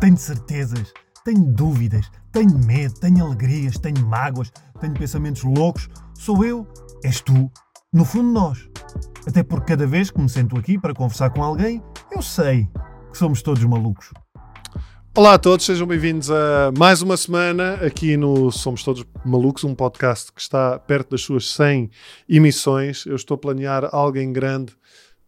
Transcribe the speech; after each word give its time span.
Tenho 0.00 0.16
certezas, 0.16 0.92
tenho 1.24 1.44
dúvidas, 1.44 2.08
tenho 2.30 2.56
medo, 2.56 2.94
tenho 3.00 3.26
alegrias, 3.26 3.76
tenho 3.78 4.06
mágoas, 4.06 4.52
tenho 4.80 4.94
pensamentos 4.94 5.42
loucos. 5.42 5.88
Sou 6.14 6.44
eu, 6.44 6.64
és 7.02 7.20
tu, 7.20 7.50
no 7.92 8.04
fundo 8.04 8.30
nós. 8.30 8.68
Até 9.26 9.42
porque 9.42 9.72
cada 9.72 9.88
vez 9.88 10.08
que 10.08 10.20
me 10.20 10.28
sento 10.28 10.56
aqui 10.56 10.78
para 10.78 10.94
conversar 10.94 11.30
com 11.30 11.42
alguém, 11.42 11.82
eu 12.12 12.22
sei 12.22 12.68
que 13.10 13.18
somos 13.18 13.42
todos 13.42 13.64
malucos. 13.64 14.12
Olá 15.16 15.34
a 15.34 15.38
todos, 15.38 15.66
sejam 15.66 15.84
bem-vindos 15.84 16.30
a 16.30 16.70
mais 16.78 17.02
uma 17.02 17.16
semana 17.16 17.74
aqui 17.84 18.16
no 18.16 18.52
Somos 18.52 18.84
Todos 18.84 19.04
Malucos, 19.24 19.64
um 19.64 19.74
podcast 19.74 20.32
que 20.32 20.40
está 20.40 20.78
perto 20.78 21.10
das 21.10 21.22
suas 21.22 21.50
100 21.50 21.90
emissões. 22.28 23.04
Eu 23.04 23.16
estou 23.16 23.34
a 23.34 23.38
planear 23.38 23.88
algo 23.92 24.16
em 24.16 24.32
grande 24.32 24.76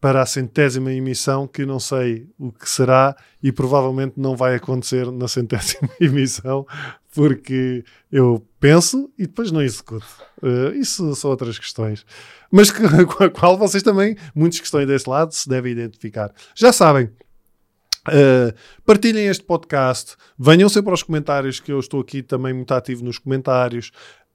para 0.00 0.22
a 0.22 0.26
centésima 0.26 0.92
emissão, 0.92 1.46
que 1.46 1.66
não 1.66 1.78
sei 1.78 2.26
o 2.38 2.50
que 2.50 2.68
será 2.68 3.14
e 3.42 3.52
provavelmente 3.52 4.14
não 4.16 4.34
vai 4.34 4.54
acontecer 4.54 5.10
na 5.12 5.28
centésima 5.28 5.90
emissão, 6.00 6.66
porque 7.14 7.84
eu 8.10 8.44
penso 8.58 9.10
e 9.18 9.26
depois 9.26 9.52
não 9.52 9.60
executo. 9.60 10.06
Uh, 10.42 10.72
isso 10.74 11.14
são 11.14 11.30
outras 11.30 11.58
questões. 11.58 12.06
Mas 12.50 12.70
que, 12.70 12.80
com 13.04 13.24
a 13.24 13.30
qual 13.30 13.58
vocês 13.58 13.82
também, 13.82 14.16
muitos 14.34 14.58
que 14.58 14.64
estão 14.64 14.84
desse 14.86 15.08
lado, 15.08 15.32
se 15.32 15.48
devem 15.48 15.72
identificar. 15.72 16.32
Já 16.54 16.72
sabem, 16.72 17.10
Uh, 18.08 18.56
partilhem 18.86 19.26
este 19.26 19.44
podcast, 19.44 20.16
venham 20.38 20.70
sempre 20.70 20.90
aos 20.90 21.02
comentários, 21.02 21.60
que 21.60 21.70
eu 21.70 21.78
estou 21.78 22.00
aqui 22.00 22.22
também 22.22 22.52
muito 22.52 22.72
ativo 22.72 23.04
nos 23.04 23.18
comentários. 23.18 23.90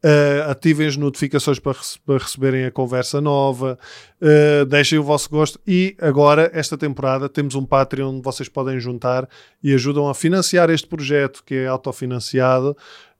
Uh, 0.06 0.52
ativem 0.52 0.86
as 0.86 0.96
notificações 0.96 1.58
para, 1.58 1.76
rece 1.76 1.98
para, 2.06 2.20
receberem 2.20 2.66
a 2.66 2.72
conversa 2.72 3.20
nova, 3.20 3.76
uh, 4.22 4.64
deixem 4.68 5.00
o 5.00 5.04
vosso 5.04 5.28
gosto 5.32 5.60
e 5.66 5.98
agora, 6.00 6.52
esta 6.54 6.78
temporada, 6.78 7.28
temos 7.28 7.56
um 7.56 7.66
Patreon 7.66 8.10
onde 8.10 8.22
vocês 8.22 8.48
podem 8.48 8.80
juntar 8.80 9.28
e 9.64 9.74
ajudam 9.74 10.08
a 10.08 10.14
financiar 10.14 10.70
este 10.70 10.88
projeto 10.88 11.44
que 11.44 11.56
é 11.56 11.66
autofinanciado. 11.66 12.78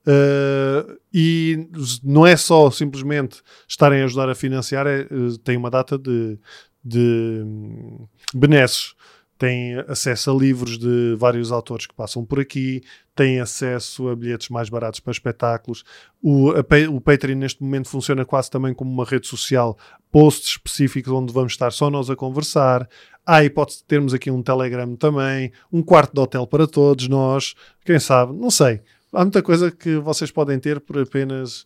Uh, 0.08 1.00
e 1.12 1.68
não 2.04 2.28
é 2.28 2.38
só 2.38 2.70
simplesmente 2.70 3.42
estarem 3.68 4.04
a 4.04 4.06
ajudar 4.06 4.30
a 4.30 4.36
financiar, 4.36 4.86
é, 4.86 5.08
tem 5.44 5.58
uma 5.58 5.72
data 5.72 5.98
de, 5.98 6.38
de 6.84 7.42
um, 7.44 8.08
benesses 8.32 8.94
têm 9.38 9.76
acesso 9.88 10.32
a 10.32 10.34
livros 10.34 10.78
de 10.78 11.16
vários 11.18 11.52
autores 11.52 11.86
que 11.86 11.94
passam 11.94 12.24
por 12.26 12.40
aqui, 12.40 12.82
têm 13.16 13.40
acesso 13.40 14.08
a 14.10 14.16
bilhetes 14.16 14.50
mais 14.50 14.70
baratos 14.70 15.00
para 15.00 15.12
espetáculos. 15.12 15.84
O, 16.22 16.52
a, 16.52 16.64
o 16.90 17.02
Patreon 17.02 17.38
neste 17.38 17.62
momento 17.62 17.90
funciona 17.90 18.26
quase 18.26 18.50
também 18.50 18.74
como 18.74 18.92
uma 18.92 19.06
rede 19.06 19.28
social, 19.28 19.78
posts 20.12 20.52
específicos 20.52 21.12
onde 21.12 21.34
vamos 21.34 21.54
estar 21.54 21.72
só 21.72 21.90
nós 21.90 22.10
a 22.10 22.16
conversar. 22.16 22.88
Há 23.26 23.38
a 23.38 23.46
hipótese 23.46 23.80
de 23.80 23.86
termos 23.86 24.14
aqui 24.14 24.32
um 24.32 24.42
Telegram 24.42 24.96
também, 24.96 25.52
um 25.72 25.82
quarto 25.82 26.14
de 26.14 26.20
hotel 26.20 26.48
para 26.48 26.68
todos 26.68 27.08
nós, 27.08 27.56
quem 27.84 28.00
sabe, 28.00 28.34
não 28.34 28.52
sei. 28.52 28.82
Há 29.12 29.22
muita 29.22 29.42
coisa 29.42 29.72
que 29.72 29.98
vocês 29.98 30.30
podem 30.30 30.60
ter 30.60 30.80
por 30.80 31.00
apenas 31.00 31.66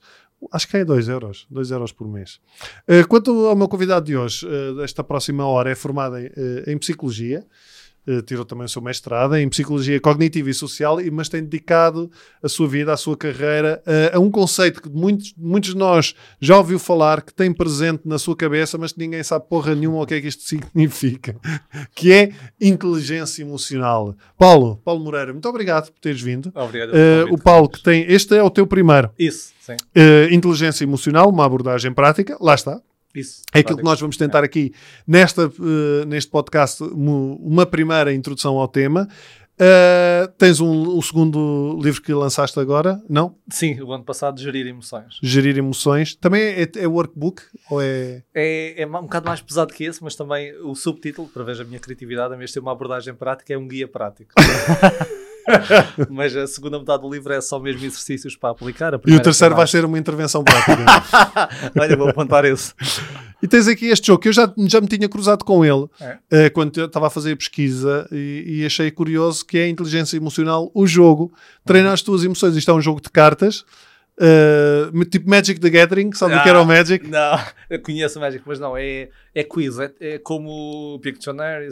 acho 0.52 0.68
que 0.68 0.78
é 0.78 0.86
2 0.86 1.10
euros, 1.10 1.48
2 1.50 1.72
euros 1.72 1.92
por 1.92 2.08
mês. 2.08 2.40
Uh, 2.88 3.08
quanto 3.08 3.48
ao 3.48 3.56
meu 3.56 3.68
convidado 3.68 4.06
de 4.06 4.16
hoje, 4.16 4.46
uh, 4.48 4.76
desta 4.76 5.04
próxima 5.04 5.46
hora, 5.46 5.70
é 5.72 5.76
formado 5.76 6.18
em, 6.18 6.28
uh, 6.28 6.64
em 6.68 6.78
Psicologia, 6.78 7.46
tirou 8.26 8.46
também 8.46 8.66
o 8.66 8.70
seu 8.70 8.82
mestrado 8.82 9.36
em 9.36 9.48
Psicologia 9.50 10.00
Cognitiva 10.00 10.50
e 10.50 10.54
Social, 10.54 10.98
mas 11.12 11.30
tem 11.30 11.44
dedicado 11.44 12.12
a 12.42 12.50
sua 12.50 12.68
vida, 12.68 12.94
a 12.94 12.98
sua 12.98 13.16
carreira 13.16 13.82
uh, 13.86 14.18
a 14.18 14.20
um 14.20 14.32
conceito 14.32 14.82
que 14.82 14.90
muitos, 14.90 15.34
muitos 15.38 15.72
de 15.72 15.78
nós 15.78 16.16
já 16.40 16.58
ouviu 16.58 16.80
falar, 16.80 17.22
que 17.22 17.34
tem 17.34 17.54
presente 17.54 18.02
na 18.06 18.18
sua 18.18 18.36
cabeça, 18.36 18.78
mas 18.78 18.92
que 18.92 19.00
ninguém 19.00 19.24
sabe 19.24 19.46
porra 19.48 19.76
nenhuma 19.76 20.02
o 20.02 20.06
que 20.06 20.16
é 20.16 20.22
que 20.22 20.28
isto 20.28 20.44
significa, 20.48 21.36
que 21.94 22.12
é 22.12 22.32
inteligência 22.60 23.42
emocional. 23.42 24.16
Paulo, 24.38 24.82
Paulo 24.84 25.04
Moreira, 25.04 25.32
muito 25.32 25.48
obrigado 25.48 25.92
por 25.92 26.00
teres 26.00 26.22
vindo. 26.22 26.52
Obrigado. 26.56 26.90
Uh, 26.90 27.34
o 27.34 27.38
Paulo, 27.38 27.70
que 27.70 27.82
tem, 27.84 28.06
este 28.12 28.36
é 28.36 28.44
o 28.44 28.50
teu 28.50 28.66
primeiro. 28.66 29.12
Isso, 29.18 29.54
sim. 29.60 29.76
inteligência 30.32 30.84
emocional, 30.84 31.30
uma 31.30 31.46
abordagem 31.46 31.94
prática, 31.94 32.38
lá 32.40 32.56
está. 32.56 32.80
Isso, 33.14 33.42
é 33.54 33.60
aquilo 33.60 33.78
que 33.78 33.84
nós 33.84 34.00
vamos 34.00 34.18
tentar 34.18 34.44
aqui 34.44 34.74
nesta, 35.08 35.48
uh, 35.48 36.06
neste 36.08 36.30
podcast, 36.30 36.84
uma 36.84 37.66
primeira 37.66 38.14
introdução 38.14 38.58
ao 38.58 38.68
tema. 38.68 39.08
Uh, 39.60 40.26
tens 40.38 40.62
um, 40.62 40.98
um, 40.98 41.02
segundo 41.02 41.78
livro 41.84 42.02
que 42.02 42.14
lançaste 42.14 42.58
agora, 42.58 43.04
não? 43.10 43.36
Sim, 43.50 43.82
o 43.82 43.92
ano 43.92 44.06
passado, 44.06 44.40
Gerir 44.40 44.66
Emoções. 44.66 45.20
Gerir 45.22 45.58
Emoções. 45.58 46.16
Também 46.16 46.42
é, 46.42 46.70
é 46.78 46.88
workbook? 46.88 47.42
Ou 47.70 47.82
é... 47.82 48.24
é... 48.34 48.84
É, 48.84 48.88
um 48.88 49.02
bocado 49.02 49.28
mais 49.28 49.42
pesado 49.42 49.74
que 49.74 49.84
esse, 49.84 50.02
mas 50.02 50.16
também 50.16 50.56
o 50.64 50.74
subtítulo, 50.76 51.28
para 51.28 51.44
ver 51.44 51.60
a 51.60 51.66
minha 51.66 51.80
criatividade, 51.80 52.34
a 52.34 52.38
vez 52.38 52.52
de 52.52 52.54
ter 52.54 52.60
uma 52.62 52.72
abordagem 52.72 53.14
prática, 53.14 53.54
é 53.54 53.58
um 53.58 53.68
guia 53.68 53.88
prático. 53.88 54.34
Mas 56.10 56.36
a 56.36 56.48
segunda 56.48 56.80
metade 56.80 57.02
do 57.02 57.10
livro 57.10 57.34
é 57.34 57.42
só 57.42 57.60
mesmo 57.60 57.86
exercícios 57.86 58.36
para 58.36 58.50
aplicar. 58.52 58.94
E 59.06 59.16
o 59.16 59.22
terceiro 59.22 59.56
vai 59.56 59.68
ser 59.68 59.86
uma 59.86 59.98
intervenção 59.98 60.44
prática. 60.44 60.76
Olha, 61.80 61.96
vou 61.98 62.10
apontar 62.10 62.46
esse. 62.46 62.74
E 63.42 63.48
tens 63.48 63.68
aqui 63.68 63.88
este 63.88 64.08
jogo 64.08 64.22
que 64.22 64.30
eu 64.30 64.34
já, 64.34 64.52
já 64.68 64.82
me 64.82 64.88
tinha 64.88 65.08
cruzado 65.08 65.46
com 65.46 65.64
ele 65.64 65.88
é. 66.02 66.48
uh, 66.48 66.52
quando 66.54 66.78
eu 66.78 66.86
estava 66.86 67.08
a 67.08 67.10
fazer 67.10 67.32
a 67.32 67.38
pesquisa 67.38 68.08
e, 68.12 68.44
e, 68.62 68.66
achei 68.66 68.92
curioso 68.92 69.46
que 69.46 69.58
é 69.58 69.64
a 69.64 69.70
inteligência 69.70 70.18
emocional, 70.18 70.70
o 70.74 70.86
jogo, 70.86 71.32
treina 71.66 71.94
as 71.94 72.02
tuas 72.02 72.24
emoções. 72.24 72.56
Isto 72.56 72.72
é 72.72 72.74
um 72.74 72.82
jogo 72.82 73.02
de 73.02 73.10
cartas 73.10 73.64
Uh, 74.22 75.06
tipo 75.06 75.30
Magic 75.30 75.62
the 75.62 75.70
Gathering, 75.70 76.12
sabe 76.12 76.36
o 76.36 76.44
que 76.44 76.50
era 76.50 76.62
o 76.62 76.66
Magic? 76.66 77.08
Não, 77.08 77.40
eu 77.70 77.82
conheço 77.82 78.20
o 78.20 78.22
Magic, 78.22 78.44
mas 78.46 78.60
não, 78.60 78.76
é, 78.76 79.08
é 79.34 79.44
quiz, 79.44 79.80
é, 79.80 79.94
é 80.02 80.20
como 80.20 81.00
Pictionary. 81.02 81.70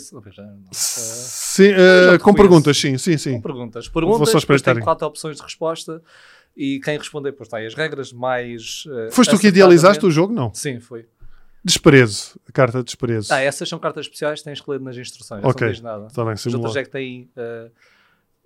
Sim, 0.72 1.72
uh, 1.74 2.20
com 2.22 2.34
perguntas, 2.34 2.78
sim, 2.78 2.98
sim, 2.98 3.18
sim. 3.18 3.34
Com 3.34 3.42
perguntas. 3.42 3.90
Perguntas, 3.90 4.34
depois 4.34 4.62
tem 4.62 4.80
quatro 4.80 5.06
opções 5.06 5.36
de 5.36 5.44
resposta 5.44 6.02
e 6.56 6.80
quem 6.80 6.98
responder, 6.98 7.32
depois 7.32 7.48
está 7.48 7.58
aí 7.58 7.66
as 7.66 7.76
regras 7.76 8.14
mais. 8.14 8.86
Uh, 8.88 9.12
Foste 9.12 9.36
tu 9.36 9.40
que 9.40 9.48
idealizaste 9.48 10.06
o 10.06 10.10
jogo, 10.10 10.34
não? 10.34 10.54
Sim, 10.54 10.80
foi. 10.80 11.06
Desprezo, 11.64 12.40
carta 12.54 12.78
de 12.78 12.86
desprezo. 12.86 13.34
Ah, 13.34 13.42
essas 13.42 13.68
são 13.68 13.78
cartas 13.78 14.06
especiais, 14.06 14.42
tens 14.42 14.62
que 14.62 14.72
ler 14.72 14.80
nas 14.80 14.96
instruções, 14.96 15.44
ok 15.44 15.68
não 15.68 15.84
nada. 15.84 16.08
Tá 16.14 16.24
bem, 16.24 16.34
Os 16.34 16.46
outros 16.46 16.78
é 16.78 16.84
que 16.84 16.90
têm. 16.90 17.30
Uh, 17.36 17.70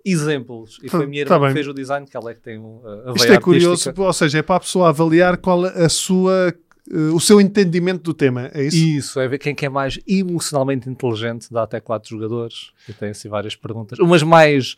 exemplos. 0.04 0.78
E 0.82 0.88
foi 0.88 1.04
a 1.04 1.06
minha 1.06 1.26
tá 1.26 1.34
irmã 1.34 1.48
que 1.48 1.54
fez 1.54 1.68
o 1.68 1.74
design, 1.74 2.06
que 2.06 2.16
ela 2.16 2.30
é 2.30 2.34
que 2.34 2.40
tem 2.40 2.58
um, 2.58 2.80
a 3.06 3.12
Isto 3.14 3.32
é 3.32 3.40
curioso, 3.40 3.92
ou 3.96 4.12
seja, 4.12 4.38
é 4.38 4.42
para 4.42 4.56
a 4.56 4.60
pessoa 4.60 4.88
avaliar 4.88 5.36
qual 5.36 5.64
a 5.64 5.88
sua 5.88 6.54
uh, 6.90 7.14
o 7.14 7.20
seu 7.20 7.40
entendimento 7.40 8.02
do 8.02 8.14
tema, 8.14 8.50
é 8.52 8.64
isso? 8.64 8.76
Isso, 8.76 9.20
é 9.20 9.28
ver 9.28 9.38
quem 9.38 9.54
é 9.60 9.68
mais 9.68 9.98
emocionalmente 10.06 10.88
inteligente, 10.88 11.48
dá 11.50 11.62
até 11.62 11.80
quatro 11.80 12.10
jogadores, 12.10 12.70
e 12.88 12.92
tem 12.92 13.10
assim 13.10 13.28
várias 13.28 13.56
perguntas. 13.56 13.98
Umas 13.98 14.22
mais 14.22 14.76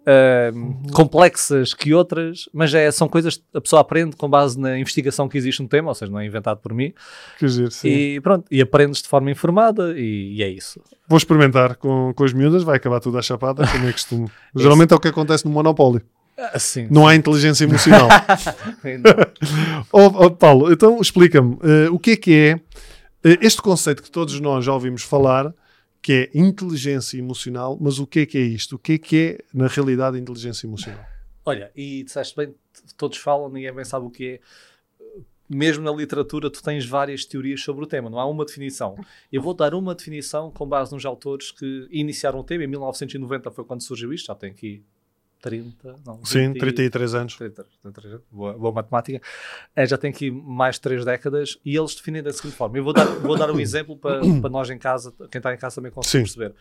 uh, 0.00 0.92
complexas 0.92 1.74
que 1.74 1.92
outras, 1.94 2.48
mas 2.52 2.72
é, 2.74 2.90
são 2.90 3.08
coisas 3.08 3.36
que 3.36 3.44
a 3.54 3.60
pessoa 3.60 3.80
aprende 3.80 4.16
com 4.16 4.28
base 4.28 4.58
na 4.58 4.78
investigação 4.78 5.28
que 5.28 5.36
existe 5.36 5.62
no 5.62 5.68
tema, 5.68 5.88
ou 5.88 5.94
seja, 5.94 6.10
não 6.10 6.20
é 6.20 6.26
inventado 6.26 6.58
por 6.58 6.72
mim. 6.72 6.92
Quer 7.38 7.46
dizer, 7.46 7.72
sim. 7.72 7.88
E 7.88 8.20
pronto, 8.20 8.46
e 8.50 8.60
aprendes 8.60 9.02
de 9.02 9.08
forma 9.08 9.30
informada 9.30 9.94
e, 9.96 10.36
e 10.36 10.42
é 10.42 10.48
isso. 10.48 10.80
Vou 11.08 11.16
experimentar 11.16 11.76
com, 11.76 12.12
com 12.14 12.24
as 12.24 12.32
miúdas, 12.32 12.62
vai 12.62 12.76
acabar 12.76 13.00
tudo 13.00 13.18
à 13.18 13.22
chapada, 13.22 13.66
como 13.66 13.88
é 13.88 13.92
costume. 13.92 14.28
Geralmente 14.56 14.92
é 14.92 14.96
o 14.96 15.00
que 15.00 15.08
acontece 15.08 15.44
no 15.44 15.50
Monopólio. 15.50 16.02
Assim, 16.54 16.88
não 16.90 17.06
há 17.06 17.14
inteligência 17.14 17.64
emocional. 17.66 18.08
oh, 19.92 20.06
oh, 20.06 20.30
Paulo, 20.30 20.72
então 20.72 21.00
explica-me 21.00 21.54
uh, 21.54 21.92
o 21.92 21.98
que 21.98 22.12
é 22.12 22.16
que 22.16 22.34
é 22.34 22.54
uh, 22.54 23.38
este 23.42 23.60
conceito 23.60 24.02
que 24.02 24.10
todos 24.10 24.40
nós 24.40 24.64
já 24.64 24.72
ouvimos 24.72 25.02
falar, 25.02 25.52
que 26.02 26.12
é 26.12 26.38
inteligência 26.38 27.18
emocional, 27.18 27.76
mas 27.80 27.98
o 27.98 28.06
que 28.06 28.20
é 28.20 28.26
que 28.26 28.38
é 28.38 28.42
isto? 28.42 28.76
O 28.76 28.78
que 28.78 28.92
é 28.92 28.98
que 28.98 29.16
é, 29.16 29.38
na 29.52 29.66
realidade, 29.66 30.18
inteligência 30.18 30.66
emocional? 30.66 31.04
Olha, 31.44 31.70
e 31.74 32.02
disseste 32.04 32.36
bem, 32.36 32.54
todos 32.96 33.18
falam, 33.18 33.48
ninguém 33.48 33.72
bem 33.72 33.84
sabe 33.84 34.06
o 34.06 34.10
que 34.10 34.26
é. 34.26 34.40
Mesmo 35.48 35.82
na 35.82 35.90
literatura, 35.90 36.48
tu 36.48 36.62
tens 36.62 36.86
várias 36.86 37.24
teorias 37.24 37.60
sobre 37.60 37.82
o 37.82 37.86
tema, 37.86 38.08
não 38.08 38.20
há 38.20 38.24
uma 38.24 38.44
definição. 38.44 38.96
Eu 39.32 39.42
vou 39.42 39.52
dar 39.52 39.74
uma 39.74 39.94
definição 39.94 40.50
com 40.50 40.66
base 40.66 40.92
nos 40.92 41.04
autores 41.04 41.50
que 41.50 41.88
iniciaram 41.90 42.38
o 42.38 42.44
tema. 42.44 42.62
Em 42.62 42.68
1990 42.68 43.50
foi 43.50 43.64
quando 43.64 43.82
surgiu 43.82 44.12
isto, 44.12 44.26
já 44.26 44.34
tem 44.34 44.52
aqui 44.52 44.84
30, 45.40 45.96
não, 46.04 46.24
Sim, 46.24 46.52
33 46.52 47.14
anos. 47.14 47.36
30, 47.36 47.66
33, 47.82 48.20
boa, 48.30 48.52
boa 48.52 48.72
matemática. 48.72 49.20
É, 49.74 49.86
já 49.86 49.96
tem 49.96 50.10
aqui 50.10 50.30
mais 50.30 50.76
de 50.76 50.82
3 50.82 51.04
décadas 51.04 51.58
e 51.64 51.76
eles 51.76 51.94
definem 51.94 52.22
da 52.22 52.32
seguinte 52.32 52.56
forma. 52.56 52.76
Eu 52.78 52.84
vou 52.84 52.92
dar, 52.92 53.04
vou 53.04 53.36
dar 53.36 53.50
um 53.50 53.58
exemplo 53.60 53.96
para, 53.96 54.20
para 54.20 54.50
nós 54.50 54.68
em 54.70 54.78
casa, 54.78 55.12
quem 55.30 55.38
está 55.38 55.54
em 55.54 55.58
casa 55.58 55.76
também 55.76 55.90
conseguir 55.90 56.24
perceber. 56.24 56.54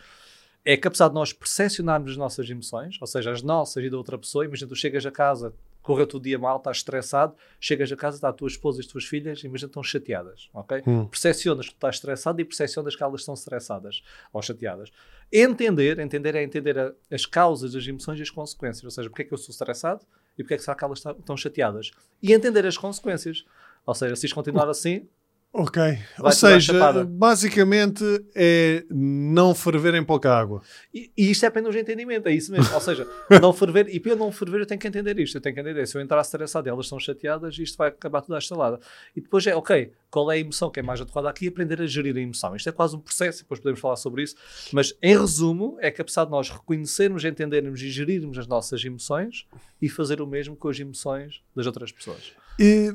É 0.65 0.75
que 0.75 0.87
apesar 0.87 1.07
de 1.07 1.13
nós 1.13 1.31
percepcionarmos 1.31 2.11
as 2.11 2.17
nossas 2.17 2.49
emoções, 2.49 2.97
ou 2.99 3.07
seja, 3.07 3.31
as 3.31 3.41
nossas 3.41 3.83
e 3.83 3.89
da 3.89 3.97
outra 3.97 4.17
pessoa, 4.17 4.45
imagina 4.45 4.67
tu 4.67 4.75
chegas 4.75 5.05
a 5.05 5.11
casa, 5.11 5.53
correu-te 5.81 6.17
o 6.17 6.19
dia 6.19 6.37
mal, 6.37 6.57
estás 6.57 6.77
estressado, 6.77 7.35
chegas 7.59 7.91
a 7.91 7.95
casa, 7.95 8.17
está 8.17 8.29
a 8.29 8.33
tua 8.33 8.47
esposa 8.47 8.79
e 8.79 8.81
as 8.81 8.87
tuas 8.87 9.05
filhas, 9.05 9.43
imagina 9.43 9.67
estão 9.69 9.83
chateadas, 9.83 10.49
ok? 10.53 10.83
Hum. 10.85 11.05
Percepcionas 11.05 11.67
que 11.67 11.73
tu 11.73 11.77
estás 11.77 11.95
estressado 11.95 12.41
e 12.41 12.45
percepcionas 12.45 12.95
que 12.95 13.03
elas 13.03 13.21
estão 13.21 13.33
estressadas 13.33 14.03
ou 14.31 14.41
chateadas. 14.41 14.91
Entender, 15.31 15.99
entender 15.99 16.35
é 16.35 16.43
entender 16.43 16.77
a, 16.77 16.93
as 17.11 17.25
causas, 17.25 17.75
as 17.75 17.87
emoções 17.87 18.19
e 18.19 18.23
as 18.23 18.29
consequências, 18.29 18.83
ou 18.83 18.91
seja, 18.91 19.09
porque 19.09 19.21
é 19.23 19.25
que 19.25 19.33
eu 19.33 19.37
sou 19.37 19.51
estressado 19.51 20.05
e 20.37 20.43
porque 20.43 20.55
é 20.55 20.57
que 20.57 20.63
será 20.63 20.75
que 20.75 20.83
elas 20.83 20.99
estão 20.99 21.35
chateadas. 21.35 21.91
E 22.21 22.33
entender 22.33 22.65
as 22.65 22.77
consequências. 22.77 23.45
Ou 23.85 23.93
seja, 23.93 24.15
se 24.15 24.25
isto 24.25 24.35
continuar 24.35 24.69
assim, 24.69 25.07
Ok. 25.51 25.81
Ou 25.81 26.23
Vai-te 26.23 26.23
dar 26.23 26.31
seja, 26.31 27.03
basicamente 27.05 28.03
é 28.35 28.85
não 28.89 29.55
ferver 29.55 29.95
em 29.95 30.03
pouca 30.03 30.31
água. 30.31 30.61
E, 30.93 31.11
e 31.17 31.31
isto 31.31 31.43
é 31.43 31.47
apenas 31.47 31.73
o 31.73 31.77
entendimento, 31.77 32.27
é 32.27 32.31
isso 32.31 32.51
mesmo. 32.51 32.71
Ou 32.71 32.79
seja, 32.79 33.07
não 33.41 33.51
ferver, 33.51 33.87
e 33.89 33.99
para 33.99 34.11
eu 34.11 34.15
não 34.15 34.31
ferver, 34.31 34.59
eu 34.59 34.65
tenho 34.67 34.79
que 34.79 34.87
entender 34.87 35.17
isto. 35.19 35.37
Eu 35.37 35.41
tenho 35.41 35.55
que 35.55 35.61
entender. 35.61 35.87
Se 35.87 35.97
eu 35.97 36.01
entrar 36.01 36.21
estressado 36.21 36.67
e 36.67 36.69
elas 36.69 36.85
estão 36.85 36.99
chateadas, 36.99 37.57
isto 37.57 37.75
vai 37.77 37.89
acabar 37.89 38.21
tudo 38.21 38.35
à 38.35 38.37
estalada. 38.37 38.79
E 39.15 39.21
depois 39.21 39.45
é, 39.47 39.55
ok, 39.55 39.91
qual 40.11 40.31
é 40.31 40.35
a 40.35 40.39
emoção 40.39 40.69
que 40.69 40.79
é 40.79 40.83
mais 40.83 41.01
adequada 41.01 41.27
aqui? 41.27 41.47
Aprender 41.47 41.81
a 41.81 41.87
gerir 41.87 42.15
a 42.15 42.19
emoção. 42.19 42.55
Isto 42.55 42.69
é 42.69 42.71
quase 42.71 42.95
um 42.95 42.99
processo, 42.99 43.39
depois 43.39 43.59
podemos 43.59 43.79
falar 43.79 43.95
sobre 43.95 44.21
isso. 44.21 44.35
Mas, 44.71 44.93
em 45.01 45.17
resumo, 45.17 45.77
é 45.81 45.89
que 45.89 45.99
apesar 45.99 46.25
de 46.25 46.31
nós 46.31 46.49
reconhecermos, 46.51 47.25
entendermos 47.25 47.81
e 47.81 47.89
gerirmos 47.89 48.37
as 48.37 48.45
nossas 48.45 48.85
emoções 48.85 49.47
e 49.81 49.89
fazer 49.89 50.21
o 50.21 50.27
mesmo 50.27 50.55
com 50.55 50.69
as 50.69 50.79
emoções 50.79 51.41
das 51.55 51.65
outras 51.65 51.91
pessoas. 51.91 52.33
E, 52.59 52.93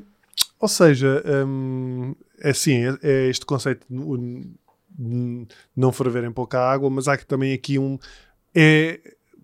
ou 0.65 0.69
seja, 0.69 1.23
hum, 1.47 2.15
é 2.41 2.51
assim, 2.51 2.87
é, 2.87 2.99
é 3.03 3.27
este 3.29 3.45
conceito 3.45 3.87
de 3.89 3.97
n- 4.99 5.47
não 5.77 5.93
ferver 5.93 6.25
em 6.25 6.33
pouca 6.33 6.59
água, 6.59 6.89
mas 6.89 7.07
há 7.07 7.17
também 7.19 7.53
aqui 7.53 7.79
um. 7.79 7.99
É, 8.55 8.99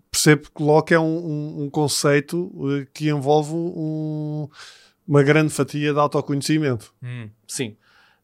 percebo 0.09 0.49
que 0.55 0.63
logo 0.63 0.87
é 0.91 0.99
um, 0.99 1.03
um- 1.03 1.63
um 1.63 1.69
conceito 1.69 2.51
eh, 2.81 2.87
que 2.93 3.09
envolve 3.09 3.53
um- 3.53 4.49
uma 5.07 5.21
grande 5.23 5.53
fatia 5.53 5.93
de 5.93 5.99
autoconhecimento. 5.99 6.93
Sim, 7.47 7.77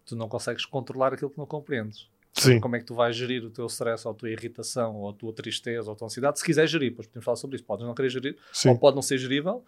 tu 0.05 0.15
não 0.15 0.27
consegues 0.27 0.65
controlar 0.65 1.13
aquilo 1.13 1.29
que 1.29 1.37
não 1.37 1.45
compreendes. 1.45 2.09
Sim. 2.33 2.59
Como 2.59 2.75
é 2.75 2.79
que 2.79 2.85
tu 2.85 2.93
vais 2.95 3.15
gerir 3.15 3.43
o 3.43 3.49
teu 3.49 3.65
stress, 3.67 4.07
ou 4.07 4.11
a 4.13 4.15
tua 4.15 4.29
irritação, 4.29 4.95
ou 4.95 5.09
a 5.09 5.13
tua 5.13 5.33
tristeza, 5.33 5.87
ou 5.89 5.93
a 5.93 5.95
tua 5.95 6.05
ansiedade? 6.07 6.37
Se 6.39 6.45
quiseres 6.45 6.69
gerir, 6.71 6.89
depois 6.91 7.07
podemos 7.07 7.25
falar 7.25 7.35
sobre 7.37 7.55
isso. 7.57 7.65
Podes 7.65 7.85
não 7.85 7.93
querer 7.95 8.09
gerir, 8.09 8.37
Sim. 8.53 8.69
ou 8.69 8.77
pode 8.77 8.95
não 8.95 9.01
ser 9.03 9.17
gerível. 9.17 9.63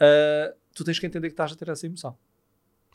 ah, 0.00 0.52
tu 0.74 0.82
tens 0.84 0.98
que 0.98 1.06
entender 1.06 1.28
que 1.28 1.34
estás 1.34 1.52
a 1.52 1.54
ter 1.56 1.68
essa 1.68 1.86
emoção. 1.86 2.16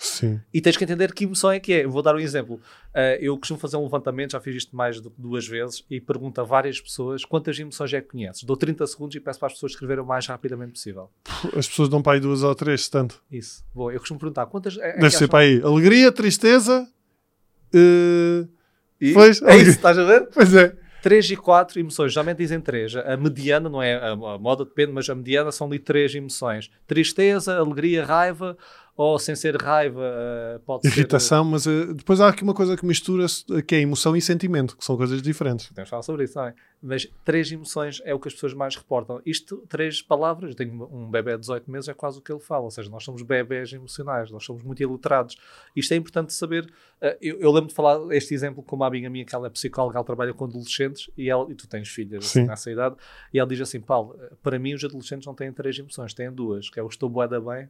Sim. 0.02 0.40
E 0.54 0.62
tens 0.62 0.78
que 0.78 0.84
entender 0.86 1.14
que 1.14 1.26
emoção 1.26 1.52
é 1.52 1.60
que 1.60 1.74
é. 1.74 1.86
Vou 1.86 2.02
dar 2.02 2.16
um 2.16 2.20
exemplo. 2.20 2.62
Ah, 2.94 3.16
eu 3.20 3.38
costumo 3.38 3.60
fazer 3.60 3.76
um 3.76 3.84
levantamento, 3.84 4.32
já 4.32 4.40
fiz 4.40 4.56
isto 4.56 4.74
mais 4.74 5.02
do 5.02 5.12
que 5.12 5.22
duas 5.22 5.46
vezes, 5.46 5.84
e 5.90 6.00
pergunto 6.00 6.40
a 6.40 6.44
várias 6.46 6.80
pessoas 6.80 7.26
quantas 7.26 7.60
emoções 7.60 7.94
é 7.94 8.00
que 8.00 8.08
conheces. 8.08 8.44
Dou 8.44 8.56
30 8.56 8.88
segundos 8.88 9.14
e 9.18 9.20
peço 9.20 9.38
para 9.38 9.48
as 9.48 9.54
pessoas 9.54 9.74
escreverem 9.74 10.02
o 10.02 10.08
mais 10.08 10.26
rapidamente 10.26 10.72
possível. 10.72 11.10
As 11.56 11.68
pessoas 11.68 11.90
dão 11.90 12.02
para 12.02 12.14
aí 12.14 12.20
duas 12.22 12.44
ou 12.44 12.56
três, 12.56 12.88
tanto. 12.88 13.22
Isso. 13.30 13.62
Boa. 13.76 13.92
Eu 13.92 14.00
costumo 14.00 14.18
perguntar 14.20 14.46
quantas. 14.46 14.78
É, 14.78 14.92
é 14.92 15.00
Deve 15.00 15.12
ser 15.12 15.28
para 15.28 15.40
aí 15.40 15.62
alegria, 15.62 16.12
tristeza. 16.14 16.88
eh, 17.74 18.48
E- 19.02 19.14
Pois, 19.14 19.42
é 19.42 19.56
isso, 19.58 19.70
estás 19.72 19.98
a 19.98 20.04
ver? 20.04 20.28
pois 20.34 20.54
é. 20.54 20.76
3 21.02 21.32
e 21.32 21.38
4 21.38 21.80
emoções, 21.80 22.12
geralmente 22.12 22.40
dizem 22.40 22.60
3. 22.60 22.94
A 22.98 23.16
mediana, 23.16 23.70
não 23.70 23.82
é 23.82 23.96
a, 23.96 24.12
a 24.12 24.38
moda, 24.38 24.66
depende, 24.66 24.92
mas 24.92 25.10
a 25.10 25.16
mediana 25.16 25.50
são 25.50 25.68
ali 25.68 25.80
3 25.80 26.14
emoções: 26.16 26.70
tristeza, 26.86 27.58
alegria, 27.58 28.04
raiva, 28.04 28.58
ou 29.02 29.18
sem 29.18 29.34
ser 29.34 29.56
raiva, 29.56 30.02
eh, 30.04 30.60
pode 30.66 30.86
Irritação, 30.86 31.46
mas 31.46 31.66
eh, 31.66 31.86
depois 31.94 32.20
há 32.20 32.28
aqui 32.28 32.44
uma 32.44 32.54
coisa 32.54 32.76
que 32.76 32.86
mistura-se, 32.86 33.46
que 33.62 33.76
é 33.76 33.80
emoção 33.80 34.14
e 34.14 34.22
sentimento, 34.22 34.76
que 34.76 34.84
são 34.84 34.98
coisas 34.98 35.22
diferentes. 35.22 35.68
ser. 35.68 35.70
Podemos 35.70 35.90
falar 35.90 36.02
sobre 36.02 36.26
isso 36.26 36.34
também. 36.34 36.54
Mas 36.82 37.08
três 37.24 37.50
emoções 37.50 38.02
é 38.04 38.14
o 38.14 38.20
que 38.20 38.28
as 38.28 38.34
pessoas 38.34 38.54
mais 38.54 38.76
reportam. 38.76 39.22
Isto, 39.26 39.64
três 39.70 40.02
palavras. 40.02 40.50
Eu 40.50 40.56
tenho 40.58 40.84
um 40.92 41.10
bebê 41.10 41.32
de 41.32 41.40
18 41.40 41.72
meses, 41.72 41.88
é 41.88 41.94
quase 41.94 42.20
o 42.20 42.22
que 42.22 42.30
ele 42.30 42.42
fala. 42.42 42.66
Ou 42.66 42.72
seja, 42.72 42.90
nós 42.90 43.06
somos 43.06 43.22
bebés 43.22 43.72
emocionais, 43.72 44.32
nós 44.32 44.44
somos 44.44 44.64
muito 44.64 44.84
ilustrados. 44.84 45.38
Isto 45.74 45.94
é 45.94 45.96
importante 45.96 46.34
saber. 46.34 46.70
Eh, 47.00 47.18
eu, 47.22 47.40
eu 47.40 47.52
lembro 47.54 47.70
de 47.70 47.76
falar 47.76 48.14
este 48.14 48.34
exemplo 48.34 48.62
com 48.62 48.76
uma 48.76 48.88
amiga 48.88 49.10
minha 49.10 49.24
que 49.24 49.34
ela 49.34 49.48
é 49.48 49.50
psicóloga, 49.50 49.98
ela 49.98 50.06
trabalha 50.06 50.34
com 50.34 50.44
adolescentes 50.44 51.10
e, 51.18 51.30
ela, 51.30 51.50
e 51.50 51.56
tu 51.56 51.70
tens 51.70 51.88
filhas 51.88 52.26
assim, 52.26 52.42
Sim. 52.42 52.48
nessa 52.48 52.70
idade. 52.70 52.98
E 53.34 53.40
ela 53.40 53.48
diz 53.48 53.62
assim: 53.62 53.80
Paulo, 53.80 54.20
para 54.44 54.60
mim 54.60 54.74
os 54.74 54.84
adolescentes 54.84 55.26
não 55.26 55.34
têm 55.34 55.54
três 55.54 55.80
emoções, 55.80 56.14
têm 56.14 56.30
duas, 56.30 56.70
que 56.70 56.82
é 56.82 56.84
o 56.84 56.88
estou 56.88 57.10
bué 57.10 57.26
da 57.26 57.40
bem 57.40 57.70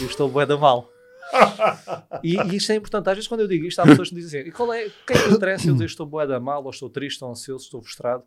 e 0.00 0.04
o 0.04 0.06
estou 0.06 0.28
bué 0.28 0.46
da 0.46 0.56
mal. 0.56 0.90
E, 2.22 2.36
e 2.36 2.56
isto 2.56 2.72
é 2.72 2.76
importante. 2.76 3.08
Às 3.08 3.14
vezes, 3.16 3.28
quando 3.28 3.40
eu 3.40 3.48
digo 3.48 3.64
isto, 3.66 3.78
há 3.80 3.84
pessoas 3.84 4.08
que 4.08 4.14
me 4.14 4.20
dizem 4.20 4.40
assim: 4.40 4.48
e 4.48 4.52
qual 4.52 4.72
é, 4.72 4.86
o 4.86 4.90
que 5.06 5.12
é 5.12 5.22
que 5.22 5.28
interessa 5.30 5.68
eu 5.68 5.72
dizer 5.74 5.84
estou 5.86 6.06
bué 6.06 6.26
da 6.26 6.40
mal, 6.40 6.62
ou 6.64 6.70
estou 6.70 6.90
triste, 6.90 7.22
ou 7.24 7.30
ansioso, 7.30 7.64
estou 7.64 7.80
frustrado? 7.82 8.22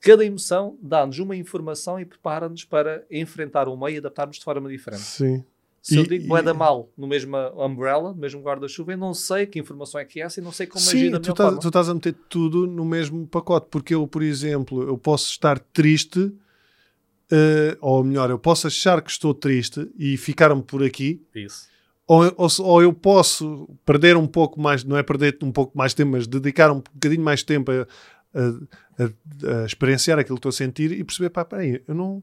Cada 0.00 0.24
emoção 0.24 0.76
dá-nos 0.80 1.18
uma 1.18 1.34
informação 1.34 1.98
e 1.98 2.04
prepara-nos 2.04 2.64
para 2.64 3.04
enfrentar 3.10 3.66
o 3.68 3.76
meio 3.76 3.96
e 3.96 3.98
adaptarmos 3.98 4.36
de 4.38 4.44
forma 4.44 4.68
diferente. 4.68 5.02
Sim. 5.02 5.44
Se 5.82 5.96
eu 5.96 6.02
E- 6.04 6.08
digo 6.08 6.26
bué 6.28 6.42
da 6.42 6.50
e- 6.50 6.54
mal 6.56 6.88
no 6.96 7.06
mesmo 7.06 7.36
umbrella, 7.56 8.10
no 8.12 8.16
mesmo 8.18 8.40
guarda-chuva, 8.42 8.92
eu 8.92 8.98
não 8.98 9.14
sei 9.14 9.46
que 9.46 9.58
informação 9.58 10.00
é 10.00 10.04
que 10.04 10.20
é 10.20 10.24
essa 10.24 10.40
e 10.40 10.42
não 10.42 10.52
sei 10.52 10.66
como 10.66 10.84
agir 10.84 11.06
Sim, 11.06 11.10
da 11.12 11.20
tu 11.20 11.32
tu 11.60 11.68
estás 11.68 11.88
a 11.88 11.94
meter 11.94 12.14
tudo 12.28 12.66
no 12.66 12.84
mesmo 12.84 13.26
pacote, 13.26 13.68
porque 13.70 13.94
eu, 13.94 14.06
por 14.06 14.22
exemplo, 14.22 14.82
eu 14.82 14.98
posso 14.98 15.30
estar 15.30 15.58
triste, 15.58 16.32
eh, 17.30 17.76
ou 17.80 18.02
melhor, 18.04 18.30
eu 18.30 18.38
posso 18.38 18.66
achar 18.66 19.00
que 19.02 19.10
estou 19.10 19.34
triste 19.34 19.88
e 19.98 20.16
ficar-me 20.16 20.62
por 20.62 20.82
aqui, 20.82 21.22
Isso. 21.34 21.66
ou, 22.06 22.24
ou, 22.36 22.48
ou 22.60 22.82
eu 22.82 22.92
posso 22.92 23.68
perder 23.84 24.16
um 24.16 24.26
pouco 24.26 24.60
mais, 24.60 24.84
não 24.84 24.96
é 24.96 25.02
perder 25.02 25.36
um 25.42 25.50
pouco 25.52 25.76
mais 25.76 25.92
tempo, 25.94 26.12
mas 26.12 26.26
dedicar 26.26 26.70
um 26.70 26.80
bocadinho 26.80 27.22
mais 27.22 27.42
tempo 27.42 27.70
a, 27.72 27.86
a- 28.38 29.04
a- 29.04 29.62
a 29.62 29.66
experienciar 29.66 30.18
aquilo 30.18 30.36
que 30.36 30.40
estou 30.40 30.50
a 30.50 30.52
sentir 30.52 30.92
e 30.92 31.02
perceber, 31.04 31.30
pá, 31.30 31.44
peraí, 31.44 31.82
eu 31.86 31.94
não, 31.94 32.22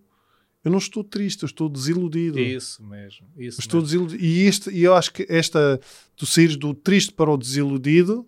eu 0.64 0.72
não 0.72 0.78
estou 0.78 1.04
triste, 1.04 1.44
eu 1.44 1.48
estou 1.48 1.68
desiludido. 1.68 2.40
Isso 2.40 2.82
mesmo. 2.84 3.28
Isso 3.38 3.60
Estou 3.60 3.82
mesmo. 3.82 4.06
desiludido. 4.08 4.24
E, 4.24 4.46
este, 4.48 4.70
e 4.70 4.84
eu 4.84 4.94
acho 4.96 5.12
que 5.12 5.26
esta, 5.28 5.80
tu 6.16 6.26
saíres 6.26 6.56
do 6.56 6.74
triste 6.74 7.12
para 7.12 7.30
o 7.30 7.36
desiludido, 7.38 8.26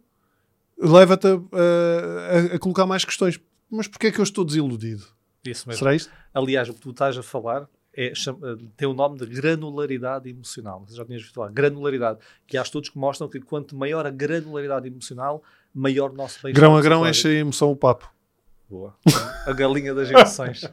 leva-te 0.78 1.28
a, 1.28 1.32
a- 1.32 2.56
a 2.56 2.60
colocar 2.60 2.86
mais 2.86 3.06
questões. 3.06 3.40
Mas 3.72 3.88
porquê 3.88 4.08
é 4.08 4.12
que 4.12 4.20
eu 4.20 4.24
estou 4.24 4.44
desiludido? 4.44 5.06
Isso 5.46 5.68
mesmo. 5.68 5.80
Será 5.80 5.96
isto? 5.96 6.12
Aliás, 6.34 6.70
o 6.70 6.74
que 6.74 6.80
tu 6.80 6.92
estás 6.92 7.18
a 7.18 7.24
falar 7.24 7.68
é, 7.96 8.12
tem 8.76 8.88
o 8.88 8.94
nome 8.94 9.18
de 9.18 9.26
granularidade 9.26 10.30
emocional. 10.30 10.84
Você 10.86 10.96
já 10.96 11.06
tinhas 11.06 11.22
visto 11.22 11.40
lá. 11.40 11.50
Granularidade. 11.50 12.20
Que 12.46 12.58
há 12.58 12.62
estudos 12.62 12.90
que 12.90 12.98
mostram 12.98 13.30
que 13.30 13.40
quanto 13.40 13.76
maior 13.76 14.06
a 14.06 14.10
granularidade 14.10 14.88
emocional, 14.88 15.42
maior 15.74 16.12
o 16.12 16.14
nosso 16.14 16.42
bem-estar 16.44 16.62
Grão 16.62 16.76
a 16.76 16.82
grão 16.82 17.08
enche 17.08 17.28
a 17.28 17.32
emoção 17.32 17.72
o 17.72 17.76
papo. 17.76 18.14
Boa. 18.70 18.98
A 19.46 19.54
galinha 19.54 19.94
das 19.94 20.10
emoções. 20.10 20.64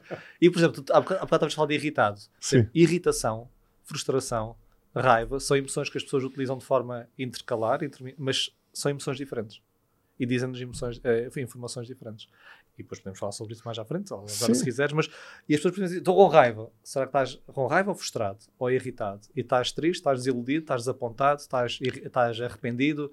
E, 0.40 0.50
por 0.50 0.58
exemplo, 0.58 0.82
tu, 0.82 0.92
há 0.92 1.00
bocado 1.00 1.20
há 1.20 1.24
bocado 1.24 1.36
estavas 1.36 1.52
a 1.52 1.56
falar 1.56 1.68
de 1.68 1.74
irritado. 1.74 2.20
Sim. 2.40 2.66
Irritação, 2.74 3.48
frustração, 3.84 4.56
raiva 4.94 5.38
são 5.38 5.56
emoções 5.56 5.88
que 5.88 5.98
as 5.98 6.04
pessoas 6.04 6.24
utilizam 6.24 6.58
de 6.58 6.64
forma 6.64 7.08
intercalar, 7.18 7.80
mas 8.18 8.50
são 8.72 8.90
emoções 8.90 9.16
diferentes. 9.16 9.60
E 10.18 10.26
dizem-nos 10.26 10.60
emoções, 10.60 11.00
eh, 11.04 11.28
informações 11.38 11.86
diferentes. 11.86 12.28
E 12.82 12.84
depois 12.84 13.00
podemos 13.00 13.18
falar 13.18 13.32
sobre 13.32 13.54
isso 13.54 13.62
mais 13.64 13.78
à 13.78 13.84
frente, 13.84 14.12
ou 14.12 14.20
agora 14.20 14.54
se 14.54 14.62
quiseres. 14.64 14.92
Mas, 14.92 15.06
e 15.48 15.54
as 15.54 15.58
pessoas 15.60 15.74
podem 15.74 15.84
dizer: 15.88 15.98
estou 15.98 16.14
com 16.14 16.26
raiva. 16.28 16.70
Será 16.82 17.06
que 17.06 17.10
estás 17.10 17.40
com 17.46 17.66
raiva 17.66 17.90
ou 17.90 17.94
frustrado? 17.96 18.38
Ou 18.58 18.70
irritado? 18.70 19.20
E 19.34 19.40
estás 19.40 19.72
triste, 19.72 20.00
estás 20.00 20.18
desiludido, 20.18 20.60
estás 20.62 20.82
desapontado, 20.82 21.40
estás, 21.40 21.78
estás 21.80 22.40
arrependido, 22.40 23.10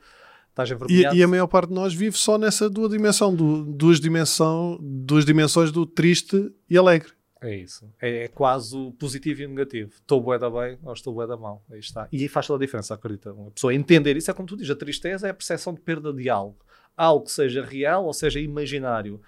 estás 0.50 0.70
E, 0.70 0.74
envergonhado? 0.74 1.16
e 1.16 1.24
a 1.24 1.28
maior 1.28 1.48
parte 1.48 1.70
de 1.70 1.76
nós 1.76 1.94
vive 1.94 2.18
só 2.18 2.38
nessa 2.38 2.70
duas 2.70 2.90
dimensão, 2.92 3.34
do, 3.36 3.64
duas, 3.64 4.00
dimensão, 4.00 4.78
duas 4.82 5.26
dimensões 5.26 5.72
do 5.72 5.86
triste 5.86 6.52
e 6.70 6.78
alegre. 6.78 7.12
É 7.42 7.56
isso. 7.56 7.90
É, 8.02 8.26
é 8.26 8.28
quase 8.28 8.76
o 8.76 8.92
positivo 8.92 9.42
e 9.42 9.46
o 9.46 9.50
negativo. 9.50 9.92
Estou 9.96 10.20
bué 10.22 10.38
da 10.38 10.50
bem 10.50 10.78
ou 10.84 10.92
estou 10.92 11.14
bué 11.14 11.26
da 11.26 11.38
mal. 11.38 11.64
Aí 11.72 11.80
está. 11.80 12.06
E 12.12 12.28
faz 12.28 12.46
toda 12.46 12.62
a 12.62 12.66
diferença, 12.66 12.94
acredita. 12.94 13.32
Uma 13.32 13.50
pessoa 13.52 13.74
entender 13.74 14.18
isso 14.18 14.30
é 14.30 14.34
como 14.34 14.46
tu 14.46 14.58
dizes. 14.58 14.72
A 14.72 14.76
tristeza 14.76 15.26
é 15.28 15.30
a 15.30 15.34
percepção 15.34 15.74
de 15.74 15.80
perda 15.80 16.12
de 16.12 16.30
algo. 16.30 16.58
Algo 16.98 17.24
que 17.24 17.32
seja 17.32 17.64
real 17.64 18.06
ou 18.06 18.12
seja 18.12 18.42
imaginário. 18.42 19.22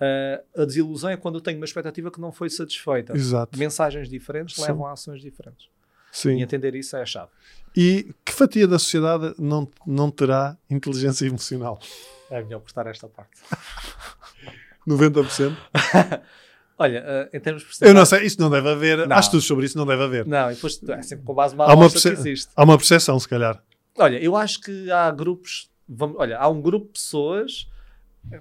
Ah, 0.00 0.42
a 0.56 0.64
desilusão 0.64 1.10
é 1.10 1.16
quando 1.16 1.36
eu 1.36 1.40
tenho 1.40 1.58
uma 1.58 1.64
expectativa 1.64 2.10
que 2.10 2.20
não 2.20 2.32
foi 2.32 2.50
satisfeita. 2.50 3.16
Exato. 3.16 3.58
Mensagens 3.58 4.08
diferentes 4.08 4.56
Sim. 4.56 4.62
levam 4.62 4.86
a 4.86 4.92
ações 4.92 5.20
diferentes. 5.20 5.66
E 6.12 6.16
Sim. 6.16 6.42
entender 6.42 6.74
isso 6.74 6.96
é 6.96 7.02
a 7.02 7.06
chave. 7.06 7.30
E 7.76 8.14
que 8.24 8.32
fatia 8.32 8.68
da 8.68 8.78
sociedade 8.78 9.34
não, 9.38 9.68
não 9.86 10.10
terá 10.10 10.56
inteligência 10.70 11.26
emocional? 11.26 11.80
É 12.30 12.42
melhor 12.42 12.60
cortar 12.60 12.86
esta 12.86 13.08
parte. 13.08 13.40
90%? 14.86 15.56
Olha, 16.76 17.04
ah, 17.06 17.36
em 17.36 17.40
termos 17.40 17.62
de 17.62 17.86
Eu 17.86 17.94
não 17.94 18.04
sei, 18.04 18.24
isso 18.24 18.40
não 18.40 18.50
deve 18.50 18.68
haver. 18.68 19.06
Não. 19.06 19.16
Há 19.16 19.20
estudos 19.20 19.46
sobre 19.46 19.64
isso, 19.64 19.78
não 19.78 19.86
deve 19.86 20.02
haver. 20.02 20.26
Não, 20.26 20.50
e 20.50 20.54
depois 20.54 20.80
é 20.88 21.02
sempre 21.02 21.24
com 21.24 21.34
base 21.34 21.54
numa 21.54 21.66
Há 21.66 21.74
uma, 21.74 21.88
que 21.88 21.96
existe. 21.96 22.50
há 22.54 22.64
uma 22.64 22.76
percepção, 22.76 23.18
se 23.18 23.28
calhar. 23.28 23.62
Olha, 23.96 24.18
eu 24.18 24.36
acho 24.36 24.60
que 24.60 24.90
há 24.90 25.10
grupos. 25.10 25.70
Vamos, 25.88 26.16
olha, 26.18 26.36
há 26.36 26.48
um 26.48 26.60
grupo 26.60 26.86
de 26.86 26.92
pessoas. 26.94 27.68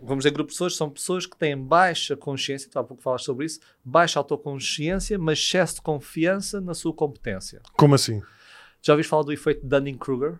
Vamos 0.01 0.23
dizer, 0.23 0.31
grupo 0.31 0.49
de 0.49 0.55
pessoas, 0.55 0.75
são 0.75 0.89
pessoas 0.89 1.25
que 1.25 1.37
têm 1.37 1.57
baixa 1.57 2.15
consciência, 2.15 2.69
tu 2.69 2.79
há 2.79 2.83
pouco 2.83 3.03
falas 3.03 3.23
sobre 3.23 3.45
isso, 3.45 3.59
baixa 3.83 4.19
autoconsciência, 4.19 5.19
mas 5.19 5.39
excesso 5.39 5.75
de 5.75 5.81
confiança 5.81 6.59
na 6.61 6.73
sua 6.73 6.93
competência. 6.93 7.61
Como 7.73 7.95
assim? 7.95 8.21
Já 8.81 8.93
ouviste 8.93 9.09
falar 9.09 9.23
do 9.23 9.31
efeito 9.31 9.65
Dunning-Kruger? 9.65 10.39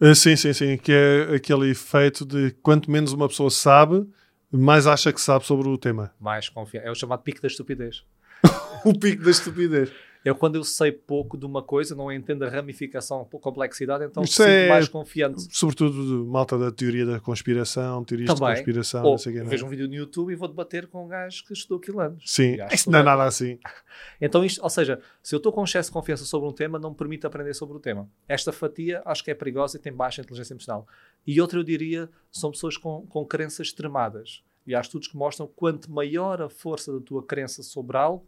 Uh, 0.00 0.14
sim, 0.14 0.36
sim, 0.36 0.52
sim. 0.52 0.76
Que 0.76 0.92
é 0.92 1.34
aquele 1.36 1.70
efeito 1.70 2.24
de 2.24 2.50
quanto 2.62 2.90
menos 2.90 3.12
uma 3.12 3.28
pessoa 3.28 3.50
sabe, 3.50 4.06
mais 4.50 4.86
acha 4.86 5.12
que 5.12 5.20
sabe 5.20 5.44
sobre 5.44 5.68
o 5.68 5.78
tema. 5.78 6.12
Mais 6.20 6.48
confiança. 6.48 6.86
É 6.86 6.90
o 6.90 6.94
chamado 6.94 7.22
pico 7.22 7.40
da 7.40 7.48
estupidez. 7.48 8.04
O 8.84 8.92
pico 8.92 9.24
da 9.24 9.30
estupidez. 9.30 9.90
É 10.24 10.32
quando 10.32 10.54
eu 10.56 10.64
sei 10.64 10.90
pouco 10.90 11.36
de 11.36 11.44
uma 11.44 11.62
coisa, 11.62 11.94
não 11.94 12.10
entendo 12.10 12.44
a 12.44 12.48
ramificação, 12.48 13.20
a 13.20 13.38
complexidade, 13.38 14.04
então 14.04 14.22
Isso 14.22 14.34
sinto 14.36 14.46
é- 14.48 14.68
mais 14.70 14.88
confiante. 14.88 15.46
Sobretudo 15.54 15.92
de 16.24 16.30
malta 16.30 16.56
da 16.58 16.72
teoria 16.72 17.04
da 17.04 17.20
conspiração, 17.20 18.02
teorias 18.04 18.30
de 18.30 18.34
Também. 18.40 18.54
conspiração, 18.54 19.04
Ou 19.04 19.10
não 19.12 19.18
sei 19.18 19.32
o 19.32 19.34
quê, 19.34 19.40
não 19.42 19.46
é? 19.48 19.50
vejo 19.50 19.66
um 19.66 19.68
vídeo 19.68 19.86
no 19.86 19.94
YouTube 19.94 20.32
e 20.32 20.36
vou 20.36 20.48
debater 20.48 20.86
com 20.86 21.04
um 21.04 21.08
gajo 21.08 21.44
que 21.44 21.52
estudou 21.52 21.76
aquilo 21.78 22.00
anos. 22.00 22.22
Sim, 22.26 22.56
isso 22.72 22.84
que 22.84 22.90
não 22.90 23.00
é 23.00 23.02
não 23.02 23.10
é- 23.12 23.16
nada 23.16 23.24
assim. 23.28 23.58
Então, 24.20 24.44
isto, 24.44 24.62
ou 24.62 24.70
seja, 24.70 24.98
se 25.22 25.34
eu 25.34 25.36
estou 25.36 25.52
com 25.52 25.62
excesso 25.62 25.90
de 25.90 25.92
confiança 25.92 26.24
sobre 26.24 26.48
um 26.48 26.52
tema, 26.52 26.78
não 26.78 26.90
me 26.90 26.96
permite 26.96 27.26
aprender 27.26 27.52
sobre 27.54 27.76
o 27.76 27.80
tema. 27.80 28.08
Esta 28.26 28.50
fatia 28.52 29.02
acho 29.04 29.22
que 29.22 29.30
é 29.30 29.34
perigosa 29.34 29.76
e 29.76 29.80
tem 29.80 29.92
baixa 29.92 30.22
inteligência 30.22 30.54
emocional. 30.54 30.86
E 31.26 31.40
outra, 31.40 31.58
eu 31.58 31.62
diria, 31.64 32.08
são 32.32 32.50
pessoas 32.50 32.76
com, 32.76 33.06
com 33.06 33.24
crenças 33.26 33.66
extremadas. 33.68 34.42
E 34.66 34.74
há 34.74 34.80
estudos 34.80 35.08
que 35.08 35.16
mostram 35.16 35.46
que 35.46 35.52
quanto 35.54 35.92
maior 35.92 36.40
a 36.40 36.48
força 36.48 36.92
da 36.92 37.00
tua 37.00 37.22
crença 37.22 37.62
sobre 37.62 37.96
algo, 37.98 38.26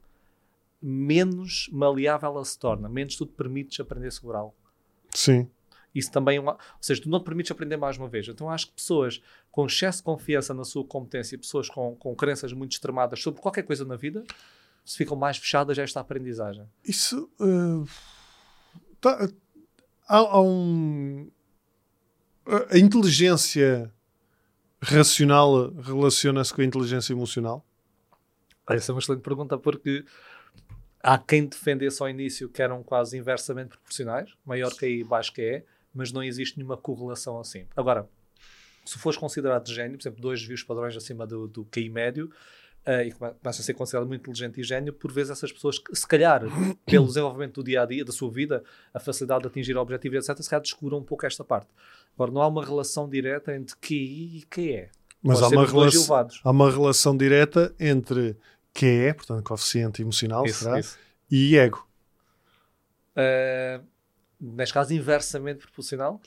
menos 0.87 1.69
maleável 1.73 2.31
ela 2.31 2.45
se 2.45 2.59
torna, 2.59 2.89
menos 2.89 3.17
tu 3.17 3.27
te 3.27 3.33
permites 3.33 3.81
aprender 3.81 4.11
sobre 4.13 4.37
algo. 4.37 4.55
Sim. 5.11 5.51
Isso 5.95 6.13
também 6.13 6.37
é 6.37 6.41
ou 6.41 6.57
seja, 6.81 7.03
tu 7.03 7.09
não 7.09 7.19
te 7.19 7.25
permites 7.25 7.51
aprender 7.51 7.77
mais 7.77 7.97
uma 7.97 8.07
vez. 8.09 8.29
Então 8.29 8.51
acho 8.51 8.67
que 8.69 8.75
pessoas 8.75 9.21
com 9.51 9.67
excesso 9.67 9.99
de 9.99 10.05
confiança 10.05 10.53
na 10.53 10.65
sua 10.65 10.85
competência, 10.85 11.39
pessoas 11.39 11.69
com, 11.69 11.97
com 11.97 12.15
crenças 12.15 12.53
muito 12.53 12.73
extremadas 12.73 13.21
sobre 13.23 13.41
qualquer 13.41 13.63
coisa 13.63 13.85
na 13.85 13.97
vida, 13.97 14.23
se 14.85 14.97
ficam 14.97 15.17
mais 15.17 15.39
fechadas 15.39 15.79
a 15.79 15.83
esta 15.83 15.99
aprendizagem. 16.01 16.69
Isso. 16.85 17.29
eh, 17.41 17.89
tá- 19.01 19.29
há, 20.07 20.17
há 20.19 20.41
um. 20.41 21.31
A 22.71 22.79
inteligência 22.79 23.93
racional 24.81 25.73
relaciona-se 25.73 26.55
com 26.55 26.61
a 26.61 26.65
inteligência 26.65 27.13
emocional? 27.13 27.67
Essa 28.69 28.93
é 28.93 28.95
uma 28.95 29.01
excelente 29.01 29.23
pergunta 29.23 29.57
porque 29.59 30.05
há 31.07 31.17
quem 31.17 31.47
defendesse 31.47 32.03
ao 32.03 32.09
início 32.09 32.49
que 32.49 32.61
eram 32.61 32.83
quase 32.83 33.17
inversamente 33.17 33.69
proporcionais, 33.69 34.35
maior 34.45 34.75
que 34.75 34.85
aí, 34.85 35.05
baixo 35.05 35.33
que 35.33 35.41
é, 35.41 35.65
mas 35.95 36.11
não 36.11 36.23
existe 36.23 36.59
nenhuma 36.59 36.77
correlação 36.77 37.39
assim. 37.39 37.65
Agora, 37.77 38.09
se 38.85 38.99
fores 38.99 39.17
considerado 39.17 39.69
gênio, 39.69 39.97
por 39.97 40.03
exemplo, 40.03 40.21
dois 40.21 40.41
desvios 40.41 40.65
padrões 40.65 40.97
acima 40.97 41.25
do, 41.25 41.47
do 41.47 41.65
QI 41.65 41.89
médio, 41.89 42.29
eh, 42.85 43.07
e 43.07 43.13
come- 43.13 43.33
começa 43.41 43.63
a 43.63 43.65
ser 43.65 43.75
considerado 43.75 44.09
muito 44.09 44.21
inteligente 44.29 44.61
e 44.61 44.65
gênio, 44.65 44.93
por 44.93 45.13
vezes 45.13 45.31
essas 45.31 45.53
pessoas, 45.53 45.81
se 45.93 46.07
calhar, 46.07 46.43
pelo 46.85 47.07
desenvolvimento 47.07 47.55
do 47.63 47.65
dia 47.65 47.83
a 47.83 47.87
dia, 47.87 48.05
da 48.05 48.13
sua 48.13 48.31
vida, 48.31 48.65
a 48.93 48.99
facilidade 48.99 49.43
de 49.43 49.47
atingir 49.47 49.77
objetivos, 49.77 50.29
etc., 50.29 50.43
se 50.43 50.51
calhar 50.51 50.63
descubram 50.63 50.99
um 50.99 51.05
pouco 51.05 51.25
esta 51.25 51.45
parte. 51.45 51.69
Agora, 52.15 52.33
não 52.33 52.43
há 52.43 52.49
uma 52.49 52.65
relação 52.65 53.09
direta 53.09 53.55
entre 53.55 53.77
QI 53.77 54.39
e 54.39 54.43
QE. 54.51 54.89
Mas 55.23 55.43
há 55.43 55.49
uma, 55.49 55.67
relação, 55.67 56.29
há 56.45 56.51
uma 56.51 56.71
relação 56.71 57.17
direta 57.17 57.75
entre 57.81 58.37
QE, 58.79 59.15
portanto, 59.15 59.43
coeficiente 59.45 60.03
emocional, 60.03 60.45
Isso, 60.45 60.65
será? 60.65 60.79
isso. 60.81 60.99
e 61.31 61.57
ego. 61.57 61.87
Uh, 63.17 63.83
neste 64.41 64.75
caso, 64.75 64.93
inversamente 64.93 65.61
proporcional. 65.61 66.21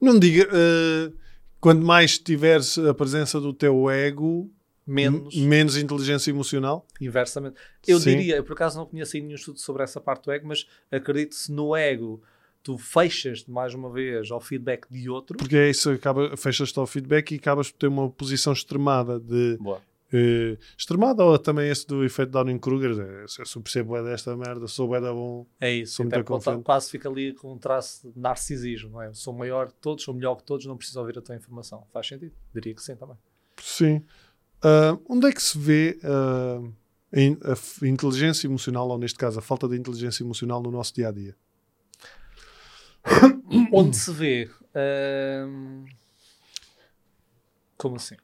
Não 0.00 0.18
diga. 0.18 0.48
eh, 0.52 1.12
quando 1.60 1.84
mais 1.84 2.18
tiveres 2.18 2.76
a 2.78 2.92
presença 2.92 3.40
do 3.40 3.52
teu 3.52 3.88
ego, 3.88 4.50
Menos 4.84 5.36
menos 5.36 5.76
inteligência 5.76 6.30
emocional. 6.30 6.84
inversamente. 7.00 7.54
Eu 7.86 8.00
Sim. 8.00 8.16
diria, 8.16 8.36
eu 8.36 8.44
por 8.44 8.54
acaso 8.54 8.76
não 8.76 8.84
conheço 8.86 9.16
nenhum 9.16 9.36
estudo 9.36 9.60
sobre 9.60 9.84
essa 9.84 10.00
parte 10.00 10.24
do 10.24 10.32
ego, 10.32 10.48
mas 10.48 10.66
acredito 10.90 11.36
se 11.36 11.52
no 11.52 11.76
ego 11.76 12.20
tu 12.64 12.76
fechas 12.76 13.44
mais 13.46 13.74
uma 13.74 13.90
vez 13.92 14.28
ao 14.32 14.40
feedback 14.40 14.86
de 14.90 15.08
outro. 15.08 15.36
Porque 15.38 15.56
é 15.56 15.70
isso, 15.70 15.90
acaba, 15.90 16.36
fechas-te 16.36 16.76
ao 16.80 16.86
feedback 16.86 17.30
e 17.30 17.36
acabas 17.36 17.70
por 17.70 17.78
ter 17.78 17.86
uma 17.86 18.10
posição 18.10 18.52
extremada 18.52 19.20
de 19.20 19.56
Boa. 19.60 19.80
Eh, 20.12 20.58
extremada 20.76 21.24
ou 21.24 21.38
também 21.38 21.68
esse 21.70 21.86
do 21.86 22.04
efeito 22.04 22.30
Dunning-Kruger 22.32 22.90
eh, 23.00 23.24
se 23.26 23.40
eu 23.56 23.62
percebo 23.62 23.96
é 23.96 24.02
desta 24.02 24.36
merda, 24.36 24.66
sou 24.68 24.86
bué 24.88 25.00
da 25.00 25.12
bom 25.12 25.46
É 25.60 25.70
isso. 25.72 25.94
Sou 25.96 26.06
Até 26.06 26.16
muito 26.16 26.26
quase- 26.28 26.44
confiante. 26.44 26.64
quase 26.64 26.90
fica 26.90 27.08
ali 27.08 27.32
com 27.34 27.52
um 27.54 27.58
traço 27.58 28.10
de 28.12 28.18
narcisismo, 28.18 28.90
não 28.90 29.02
é? 29.02 29.12
Sou 29.14 29.32
maior 29.32 29.68
que 29.72 29.78
todos, 29.80 30.04
sou 30.04 30.14
melhor 30.14 30.36
que 30.36 30.44
todos, 30.44 30.66
não 30.66 30.76
preciso 30.76 31.00
ouvir 31.00 31.18
a 31.18 31.22
tua 31.22 31.34
informação. 31.36 31.86
Faz 31.92 32.06
sentido? 32.06 32.32
Diria 32.54 32.74
que 32.74 32.82
sim 32.82 32.94
também. 32.96 33.16
sim 33.60 34.04
Ah, 34.62 34.96
onde 35.08 35.26
é 35.28 35.32
que 35.32 35.42
se 35.42 35.58
vê 35.58 35.98
ah, 36.04 36.60
a, 37.12 37.84
a 37.84 37.88
inteligência 37.88 38.46
emocional 38.46 38.88
ou 38.88 38.98
neste 38.98 39.18
caso 39.18 39.38
a 39.38 39.42
falta 39.42 39.66
de 39.68 39.76
inteligência 39.76 40.22
emocional 40.22 40.62
no 40.62 40.70
nosso 40.70 40.94
dia-a-dia 40.94 41.34
Onde 43.72 43.96
se 43.96 44.12
vê. 44.12 44.48
hum, 45.46 45.84
Como 47.76 47.96
assim? 47.96 48.14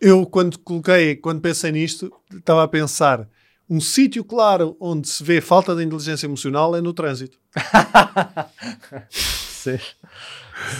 Eu 0.00 0.24
quando 0.26 0.58
coloquei, 0.60 1.16
quando 1.16 1.40
pensei 1.40 1.72
nisto 1.72 2.12
estava 2.32 2.62
a 2.62 2.68
pensar 2.68 3.28
um 3.70 3.80
sítio 3.80 4.24
claro 4.24 4.76
onde 4.80 5.08
se 5.08 5.22
vê 5.22 5.40
falta 5.40 5.74
de 5.76 5.84
inteligência 5.84 6.26
emocional 6.26 6.74
é 6.76 6.80
no 6.80 6.92
trânsito 6.94 7.38
Sim. 9.10 9.78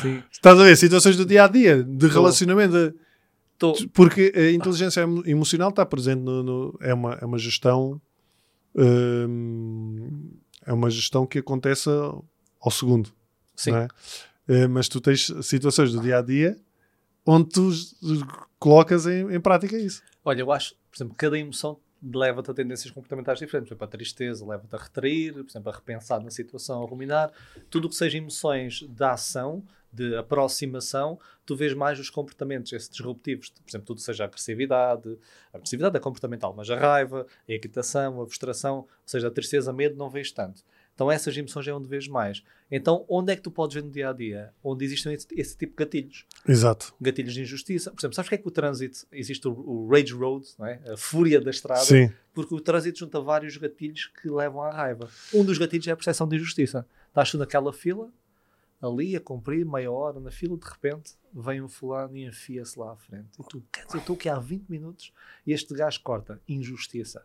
Sim. 0.02 0.22
estás 0.30 0.58
a 0.58 0.64
ver, 0.64 0.76
situações 0.76 1.16
do 1.16 1.24
dia-a-dia 1.26 1.82
de 1.82 2.06
relacionamento 2.08 2.72
de- 2.72 2.94
Tô- 3.58 3.74
Porque 3.92 4.32
a 4.36 4.52
inteligência 4.52 5.00
emo- 5.00 5.22
emocional 5.26 5.70
está 5.70 5.84
presente 5.84 6.20
no, 6.20 6.42
no- 6.44 6.78
é, 6.80 6.94
uma, 6.94 7.14
é 7.20 7.24
uma 7.24 7.38
gestão 7.38 8.00
hum, 8.74 10.30
é 10.64 10.72
uma 10.72 10.88
gestão 10.90 11.26
que 11.26 11.38
acontece 11.40 11.88
ao, 12.60 12.70
segundo, 12.70 13.10
Sim. 13.56 13.74
é? 13.74 13.88
Eh, 14.46 14.68
mas 14.68 14.88
tu 14.88 15.00
tens 15.00 15.32
situações 15.42 15.92
do 15.92 16.00
dia 16.00 16.18
a 16.18 16.22
dia 16.22 16.56
onde 17.26 17.48
tu 17.50 17.70
colocas 18.58 19.06
em, 19.06 19.34
em 19.34 19.40
prática 19.40 19.76
isso. 19.76 20.02
Olha, 20.24 20.40
eu 20.40 20.52
acho, 20.52 20.74
por 20.90 20.96
exemplo, 20.96 21.14
cada 21.16 21.38
emoção 21.38 21.78
leva-te 22.02 22.50
a 22.50 22.54
tendências 22.54 22.92
comportamentais 22.92 23.38
diferentes. 23.38 23.68
Por 23.68 23.74
exemplo, 23.74 23.84
a 23.84 23.90
tristeza 23.90 24.46
leva-te 24.46 24.74
a 24.74 24.78
retrair, 24.78 25.32
por 25.32 25.48
exemplo, 25.48 25.70
a 25.70 25.74
repensar 25.74 26.22
na 26.22 26.30
situação, 26.30 26.82
a 26.82 26.86
ruminar. 26.86 27.32
Tudo 27.70 27.86
o 27.86 27.88
que 27.88 27.96
seja 27.96 28.18
emoções 28.18 28.82
de 28.82 29.04
ação, 29.04 29.64
de 29.92 30.16
aproximação, 30.16 31.18
tu 31.46 31.56
vês 31.56 31.72
mais 31.74 31.98
os 31.98 32.10
comportamentos 32.10 32.72
esses 32.72 32.88
disruptivos. 32.88 33.50
Por 33.50 33.70
exemplo, 33.70 33.86
tudo 33.86 34.00
seja 34.00 34.24
a 34.24 34.26
agressividade, 34.26 35.18
a 35.52 35.56
agressividade 35.56 35.96
é 35.96 36.00
comportamental, 36.00 36.54
mas 36.54 36.70
a 36.70 36.76
raiva, 36.76 37.26
a 37.48 37.52
irritação, 37.52 38.20
a 38.20 38.26
frustração, 38.26 38.78
ou 38.78 38.88
seja, 39.06 39.28
a 39.28 39.30
tristeza, 39.30 39.72
medo, 39.72 39.96
não 39.96 40.10
vês 40.10 40.30
tanto. 40.30 40.62
Então 40.98 41.12
essas 41.12 41.36
emoções 41.36 41.68
é 41.68 41.72
onde 41.72 41.86
vês 41.86 42.08
mais. 42.08 42.42
Então, 42.68 43.04
onde 43.08 43.32
é 43.32 43.36
que 43.36 43.42
tu 43.42 43.52
podes 43.52 43.72
ver 43.72 43.84
no 43.84 43.90
dia 43.90 44.10
a 44.10 44.12
dia? 44.12 44.52
Onde 44.64 44.84
existem 44.84 45.14
esse, 45.14 45.28
esse 45.30 45.56
tipo 45.56 45.70
de 45.70 45.84
gatilhos 45.84 46.26
Exato. 46.44 46.92
gatilhos 47.00 47.34
de 47.34 47.42
injustiça. 47.42 47.92
Por 47.92 48.00
exemplo, 48.00 48.16
sabes 48.16 48.28
porque 48.28 48.34
é 48.34 48.38
que 48.38 48.48
o 48.48 48.50
trânsito 48.50 49.06
existe 49.12 49.46
o, 49.46 49.52
o 49.52 49.88
Rage 49.88 50.12
Road, 50.12 50.44
é? 50.58 50.80
a 50.92 50.96
fúria 50.96 51.40
da 51.40 51.50
estrada? 51.50 51.84
Sim. 51.84 52.12
Porque 52.34 52.52
o 52.52 52.60
trânsito 52.60 52.98
junta 52.98 53.20
vários 53.20 53.56
gatilhos 53.56 54.06
que 54.06 54.28
levam 54.28 54.60
à 54.60 54.72
raiva. 54.72 55.08
Um 55.32 55.44
dos 55.44 55.56
gatilhos 55.56 55.86
é 55.86 55.92
a 55.92 55.96
percepção 55.96 56.26
de 56.26 56.34
injustiça. 56.34 56.84
Estás 57.06 57.30
tu 57.30 57.38
naquela 57.38 57.72
fila, 57.72 58.12
ali 58.82 59.14
a 59.14 59.20
cumprir 59.20 59.64
meia 59.64 59.92
hora 59.92 60.18
na 60.18 60.32
fila, 60.32 60.56
de 60.56 60.66
repente 60.68 61.12
vem 61.32 61.62
um 61.62 61.68
fulano 61.68 62.16
e 62.16 62.26
enfia-se 62.26 62.76
lá 62.76 62.90
à 62.90 62.96
frente. 62.96 63.28
E 63.38 63.44
tu, 63.48 63.62
quer 63.70 63.86
dizer, 63.86 63.98
eu 63.98 64.00
estou 64.00 64.16
aqui 64.16 64.28
há 64.28 64.40
20 64.40 64.68
minutos 64.68 65.12
e 65.46 65.52
este 65.52 65.72
gajo 65.74 66.00
corta. 66.02 66.40
Injustiça. 66.48 67.24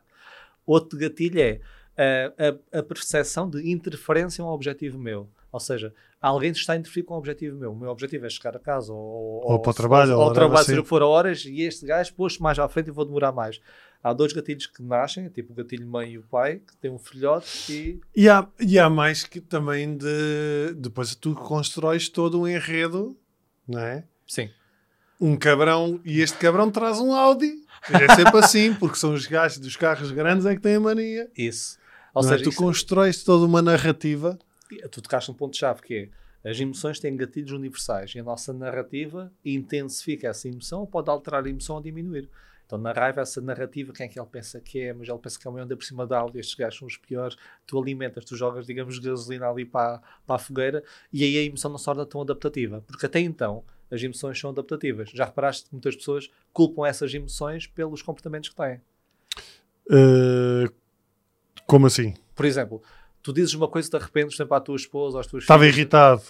Outro 0.63 0.97
gatilho 0.99 1.41
é 1.41 1.59
a, 1.97 2.77
a, 2.77 2.79
a 2.79 2.83
percepção 2.83 3.49
de 3.49 3.69
interferência 3.69 4.41
em 4.41 4.45
um 4.45 4.49
objetivo 4.49 4.97
meu. 4.97 5.29
Ou 5.51 5.59
seja, 5.59 5.93
alguém 6.19 6.51
está 6.51 6.73
a 6.73 6.75
interferir 6.75 7.03
com 7.03 7.13
um 7.13 7.17
objetivo 7.17 7.55
meu. 7.55 7.71
O 7.73 7.75
meu 7.75 7.91
objetivo 7.91 8.25
é 8.25 8.29
chegar 8.29 8.55
a 8.55 8.59
casa 8.59 8.91
ou, 8.91 9.41
Ou 9.45 9.59
para 9.59 9.69
o 9.69 9.73
trabalho, 9.73 10.17
ou, 10.17 10.25
ou 10.25 10.33
trabalho, 10.33 10.59
sim. 10.61 10.65
seja 10.71 10.79
o 10.79 10.83
que 10.83 10.89
for 10.89 11.03
a 11.03 11.07
horas, 11.07 11.45
e 11.45 11.61
este 11.61 11.85
gajo 11.85 12.11
pôs 12.15 12.39
mais 12.39 12.57
à 12.57 12.67
frente 12.67 12.87
e 12.87 12.91
vou 12.91 13.05
demorar 13.05 13.31
mais. 13.31 13.61
Há 14.03 14.11
dois 14.13 14.33
gatilhos 14.33 14.65
que 14.65 14.81
nascem, 14.81 15.29
tipo 15.29 15.53
o 15.53 15.55
gatilho 15.55 15.87
mãe 15.87 16.13
e 16.13 16.17
o 16.17 16.23
pai, 16.23 16.55
que 16.55 16.75
têm 16.77 16.89
um 16.91 16.97
filhote 16.97 17.71
e 17.71 18.01
E 18.15 18.27
há, 18.27 18.47
e 18.59 18.79
há 18.79 18.89
mais 18.89 19.23
que 19.23 19.39
também 19.39 19.95
de. 19.95 20.73
Depois 20.75 21.13
tu 21.15 21.35
constróis 21.35 22.09
todo 22.09 22.41
um 22.41 22.47
enredo, 22.47 23.15
não 23.67 23.79
é? 23.79 24.03
sim. 24.27 24.49
Um 25.21 25.37
cabrão, 25.37 26.01
e 26.03 26.19
este 26.19 26.37
cabrão 26.37 26.69
traz 26.69 26.99
um 26.99 27.13
Audi. 27.13 27.53
É 27.89 28.15
sempre 28.15 28.39
assim, 28.39 28.73
porque 28.73 28.97
são 28.97 29.13
os 29.13 29.25
gajos 29.25 29.59
dos 29.59 29.77
carros 29.77 30.11
grandes 30.11 30.45
é 30.45 30.55
que 30.55 30.61
têm 30.61 30.75
a 30.75 30.79
mania. 30.81 31.29
Isso. 31.37 31.77
Ou 32.13 32.21
Não 32.23 32.29
é? 32.29 32.33
seja, 32.33 32.43
Tu 32.43 32.49
isso- 32.49 32.59
constróis 32.59 33.23
toda 33.23 33.45
uma 33.45 33.61
narrativa. 33.61 34.37
tu 34.91 35.01
tocaste 35.01 35.29
um 35.29 35.33
ponto-chave 35.33 35.81
que 35.81 36.09
é 36.43 36.49
as 36.49 36.59
emoções 36.59 36.99
têm 36.99 37.15
gatilhos 37.15 37.51
universais 37.51 38.13
e 38.15 38.19
a 38.19 38.23
nossa 38.23 38.51
narrativa 38.51 39.31
intensifica 39.45 40.27
essa 40.27 40.47
emoção 40.49 40.81
ou 40.81 40.87
pode 40.87 41.09
alterar 41.09 41.45
a 41.45 41.49
emoção 41.49 41.77
ou 41.77 41.81
diminuir. 41.81 42.27
Então, 42.65 42.77
na 42.77 42.91
raiva, 42.91 43.21
essa 43.21 43.39
narrativa, 43.39 43.93
quem 43.93 44.05
é 44.05 44.09
que 44.09 44.19
ele 44.19 44.27
pensa 44.29 44.59
que 44.59 44.79
é? 44.79 44.93
Mas 44.93 45.07
ele 45.07 45.17
pensa 45.19 45.39
que 45.39 45.47
é 45.47 45.49
uma 45.49 45.61
onda 45.61 45.75
por 45.77 45.83
cima 45.85 46.05
da 46.07 46.17
Audi, 46.19 46.39
estes 46.39 46.55
gajos 46.55 46.79
são 46.79 46.87
os 46.87 46.97
piores. 46.97 47.37
Tu 47.67 47.77
alimentas, 47.79 48.25
tu 48.25 48.35
jogas, 48.35 48.65
digamos, 48.65 48.97
gasolina 48.99 49.47
ali 49.49 49.63
para, 49.63 50.01
para 50.25 50.35
a 50.35 50.39
fogueira 50.39 50.83
e 51.11 51.23
aí 51.23 51.37
a 51.37 51.43
emoção 51.43 51.69
não 51.71 51.77
se 51.77 51.85
torna 51.85 52.05
tão 52.05 52.21
adaptativa. 52.21 52.83
Porque 52.87 53.05
até 53.05 53.19
então, 53.19 53.63
as 53.91 54.01
emoções 54.01 54.39
são 54.39 54.49
adaptativas. 54.49 55.09
Já 55.11 55.25
reparaste 55.25 55.65
que 55.65 55.73
muitas 55.73 55.95
pessoas 55.95 56.29
culpam 56.51 56.85
essas 56.87 57.13
emoções 57.13 57.67
pelos 57.67 58.01
comportamentos 58.01 58.49
que 58.49 58.55
têm. 58.55 58.81
Uh, 59.89 60.73
como 61.67 61.87
assim? 61.87 62.13
Por 62.35 62.45
exemplo, 62.45 62.81
tu 63.21 63.31
dizes 63.33 63.53
uma 63.53 63.67
coisa 63.67 63.89
de 63.89 63.97
repente, 63.97 64.27
por 64.27 64.33
exemplo, 64.35 64.55
à 64.55 64.59
tua 64.59 64.75
esposa, 64.75 65.17
aos 65.17 65.27
teus 65.27 65.43
Estava 65.43 65.63
filhos, 65.63 65.77
irritado. 65.77 66.21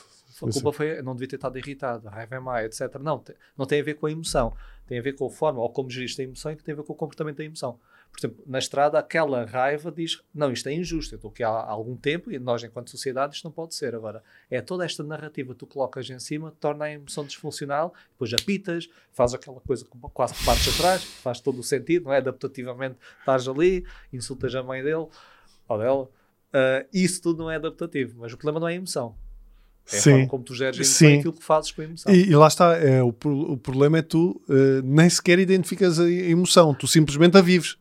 A 0.41 0.51
culpa 0.51 0.73
foi, 0.73 1.01
não 1.01 1.13
devia 1.13 1.27
ter 1.27 1.35
estado 1.35 1.57
irritado, 1.57 2.07
raiva 2.09 2.35
é 2.35 2.39
má, 2.39 2.63
etc. 2.63 2.95
Não, 2.99 3.19
te- 3.19 3.35
não 3.57 3.65
tem 3.65 3.79
a 3.79 3.83
ver 3.83 3.93
com 3.93 4.07
a 4.07 4.11
emoção. 4.11 4.53
Tem 4.87 4.99
a 4.99 5.01
ver 5.01 5.13
com 5.13 5.25
a 5.27 5.29
forma 5.29 5.61
ou 5.61 5.69
como 5.69 5.89
geriste 5.89 6.21
a 6.21 6.25
emoção 6.25 6.51
e 6.51 6.55
tem 6.55 6.73
a 6.73 6.75
ver 6.75 6.83
com 6.83 6.91
o 6.91 6.95
comportamento 6.95 7.37
da 7.37 7.43
emoção. 7.45 7.79
Por 8.13 8.19
exemplo, 8.19 8.43
na 8.45 8.59
estrada, 8.59 8.99
aquela 8.99 9.43
raiva 9.43 9.91
diz: 9.91 10.21
não, 10.33 10.51
isto 10.51 10.69
é 10.69 10.73
injusto, 10.73 11.15
eu 11.15 11.17
estou 11.17 11.31
aqui 11.31 11.43
há, 11.43 11.49
algum 11.49 11.97
tempo 11.97 12.31
e 12.31 12.37
nós, 12.37 12.63
enquanto 12.63 12.91
sociedade, 12.91 13.35
isto 13.35 13.43
não 13.43 13.51
pode 13.51 13.73
ser. 13.73 13.95
Agora, 13.95 14.23
é 14.51 14.61
toda 14.61 14.85
esta 14.85 15.03
narrativa 15.03 15.53
que 15.53 15.59
tu 15.59 15.65
colocas 15.65 16.07
em 16.07 16.19
cima, 16.19 16.53
torna 16.59 16.85
a 16.85 16.91
emoção 16.91 17.25
disfuncional, 17.25 17.91
depois 18.11 18.31
apitas, 18.31 18.87
faz 19.11 19.33
aquela 19.33 19.59
coisa 19.59 19.83
que 19.83 19.91
quase 20.13 20.35
que 20.35 20.45
partes 20.45 20.75
atrás, 20.75 21.03
faz 21.03 21.39
todo 21.39 21.59
o 21.59 21.63
sentido, 21.63 22.05
não 22.05 22.13
é? 22.13 22.17
Adaptativamente 22.17 22.97
estás 23.19 23.47
ali, 23.47 23.83
insultas 24.13 24.53
a 24.53 24.61
mãe 24.61 24.83
dele 24.83 25.07
ou 25.67 25.77
dela. 25.79 26.03
Uh, 26.03 26.87
isso 26.93 27.19
tudo 27.19 27.41
não 27.41 27.49
é 27.49 27.55
adaptativo, 27.55 28.19
mas 28.19 28.31
o 28.31 28.37
problema 28.37 28.59
não 28.59 28.67
é 28.67 28.73
a 28.73 28.75
emoção. 28.75 29.15
É 29.91 29.97
Sim. 29.97 29.97
a 29.97 30.13
forma 30.13 30.27
como 30.27 30.43
tu 30.43 30.53
geres 30.53 30.77
a 30.77 30.81
emoção 30.81 31.07
Sim. 31.07 31.17
aquilo 31.17 31.33
que 31.33 31.43
fazes 31.43 31.71
com 31.71 31.81
a 31.81 31.85
emoção. 31.85 32.13
E, 32.13 32.29
e 32.29 32.35
lá 32.35 32.47
está, 32.47 32.77
é, 32.77 33.01
o, 33.01 33.07
o 33.09 33.57
problema 33.57 33.97
é 33.97 34.01
tu 34.03 34.39
eh, 34.47 34.81
nem 34.83 35.09
sequer 35.09 35.39
identificas 35.39 35.99
a 35.99 36.09
emoção, 36.09 36.75
tu 36.75 36.87
simplesmente 36.87 37.35
a 37.37 37.41
vives. 37.41 37.75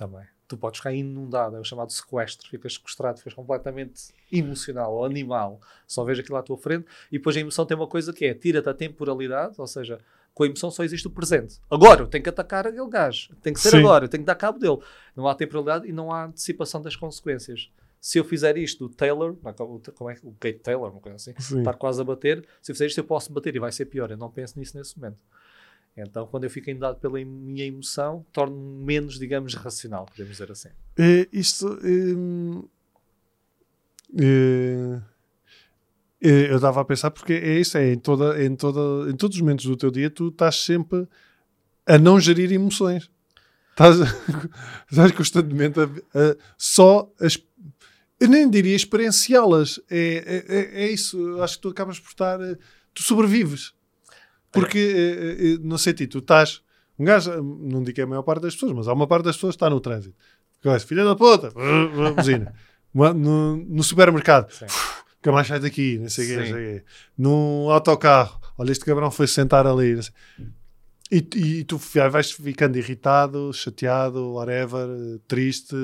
Também. 0.00 0.24
Tu 0.48 0.56
podes 0.56 0.78
ficar 0.78 0.94
inundado, 0.94 1.56
é 1.56 1.60
o 1.60 1.64
chamado 1.64 1.92
sequestro, 1.92 2.48
ficas 2.48 2.72
sequestrado, 2.72 3.18
ficas 3.18 3.34
completamente 3.34 4.14
emocional 4.32 4.94
ou 4.94 5.04
animal, 5.04 5.60
só 5.86 6.02
vês 6.04 6.18
aquilo 6.18 6.38
à 6.38 6.42
tua 6.42 6.56
frente 6.56 6.86
e 7.12 7.18
depois 7.18 7.36
a 7.36 7.40
emoção 7.40 7.66
tem 7.66 7.76
uma 7.76 7.86
coisa 7.86 8.10
que 8.10 8.24
é, 8.24 8.32
tira-te 8.32 8.66
a 8.66 8.72
temporalidade, 8.72 9.56
ou 9.58 9.66
seja, 9.66 9.98
com 10.32 10.42
a 10.42 10.46
emoção 10.46 10.70
só 10.70 10.82
existe 10.84 11.06
o 11.06 11.10
presente. 11.10 11.60
Agora 11.70 12.00
eu 12.00 12.06
tenho 12.06 12.24
que 12.24 12.30
atacar 12.30 12.66
aquele 12.66 12.88
gajo, 12.88 13.36
tem 13.42 13.52
que 13.52 13.60
ser 13.60 13.72
Sim. 13.72 13.80
agora, 13.80 14.06
eu 14.06 14.08
tenho 14.08 14.22
que 14.22 14.26
dar 14.26 14.36
cabo 14.36 14.58
dele. 14.58 14.78
Não 15.14 15.28
há 15.28 15.34
temporalidade 15.34 15.86
e 15.86 15.92
não 15.92 16.10
há 16.10 16.24
antecipação 16.24 16.80
das 16.80 16.96
consequências. 16.96 17.70
Se 18.00 18.16
eu 18.16 18.24
fizer 18.24 18.56
isto, 18.56 18.86
o 18.86 18.88
Taylor, 18.88 19.36
é 19.44 19.52
como 19.92 20.10
é 20.10 20.16
o 20.22 20.32
Kate 20.40 20.60
Taylor, 20.60 20.90
uma 20.90 21.00
coisa 21.00 21.16
assim, 21.16 21.34
Sim. 21.38 21.58
está 21.58 21.74
quase 21.74 22.00
a 22.00 22.04
bater, 22.04 22.42
se 22.62 22.72
eu 22.72 22.74
fizer 22.74 22.86
isto 22.86 22.96
eu 22.96 23.04
posso 23.04 23.30
bater 23.30 23.54
e 23.54 23.58
vai 23.58 23.70
ser 23.70 23.84
pior, 23.84 24.10
eu 24.10 24.16
não 24.16 24.30
penso 24.30 24.58
nisso 24.58 24.78
nesse 24.78 24.98
momento. 24.98 25.18
Então, 26.06 26.26
quando 26.26 26.44
eu 26.44 26.50
fico 26.50 26.70
inundado 26.70 26.98
pela 26.98 27.18
minha 27.24 27.64
emoção, 27.64 28.24
torno-me 28.32 28.84
menos, 28.84 29.18
digamos, 29.18 29.54
racional, 29.54 30.06
podemos 30.06 30.32
dizer 30.32 30.50
assim. 30.50 30.68
É, 30.98 31.28
isto. 31.32 31.78
hum, 31.84 32.64
é, 34.18 35.00
é, 36.22 36.50
eu 36.50 36.56
estava 36.56 36.80
a 36.80 36.84
pensar 36.84 37.10
porque 37.10 37.32
é 37.32 37.58
isso, 37.58 37.78
é 37.78 37.92
em, 37.92 37.98
toda, 37.98 38.42
em, 38.44 38.54
toda, 38.54 39.10
em 39.10 39.16
todos 39.16 39.36
os 39.36 39.40
momentos 39.40 39.64
do 39.64 39.76
teu 39.76 39.90
dia 39.90 40.10
tu 40.10 40.28
estás 40.28 40.56
sempre 40.56 41.08
a 41.86 41.98
não 41.98 42.20
gerir 42.20 42.52
emoções. 42.52 43.10
Estás, 43.70 43.96
constantemente 45.16 45.80
a, 45.80 45.84
a- 45.84 46.36
só 46.58 47.10
as. 47.20 47.38
Eu 48.18 48.28
nem 48.28 48.50
diria 48.50 48.76
experienciá-las. 48.76 49.80
É, 49.88 50.44
é, 50.48 50.56
é- 50.56 50.84
é 50.84 50.92
isso. 50.92 51.40
Acho 51.42 51.56
que 51.56 51.62
tu 51.62 51.68
acabas 51.70 51.98
por 51.98 52.08
estar. 52.10 52.38
eh, 52.40 52.58
Tu 52.92 53.02
sobrevives. 53.04 53.72
Porque, 54.52 54.78
eh, 54.78 55.54
eh, 55.54 55.58
no 55.62 55.78
sentido, 55.78 56.10
tu 56.10 56.18
estás. 56.18 56.62
Um 56.98 57.04
gajo, 57.04 57.42
não 57.42 57.82
digo 57.82 57.94
que 57.94 58.00
é 58.00 58.04
a 58.04 58.06
maior 58.06 58.22
parte 58.22 58.42
das 58.42 58.54
pessoas, 58.54 58.72
mas 58.72 58.88
há 58.88 58.92
uma 58.92 59.06
parte 59.06 59.24
das 59.24 59.36
pessoas 59.36 59.52
que 59.52 59.56
está 59.56 59.70
no 59.70 59.80
trânsito. 59.80 60.14
Coisa, 60.62 60.84
filha 60.84 61.04
da 61.04 61.16
puta, 61.16 61.50
buzina. 62.14 62.52
No, 62.92 63.56
no 63.56 63.82
supermercado, 63.82 64.52
que 65.22 65.30
mais 65.30 65.46
sai 65.46 65.60
daqui, 65.60 65.98
não 65.98 66.08
sei 66.10 66.24
o 66.24 66.28
quê, 66.28 66.36
não 66.36 66.46
sei. 66.46 66.82
Num 67.16 67.70
autocarro, 67.70 68.40
olha, 68.58 68.72
este 68.72 68.84
cabrão 68.84 69.10
foi 69.10 69.26
sentar 69.26 69.66
ali. 69.66 69.94
não 69.94 70.02
sei. 70.02 70.12
E, 71.10 71.26
e 71.34 71.64
tu 71.64 71.76
vais 71.78 72.30
ficando 72.30 72.78
irritado, 72.78 73.52
chateado, 73.52 74.34
whatever, 74.34 74.88
triste. 75.26 75.74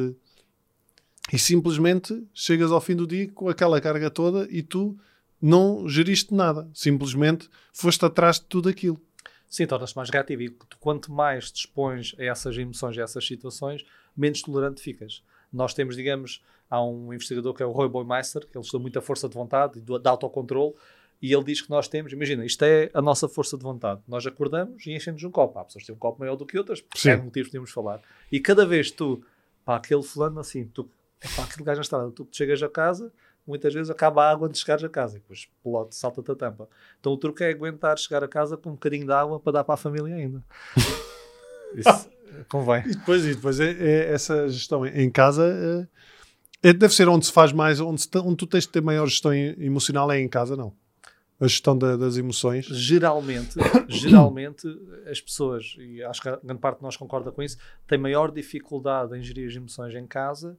E 1.32 1.38
simplesmente 1.38 2.25
chegas 2.32 2.70
ao 2.70 2.80
fim 2.80 2.94
do 2.94 3.06
dia 3.06 3.28
com 3.32 3.49
aquela 3.49 3.80
carga 3.80 4.08
toda 4.08 4.46
e 4.49 4.62
tu 4.62 4.96
não 5.40 5.88
geriste 5.88 6.35
nada. 6.35 6.69
Simplesmente 6.73 7.49
foste 7.73 8.05
atrás 8.05 8.38
de 8.40 8.47
tudo 8.47 8.69
aquilo. 8.69 9.00
Sim, 9.49 9.66
tornas-te 9.66 9.97
mais 9.97 10.11
reativo 10.11 10.43
e 10.43 10.57
quanto 10.81 11.12
mais 11.12 11.50
te 11.50 11.61
expões 11.61 12.14
a 12.19 12.25
essas 12.25 12.57
emoções, 12.59 12.99
a 12.99 13.02
essas 13.02 13.26
situações, 13.26 13.85
menos 14.16 14.43
tolerante 14.43 14.83
ficas. 14.83 15.23
Nós 15.52 15.73
temos, 15.73 15.97
digamos, 15.97 16.43
há 16.69 16.83
um 16.83 17.12
investigador 17.12 17.55
que 17.55 17.62
é 17.62 17.66
o 17.66 17.71
Roy 17.71 17.88
Boymeister, 17.88 18.47
que 18.47 18.57
ele 18.57 18.64
estuda 18.64 18.83
muita 18.83 19.00
força 19.00 19.28
de 19.28 19.35
vontade 19.35 19.78
e 19.78 19.81
de 19.81 20.09
autocontrole, 20.09 20.75
e 21.23 21.33
ele 21.33 21.45
diz 21.45 21.62
que 21.62 21.71
nós 21.71 21.88
temos, 21.88 22.12
imagina, 22.12 22.45
isto 22.45 22.62
é 22.64 22.90
a 22.93 23.00
nossa 23.00 23.28
força 23.28 23.57
de 23.57 23.62
vontade. 23.62 24.02
Nós 24.07 24.26
acordamos 24.26 24.87
e 24.87 24.95
enchemos 24.95 25.23
um 25.23 25.31
copo. 25.31 25.59
Há 25.59 25.64
pessoas 25.64 25.83
que 25.83 25.87
têm 25.87 25.97
um 25.97 25.99
copo 25.99 26.21
maior 26.21 26.37
do 26.37 26.45
que 26.45 26.59
outras, 26.59 26.81
por 26.81 26.99
Sim. 26.99 27.11
N 27.11 27.23
motivos 27.23 27.49
podemos 27.49 27.71
falar. 27.71 28.02
E 28.31 28.38
cada 28.38 28.66
vez 28.66 28.90
tu, 28.90 29.23
pá, 29.64 29.76
aquele 29.76 30.02
fulano 30.02 30.40
assim, 30.40 30.66
tu, 30.66 30.90
é 31.21 31.28
pá, 31.28 31.45
aquele 31.45 31.64
gajo 31.64 31.78
na 31.78 31.83
estrada, 31.83 32.11
tu 32.11 32.28
chegas 32.31 32.62
a 32.62 32.69
casa, 32.69 33.11
muitas 33.47 33.73
vezes 33.73 33.91
acaba 33.91 34.25
a 34.25 34.31
água 34.31 34.49
antes 34.49 34.59
de 34.61 34.65
chegares 34.65 34.85
a 34.85 34.88
casa 34.88 35.17
e 35.17 35.21
depois 35.21 35.41
explode, 35.41 35.95
salta-te 35.95 36.31
a 36.31 36.35
tampa. 36.35 36.69
Então 37.00 37.12
o 37.12 37.17
truque 37.17 37.45
é 37.45 37.50
aguentar 37.50 37.99
chegar 37.99 38.25
a 38.25 38.29
casa 38.29 38.57
com 38.57 38.71
um 38.71 38.73
bocadinho 38.73 39.07
de 39.07 39.12
água 39.12 39.38
para 39.38 39.53
dar 39.53 39.65
para 39.65 39.75
a 39.75 39.79
família 39.79 40.15
ainda. 40.15 40.43
Isso 41.75 42.11
convém. 42.49 42.83
E 42.87 42.91
depois, 42.97 43.25
e 43.25 43.35
depois 43.35 43.61
é, 43.61 43.70
é 43.70 44.12
essa 44.12 44.49
gestão 44.49 44.87
em 44.87 45.11
casa 45.11 45.88
é, 46.62 46.68
é- 46.70 46.73
deve 46.73 46.94
ser 46.94 47.09
onde 47.09 47.27
se 47.27 47.33
faz 47.33 47.53
mais, 47.53 47.81
onde, 47.81 48.01
se 48.01 48.09
onde 48.18 48.37
tu 48.37 48.47
tens 48.47 48.64
de 48.64 48.70
ter 48.70 48.83
maior 48.83 49.07
gestão 49.07 49.33
emocional 49.35 50.11
é 50.11 50.20
em 50.20 50.29
casa, 50.29 50.57
não. 50.57 50.73
A 51.38 51.47
gestão 51.47 51.77
da- 51.77 51.97
das 51.97 52.16
emoções. 52.16 52.64
Geralmente, 52.66 53.59
geralmente 53.88 54.66
as 55.11 55.20
pessoas, 55.20 55.77
e 55.79 56.03
acho 56.03 56.23
que 56.23 56.29
a 56.29 56.37
grande 56.42 56.61
parte 56.61 56.79
de 56.79 56.83
nós 56.85 56.97
concorda 56.97 57.31
com 57.31 57.42
isso, 57.42 57.59
têm 57.87 57.99
maior 57.99 58.31
dificuldade 58.33 59.16
em 59.16 59.23
gerir 59.23 59.49
as 59.49 59.55
emoções 59.55 59.94
em 59.94 60.07
casa 60.07 60.57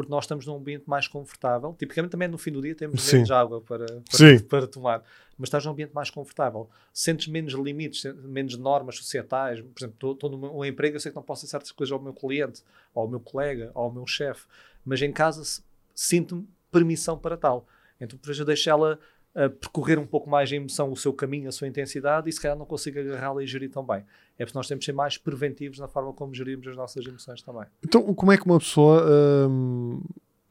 porque 0.00 0.10
nós 0.10 0.24
estamos 0.24 0.46
num 0.46 0.56
ambiente 0.56 0.84
mais 0.88 1.06
confortável. 1.06 1.76
Tipicamente 1.78 2.12
também 2.12 2.26
no 2.26 2.38
fim 2.38 2.50
do 2.50 2.62
dia 2.62 2.74
temos 2.74 3.02
Sim. 3.02 3.16
menos 3.16 3.30
água 3.30 3.60
para, 3.60 3.84
para, 3.84 4.42
para 4.48 4.66
tomar, 4.66 5.04
mas 5.36 5.48
estás 5.48 5.62
num 5.66 5.72
ambiente 5.72 5.92
mais 5.92 6.08
confortável. 6.08 6.70
Sentes 6.90 7.28
menos 7.28 7.52
limites, 7.52 8.04
menos 8.24 8.56
normas 8.56 8.96
societais. 8.96 9.60
Por 9.60 9.78
exemplo, 9.78 10.12
estou 10.12 10.30
num 10.30 10.56
um 10.56 10.64
emprego, 10.64 10.96
eu 10.96 11.00
sei 11.00 11.12
que 11.12 11.16
não 11.16 11.22
posso 11.22 11.42
dizer 11.42 11.50
certas 11.50 11.70
coisas 11.70 11.92
ao 11.92 12.00
meu 12.00 12.14
cliente, 12.14 12.62
ou 12.94 13.02
ao 13.02 13.08
meu 13.10 13.20
colega, 13.20 13.70
ou 13.74 13.82
ao 13.82 13.92
meu 13.92 14.06
chefe, 14.06 14.46
mas 14.86 15.02
em 15.02 15.12
casa 15.12 15.62
sinto-me 15.94 16.48
permissão 16.72 17.18
para 17.18 17.36
tal. 17.36 17.66
Então, 18.00 18.18
por 18.18 18.30
exemplo, 18.30 18.44
eu 18.44 18.46
deixo 18.46 18.70
ela 18.70 18.98
percorrer 19.34 19.98
um 19.98 20.06
pouco 20.06 20.28
mais 20.28 20.50
a 20.52 20.56
emoção, 20.56 20.90
o 20.90 20.96
seu 20.96 21.12
caminho, 21.12 21.48
a 21.48 21.52
sua 21.52 21.68
intensidade, 21.68 22.28
e 22.28 22.32
se 22.32 22.40
calhar 22.40 22.56
não 22.56 22.66
consigo 22.66 22.98
agarrá-la 22.98 23.42
e 23.42 23.46
gerir 23.46 23.70
tão 23.70 23.84
bem. 23.84 24.04
É 24.38 24.44
porque 24.44 24.58
nós 24.58 24.66
temos 24.66 24.82
de 24.82 24.86
ser 24.86 24.92
mais 24.92 25.16
preventivos 25.16 25.78
na 25.78 25.86
forma 25.86 26.12
como 26.12 26.34
gerimos 26.34 26.66
as 26.66 26.76
nossas 26.76 27.06
emoções 27.06 27.42
também. 27.42 27.66
Então, 27.84 28.02
como 28.14 28.32
é 28.32 28.36
que 28.36 28.44
uma 28.44 28.58
pessoa. 28.58 29.06
hum, 29.48 30.02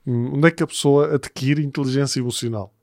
onde 0.05 0.47
é 0.47 0.51
que 0.51 0.63
a 0.63 0.67
pessoa 0.67 1.15
adquire 1.15 1.63
inteligência 1.63 2.19
emocional? 2.19 2.73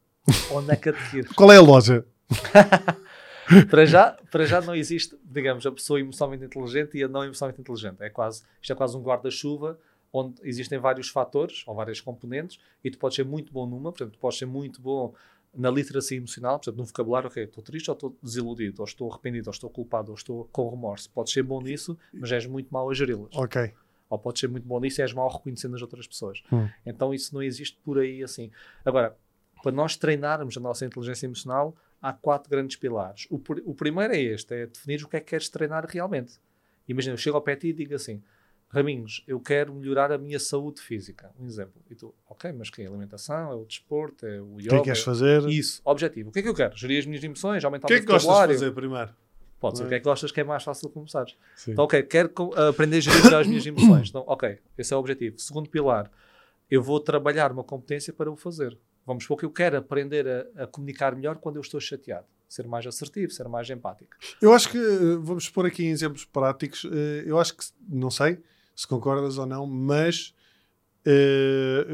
Onde 0.51 0.73
é 0.73 0.77
que 0.77 0.89
adquirir? 0.89 1.33
Qual 1.35 1.51
é 1.51 1.57
a 1.57 1.63
loja? 1.63 2.05
para, 3.71 3.87
já, 3.87 4.17
para 4.31 4.45
já 4.45 4.61
não 4.61 4.75
existe, 4.75 5.17
digamos, 5.25 5.65
a 5.65 5.73
pessoa 5.73 6.01
emocionalmente 6.01 6.45
inteligente 6.45 6.99
e 6.99 7.05
a 7.05 7.09
não 7.09 7.25
emocionalmente 7.25 7.61
inteligente. 7.61 7.97
É 8.01 8.11
quase, 8.11 8.43
isto 8.61 8.73
é 8.73 8.77
quase 8.77 8.97
um 8.97 9.03
guarda-chuva 9.03 9.79
onde 10.13 10.41
existem 10.43 10.79
vários 10.79 11.09
fatores 11.09 11.63
ou 11.67 11.75
várias 11.75 12.01
componentes 12.01 12.59
e 12.83 12.91
tu 12.91 12.99
podes 12.99 13.17
ser 13.17 13.25
muito 13.25 13.53
bom 13.53 13.67
numa, 13.67 13.93
por 13.93 13.99
exemplo, 13.99 14.17
tu 14.17 14.21
podes 14.21 14.39
ser 14.39 14.47
muito 14.47 14.81
bom 14.81 15.15
na 15.57 15.71
literacia 15.71 16.17
emocional, 16.17 16.59
por 16.59 16.65
exemplo, 16.65 16.81
no 16.81 16.87
vocabulário, 16.87 17.29
ok, 17.29 17.45
estou 17.45 17.63
triste 17.63 17.91
ou 17.91 17.95
estou 17.95 18.17
desiludido, 18.23 18.83
ou 18.83 18.85
estou 18.85 19.11
arrependido, 19.11 19.49
ou 19.49 19.53
estou 19.53 19.71
culpado, 19.71 20.11
ou 20.11 20.17
estou 20.17 20.49
com 20.53 20.69
remorso. 20.69 21.11
Podes 21.11 21.33
ser 21.33 21.43
bom 21.43 21.61
nisso, 21.61 21.99
mas 22.13 22.31
és 22.31 22.47
muito 22.47 22.69
mau 22.71 22.91
a 22.91 22.95
geri-las. 22.95 23.35
Ok. 23.35 23.73
Ou 24.09 24.19
podes 24.19 24.41
ser 24.41 24.49
muito 24.49 24.67
bom 24.67 24.79
nisso 24.79 25.01
e 25.01 25.03
és 25.03 25.13
mau 25.13 25.29
a 25.29 25.33
reconhecer 25.33 25.69
nas 25.69 25.83
outras 25.83 26.07
pessoas. 26.07 26.43
Hum. 26.53 26.69
Então 26.85 27.13
isso 27.13 27.35
não 27.35 27.43
existe 27.43 27.79
por 27.85 27.99
aí 27.99 28.23
assim. 28.23 28.51
Agora, 28.85 29.17
para 29.63 29.73
nós 29.73 29.97
treinarmos 29.97 30.57
a 30.57 30.61
nossa 30.61 30.85
inteligência 30.85 31.27
emocional, 31.27 31.75
há 32.01 32.13
quatro 32.13 32.51
grandes 32.51 32.77
pilares. 32.77 33.27
O, 33.31 33.41
o 33.65 33.75
primeiro 33.75 34.13
é 34.15 34.21
este, 34.21 34.55
é 34.55 34.67
definir 34.67 35.03
o 35.03 35.09
que 35.09 35.17
é 35.17 35.21
que 35.21 35.27
queres 35.27 35.49
treinar 35.49 35.87
realmente. 35.87 36.39
Imagina, 36.89 37.15
eu 37.15 37.19
chego 37.19 37.37
ao 37.37 37.43
pé 37.43 37.59
e 37.63 37.73
digo 37.73 37.95
assim, 37.95 38.23
Raminhos, 38.69 39.23
eu 39.27 39.39
quero 39.41 39.73
melhorar 39.73 40.11
a 40.13 40.19
minha 40.19 40.39
saúde 40.41 40.81
física. 40.81 41.31
Um 41.39 41.47
exemplo. 41.47 41.81
E 41.91 41.95
tu, 41.95 42.13
ok, 42.29 42.53
mas 42.53 42.69
que 42.69 42.83
é 42.83 42.87
a 42.87 42.89
alimentação, 42.89 43.53
é 43.53 43.55
o 43.55 43.65
desporto, 43.65 44.27
é 44.27 44.41
o 44.41 44.57
O 44.57 44.61
yoga. 44.61 44.69
que 44.71 44.75
é 44.75 44.79
que 44.79 44.85
queres 44.85 45.03
fazer? 45.03 45.49
Isso, 45.49 45.81
objetivo. 45.85 46.29
O 46.31 46.33
que 46.33 46.41
é 46.41 46.43
que 46.43 46.49
eu 46.49 46.55
quero? 46.55 46.77
Gerir 46.77 46.99
as 46.99 47.07
minhas 47.07 47.23
emoções, 47.23 47.65
aumentar 47.65 47.87
O 47.87 47.89
que 47.89 47.95
é 47.95 47.97
o 47.99 48.01
que 48.01 48.07
meu 48.07 48.15
gostas 48.15 48.23
de 48.23 48.29
vocabulário. 48.29 48.59
fazer 48.59 48.73
primeiro? 48.73 49.11
Pode 49.59 49.79
ser 49.79 49.85
o 49.85 49.89
que 49.89 49.95
é 49.95 49.99
que 49.99 50.05
gostas 50.05 50.31
que 50.33 50.41
é 50.41 50.45
mais 50.45 50.63
fácil 50.63 50.89
de 50.89 50.95
começar. 50.95 51.25
Sim. 51.55 51.73
Então, 51.73 51.85
ok, 51.85 52.03
quero 52.03 52.31
aprender 52.69 52.99
a 52.99 53.01
gerir 53.01 53.25
melhor 53.25 53.41
as 53.41 53.47
minhas 53.47 53.65
emoções. 53.67 54.09
Então, 54.11 54.23
ok, 54.27 54.59
esse 54.77 54.93
é 54.93 54.97
o 54.97 55.01
objetivo. 55.01 55.39
Segundo 55.39 55.71
pilar, 55.71 56.11
eu 56.71 56.83
vou 56.83 57.01
trabalhar 57.01 57.51
uma 57.53 57.65
competência 57.65 58.13
para 58.13 58.31
o 58.31 58.37
fazer. 58.37 58.77
Vamos 59.07 59.23
supor 59.25 59.39
que 59.39 59.45
eu 59.47 59.51
quero 59.51 59.79
aprender 59.79 60.27
a, 60.29 60.65
a 60.65 60.67
comunicar 60.67 61.15
melhor 61.17 61.37
quando 61.37 61.57
eu 61.57 61.63
estou 61.63 61.81
chateado. 61.81 62.27
Ser 62.49 62.67
mais 62.67 62.87
assertivo, 62.87 63.33
ser 63.33 63.49
mais 63.49 63.69
empático. 63.71 64.11
Eu 64.43 64.53
acho 64.53 64.69
que, 64.71 64.77
eh, 64.79 65.17
vamos 65.21 65.49
pôr 65.49 65.67
aqui 65.67 65.85
em 65.85 65.91
exemplos 65.91 66.25
práticos, 66.25 66.85
eh, 66.85 67.23
eu 67.25 67.39
acho 67.39 67.57
que, 67.57 67.65
não 67.89 68.11
sei 68.11 68.39
se 68.77 68.87
concordas 68.87 69.39
ou 69.39 69.47
não, 69.47 69.67
mas 69.67 70.33
eh, 71.05 71.87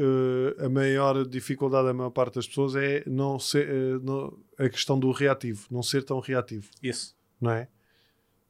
eh, 0.59 0.65
a 0.65 0.69
maior 0.69 1.25
dificuldade 1.25 1.87
da 1.87 1.93
maior 1.93 2.09
parte 2.09 2.35
das 2.35 2.47
pessoas 2.47 2.75
é 2.75 3.03
não 3.07 3.39
ser, 3.39 3.67
eh, 3.69 3.99
não- 4.03 4.37
a 4.57 4.67
questão 4.69 4.99
do 4.99 5.11
reativo, 5.11 5.65
não 5.71 5.81
ser 5.83 6.03
tão 6.03 6.19
reativo, 6.19 6.69
Isso. 6.81 7.15
não 7.39 7.51
é? 7.51 7.67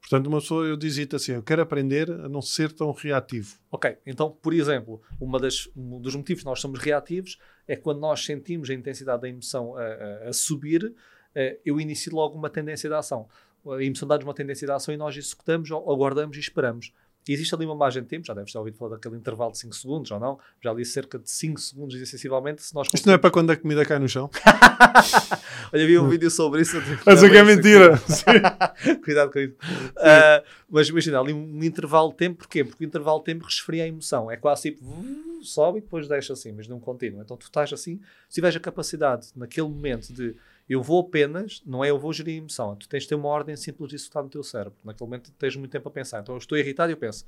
Portanto, 0.02 0.28
uma 0.28 0.42
pessoa, 0.42 0.66
eu 0.66 0.76
dizia-te 0.76 1.16
assim, 1.16 1.32
eu 1.34 1.44
quero 1.44 1.62
aprender 1.62 2.12
a 2.12 2.28
não 2.28 2.42
ser 2.42 2.74
tão 2.74 2.92
reativo. 2.92 3.58
Ok, 3.72 3.98
então, 4.06 4.30
por 4.32 4.54
exemplo, 4.54 5.02
uma 5.20 5.40
das, 5.40 5.70
um 5.78 6.00
dos 6.02 6.14
motivos 6.16 6.44
que 6.44 6.50
nós 6.50 6.60
somos 6.60 6.80
reativos 6.80 7.38
é 7.68 7.76
quando 7.78 8.00
nós 8.02 8.24
sentimos 8.26 8.70
a 8.70 8.74
intensidade 8.74 9.22
da 9.22 9.30
emoção 9.30 9.78
a, 9.78 9.82
a- 9.82 10.30
a 10.30 10.34
subir, 10.34 10.94
eu 11.66 11.80
inicio 11.80 12.14
logo 12.14 12.38
uma 12.38 12.50
tendência 12.50 12.90
de 12.90 12.96
ação. 12.96 13.28
A 13.66 13.82
emoção 13.82 14.08
dá-nos 14.08 14.26
uma 14.26 14.34
tendência 14.34 14.68
de 14.68 14.74
ação 14.74 14.94
e 14.94 14.98
nós 14.98 15.16
executamos, 15.16 15.72
aguardamos 15.72 16.36
e 16.36 16.40
esperamos. 16.42 16.92
E 17.28 17.34
existe 17.34 17.54
ali 17.56 17.66
uma 17.66 17.76
margem 17.76 18.04
de 18.04 18.10
tempo, 18.10 18.26
já 18.26 18.34
deves 18.34 18.52
ter 18.52 18.58
ouvido 18.58 18.78
falar 18.78 18.92
daquele 18.92 19.16
intervalo 19.16 19.52
de 19.52 19.60
5 19.60 19.76
segundos 19.76 20.12
ou 20.12 20.20
não, 20.20 20.40
já 20.62 20.72
ali 20.72 20.84
cerca 20.86 21.18
de 21.18 21.30
5 21.30 21.60
segundos, 21.60 22.10
sensivelmente, 22.10 22.62
se 22.62 22.74
nós 22.76 22.88
Isto 22.94 23.08
não 23.08 23.14
é 23.14 23.18
para 23.18 23.32
quando 23.32 23.52
a 23.52 23.56
comida 23.56 23.86
cai 23.86 24.00
no 24.00 24.08
chão? 24.10 24.30
Olha, 25.74 25.88
vi 25.88 25.98
um 25.98 26.08
vídeo 26.10 26.30
sobre 26.30 26.62
isso. 26.62 26.78
Mas 27.06 27.24
é 27.24 27.30
que 27.30 27.38
é 27.38 27.44
mentira. 27.44 28.00
Cuidado 29.04 29.32
com 29.32 29.40
isso. 29.40 29.54
Uh, 29.54 30.44
mas 30.70 30.90
imagina, 30.90 31.20
ali 31.20 31.34
um 31.34 31.64
intervalo 31.64 32.10
de 32.12 32.18
tempo, 32.18 32.40
porquê? 32.40 32.64
Porque 32.64 32.84
o 32.84 32.88
intervalo 32.88 33.20
de 33.20 33.26
tempo 33.26 33.46
resfria 33.46 33.84
a 33.84 33.88
emoção. 33.88 34.30
É 34.30 34.38
quase 34.38 34.72
tipo, 34.72 34.84
sobe 35.42 35.80
e 35.80 35.82
depois 35.82 36.08
deixa 36.08 36.34
assim, 36.34 36.52
mas 36.52 36.68
não 36.68 36.80
contínuo. 36.80 37.22
Então 37.22 37.38
tu 37.38 37.44
estás 37.44 37.72
assim, 37.72 38.00
se 38.28 38.36
tiveres 38.36 38.56
a 38.56 38.60
capacidade 38.60 39.28
naquele 39.36 39.68
momento 39.68 40.14
de 40.14 40.36
eu 40.70 40.82
vou 40.82 41.02
apenas, 41.02 41.62
não 41.66 41.84
é 41.84 41.90
eu 41.90 42.00
vou 42.00 42.14
gerir 42.14 42.36
a 42.36 42.38
emoção, 42.38 42.76
tu 42.76 42.88
tens 42.88 43.04
de 43.04 43.10
ter 43.10 43.16
uma 43.16 43.28
ordem 43.28 43.56
simples 43.56 43.90
disso 43.90 44.06
que 44.06 44.10
está 44.10 44.24
no 44.24 44.30
teu 44.30 44.44
cérebro. 44.44 44.78
Naquele 44.84 45.08
momento 45.08 45.32
tens 45.34 45.56
muito 45.56 45.72
tempo 45.72 45.88
a 45.88 45.92
pensar. 45.92 46.22
Então 46.22 46.36
eu 46.36 46.40
estou 46.40 46.58
irritado 46.58 46.92
e 46.92 46.94
eu 46.94 46.98
penso, 46.98 47.26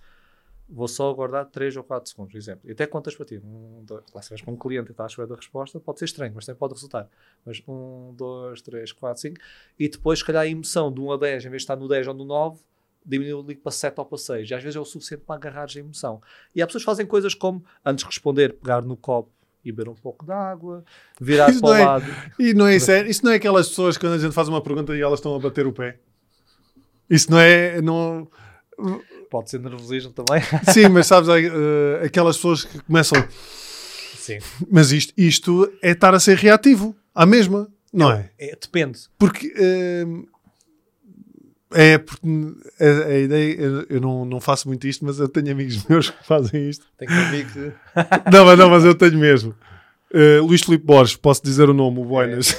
vou 0.68 0.88
só 0.88 1.10
aguardar 1.10 1.46
3 1.46 1.78
ou 1.78 1.84
4 1.84 2.10
segundos, 2.10 2.32
por 2.32 2.38
exemplo. 2.38 2.70
E 2.70 2.72
até 2.72 2.88
contas 2.88 3.16
para 3.16 3.26
ti. 3.26 3.38
Um, 3.38 3.84
dois, 3.84 4.04
lá, 4.14 4.22
se 4.22 4.30
vais 4.30 4.42
com 4.42 4.52
um 4.52 4.58
cliente 4.58 4.90
e 4.90 4.92
estás 4.92 5.06
à 5.06 5.12
espera 5.12 5.28
da 5.28 5.36
resposta, 5.36 5.80
pode 5.80 6.00
ser 6.00 6.06
estranho, 6.06 6.34
mas 6.36 6.46
também 6.46 6.58
pode 6.58 6.74
resultar. 6.74 7.10
Mas 7.46 7.62
1, 7.68 8.14
2, 8.16 8.62
3, 8.62 8.92
4, 8.92 9.22
5. 9.22 9.42
E 9.78 9.90
depois, 9.90 10.20
se 10.20 10.26
calhar, 10.26 10.44
a 10.44 10.48
emoção 10.48 10.92
de 10.92 11.00
1 11.00 11.12
a 11.12 11.18
10, 11.18 11.46
em 11.46 11.50
vez 11.50 11.62
de 11.62 11.64
estar 11.64 11.76
no 11.76 11.88
10 11.88 12.08
ou 12.08 12.14
no 12.14 12.26
9, 12.26 12.60
diminuiu 13.06 13.42
ali 13.42 13.56
para 13.56 13.72
7 13.72 14.00
ou 14.00 14.06
para 14.06 14.18
6. 14.18 14.50
E 14.50 14.54
às 14.54 14.64
vezes 14.64 14.76
é 14.76 14.80
o 14.80 14.86
suficiente 14.86 15.24
para 15.26 15.36
agarrares 15.36 15.76
a 15.76 15.80
emoção. 15.80 16.22
E 16.56 16.62
há 16.62 16.66
pessoas 16.66 16.84
que 16.84 16.86
fazem 16.86 17.06
coisas 17.06 17.34
como, 17.34 17.64
antes 17.84 18.04
de 18.04 18.10
responder, 18.10 18.54
pegar 18.54 18.82
no 18.82 18.98
copo 18.98 19.32
e 19.66 19.72
beber 19.72 19.90
um 19.90 19.96
pouco 19.96 20.24
de 20.24 20.32
água, 20.32 20.86
virar 21.20 21.52
para 21.60 21.70
o 21.70 21.74
é, 21.74 21.86
lado. 21.86 22.06
E 22.40 22.54
não 22.54 22.68
é 22.68 22.78
sério? 22.78 23.10
Isso 23.10 23.26
não 23.26 23.32
é 23.32 23.36
aquelas 23.36 23.68
pessoas 23.68 23.98
quando 23.98 24.14
a 24.14 24.18
gente 24.20 24.34
faz 24.34 24.48
uma 24.48 24.62
pergunta 24.62 24.96
e 24.96 25.02
elas 25.02 25.20
estão 25.20 25.36
a 25.36 25.40
bater 25.40 25.66
o 25.66 25.74
pé? 25.74 25.98
Isso 27.10 27.32
não 27.32 27.40
é. 27.40 27.82
Não... 27.82 28.28
Pode 29.30 29.50
ser 29.50 29.60
nervosismo 29.60 30.14
também. 30.14 30.44
Sim, 30.72 30.90
mas 30.90 31.08
sabes, 31.08 31.28
uh, 31.28 32.06
aquelas 32.06 32.36
pessoas 32.36 32.64
que 32.64 32.80
começam. 32.84 33.22
Sim. 34.16 34.38
Mas 34.72 34.92
isto, 34.92 35.14
isto 35.18 35.72
é 35.82 35.92
estar 35.92 36.14
a 36.14 36.20
ser 36.20 36.38
reativo, 36.38 36.96
à 37.14 37.26
mesma, 37.26 37.68
não 37.92 38.12
é? 38.12 38.30
é? 38.38 38.52
é 38.52 38.56
depende. 38.56 39.00
Porque. 39.18 39.48
Uh, 39.48 40.35
é 41.78 41.98
porque 41.98 42.26
a, 42.80 43.08
a, 43.10 43.20
ideia, 43.20 43.54
eu, 43.60 43.86
eu 43.90 44.02
não, 44.02 44.24
não 44.24 44.40
faço 44.40 44.66
muito 44.66 44.88
isto, 44.88 45.04
mas 45.04 45.20
eu 45.20 45.28
tenho 45.28 45.52
amigos 45.52 45.84
meus 45.90 46.10
que 46.10 46.26
fazem 46.26 46.70
isto. 46.70 46.86
Tenho 46.98 47.12
amigo 47.12 47.50
que. 47.52 47.74
não, 48.32 48.46
mas, 48.46 48.58
não, 48.58 48.70
mas 48.70 48.86
eu 48.86 48.96
tenho 48.96 49.18
mesmo. 49.20 49.54
Uh, 50.14 50.42
Luís 50.46 50.62
Filipe 50.62 50.86
Borges, 50.86 51.18
posso 51.18 51.44
dizer 51.44 51.70
o 51.70 51.74
nome, 51.74 52.00
o 52.00 52.06
Boinas. 52.06 52.56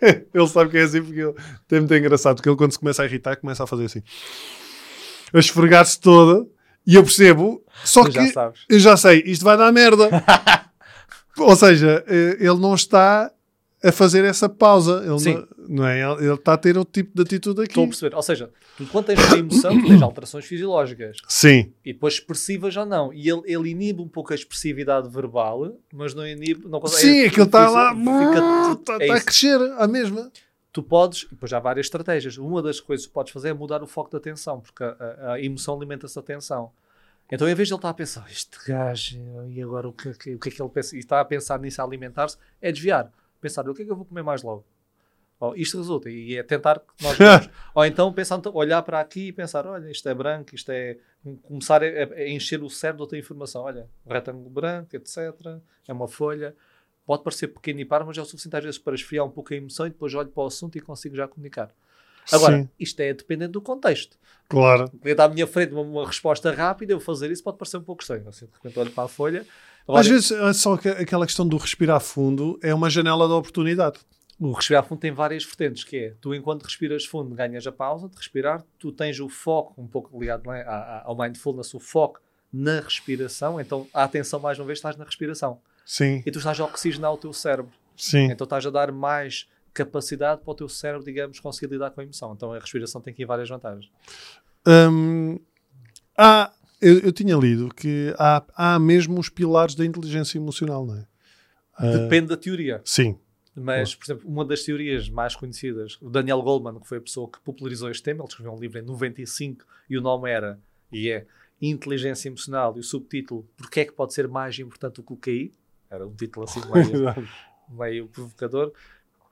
É. 0.00 0.22
ele 0.32 0.48
sabe 0.48 0.70
que 0.70 0.78
é 0.78 0.82
assim 0.82 1.02
porque 1.02 1.20
ele 1.20 1.34
tem 1.68 1.80
muito 1.80 1.94
engraçado, 1.94 2.36
porque 2.36 2.48
ele 2.48 2.56
quando 2.56 2.72
se 2.72 2.78
começa 2.78 3.02
a 3.02 3.04
irritar 3.04 3.36
começa 3.36 3.62
a 3.62 3.66
fazer 3.66 3.84
assim. 3.84 4.02
A 5.34 5.38
esfregar-se 5.38 6.00
toda 6.00 6.46
e 6.86 6.94
eu 6.94 7.02
percebo, 7.02 7.62
só 7.84 8.04
que 8.04 8.12
já 8.12 8.52
eu 8.68 8.80
já 8.80 8.96
sei, 8.96 9.22
isto 9.26 9.44
vai 9.44 9.58
dar 9.58 9.70
merda. 9.70 10.08
Ou 11.36 11.54
seja, 11.54 12.02
eh, 12.08 12.38
ele 12.40 12.58
não 12.58 12.74
está 12.74 13.30
a 13.82 13.90
fazer 13.90 14.24
essa 14.24 14.48
pausa. 14.48 15.02
Ele 15.04 15.18
Sim. 15.18 15.34
Não, 15.34 15.68
não 15.68 15.86
é? 15.86 16.00
Ele 16.00 16.34
está 16.34 16.54
a 16.54 16.58
ter 16.58 16.76
outro 16.76 16.92
tipo 16.92 17.12
de 17.14 17.22
atitude 17.22 17.62
aqui. 17.62 17.70
Estou 17.70 17.84
a 17.84 17.86
perceber. 17.86 18.14
Ou 18.14 18.22
seja, 18.22 18.50
tu 18.76 18.86
quando 18.86 19.06
tens 19.06 19.24
uma 19.26 19.38
emoção, 19.38 19.80
tu 19.80 19.86
tens 19.86 20.02
alterações 20.02 20.44
fisiológicas. 20.44 21.18
Sim. 21.28 21.72
E 21.84 21.92
depois 21.92 22.14
expressivas 22.14 22.74
já 22.74 22.84
não. 22.84 23.12
E 23.12 23.28
ele, 23.28 23.42
ele 23.46 23.70
inibe 23.70 24.02
um 24.02 24.08
pouco 24.08 24.32
a 24.32 24.36
expressividade 24.36 25.08
verbal, 25.08 25.74
mas 25.92 26.14
não 26.14 26.26
inibe. 26.26 26.68
Não 26.68 26.80
consegue, 26.80 27.02
Sim, 27.02 27.26
aquilo 27.26 27.46
está 27.46 27.68
lá. 27.70 27.94
Fica, 27.94 28.80
está, 28.80 29.04
é 29.04 29.10
a 29.10 29.20
crescer, 29.20 29.60
a 29.78 29.88
mesma. 29.88 30.30
Tu 30.72 30.82
podes, 30.82 31.26
depois 31.28 31.52
há 31.52 31.58
várias 31.58 31.86
estratégias. 31.86 32.36
Uma 32.38 32.62
das 32.62 32.78
coisas 32.80 33.06
que 33.06 33.12
podes 33.12 33.32
fazer 33.32 33.48
é 33.48 33.52
mudar 33.52 33.82
o 33.82 33.86
foco 33.86 34.10
da 34.10 34.18
atenção, 34.18 34.60
porque 34.60 34.84
a, 34.84 35.32
a, 35.32 35.40
emoção 35.42 35.74
alimenta-se 35.74 36.16
a 36.16 36.22
atenção. 36.22 36.70
Então, 37.32 37.48
em 37.48 37.54
vez 37.54 37.68
de 37.68 37.74
ele 37.74 37.78
estar 37.78 37.88
a 37.90 37.94
pensar, 37.94 38.26
este 38.30 38.58
gajo, 38.66 39.16
e 39.48 39.62
agora 39.62 39.88
o 39.88 39.92
que, 39.92 40.08
o 40.08 40.14
que 40.16 40.48
é 40.48 40.52
que 40.52 40.62
ele 40.62 40.68
pensa, 40.68 40.96
e 40.96 40.98
está 40.98 41.20
a 41.20 41.24
pensar 41.24 41.58
nisso, 41.60 41.80
a 41.80 41.84
alimentar-se, 41.84 42.36
é 42.60 42.70
desviar 42.70 43.10
pensar 43.40 43.68
o 43.68 43.74
que 43.74 43.82
é 43.82 43.84
que 43.84 43.90
eu 43.90 43.96
vou 43.96 44.04
comer 44.04 44.22
mais 44.22 44.42
logo. 44.42 44.64
Oh, 45.42 45.54
isto 45.54 45.78
resulta, 45.78 46.10
e 46.10 46.36
é 46.36 46.42
tentar 46.42 46.80
que 46.80 47.02
nós 47.02 47.16
Ou 47.74 47.86
então 47.86 48.12
pensar, 48.12 48.38
olhar 48.52 48.82
para 48.82 49.00
aqui 49.00 49.28
e 49.28 49.32
pensar: 49.32 49.66
olha, 49.66 49.90
isto 49.90 50.06
é 50.06 50.14
branco, 50.14 50.54
isto 50.54 50.70
é. 50.70 50.98
Começar 51.42 51.82
a, 51.82 51.86
a 51.86 52.28
encher 52.28 52.62
o 52.62 52.68
cérebro 52.68 52.98
de 52.98 53.02
outra 53.02 53.18
informação. 53.18 53.62
Olha, 53.62 53.88
retângulo 54.06 54.50
branco, 54.50 54.94
etc. 54.94 55.16
É 55.88 55.92
uma 55.92 56.06
folha. 56.06 56.54
Pode 57.06 57.22
parecer 57.22 57.48
pequeno 57.48 57.80
e 57.80 57.84
par, 57.86 58.04
mas 58.04 58.18
é 58.18 58.20
o 58.20 58.24
suficiente 58.24 58.56
às 58.56 58.62
vezes 58.62 58.78
para 58.78 58.94
esfriar 58.94 59.24
um 59.24 59.30
pouco 59.30 59.52
a 59.52 59.56
emoção 59.56 59.86
e 59.86 59.90
depois 59.90 60.14
olho 60.14 60.28
para 60.28 60.42
o 60.42 60.46
assunto 60.46 60.76
e 60.76 60.80
consigo 60.80 61.16
já 61.16 61.26
comunicar. 61.26 61.74
Agora, 62.30 62.58
Sim. 62.58 62.68
isto 62.78 63.00
é 63.00 63.12
dependente 63.12 63.52
do 63.52 63.60
contexto. 63.60 64.18
Claro. 64.48 64.90
Cliente 64.90 65.20
à 65.20 65.28
minha 65.28 65.46
frente, 65.46 65.72
uma, 65.72 65.82
uma, 65.82 66.06
resposta 66.06 66.52
rápida, 66.52 66.92
eu 66.92 67.00
fazer 67.00 67.30
isso 67.30 67.42
pode 67.42 67.56
parecer 67.56 67.78
um 67.78 67.82
pouco 67.82 68.02
estranho. 68.02 68.28
Assim, 68.28 68.46
de 68.46 68.52
repente 68.52 68.78
olho 68.78 68.90
para 68.90 69.04
a 69.04 69.08
folha, 69.08 69.46
Agora, 69.90 70.00
Às 70.00 70.06
vezes, 70.06 70.30
é 70.30 70.52
só 70.52 70.74
aquela 70.74 71.26
questão 71.26 71.46
do 71.46 71.56
respirar 71.56 72.00
fundo 72.00 72.58
é 72.62 72.72
uma 72.74 72.88
janela 72.88 73.26
de 73.26 73.32
oportunidade. 73.34 73.98
O 74.38 74.52
respirar 74.52 74.84
fundo 74.84 75.00
tem 75.00 75.12
várias 75.12 75.44
vertentes, 75.44 75.84
que 75.84 75.96
é, 75.96 76.14
tu 76.20 76.34
enquanto 76.34 76.62
respiras 76.62 77.04
fundo 77.04 77.34
ganhas 77.34 77.66
a 77.66 77.72
pausa 77.72 78.08
de 78.08 78.16
respirar, 78.16 78.64
tu 78.78 78.90
tens 78.90 79.20
o 79.20 79.28
foco, 79.28 79.74
um 79.80 79.86
pouco 79.86 80.18
ligado 80.18 80.50
é, 80.50 80.64
ao 81.04 81.16
mindfulness, 81.16 81.74
o 81.74 81.80
foco 81.80 82.20
na 82.52 82.80
respiração, 82.80 83.60
então 83.60 83.86
a 83.92 84.04
atenção 84.04 84.40
mais 84.40 84.58
uma 84.58 84.64
vez 84.64 84.78
estás 84.78 84.96
na 84.96 85.04
respiração. 85.04 85.60
Sim. 85.84 86.22
E 86.24 86.30
tu 86.30 86.38
estás 86.38 86.58
a 86.58 86.64
oxigenar 86.64 87.12
o 87.12 87.18
teu 87.18 87.32
cérebro. 87.32 87.72
Sim. 87.96 88.30
Então 88.30 88.44
estás 88.44 88.64
a 88.64 88.70
dar 88.70 88.90
mais 88.90 89.46
capacidade 89.74 90.40
para 90.40 90.50
o 90.50 90.54
teu 90.54 90.68
cérebro, 90.68 91.04
digamos, 91.04 91.38
conseguir 91.38 91.72
lidar 91.72 91.90
com 91.90 92.00
a 92.00 92.04
emoção. 92.04 92.32
Então 92.32 92.52
a 92.52 92.58
respiração 92.58 93.00
tem 93.00 93.12
aqui 93.12 93.26
várias 93.26 93.48
vantagens. 93.48 93.90
Hum, 94.66 95.38
há 96.16 96.50
eu, 96.80 96.98
eu, 97.00 97.12
tinha 97.12 97.36
lido 97.36 97.72
que 97.74 98.14
há, 98.18 98.44
há 98.54 98.78
mesmo 98.78 99.18
os 99.18 99.28
pilares 99.28 99.74
da 99.74 99.84
inteligência 99.84 100.38
emocional, 100.38 100.86
não 100.86 100.96
é? 100.96 101.06
Depende 101.80 102.26
uh, 102.26 102.28
da 102.28 102.36
teoria. 102.36 102.80
Sim. 102.84 103.18
Mas, 103.54 103.94
por 103.94 104.04
exemplo, 104.04 104.28
uma 104.28 104.44
das 104.44 104.62
teorias 104.62 105.08
mais 105.08 105.34
conhecidas, 105.34 105.98
o 106.00 106.08
Daniel 106.08 106.40
Goleman, 106.40 106.80
que 106.80 106.88
foi 106.88 106.98
a 106.98 107.00
pessoa 107.00 107.28
que 107.28 107.40
popularizou 107.40 107.90
este 107.90 108.02
tema, 108.02 108.20
ele 108.20 108.28
escreveu 108.28 108.52
um 108.52 108.58
livro 108.58 108.78
em 108.78 108.82
95 108.82 109.64
e 109.88 109.98
o 109.98 110.00
nome 110.00 110.30
era, 110.30 110.58
e 110.92 111.10
é, 111.10 111.26
Inteligência 111.60 112.28
Emocional, 112.28 112.76
e 112.76 112.80
o 112.80 112.82
subtítulo, 112.82 113.46
Porquê 113.56 113.80
é 113.80 113.84
que 113.84 113.92
pode 113.92 114.14
ser 114.14 114.28
mais 114.28 114.58
importante 114.58 114.96
do 114.96 115.02
que 115.02 115.12
o 115.12 115.16
QI? 115.16 115.52
Era 115.90 116.06
um 116.06 116.14
título 116.14 116.44
assim 116.44 116.60
meio, 116.72 117.28
meio 117.68 118.06
provocador. 118.08 118.72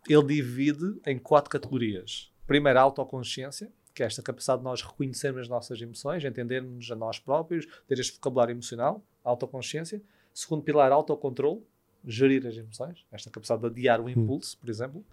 Ele 0.09 0.25
divide 0.25 1.01
em 1.07 1.19
quatro 1.19 1.51
categorias. 1.51 2.31
Primeiro, 2.47 2.79
a 2.79 2.83
autoconsciência, 2.83 3.71
que 3.99 4.03
é 4.05 4.07
esta 4.07 4.23
capacidade 4.23 4.61
de 4.61 4.65
nós 4.65 4.81
reconhecermos 4.81 5.41
as 5.41 5.49
nossas 5.49 5.83
emoções, 5.83 6.25
entendermos 6.25 6.89
a 6.89 6.95
nós 6.95 7.19
próprios, 7.19 7.67
ter 7.89 7.99
este 7.99 8.13
vocabulário 8.13 8.53
emocional, 8.53 9.03
autoconsciência. 9.25 10.01
Segundo 10.33 10.63
pilar, 10.63 10.93
autocontrole, 10.93 11.61
gerir 12.07 12.47
as 12.47 12.57
emoções, 12.57 13.05
esta 13.11 13.29
capacidade 13.29 13.63
de 13.63 13.67
adiar 13.67 14.01
o 14.01 14.05
hum. 14.05 14.09
impulso, 14.09 14.57
por 14.59 14.71
exemplo. 14.71 15.05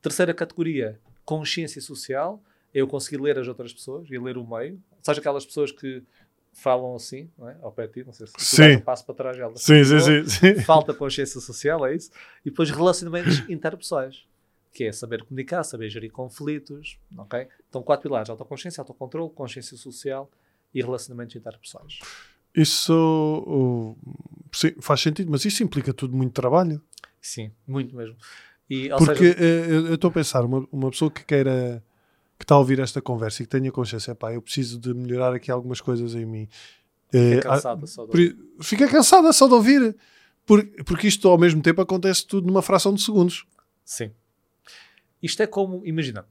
Terceira 0.00 0.34
categoria, 0.34 0.98
consciência 1.24 1.80
social, 1.80 2.42
eu 2.74 2.88
conseguir 2.88 3.22
ler 3.22 3.38
as 3.38 3.46
outras 3.46 3.72
pessoas 3.72 4.10
e 4.10 4.18
ler 4.18 4.36
o 4.36 4.44
meio, 4.44 4.82
seja 5.00 5.20
aquelas 5.20 5.46
pessoas 5.46 5.70
que 5.70 6.02
falam 6.52 6.96
assim, 6.96 7.30
não 7.38 7.48
é? 7.48 7.56
ao 7.62 7.70
pé 7.70 7.86
de 7.86 7.92
ti, 7.92 8.04
não 8.04 8.12
sei 8.12 8.26
se 8.26 8.34
sim. 8.38 8.76
um 8.78 8.80
passo 8.80 9.06
para 9.06 9.14
trás 9.14 9.38
elas. 9.38 9.62
Sim, 9.62 9.84
sim, 9.84 10.00
sim, 10.00 10.26
sim. 10.26 10.54
Falta 10.62 10.92
consciência 10.92 11.40
social, 11.40 11.86
é 11.86 11.94
isso. 11.94 12.10
E 12.44 12.50
depois 12.50 12.68
relacionamentos 12.70 13.38
interpessoais 13.48 14.26
que 14.72 14.84
é 14.84 14.92
saber 14.92 15.24
comunicar, 15.24 15.62
saber 15.64 15.90
gerir 15.90 16.10
conflitos, 16.10 16.98
ok? 17.16 17.46
Então, 17.68 17.82
quatro 17.82 18.08
pilares: 18.08 18.30
autoconsciência, 18.30 18.80
autocontrole, 18.80 19.30
consciência 19.30 19.76
social 19.76 20.30
e 20.74 20.80
relacionamentos 20.80 21.36
interpessoais. 21.36 21.98
Isso 22.54 23.96
sim, 24.52 24.74
faz 24.80 25.00
sentido, 25.00 25.30
mas 25.30 25.44
isso 25.44 25.62
implica 25.62 25.92
tudo 25.92 26.16
muito 26.16 26.32
trabalho. 26.32 26.82
Sim, 27.20 27.50
muito 27.66 27.94
mesmo. 27.94 28.16
E, 28.68 28.88
Porque 28.90 29.32
seja... 29.32 29.38
uh, 29.38 29.86
eu 29.88 29.94
estou 29.94 30.08
a 30.08 30.12
pensar, 30.12 30.44
uma, 30.44 30.66
uma 30.72 30.90
pessoa 30.90 31.10
que 31.10 31.24
queira 31.24 31.82
que 32.38 32.44
está 32.44 32.54
a 32.56 32.58
ouvir 32.58 32.80
esta 32.80 33.00
conversa 33.00 33.42
e 33.42 33.46
que 33.46 33.50
tenha 33.50 33.70
consciência, 33.70 34.14
pá, 34.14 34.32
eu 34.32 34.42
preciso 34.42 34.78
de 34.80 34.92
melhorar 34.92 35.32
aqui 35.32 35.50
algumas 35.50 35.80
coisas 35.80 36.14
em 36.14 36.26
mim. 36.26 36.48
Fica 37.10 37.38
uh, 37.38 37.42
cansada 37.42 37.86
só 37.86 38.04
de 38.04 38.10
ouvir. 38.10 38.38
Fica 38.60 38.88
cansada 38.88 39.32
só 39.32 39.46
de 39.46 39.54
ouvir. 39.54 39.96
Porque, 40.44 40.82
porque 40.82 41.06
isto 41.06 41.28
ao 41.28 41.38
mesmo 41.38 41.62
tempo 41.62 41.80
acontece 41.80 42.26
tudo 42.26 42.46
numa 42.46 42.62
fração 42.62 42.92
de 42.94 43.02
segundos. 43.02 43.46
Sim. 43.84 44.10
Isto 45.22 45.42
é 45.42 45.46
como, 45.46 45.86
imagina, 45.86 46.26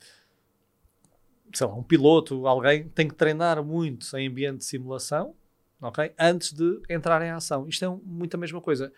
sei 1.53 1.67
lá, 1.67 1.73
um 1.73 1.83
piloto, 1.83 2.47
alguém 2.47 2.87
tem 2.89 3.07
que 3.07 3.15
treinar 3.15 3.63
muito 3.63 4.05
em 4.17 4.27
ambiente 4.27 4.59
de 4.59 4.65
simulação, 4.65 5.35
ok? 5.81 6.13
Antes 6.19 6.53
de 6.53 6.81
entrar 6.89 7.21
em 7.21 7.29
ação. 7.29 7.67
Isto 7.67 7.85
é 7.85 7.89
muito 8.03 8.35
a 8.35 8.37
mesma 8.37 8.61
coisa. 8.61 8.91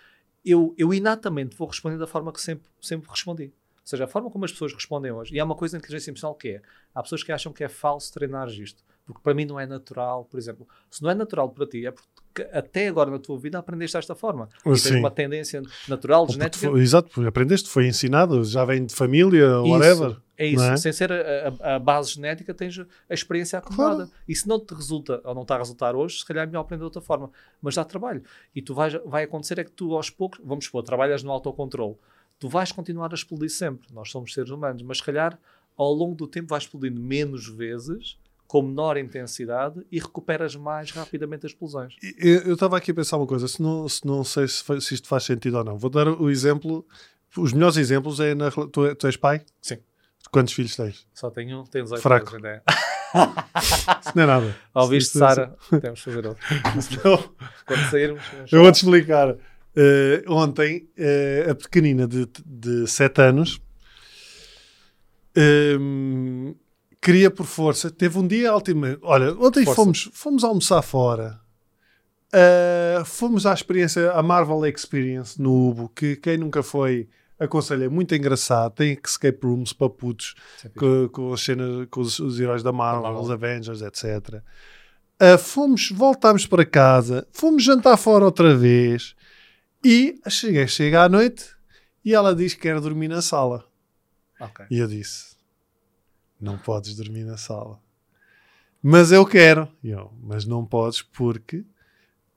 Eu, 0.43 0.73
eu 0.77 0.93
inatamente 0.93 1.55
vou 1.55 1.67
responder 1.67 1.97
da 1.97 2.07
forma 2.07 2.31
que 2.33 2.41
sempre, 2.41 2.69
sempre 2.81 3.09
respondi. 3.09 3.45
Ou 3.45 3.87
seja, 3.87 4.05
a 4.05 4.07
forma 4.07 4.29
como 4.29 4.45
as 4.45 4.51
pessoas 4.51 4.73
respondem 4.73 5.11
hoje. 5.11 5.35
E 5.35 5.39
há 5.39 5.43
uma 5.43 5.55
coisa 5.55 5.77
na 5.77 5.79
inteligência 5.79 6.09
emocional 6.09 6.35
que 6.35 6.49
é: 6.49 6.61
há 6.93 7.03
pessoas 7.03 7.23
que 7.23 7.31
acham 7.31 7.51
que 7.51 7.63
é 7.63 7.69
falso 7.69 8.13
treinar 8.13 8.47
isto. 8.49 8.83
Porque 9.05 9.21
para 9.21 9.33
mim 9.33 9.45
não 9.45 9.59
é 9.59 9.65
natural, 9.65 10.25
por 10.25 10.37
exemplo. 10.37 10.67
Se 10.89 11.03
não 11.03 11.09
é 11.09 11.15
natural 11.15 11.49
para 11.49 11.67
ti, 11.67 11.85
é 11.85 11.91
porque 11.91 12.07
porque 12.33 12.49
até 12.51 12.87
agora 12.87 13.11
na 13.11 13.19
tua 13.19 13.37
vida 13.37 13.59
aprendeste 13.59 13.95
desta 13.95 14.15
forma. 14.15 14.49
E 14.65 14.75
Sim. 14.75 14.89
tens 14.89 14.99
uma 14.99 15.11
tendência 15.11 15.61
natural, 15.87 16.27
genética. 16.27 16.67
foi- 16.69 16.81
exato, 16.81 17.27
aprendeste, 17.27 17.69
foi 17.69 17.85
ensinado, 17.87 18.43
já 18.43 18.65
vem 18.65 18.85
de 18.85 18.93
família, 18.95 19.59
whatever. 19.61 20.09
Isso, 20.09 20.21
é 20.37 20.45
isso. 20.47 20.63
é? 20.63 20.77
Sem 20.77 20.91
ser 20.91 21.11
a, 21.11 21.75
a- 21.75 21.79
base 21.79 22.13
genética, 22.15 22.53
tens 22.53 22.79
a 22.79 23.13
experiência 23.13 23.59
acumulada. 23.59 24.09
E 24.27 24.35
se 24.35 24.47
não 24.47 24.59
te 24.59 24.73
resulta, 24.73 25.21
ou 25.23 25.35
não 25.35 25.43
está 25.43 25.55
a 25.55 25.59
resultar 25.59 25.95
hoje, 25.95 26.17
se 26.19 26.25
calhar 26.25 26.43
é 26.43 26.47
melhor 26.47 26.61
aprender 26.61 26.79
de 26.81 26.85
outra 26.85 27.01
forma. 27.01 27.29
Mas 27.61 27.75
dá 27.75 27.83
trabalho. 27.85 28.23
E 28.55 28.61
tu 28.61 28.73
vais, 28.73 28.93
vai 29.05 29.23
acontecer 29.25 29.59
é 29.59 29.63
que 29.63 29.71
tu 29.71 29.93
aos 29.95 30.09
poucos, 30.09 30.39
vamos 30.43 30.65
supor, 30.65 30.81
trabalhas 30.81 31.21
no 31.21 31.31
autocontrole. 31.31 31.95
Tu 32.39 32.49
vais 32.49 32.71
continuar 32.71 33.11
a 33.11 33.15
explodir 33.15 33.49
sempre. 33.51 33.87
Nós 33.93 34.09
somos 34.09 34.33
seres 34.33 34.49
humanos. 34.49 34.81
Mas 34.81 34.97
se 34.97 35.03
calhar, 35.03 35.37
ao 35.77 35.93
longo 35.93 36.15
do 36.15 36.27
tempo, 36.27 36.47
vais 36.49 36.63
explodindo 36.63 36.99
menos 36.99 37.47
vezes, 37.47 38.17
com 38.53 38.61
menor 38.61 38.97
intensidade, 38.97 39.81
e 39.91 39.97
recuperas 39.99 40.55
mais 40.55 40.91
rapidamente 40.91 41.43
as 41.43 41.53
explosões. 41.53 41.95
Eu 42.19 42.53
estava 42.53 42.77
aqui 42.77 42.91
a 42.91 42.93
pensar 42.93 43.17
uma 43.17 43.25
coisa, 43.25 43.47
se 43.47 43.59
não, 43.59 43.89
se 43.89 44.05
não 44.05 44.23
sei 44.23 44.47
se, 44.47 44.63
se 44.79 44.93
isto 44.93 45.07
faz 45.07 45.23
sentido 45.23 45.57
ou 45.57 45.63
não. 45.63 45.75
Vou 45.75 45.89
dar 45.89 46.07
o 46.07 46.29
exemplo, 46.29 46.85
os 47.35 47.51
melhores 47.51 47.77
exemplos 47.77 48.19
é 48.19 48.35
na, 48.35 48.51
tu, 48.51 48.93
tu 48.93 49.07
és 49.07 49.17
pai? 49.17 49.41
Sim. 49.59 49.79
Quantos 50.29 50.53
filhos 50.53 50.75
tens? 50.75 51.07
Só 51.15 51.31
tenho, 51.31 51.63
tenho 51.63 51.85
18 51.85 51.99
Fraco. 52.03 52.35
anos 52.35 52.45
ainda. 52.45 52.63
é. 52.67 52.73
Isso 54.05 54.11
não 54.15 54.23
é 54.23 54.27
nada. 54.27 54.55
Ouviste, 54.75 55.09
Isso- 55.09 55.17
Sara? 55.17 55.55
Temos 55.81 56.03
que 56.03 56.05
fazer 56.11 56.27
outro. 56.27 56.43
Não. 57.03 57.33
Quando 57.65 57.89
sairmos, 57.89 58.23
Eu 58.51 58.61
vou-te 58.61 58.75
explicar. 58.83 59.35
Eh, 59.75 60.23
ontem, 60.27 60.87
eh, 60.95 61.47
a 61.49 61.55
pequenina 61.55 62.07
de, 62.07 62.27
de 62.45 62.85
7 62.85 63.19
anos 63.19 63.59
ehm, 65.35 66.53
queria 67.03 67.29
por 67.29 67.45
força, 67.45 67.91
teve 67.91 68.17
um 68.17 68.25
dia 68.25 68.49
altamente. 68.49 68.99
Olha, 69.01 69.33
ontem 69.33 69.65
Força. 69.65 69.75
fomos, 69.75 70.09
fomos 70.13 70.43
almoçar 70.43 70.81
fora. 70.81 71.39
Eh, 72.31 73.03
fomos 73.05 73.45
à 73.45 73.53
experiência, 73.53 74.11
a 74.11 74.23
Marvel 74.23 74.65
Experience 74.65 75.39
no 75.39 75.69
Ubo, 75.69 75.89
que 75.89 76.15
quem 76.15 76.37
nunca 76.37 76.63
foi, 76.63 77.07
aconselho, 77.37 77.83
é 77.83 77.89
muito 77.89 78.15
engraçado. 78.15 78.73
Tem 78.73 78.97
escape 79.05 79.39
rooms 79.43 79.73
para 79.73 79.89
putos 79.89 80.33
com, 80.75 81.09
com 81.09 81.33
as 81.33 81.41
cenas, 81.41 81.87
com 81.91 82.01
os, 82.01 82.17
os 82.19 82.39
heróis 82.39 82.63
da 82.63 82.71
Marvel, 82.71 83.03
Marvel. 83.03 83.21
os 83.21 83.29
Avengers, 83.29 83.81
etc. 83.81 84.41
Ah, 85.19 85.37
fomos, 85.37 85.91
voltámos 85.91 86.47
para 86.47 86.65
casa, 86.65 87.27
fomos 87.31 87.63
jantar 87.63 87.97
fora 87.97 88.25
outra 88.25 88.55
vez 88.55 89.15
e 89.83 90.19
cheguei, 90.27 90.67
chega 90.67 91.03
à 91.03 91.09
noite 91.09 91.45
e 92.03 92.15
ela 92.15 92.35
diz 92.35 92.55
que 92.55 92.61
quer 92.61 92.79
dormir 92.79 93.09
na 93.09 93.21
sala. 93.21 93.63
Ok. 94.39 94.65
E 94.71 94.79
eu 94.79 94.87
disse: 94.87 95.32
Não 96.43 96.57
podes 96.57 96.93
dormir 96.95 97.23
na 97.23 97.37
sala. 97.37 97.79
Mas 98.81 99.13
eu 99.13 99.25
quero. 99.25 99.65
E 99.81 99.91
eu, 99.91 100.11
mas 100.21 100.43
não 100.43 100.65
podes 100.65 101.01
porque 101.01 101.63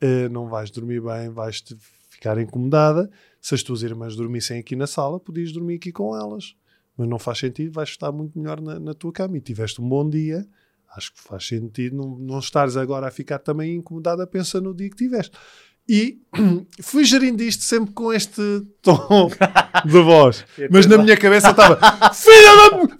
eh, 0.01 0.29
não 0.29 0.49
vais 0.49 0.71
dormir 0.71 1.03
bem, 1.03 1.29
vais 1.29 1.61
te 1.61 1.77
ficar 2.09 2.38
incomodada. 2.38 3.11
Se 3.40 3.57
as 3.57 3.64
tuas 3.64 3.83
irmãs 3.83 4.14
dormissem 4.14 4.61
aqui 4.61 4.77
na 4.77 4.87
sala, 4.87 5.19
podias 5.19 5.51
dormir 5.51 5.75
aqui 5.75 5.90
com 5.90 6.16
elas. 6.16 6.55
Mas 6.97 7.09
não 7.09 7.19
faz 7.19 7.38
sentido, 7.38 7.73
vais 7.73 7.88
estar 7.88 8.12
muito 8.12 8.38
melhor 8.38 8.61
na, 8.61 8.79
na 8.79 8.95
tua 8.95 9.12
cama. 9.12 9.37
E 9.38 9.40
tiveste 9.40 9.81
um 9.81 9.88
bom 9.88 10.09
dia. 10.09 10.47
Acho 10.95 11.12
que 11.12 11.21
faz 11.21 11.45
sentido 11.45 11.97
não, 11.97 12.16
não 12.16 12.38
estares 12.38 12.77
agora 12.77 13.09
a 13.09 13.11
ficar 13.11 13.40
também 13.40 13.75
incomodada, 13.75 14.25
pensa 14.25 14.61
no 14.61 14.73
dia 14.73 14.88
que 14.88 14.97
tiveste. 14.97 15.37
E 15.88 16.19
fui 16.81 17.05
gerindo 17.05 17.42
isto 17.42 17.64
sempre 17.64 17.92
com 17.92 18.12
este 18.12 18.62
tom 18.83 19.31
de 19.85 20.01
voz. 20.01 20.45
Mas 20.71 20.87
na 20.87 20.99
minha 20.99 21.16
cabeça 21.16 21.51
estava. 21.51 21.79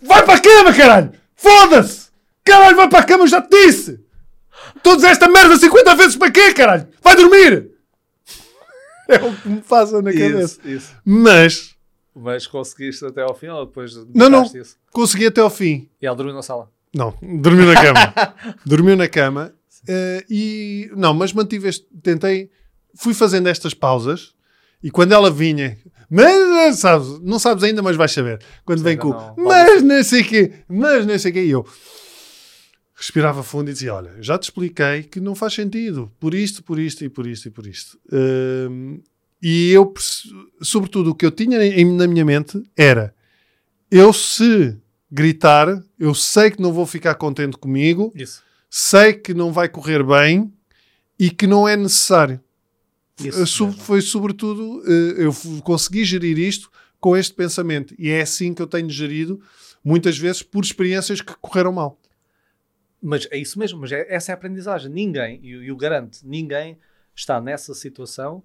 Vai 0.03 0.25
para 0.25 0.35
a 0.35 0.41
cama, 0.41 0.75
caralho! 0.75 1.13
Foda-se! 1.35 2.09
Caralho, 2.45 2.77
vai 2.77 2.89
para 2.89 3.01
a 3.01 3.05
cama, 3.05 3.25
eu 3.25 3.29
já 3.29 3.41
te 3.43 3.49
disse! 3.51 4.01
Todos 4.83 5.05
esta 5.05 5.29
merda 5.29 5.57
50 5.57 5.95
vezes 5.97 6.17
para 6.17 6.31
quê, 6.31 6.53
caralho? 6.55 6.89
Vai 7.03 7.17
dormir! 7.17 7.71
É 9.09 9.23
o 9.23 9.33
que 9.37 9.49
me 9.49 9.61
passa 9.61 10.03
na 10.03 10.13
cabeça. 10.13 10.59
Isso, 10.65 10.69
isso. 10.69 10.97
Mas 11.05 11.77
Mas 12.13 12.45
conseguiste 12.49 13.05
até 13.07 13.23
ao 13.23 13.37
fim 13.37 13.47
ou 13.47 13.65
depois 13.65 13.95
Não, 14.13 14.29
não. 14.29 14.43
Isso? 14.45 14.77
consegui 14.91 15.27
até 15.27 15.41
ao 15.41 15.49
fim. 15.49 15.89
E 16.03 16.07
ela 16.09 16.17
dormiu 16.17 16.35
na 16.35 16.43
sala. 16.43 16.69
Não, 16.93 17.15
dormiu 17.23 17.67
na 17.67 17.81
cama. 17.81 18.35
dormiu 18.67 18.97
na 18.97 19.07
cama. 19.07 19.53
eh, 19.89 20.25
e 20.29 20.91
não, 20.97 21.15
mas 21.15 21.33
mantive 21.33 21.69
este. 21.69 21.87
Tentei, 22.03 22.51
fui 22.97 23.15
fazendo 23.15 23.47
estas 23.49 23.75
pausas 23.75 24.35
e 24.83 24.91
quando 24.91 25.13
ela 25.13 25.31
vinha, 25.31 25.79
mas 26.11 26.35
eh, 26.35 26.73
sabes, 26.73 27.21
não 27.23 27.39
sabes 27.39 27.65
ainda, 27.65 27.83
mas 27.83 27.97
vais 27.97 28.13
saber. 28.13 28.41
Quando 28.65 28.83
vem 28.83 28.97
com, 28.97 29.11
não. 29.11 29.35
mas 29.37 29.83
não 29.83 30.03
sei 30.05 30.23
quê, 30.25 30.53
mas 30.69 31.07
não 31.07 31.19
sei 31.19 31.31
o 31.31 31.35
quê, 31.35 31.45
e 31.45 31.51
eu 31.51 31.67
respirava 32.95 33.43
fundo 33.43 33.71
e 33.71 33.73
dizia: 33.73 33.95
Olha, 33.95 34.13
já 34.21 34.39
te 34.39 34.45
expliquei 34.45 35.03
que 35.03 35.21
não 35.21 35.35
faz 35.35 35.55
sentido, 35.55 36.11
por 36.19 36.35
isto, 36.35 36.63
por 36.63 36.79
isto 36.79 37.05
e 37.05 37.09
por 37.09 37.27
isto 37.27 37.47
e 37.49 37.51
por 37.51 37.67
isto. 37.67 37.99
Hum, 38.13 39.01
e 39.43 39.71
eu, 39.71 39.93
sobretudo, 40.63 41.11
o 41.11 41.15
que 41.15 41.27
eu 41.27 41.31
tinha 41.31 41.63
em- 41.65 41.97
na 41.97 42.07
minha 42.07 42.25
mente 42.25 42.63
era: 42.77 43.15
eu 43.91 44.13
se 44.13 44.77
gritar, 45.11 45.83
eu 45.99 46.15
sei 46.15 46.51
que 46.51 46.61
não 46.61 46.73
vou 46.73 46.87
ficar 46.87 47.15
contente 47.15 47.57
comigo, 47.57 48.13
Isso. 48.15 48.43
sei 48.71 49.13
que 49.13 49.33
não 49.35 49.53
vai 49.53 49.69
correr 49.69 50.03
bem 50.03 50.53
e 51.19 51.31
que 51.31 51.47
não 51.47 51.69
é 51.69 51.77
necessário. 51.77 52.41
Isso 53.19 53.43
Eh, 53.43 53.47
so- 53.47 53.73
foi 53.73 54.01
sobretudo, 54.03 54.83
eh, 54.87 55.25
eu 55.25 55.33
consegui 55.63 56.05
gerir 56.05 56.39
isto 56.39 56.71
com 57.01 57.17
este 57.17 57.33
pensamento 57.35 57.95
e 57.99 58.11
é 58.11 58.21
assim 58.23 58.53
que 58.53 58.61
eu 58.61 58.67
tenho 58.67 58.91
gerido 58.91 59.41
muitas 59.83 60.19
vezes 60.19 60.43
por 60.43 60.65
experiências 60.65 61.21
que 61.21 61.35
correram 61.41 61.73
mal. 61.73 61.99
Mas 63.03 63.27
é 63.31 63.37
isso 63.39 63.59
mesmo, 63.59 63.81
mas 63.81 63.93
é- 63.93 64.07
essa 64.13 64.33
é 64.33 64.35
a 64.35 64.37
aprendizagem. 64.37 64.91
Ninguém, 64.91 65.39
e 65.43 65.51
eu, 65.53 65.63
eu 65.65 65.77
garanto, 65.77 66.19
ninguém 66.25 66.79
está 67.15 67.41
nessa 67.41 67.73
situação 67.75 68.43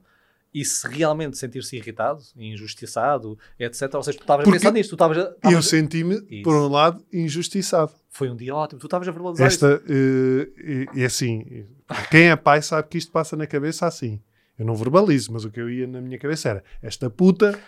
e 0.54 0.64
se 0.66 0.86
realmente 0.88 1.38
sentir-se 1.38 1.76
irritado, 1.78 2.22
injustiçado, 2.38 3.40
etc. 3.58 3.94
Ou 3.96 4.04
seja, 4.04 4.18
tu 4.18 4.22
estavas 4.22 4.48
a 4.48 4.52
pensar 4.52 4.72
nisto, 4.72 4.90
tu 4.92 4.96
estavas 4.96 5.18
a- 5.18 5.36
eu 5.52 5.62
senti-me, 5.62 6.22
por 6.44 6.54
um 6.56 6.68
lado, 6.68 7.04
injustiçado. 7.12 7.92
Foi 8.10 8.30
um 8.30 8.36
dia 8.36 8.54
ótimo, 8.54 8.80
tu 8.80 8.88
estavas 8.88 9.08
a 9.08 9.12
verbalizar 9.12 9.48
isso. 9.48 9.66
Esta, 9.66 9.84
eh, 9.88 10.88
e, 10.94 11.00
e 11.00 11.06
assim, 11.06 11.66
quem 12.12 12.30
é 12.30 12.36
pai 12.36 12.62
sabe 12.62 12.88
que 12.90 12.98
isto 12.98 13.12
passa 13.12 13.36
na 13.38 13.48
cabeça 13.48 13.88
assim. 13.88 14.22
Eu 14.62 14.66
não 14.68 14.76
verbalizo, 14.76 15.34
mas 15.34 15.44
o 15.44 15.50
que 15.50 15.60
eu 15.60 15.68
ia 15.72 15.88
na 15.88 16.00
minha 16.00 16.20
cabeça 16.20 16.48
era: 16.48 16.64
esta 16.84 17.10
puta 17.10 17.60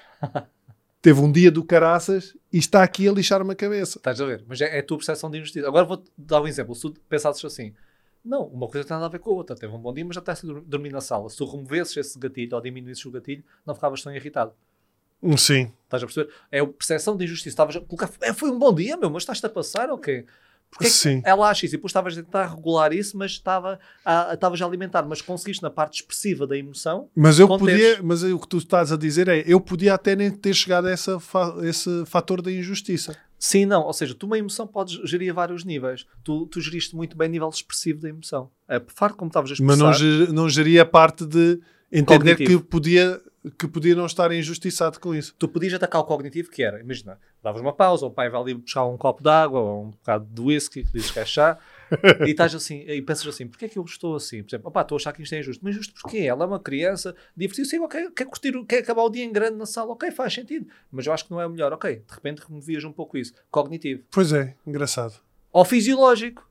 teve 1.01 1.19
um 1.19 1.32
dia 1.32 1.49
do 1.49 1.63
caraças 1.63 2.38
e 2.51 2.60
está 2.60 2.84
aqui 2.84 3.10
a 3.10 3.12
lixar-me 3.12 3.51
a 3.51 3.56
cabeça. 3.56 3.97
Estás 3.97 4.21
a 4.21 4.25
ver? 4.27 4.45
Mas 4.47 4.62
é, 4.62 4.77
é 4.77 4.79
a 4.79 4.84
tua 4.84 4.97
percepção 4.97 5.32
de 5.32 5.39
injustiça. 5.39 5.67
Agora 5.67 5.86
vou-te 5.86 6.12
dar 6.15 6.39
um 6.39 6.47
exemplo. 6.47 6.75
Se 6.75 6.82
tu 6.82 6.93
pensasses 7.10 7.43
assim, 7.43 7.73
não, 8.23 8.43
uma 8.43 8.67
coisa 8.67 8.88
tem 8.88 8.93
nada 8.93 9.08
a 9.08 9.10
ver 9.10 9.17
com 9.17 9.32
a 9.32 9.34
outra. 9.34 9.56
Teve 9.56 9.73
um 9.73 9.79
bom 9.79 9.91
dia, 9.91 10.06
mas 10.06 10.13
já 10.13 10.19
está 10.19 10.34
a 10.34 10.62
dormir 10.67 10.91
na 10.91 11.01
sala. 11.01 11.27
Se 11.32 11.38
tu 11.38 11.45
removesses 11.45 11.97
esse 11.97 12.19
gatilho 12.19 12.56
ou 12.56 12.62
diminuísses 12.62 13.03
o 13.03 13.10
gatilho, 13.10 13.43
não 13.65 13.73
ficavas 13.73 14.03
tão 14.03 14.15
irritado. 14.15 14.53
Sim. 15.36 15.71
Estás 15.86 16.03
a 16.03 16.06
perceber? 16.06 16.32
É 16.51 16.60
a 16.60 16.67
percepção 16.67 17.17
de 17.17 17.25
injustiça. 17.25 17.49
Estavas 17.49 17.75
a 17.75 17.82
colocar, 17.82 18.12
é, 18.21 18.32
foi 18.34 18.51
um 18.51 18.60
bom 18.60 18.71
dia, 18.71 18.95
meu, 18.97 19.10
mas 19.10 19.23
estás-te 19.23 19.47
a 19.47 19.49
passar 19.49 19.89
ou 19.89 19.97
quê? 19.97 20.27
Porque 20.73 20.88
é 20.88 21.21
ela 21.25 21.49
acha 21.49 21.65
isso 21.65 21.75
e 21.75 21.77
depois 21.77 21.91
estavas 21.91 22.17
a 22.17 22.23
tentar 22.23 22.47
regular 22.47 22.91
isso, 22.93 23.17
mas 23.17 23.31
estava 23.31 23.79
a, 24.03 24.33
estavas 24.33 24.62
a 24.62 24.65
alimentar, 24.65 25.03
mas 25.03 25.21
conseguiste 25.21 25.62
na 25.63 25.69
parte 25.69 26.01
expressiva 26.01 26.45
da 26.47 26.57
emoção. 26.57 27.09
Mas 27.15 27.39
eu 27.39 27.47
Conteres. 27.47 27.81
podia, 27.97 28.03
mas 28.03 28.23
o 28.23 28.39
que 28.39 28.47
tu 28.47 28.57
estás 28.57 28.91
a 28.91 28.97
dizer 28.97 29.27
é, 29.27 29.43
eu 29.45 29.59
podia 29.62 29.93
até 29.93 30.15
nem 30.15 30.31
ter 30.31 30.53
chegado 30.53 30.88
a 30.88 30.91
essa 30.91 31.19
fa- 31.19 31.55
esse 31.62 32.05
fator 32.05 32.41
da 32.41 32.51
injustiça. 32.51 33.15
Sim, 33.38 33.65
não. 33.65 33.83
Ou 33.83 33.91
seja, 33.93 34.15
tu 34.15 34.25
uma 34.25 34.38
emoção 34.38 34.65
podes 34.65 34.97
gerir 35.09 35.29
a 35.31 35.33
vários 35.33 35.65
níveis. 35.65 36.05
Tu, 36.23 36.45
tu 36.47 36.62
geriste 36.62 36.95
muito 36.95 37.17
bem 37.17 37.27
o 37.27 37.31
nível 37.31 37.49
expressivo 37.49 37.99
da 38.01 38.07
emoção. 38.09 38.49
A 38.67 38.81
farto 38.88 39.17
como 39.17 39.27
estavas 39.29 39.49
a 39.49 39.53
expressar. 39.53 39.69
Mas 39.71 39.79
não, 39.79 39.93
ge- 39.93 40.31
não 40.31 40.49
geria 40.49 40.83
a 40.83 40.86
parte 40.86 41.25
de 41.25 41.59
entender 41.91 42.36
Cognitivo. 42.36 42.62
que 42.62 42.67
podia, 42.69 43.19
que 43.51 43.67
podia 43.67 43.95
não 43.95 44.06
estar 44.06 44.32
injustiçado 44.32 44.99
com 44.99 45.13
isso. 45.13 45.36
tu 45.38 45.47
podias 45.47 45.73
atacar 45.73 46.01
o 46.01 46.06
cognitivo 46.06 46.49
que 46.49 46.63
era, 46.63 46.79
imagina, 46.79 47.19
davas 47.41 47.62
uma 47.62 47.73
pausa, 47.73 48.06
o 48.06 48.12
pai 48.12 48.29
vai 48.29 48.39
ali 48.39 48.53
buscar 48.53 48.86
um 48.86 48.97
copo 48.97 49.21
de 49.21 49.29
água 49.29 49.60
ou 49.60 49.86
um 49.86 49.89
bocado 49.91 50.25
de 50.25 50.41
whisky, 50.41 50.84
dizes 50.84 51.12
que 51.12 51.19
é 51.19 51.25
chá, 51.25 51.58
e 52.25 52.32
estás 52.32 52.56
assim, 52.56 52.86
e 52.88 53.01
pensas 53.01 53.27
assim, 53.27 53.47
porquê 53.47 53.65
é 53.65 53.69
que 53.69 53.77
eu 53.77 53.84
estou 53.84 54.15
assim? 54.15 54.43
Por 54.43 54.49
exemplo, 54.49 54.69
opá, 54.69 54.82
estou 54.82 54.95
a 54.95 54.97
achar 54.97 55.13
que 55.13 55.21
isto 55.21 55.36
é 55.36 55.39
injusto, 55.39 55.63
mas 55.63 55.75
injusto 55.75 55.93
porquê? 56.01 56.19
Ela 56.19 56.45
é 56.45 56.47
uma 56.47 56.60
criança, 56.60 57.15
divertiu-se, 57.36 57.77
ok, 57.79 58.12
quer, 58.12 58.25
curtir, 58.25 58.53
quer 58.65 58.79
acabar 58.79 59.03
o 59.03 59.10
dia 59.10 59.25
em 59.25 59.32
grande 59.32 59.58
na 59.58 59.65
sala, 59.65 59.91
ok, 59.91 60.10
faz 60.12 60.34
sentido, 60.34 60.67
mas 60.91 61.06
eu 61.06 61.13
acho 61.13 61.25
que 61.25 61.32
não 61.32 61.41
é 61.41 61.45
o 61.45 61.49
melhor, 61.49 61.73
ok, 61.73 61.95
de 61.95 62.13
repente 62.13 62.43
removias 62.47 62.84
um 62.86 62.93
pouco 62.93 63.17
isso, 63.17 63.34
cognitivo. 63.51 64.03
Pois 64.10 64.32
é, 64.32 64.56
engraçado. 64.65 65.19
Ou 65.51 65.65
fisiológico, 65.65 66.49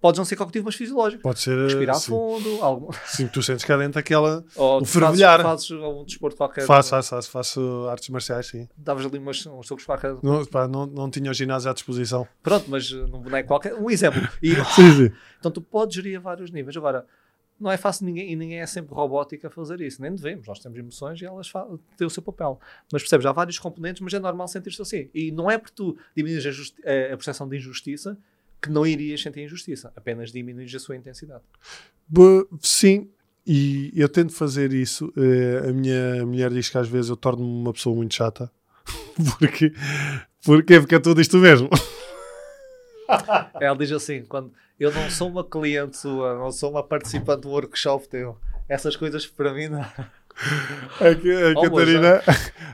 podes 0.00 0.18
não 0.18 0.24
ser 0.24 0.36
cognitivo, 0.36 0.64
mas 0.66 0.74
fisiológico. 0.74 1.22
Pode 1.22 1.40
ser. 1.40 1.56
Respirar 1.64 1.96
sim. 1.96 2.06
fundo, 2.08 2.62
algum, 2.62 2.90
Sim, 3.06 3.26
tu 3.28 3.42
sentes 3.42 3.64
cá 3.64 3.76
dentro 3.76 3.98
aquela. 3.98 4.44
ou 4.56 4.80
O 4.80 4.84
fervilhar. 4.84 5.42
fazes, 5.42 5.68
fazes 5.68 5.84
um 5.84 6.04
desporto 6.04 6.36
qualquer. 6.36 6.64
Faço, 6.66 6.90
faço, 6.90 7.10
faço, 7.10 7.30
faço 7.30 7.86
artes 7.90 8.08
marciais, 8.08 8.46
sim. 8.46 8.68
Davas 8.76 9.04
ali 9.04 9.18
umas, 9.18 9.44
uns 9.46 9.66
socos 9.66 9.84
para 9.84 10.10
a 10.12 10.16
Não, 10.22 10.44
pá, 10.46 10.66
não, 10.66 10.86
não 10.86 11.10
tinha 11.10 11.30
o 11.30 11.34
ginásio 11.34 11.70
à 11.70 11.74
disposição. 11.74 12.26
Pronto, 12.42 12.66
mas 12.68 12.90
uh, 12.90 13.06
num 13.06 13.20
boneco 13.20 13.48
qualquer. 13.48 13.74
Um 13.74 13.90
exemplo. 13.90 14.20
E, 14.42 14.54
Sim, 14.54 14.92
sim. 15.08 15.12
então 15.38 15.50
tu 15.50 15.60
podes 15.60 15.94
gerir 15.96 16.16
a 16.16 16.20
vários 16.20 16.50
níveis. 16.50 16.76
Agora, 16.76 17.04
não 17.60 17.70
é 17.70 17.76
fácil 17.76 18.06
ninguém, 18.06 18.32
e 18.32 18.36
ninguém 18.36 18.60
é 18.60 18.66
sempre 18.66 18.94
robótico 18.94 19.46
a 19.46 19.50
fazer 19.50 19.80
isso. 19.82 20.00
Nem 20.00 20.14
devemos. 20.14 20.46
Nós 20.48 20.58
temos 20.60 20.78
emoções 20.78 21.20
e 21.20 21.26
elas 21.26 21.52
têm 21.96 22.06
o 22.06 22.10
seu 22.10 22.22
papel. 22.22 22.58
Mas 22.90 23.02
percebes, 23.02 23.26
há 23.26 23.32
vários 23.32 23.58
componentes, 23.58 24.00
mas 24.00 24.14
é 24.14 24.18
normal 24.18 24.48
sentir-se 24.48 24.80
assim. 24.80 25.10
E 25.14 25.30
não 25.30 25.50
é 25.50 25.58
porque 25.58 25.74
tu 25.76 25.94
diminuis 26.16 26.46
a, 26.46 26.48
a- 26.48 27.04
a 27.12 27.16
percepção 27.16 27.46
de 27.46 27.56
injustiça 27.58 28.16
que 28.60 28.70
não 28.70 28.86
irias 28.86 29.22
sentir 29.22 29.42
injustiça. 29.42 29.92
Apenas 29.96 30.30
diminuis 30.32 30.74
a 30.74 30.78
sua 30.78 30.96
intensidade. 30.96 31.42
Bo- 32.06 32.48
Sim, 32.60 33.08
e 33.46 33.90
eu 33.94 34.08
tento 34.08 34.32
fazer 34.32 34.72
isso. 34.72 35.12
eh, 35.16 35.68
a 35.68 35.72
minha 35.72 36.24
mulher 36.26 36.50
diz 36.50 36.68
que 36.68 36.78
às 36.78 36.88
vezes 36.88 37.08
eu 37.10 37.16
torno-me 37.16 37.50
uma 37.62 37.72
pessoa 37.72 37.94
muito 37.96 38.14
chata. 38.14 38.50
Porque, 39.38 39.72
porque, 40.44 40.80
porque 40.80 40.94
é 40.94 40.98
tudo 40.98 41.20
isto 41.20 41.36
mesmo. 41.36 41.68
Ela 43.60 43.76
diz 43.76 43.92
assim: 43.92 44.22
quando 44.24 44.52
eu 44.78 44.92
não 44.92 45.10
sou 45.10 45.28
uma 45.28 45.44
cliente 45.44 45.96
sua, 45.98 46.38
não 46.38 46.50
sou 46.50 46.70
uma 46.70 46.82
participante 46.82 47.42
do 47.42 47.50
workshop 47.50 48.08
teu, 48.08 48.38
essas 48.68 48.96
coisas 48.96 49.26
para 49.26 49.52
mim 49.52 49.68
não. 49.68 49.80
A, 49.80 49.84
a 49.84 51.52
Oh, 51.54 51.62
Catarina, 51.62 52.22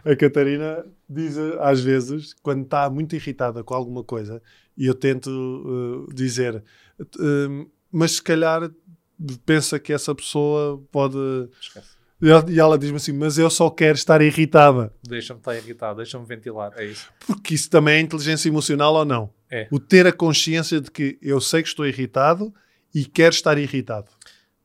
a 0.04 0.16
Catarina 0.16 0.86
diz 1.08 1.36
eh, 1.36 1.56
às 1.60 1.80
vezes, 1.82 2.34
quando 2.42 2.62
está 2.62 2.88
muito 2.88 3.16
irritada 3.16 3.64
com 3.64 3.74
alguma 3.74 4.04
coisa, 4.04 4.40
e 4.76 4.86
eu 4.86 4.94
tento 4.94 6.06
eh, 6.10 6.14
dizer, 6.14 6.62
eh, 7.00 7.66
mas 7.90 8.12
se 8.12 8.22
calhar 8.22 8.70
pensa 9.44 9.78
que 9.78 9.92
essa 9.92 10.14
pessoa 10.14 10.82
pode. 10.92 11.16
Esquece. 11.60 11.96
E 12.48 12.58
ela- 12.58 12.78
diz-me 12.78 12.96
assim, 12.96 13.12
mas 13.12 13.36
eu 13.36 13.50
só 13.50 13.68
quero 13.68 13.96
estar 13.96 14.22
irritada. 14.22 14.90
Deixa-me 15.06 15.38
estar 15.40 15.54
irritado, 15.54 15.96
deixa-me 15.98 16.24
ventilar. 16.24 16.72
É 16.76 16.86
isso. 16.86 17.10
Porque 17.26 17.54
isso 17.54 17.68
também 17.68 17.96
é 17.96 18.00
inteligência 18.00 18.48
emocional 18.48 18.94
ou 18.94 19.04
não? 19.04 19.30
É. 19.50 19.68
O 19.70 19.78
ter 19.78 20.06
a 20.06 20.12
consciência 20.12 20.80
de 20.80 20.90
que 20.90 21.18
eu 21.20 21.40
sei 21.42 21.62
que 21.62 21.68
estou 21.68 21.86
irritado 21.86 22.52
e 22.94 23.04
quero 23.04 23.34
estar 23.34 23.58
irritado. 23.58 24.10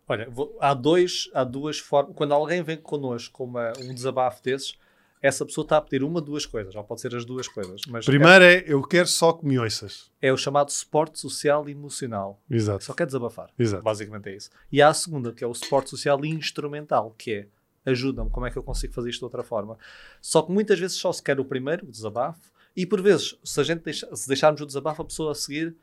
Olha, 0.07 0.29
vou- 0.29 0.57
há, 0.61 0.73
dois, 0.73 1.29
há 1.33 1.43
duas 1.43 1.77
formas. 1.77 2.15
Quando 2.15 2.33
alguém 2.33 2.63
vem 2.63 2.77
connosco 2.77 3.33
com 3.33 3.43
uma- 3.43 3.73
um 3.79 3.93
desabafo 3.93 4.41
desses, 4.41 4.73
essa 5.21 5.45
pessoa 5.45 5.63
está 5.63 5.77
a 5.77 5.81
pedir 5.81 6.03
uma, 6.03 6.19
duas 6.19 6.45
coisas, 6.45 6.73
ou 6.75 6.83
pode 6.83 7.01
ser 7.01 7.15
as 7.15 7.23
duas 7.25 7.47
coisas. 7.47 7.81
Mas 7.87 8.05
Primeiro 8.05 8.43
é, 8.43 8.63
eu 8.65 8.81
quero 8.81 9.07
só 9.07 9.33
que 9.33 9.45
me 9.45 9.59
ouças. 9.59 10.09
é, 10.21 10.29
é 10.29 10.33
o 10.33 10.37
chamado 10.37 10.71
suporte 10.71 11.19
social 11.19 11.67
e 11.69 11.73
emocional. 11.73 12.41
Exato. 12.49 12.83
Só 12.83 12.93
quer 12.93 13.05
desabafar. 13.05 13.49
Exato. 13.59 13.83
Basicamente 13.83 14.29
é 14.29 14.35
isso. 14.35 14.49
E 14.71 14.81
há 14.81 14.89
a 14.89 14.93
segunda, 14.93 15.31
que 15.31 15.43
é 15.43 15.47
o 15.47 15.53
suporte 15.53 15.89
social 15.91 16.23
e 16.25 16.29
instrumental, 16.29 17.13
que 17.17 17.33
é 17.33 17.47
ajuda-me, 17.85 18.29
como 18.29 18.45
é 18.45 18.51
que 18.51 18.57
eu 18.57 18.63
consigo 18.63 18.93
fazer 18.93 19.09
isto 19.09 19.19
de 19.19 19.25
outra 19.25 19.43
forma? 19.43 19.77
Só 20.21 20.41
que 20.41 20.51
muitas 20.51 20.79
vezes 20.79 20.97
só 20.97 21.11
se 21.13 21.21
quer 21.21 21.39
o 21.39 21.45
primeiro, 21.45 21.85
o 21.85 21.91
desabafo, 21.91 22.51
e 22.75 22.85
por 22.85 23.01
vezes, 23.01 23.35
se 23.43 23.59
a 23.59 23.63
gente 23.63 23.81
deixa- 23.83 24.15
se 24.15 24.27
deixarmos 24.27 24.61
o 24.61 24.65
desabafo, 24.65 25.01
a 25.01 25.05
pessoa 25.05 25.31
a 25.33 25.35
seguir 25.35 25.75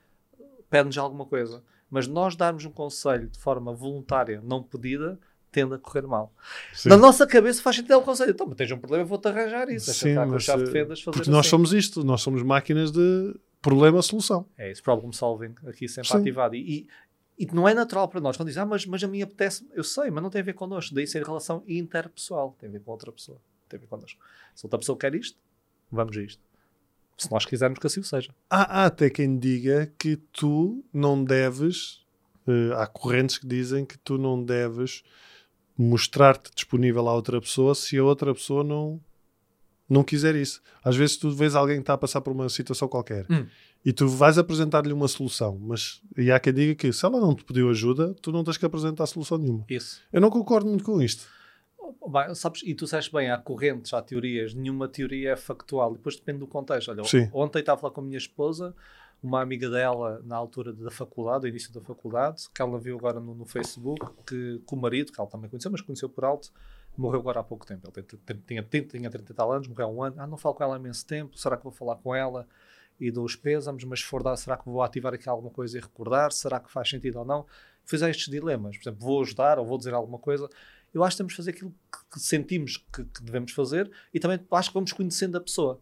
pede-nos 0.70 0.98
alguma 0.98 1.24
coisa. 1.24 1.62
Mas 1.90 2.06
nós 2.06 2.36
darmos 2.36 2.64
um 2.64 2.70
conselho 2.70 3.28
de 3.28 3.38
forma 3.38 3.72
voluntária, 3.72 4.40
não 4.44 4.62
pedida, 4.62 5.18
tende 5.50 5.74
a 5.74 5.78
correr 5.78 6.02
mal. 6.06 6.32
Sim. 6.72 6.88
Na 6.88 6.96
nossa 6.96 7.26
cabeça 7.26 7.62
faz 7.62 7.76
sentido 7.76 7.96
o 7.98 8.02
conselho. 8.02 8.30
Então, 8.30 8.46
mas 8.46 8.56
tens 8.56 8.70
um 8.72 8.78
problema, 8.78 9.04
vou-te 9.04 9.28
arranjar 9.28 9.68
isso. 9.70 9.92
Sim, 9.94 10.14
com 10.14 10.34
a 10.34 10.38
chave 10.38 10.64
de 10.64 10.70
eh, 10.70 10.72
fendas 10.72 11.00
fazer 11.00 11.16
Porque 11.16 11.30
nós 11.30 11.40
assim. 11.40 11.50
somos 11.50 11.72
isto, 11.72 12.04
nós 12.04 12.20
somos 12.22 12.42
máquinas 12.42 12.90
de 12.92 13.34
problema-solução. 13.62 14.46
É 14.56 14.70
isso, 14.70 14.82
problem 14.82 15.12
solving 15.12 15.54
aqui 15.66 15.88
sempre 15.88 16.08
Sim. 16.10 16.18
ativado. 16.18 16.54
E, 16.54 16.88
e, 17.38 17.44
e 17.44 17.46
não 17.52 17.68
é 17.68 17.74
natural 17.74 18.08
para 18.08 18.20
nós. 18.20 18.36
Quando 18.36 18.48
dizem, 18.48 18.62
ah, 18.62 18.66
mas, 18.66 18.84
mas 18.86 19.02
a 19.02 19.08
mim 19.08 19.22
apetece, 19.22 19.66
eu 19.72 19.84
sei, 19.84 20.10
mas 20.10 20.22
não 20.22 20.30
tem 20.30 20.40
a 20.40 20.44
ver 20.44 20.54
connosco. 20.54 20.94
Daí 20.94 21.06
ser 21.06 21.24
relação 21.24 21.62
interpessoal, 21.66 22.56
tem 22.58 22.68
a 22.68 22.72
ver 22.72 22.80
com 22.80 22.90
outra 22.90 23.10
pessoa, 23.12 23.38
tem 23.68 23.78
a 23.78 23.80
ver 23.80 23.86
connosco. 23.86 24.20
Se 24.54 24.66
outra 24.66 24.78
pessoa 24.78 24.98
quer 24.98 25.14
isto, 25.14 25.38
vamos 25.90 26.16
a 26.16 26.22
isto. 26.22 26.42
Se 27.16 27.30
nós 27.32 27.44
quisermos 27.44 27.78
que 27.80 27.86
assim 27.86 28.00
o 28.00 28.04
seja. 28.04 28.30
Há, 28.48 28.82
há 28.82 28.86
até 28.86 29.10
quem 29.10 29.38
diga 29.38 29.92
que 29.98 30.16
tu 30.32 30.84
não 30.92 31.24
deves. 31.24 32.04
eh, 32.46 32.72
há 32.76 32.86
correntes 32.86 33.38
que 33.38 33.46
dizem 33.46 33.84
que 33.84 33.98
tu 33.98 34.16
não 34.18 34.42
deves 34.42 35.02
mostrar-te 35.78 36.50
disponível 36.54 37.08
à 37.08 37.14
outra 37.14 37.40
pessoa 37.40 37.74
se 37.74 37.96
a 37.96 38.02
outra 38.04 38.34
pessoa 38.34 38.64
não, 38.64 39.00
não 39.88 40.02
quiser 40.02 40.34
isso. 40.34 40.60
Às 40.82 40.96
vezes 40.96 41.16
tu 41.16 41.30
vês 41.30 41.54
alguém 41.54 41.76
que 41.76 41.82
está 41.82 41.94
a 41.94 41.98
passar 41.98 42.20
por 42.20 42.32
uma 42.32 42.48
situação 42.48 42.88
qualquer 42.88 43.24
Hum. 43.30 43.46
e 43.84 43.92
tu 43.92 44.08
vais 44.08 44.36
apresentar-lhe 44.38 44.92
uma 44.92 45.06
solução, 45.06 45.56
mas 45.60 46.02
e 46.16 46.30
há 46.32 46.40
quem 46.40 46.52
diga 46.52 46.74
que 46.74 46.92
se 46.92 47.04
ela 47.06 47.20
não 47.20 47.34
te 47.34 47.44
pediu 47.44 47.70
ajuda, 47.70 48.12
tu 48.20 48.32
não 48.32 48.42
tens 48.42 48.56
que 48.56 48.66
apresentar 48.66 49.06
solução 49.06 49.38
nenhuma. 49.38 49.64
Isso. 49.70 50.00
Eu 50.12 50.20
não 50.20 50.30
concordo 50.30 50.68
muito 50.68 50.82
com 50.84 51.00
isto. 51.00 51.26
Bem, 52.06 52.34
sabes, 52.34 52.62
e 52.64 52.74
tu 52.74 52.84
disseste 52.84 53.10
bem, 53.12 53.30
há 53.30 53.38
correntes, 53.38 53.94
há 53.94 54.02
teorias, 54.02 54.52
nenhuma 54.52 54.88
teoria 54.88 55.30
é 55.32 55.36
factual, 55.36 55.92
depois 55.94 56.16
depende 56.16 56.40
do 56.40 56.46
contexto. 56.46 56.90
Olha, 56.90 57.02
Sim. 57.04 57.30
ontem 57.32 57.60
estava 57.60 57.78
a 57.78 57.80
falar 57.80 57.94
com 57.94 58.00
a 58.02 58.04
minha 58.04 58.18
esposa, 58.18 58.74
uma 59.22 59.40
amiga 59.40 59.68
dela 59.68 60.20
na 60.24 60.36
altura 60.36 60.72
da 60.72 60.90
faculdade, 60.90 61.42
do 61.42 61.48
início 61.48 61.72
da 61.72 61.80
faculdade, 61.80 62.48
que 62.54 62.62
ela 62.62 62.78
viu 62.78 62.96
agora 62.96 63.18
no, 63.18 63.34
no 63.34 63.44
Facebook, 63.44 64.06
que, 64.26 64.62
que 64.66 64.74
o 64.74 64.76
marido, 64.76 65.12
que 65.12 65.20
ela 65.20 65.28
também 65.28 65.50
conheceu, 65.50 65.70
mas 65.70 65.80
conheceu 65.80 66.08
por 66.08 66.24
alto, 66.24 66.52
morreu 66.96 67.20
agora 67.20 67.40
há 67.40 67.44
pouco 67.44 67.66
tempo. 67.66 67.90
Ele 67.96 68.06
tinha, 68.46 68.62
tinha, 68.62 68.82
tinha 68.84 69.10
30 69.10 69.32
e 69.32 69.34
tal 69.34 69.52
anos, 69.52 69.68
morreu 69.68 69.86
há 69.86 69.90
um 69.90 70.02
ano. 70.02 70.16
Ah, 70.18 70.26
não 70.26 70.36
falo 70.36 70.54
com 70.54 70.62
ela 70.62 70.76
há 70.76 70.78
imenso 70.78 71.06
tempo, 71.06 71.36
será 71.36 71.56
que 71.56 71.64
vou 71.64 71.72
falar 71.72 71.96
com 71.96 72.14
ela? 72.14 72.46
E 73.00 73.10
dou 73.10 73.24
os 73.24 73.36
pésamos, 73.36 73.84
mas 73.84 74.00
se 74.00 74.06
for 74.06 74.22
dar, 74.22 74.36
será 74.36 74.56
que 74.56 74.64
vou 74.64 74.82
ativar 74.82 75.14
aqui 75.14 75.28
alguma 75.28 75.50
coisa 75.50 75.78
e 75.78 75.80
recordar? 75.80 76.32
Será 76.32 76.58
que 76.58 76.70
faz 76.70 76.88
sentido 76.88 77.20
ou 77.20 77.24
não? 77.24 77.46
Fiz 77.84 78.02
estes 78.02 78.28
dilemas. 78.28 78.76
Por 78.76 78.82
exemplo, 78.82 79.06
vou 79.06 79.22
ajudar 79.22 79.58
ou 79.58 79.64
vou 79.64 79.78
dizer 79.78 79.94
alguma 79.94 80.18
coisa. 80.18 80.48
Eu 80.92 81.04
acho 81.04 81.14
que 81.14 81.18
temos 81.18 81.32
de 81.32 81.36
fazer 81.36 81.50
aquilo 81.50 81.72
que, 82.12 82.18
sentimos 82.18 82.84
que 82.92 83.04
devemos 83.22 83.52
fazer 83.52 83.90
e 84.12 84.18
também 84.18 84.40
acho 84.50 84.70
que 84.70 84.74
vamos 84.74 84.92
conhecendo 84.92 85.36
a 85.36 85.40
pessoa. 85.40 85.80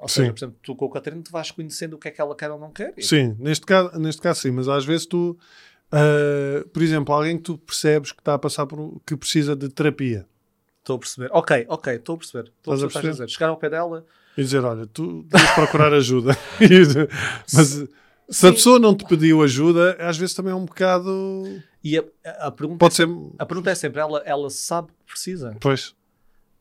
Ou 0.00 0.08
seja, 0.08 0.26
Sim. 0.28 0.32
por 0.32 0.38
exemplo, 0.38 0.56
tu 0.62 0.76
com 0.76 0.84
a 0.86 0.90
Catarina, 0.92 1.22
tu 1.22 1.30
vais 1.32 1.50
conhecendo 1.50 1.94
o 1.96 1.98
que 1.98 2.08
é 2.08 2.10
que 2.10 2.20
ela 2.20 2.34
quer 2.36 2.50
ou 2.50 2.58
não 2.58 2.70
quer. 2.72 2.94
Sim, 3.00 3.34
neste 3.38 3.66
caso, 3.66 3.98
neste 3.98 4.22
caso 4.22 4.40
sim, 4.40 4.50
mas 4.52 4.68
às 4.68 4.84
vezes 4.84 5.06
tu, 5.06 5.36
ah, 5.90 6.64
por 6.72 6.82
exemplo, 6.82 7.14
alguém 7.14 7.36
que 7.36 7.42
tu 7.42 7.58
percebes 7.58 8.12
que 8.12 8.20
está 8.20 8.34
a 8.34 8.38
passar 8.38 8.66
por 8.66 9.00
que 9.06 9.16
precisa 9.16 9.56
de 9.56 9.68
terapia 9.68 10.26
Estou 10.80 10.96
a 10.96 10.98
perceber. 11.00 11.28
Ok, 11.32 11.66
ok, 11.68 11.94
estou 11.96 12.14
a 12.14 12.18
perceber. 12.18 12.52
Estou 12.58 12.72
a 12.72 12.76
a 12.76 12.78
perceber 12.80 12.84
o 12.84 12.86
a 12.86 12.90
perceber? 13.02 13.12
dizer. 13.12 13.28
Chegar 13.28 13.48
ao 13.48 13.56
pé 13.58 13.68
dela, 13.68 14.06
e 14.38 14.42
dizer: 14.42 14.64
Olha, 14.64 14.86
tu 14.86 15.22
deves 15.24 15.50
procurar 15.50 15.92
ajuda. 15.92 16.32
mas 17.52 17.84
se 18.30 18.46
a 18.46 18.52
pessoa 18.52 18.78
não 18.78 18.94
te 18.94 19.04
pediu 19.06 19.42
ajuda, 19.42 19.96
às 19.98 20.16
vezes 20.16 20.34
também 20.34 20.52
é 20.52 20.56
um 20.56 20.64
bocado. 20.64 21.44
e 21.82 21.98
a, 21.98 22.04
a- 22.24 22.46
a 22.46 22.50
pergunta, 22.50 22.78
Pode 22.78 22.94
ser. 22.94 23.08
a 23.38 23.44
pergunta 23.46 23.70
é 23.70 23.74
sempre: 23.74 24.00
ela, 24.00 24.22
ela 24.24 24.48
sabe 24.50 24.88
que 24.88 25.12
precisa 25.12 25.56
Pois, 25.60 25.94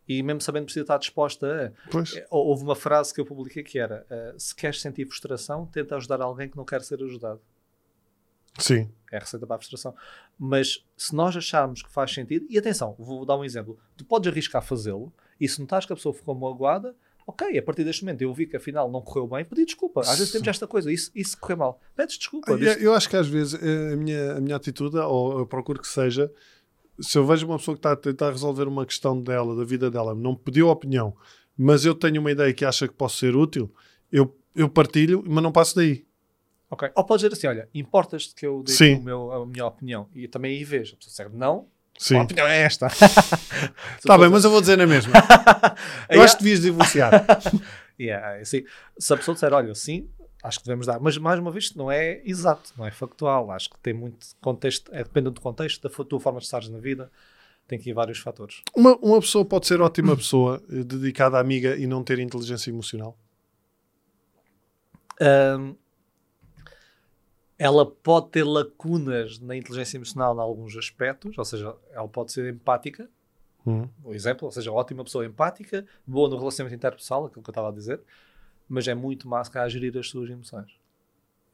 e 0.08 0.22
mesmo 0.24 0.42
sabendo 0.42 0.62
que 0.64 0.68
precisa 0.68 0.84
estar 0.84 0.98
disposta 0.98 1.74
a. 1.76 1.90
pois. 1.92 2.14
Hou- 2.30 2.48
Houve 2.48 2.64
uma 2.64 2.76
frase 2.76 3.14
que 3.14 3.20
eu 3.22 3.26
publiquei 3.26 3.64
que 3.64 3.78
era: 3.80 4.06
eh, 4.10 4.34
se 4.38 4.56
queres 4.56 4.82
sentir 4.82 5.06
frustração, 5.06 5.66
tenta 5.66 5.96
ajudar 5.96 6.22
alguém 6.22 6.48
que 6.50 6.58
não 6.58 6.66
quer 6.66 6.82
ser 6.82 7.02
ajudado. 7.04 7.42
Sim, 8.60 8.90
É 9.12 9.18
a 9.18 9.20
receita 9.20 9.46
para 9.46 9.56
a 9.56 9.60
frustração. 9.60 9.94
Mas 10.38 10.84
se 10.98 11.14
nós 11.16 11.36
acharmos 11.38 11.84
que 11.84 11.92
faz 11.92 12.12
sentido, 12.12 12.46
e 12.50 12.58
atenção, 12.58 12.96
vou 12.98 13.24
dar 13.26 13.38
um 13.38 13.46
exemplo: 13.46 13.78
tu 13.96 14.04
podes 14.04 14.32
arriscar 14.32 14.64
fazê-lo, 14.64 15.14
e 15.40 15.48
se 15.48 15.62
notares 15.62 15.86
que 15.86 15.94
a 15.94 15.96
pessoa 15.96 16.12
ficou 16.14 16.34
magoada, 16.34 16.96
ok, 17.28 17.56
a 17.56 17.62
partir 17.62 17.84
deste 17.84 18.04
momento 18.04 18.22
eu 18.24 18.34
vi 18.34 18.48
que 18.48 18.58
afinal 18.58 18.90
não 18.90 19.00
correu 19.02 19.28
bem, 19.28 19.46
pedi 19.46 19.64
desculpa. 19.66 20.02
Às 20.02 20.18
vezes 20.18 20.32
temos 20.32 20.48
esta 20.48 20.66
coisa, 20.66 20.92
isso, 20.92 21.12
isso 21.14 21.38
correu 21.38 21.58
mal, 21.58 21.80
pedes 21.96 22.18
desculpa. 22.18 22.52
Eu, 22.52 22.58
diz- 22.58 22.82
eu 22.82 22.96
acho 22.96 23.08
que 23.08 23.16
às 23.16 23.28
vezes 23.28 23.54
eh, 23.62 23.94
a 23.94 23.96
minha, 23.96 24.32
a 24.38 24.42
minha 24.42 24.56
atitude, 24.56 24.98
ou 24.98 25.38
eu 25.40 25.46
procuro 25.46 25.80
que 25.80 25.88
seja, 25.88 26.32
se 27.00 27.18
eu 27.18 27.26
vejo 27.26 27.46
uma 27.46 27.58
pessoa 27.58 27.76
que 27.76 27.80
está 27.80 27.92
a 27.92 27.96
tentar 27.96 28.32
resolver 28.32 28.68
uma 28.68 28.86
questão 28.86 29.22
dela, 29.22 29.56
da 29.56 29.64
vida 29.64 29.90
dela, 29.90 30.16
não 30.16 30.32
me 30.32 30.38
pediu 30.38 30.70
opinião, 30.70 31.16
mas 31.58 31.86
eu 31.86 31.96
tenho 31.96 32.20
uma 32.22 32.32
ideia 32.32 32.54
que 32.54 32.66
acha 32.66 32.88
que 32.88 32.94
posso 32.94 33.18
ser 33.18 33.36
útil, 33.36 33.72
eu, 34.12 34.36
eu 34.56 34.70
partilho, 34.70 35.24
mas 35.26 35.44
não 35.44 35.52
passo 35.52 35.76
daí. 35.76 36.06
Ok. 36.70 36.90
Ou 36.96 37.04
podes 37.04 37.22
dizer 37.22 37.34
assim: 37.34 37.48
olha, 37.48 37.70
importas-te 37.74 38.36
que 38.36 38.46
eu 38.46 38.62
diga 38.64 38.78
Sim. 38.78 38.96
o 38.96 39.02
meu, 39.02 39.32
a 39.32 39.46
minha 39.46 39.66
opinião? 39.66 40.10
E 40.14 40.28
também 40.28 40.58
aí 40.58 40.64
vejo. 40.64 40.96
A 40.96 40.98
pessoa 40.98 41.10
disser, 41.10 41.30
não, 41.34 41.68
a 41.96 42.04
Sim. 42.04 42.20
opinião 42.20 42.46
é 42.46 42.62
esta. 42.62 42.88
Está 42.88 44.18
bem, 44.20 44.30
mas 44.30 44.44
eu 44.44 44.52
vou 44.52 44.60
dizer 44.60 44.78
na 44.78 44.86
mesma. 44.86 45.14
Eu 46.10 46.22
acho 46.22 46.38
que 46.38 46.44
devias 46.44 46.62
divorciar. 46.62 47.12
Yeah, 48.00 48.40
assim, 48.40 48.64
se 49.00 49.12
a 49.12 49.18
pessoa 49.18 49.34
disser, 49.34 49.52
olha, 49.52 49.74
sim, 49.74 50.08
acho 50.48 50.60
que 50.60 50.66
devemos 50.66 50.86
dar, 50.86 51.00
mas 51.00 51.18
mais 51.18 51.40
uma 51.40 51.52
vez, 51.52 51.74
não 51.76 51.92
é 51.92 52.22
exato, 52.26 52.74
não 52.78 52.86
é 52.86 52.92
factual. 52.92 53.52
Acho 53.52 53.70
que 53.70 53.78
tem 53.80 53.94
muito 53.94 54.28
contexto, 54.42 54.90
é 54.94 55.04
dependendo 55.04 55.32
do 55.32 55.42
contexto, 55.42 55.88
da 55.88 56.06
tua 56.06 56.20
forma 56.20 56.40
de 56.40 56.46
estares 56.46 56.70
na 56.70 56.80
vida, 56.80 57.12
tem 57.68 57.78
aqui 57.78 57.94
vários 57.94 58.20
fatores. 58.20 58.62
Uma, 58.76 58.96
uma 58.98 59.20
pessoa 59.20 59.44
pode 59.44 59.68
ser 59.68 59.82
ótima 59.82 60.16
pessoa, 60.16 60.62
eh, 60.70 60.84
dedicada 60.84 61.38
à 61.38 61.42
amiga 61.42 61.76
e 61.76 61.86
não 61.86 62.04
ter 62.04 62.18
inteligência 62.20 62.70
emocional. 62.70 63.18
Ahm, 65.20 65.76
ela 67.58 67.86
pode 67.86 68.30
ter 68.30 68.44
lacunas 68.44 69.40
na 69.40 69.56
inteligência 69.56 69.98
emocional 69.98 70.36
em 70.36 70.40
alguns 70.40 70.78
aspectos, 70.78 71.38
ou 71.38 71.44
seja, 71.46 71.76
ela 71.92 72.08
pode 72.08 72.32
ser 72.32 72.52
empática, 72.54 73.10
Hum. 73.66 73.90
o 74.02 74.14
exemplo, 74.14 74.46
ou 74.46 74.52
seja, 74.52 74.72
ótima 74.72 75.04
pessoa 75.04 75.26
empática, 75.26 75.86
boa 76.06 76.30
no 76.30 76.38
relacionamento 76.38 76.76
interpessoal, 76.76 77.26
aquilo 77.26 77.44
que 77.44 77.50
eu 77.50 77.52
estava 77.52 77.68
a 77.68 77.72
dizer, 77.72 78.00
mas 78.68 78.88
é 78.88 78.94
muito 78.96 79.28
má 79.28 79.42
a 79.54 79.70
gerir 79.70 79.98
as 79.98 80.10
suas 80.10 80.30
emoções. 80.30 80.72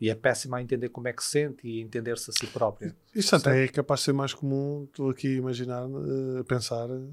E 0.02 0.10
é 0.10 0.16
péssima 0.16 0.58
a 0.58 0.62
entender 0.62 0.90
como 0.90 1.08
é 1.08 1.14
que 1.14 1.24
se 1.24 1.30
sente 1.32 1.68
e 1.68 1.80
entender-se 1.80 2.30
a 2.30 2.34
si 2.34 2.48
própria. 2.48 2.96
Isso 3.16 3.36
até 3.36 3.64
é 3.64 3.68
capaz 3.68 4.02
de 4.02 4.06
ser 4.06 4.14
mais 4.14 4.34
comum, 4.34 4.84
estou 4.90 5.10
aqui 5.10 5.28
a 5.28 5.38
imaginar, 5.38 5.84
eh, 5.86 6.40
a 6.40 6.44
pensar. 6.44 6.90
eh, 6.90 7.08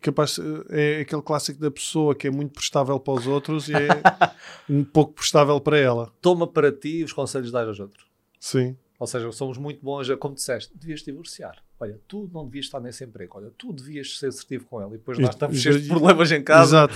Capaz, 0.00 0.38
eh, 0.38 0.98
é 0.98 1.00
aquele 1.00 1.22
clássico 1.22 1.58
da 1.58 1.70
pessoa 1.70 2.14
que 2.14 2.26
é 2.28 2.30
muito 2.30 2.52
prestável 2.52 3.00
para 3.00 3.14
os 3.14 3.26
outros 3.26 3.68
e 3.68 3.72
é 3.74 3.88
um 4.68 4.84
pouco 4.84 5.14
prestável 5.14 5.58
para 5.60 5.78
ela. 5.78 6.12
Toma 6.20 6.46
para 6.46 6.70
ti 6.70 7.02
os 7.02 7.12
conselhos 7.12 7.46
de 7.48 7.52
dar 7.52 7.66
aos 7.66 7.80
outros. 7.80 8.06
Sim. 8.38 8.76
Ou 8.98 9.06
seja, 9.06 9.30
somos 9.32 9.56
muito 9.58 9.82
bons, 9.82 10.08
como 10.16 10.34
disseste, 10.34 10.72
devias 10.76 11.00
divorciar. 11.00 11.62
Olha, 11.80 11.98
tu 12.08 12.30
não 12.32 12.44
devias 12.44 12.66
estar 12.66 12.80
nesse 12.80 13.04
emprego. 13.04 13.38
Olha, 13.38 13.50
tu 13.56 13.72
devias 13.72 14.18
ser 14.18 14.28
assertivo 14.28 14.66
com 14.66 14.80
ele. 14.80 14.94
E 14.94 14.98
depois 14.98 15.18
nós 15.18 15.30
estamos 15.34 15.58
cheios 15.58 15.82
de 15.82 15.88
problemas 15.88 16.30
em 16.32 16.42
casa. 16.42 16.76
Exato. 16.76 16.94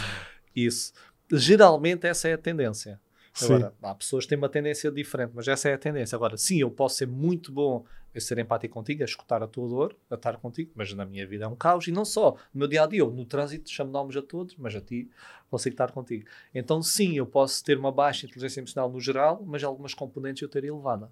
Isso. 0.54 0.92
Geralmente 1.32 2.06
essa 2.06 2.28
é 2.28 2.34
a 2.34 2.38
tendência. 2.38 3.00
Agora, 3.42 3.72
há 3.82 3.94
pessoas 3.94 4.24
que 4.24 4.30
têm 4.30 4.38
uma 4.38 4.48
tendência 4.48 4.90
diferente, 4.90 5.32
mas 5.34 5.46
essa 5.46 5.68
é 5.68 5.74
a 5.74 5.78
tendência. 5.78 6.16
Agora, 6.16 6.36
sim, 6.36 6.58
eu 6.58 6.70
posso 6.70 6.96
ser 6.96 7.06
muito 7.06 7.52
bom 7.52 7.84
a 8.14 8.20
ser 8.20 8.38
empático 8.38 8.74
contigo, 8.74 9.02
a 9.02 9.04
escutar 9.04 9.40
a 9.42 9.46
tua 9.46 9.68
dor, 9.68 9.96
a 10.10 10.16
estar 10.16 10.36
contigo, 10.38 10.72
mas 10.74 10.92
na 10.92 11.04
minha 11.04 11.24
vida 11.26 11.44
é 11.44 11.48
um 11.48 11.54
caos. 11.54 11.86
E 11.86 11.92
não 11.92 12.04
só, 12.04 12.32
no 12.52 12.58
meu 12.58 12.68
dia 12.68 12.82
a 12.82 12.86
dia, 12.86 13.00
eu 13.00 13.10
no 13.10 13.24
trânsito 13.24 13.70
chamo 13.70 13.92
nomes 13.92 14.16
a 14.16 14.22
todos, 14.22 14.56
mas 14.58 14.74
a 14.74 14.80
ti 14.80 15.08
consigo 15.48 15.74
estar 15.74 15.92
contigo. 15.92 16.26
Então, 16.52 16.82
sim, 16.82 17.16
eu 17.16 17.26
posso 17.26 17.62
ter 17.64 17.78
uma 17.78 17.92
baixa 17.92 18.26
inteligência 18.26 18.60
emocional 18.60 18.90
no 18.90 19.00
geral, 19.00 19.42
mas 19.46 19.62
algumas 19.62 19.94
componentes 19.94 20.42
eu 20.42 20.48
teria 20.48 20.70
elevada. 20.70 21.10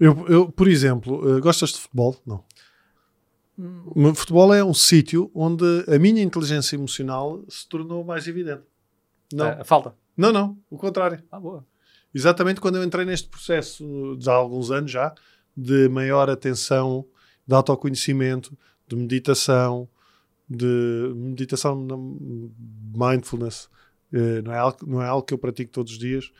Eu, 0.00 0.26
eu, 0.26 0.50
por 0.50 0.68
exemplo, 0.68 1.36
uh, 1.36 1.40
gostas 1.40 1.70
de 1.70 1.80
futebol? 1.80 2.16
Não. 2.24 2.42
Hum. 3.58 4.14
Futebol 4.14 4.54
é 4.54 4.64
um 4.64 4.72
sítio 4.72 5.30
onde 5.34 5.64
a 5.86 5.98
minha 5.98 6.22
inteligência 6.22 6.76
emocional 6.76 7.44
se 7.46 7.68
tornou 7.68 8.02
mais 8.02 8.26
evidente. 8.26 8.62
Não. 9.32 9.46
É, 9.46 9.64
falta. 9.64 9.94
Não, 10.16 10.32
não, 10.32 10.58
o 10.70 10.76
contrário. 10.76 11.22
Ah, 11.30 11.40
boa. 11.40 11.66
Exatamente 12.14 12.60
quando 12.60 12.76
eu 12.76 12.84
entrei 12.84 13.04
neste 13.04 13.28
processo, 13.28 14.16
já 14.20 14.32
há 14.32 14.36
alguns 14.36 14.70
anos 14.70 14.90
já, 14.90 15.14
de 15.56 15.88
maior 15.88 16.28
atenção, 16.28 17.06
de 17.46 17.54
autoconhecimento, 17.54 18.56
de 18.86 18.96
meditação, 18.96 19.88
de 20.48 21.12
meditação, 21.14 21.86
mindfulness, 22.94 23.68
eh, 24.12 24.42
não 24.42 24.52
é 24.52 24.58
algo, 24.58 24.78
não 24.86 25.02
é 25.02 25.06
algo 25.06 25.26
que 25.26 25.32
eu 25.32 25.38
pratico 25.38 25.72
todos 25.72 25.92
os 25.92 25.98
dias, 25.98 26.30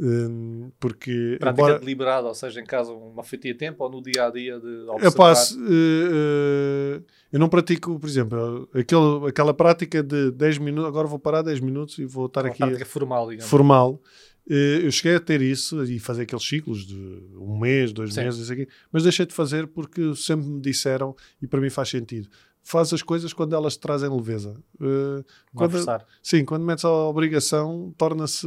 hum, 0.00 0.70
porque 0.80 1.36
prática 1.38 1.62
embora... 1.62 1.78
deliberada, 1.78 2.28
ou 2.28 2.34
seja, 2.34 2.60
em 2.60 2.64
casa 2.64 2.92
uma 2.92 3.22
fatia 3.22 3.52
de 3.52 3.58
tempo 3.58 3.84
ou 3.84 3.90
no 3.90 4.02
dia 4.02 4.26
a 4.26 4.30
dia 4.30 4.58
de 4.58 4.66
observar. 4.66 5.04
Eu 5.04 5.12
passo, 5.12 5.58
uh, 5.58 5.62
uh, 5.62 7.04
eu 7.30 7.38
não 7.38 7.48
pratico, 7.48 7.98
por 7.98 8.08
exemplo, 8.08 8.68
aquele, 8.74 9.28
aquela 9.28 9.52
prática 9.52 10.02
de 10.02 10.30
10 10.30 10.58
minutos, 10.58 10.88
agora 10.88 11.06
vou 11.06 11.18
parar 11.18 11.42
10 11.42 11.60
minutos 11.60 11.98
e 11.98 12.04
vou 12.06 12.26
estar 12.26 12.42
uma 12.42 12.50
aqui. 12.50 12.58
Prática 12.58 12.86
formal, 12.86 13.28
digamos. 13.28 13.50
Formal. 13.50 14.02
Uh, 14.48 14.82
eu 14.82 14.90
cheguei 14.90 15.14
a 15.14 15.20
ter 15.20 15.42
isso 15.42 15.84
e 15.84 15.98
fazer 15.98 16.22
aqueles 16.22 16.48
ciclos 16.48 16.86
de 16.86 16.96
um 17.38 17.58
mês, 17.58 17.92
dois 17.92 18.14
Sim. 18.14 18.24
meses, 18.24 18.50
aqui, 18.50 18.66
mas 18.90 19.02
deixei 19.02 19.26
de 19.26 19.34
fazer 19.34 19.66
porque 19.66 20.14
sempre 20.16 20.46
me 20.46 20.60
disseram 20.60 21.14
e 21.40 21.46
para 21.46 21.60
mim 21.60 21.70
faz 21.70 21.90
sentido 21.90 22.28
faz 22.62 22.92
as 22.92 23.02
coisas 23.02 23.32
quando 23.32 23.54
elas 23.54 23.74
te 23.74 23.80
trazem 23.80 24.08
leveza. 24.08 24.56
Uh, 24.76 25.24
quando, 25.54 25.76
sim, 26.22 26.44
quando 26.44 26.64
metes 26.64 26.84
a 26.84 26.90
obrigação, 26.90 27.94
torna-se 27.96 28.46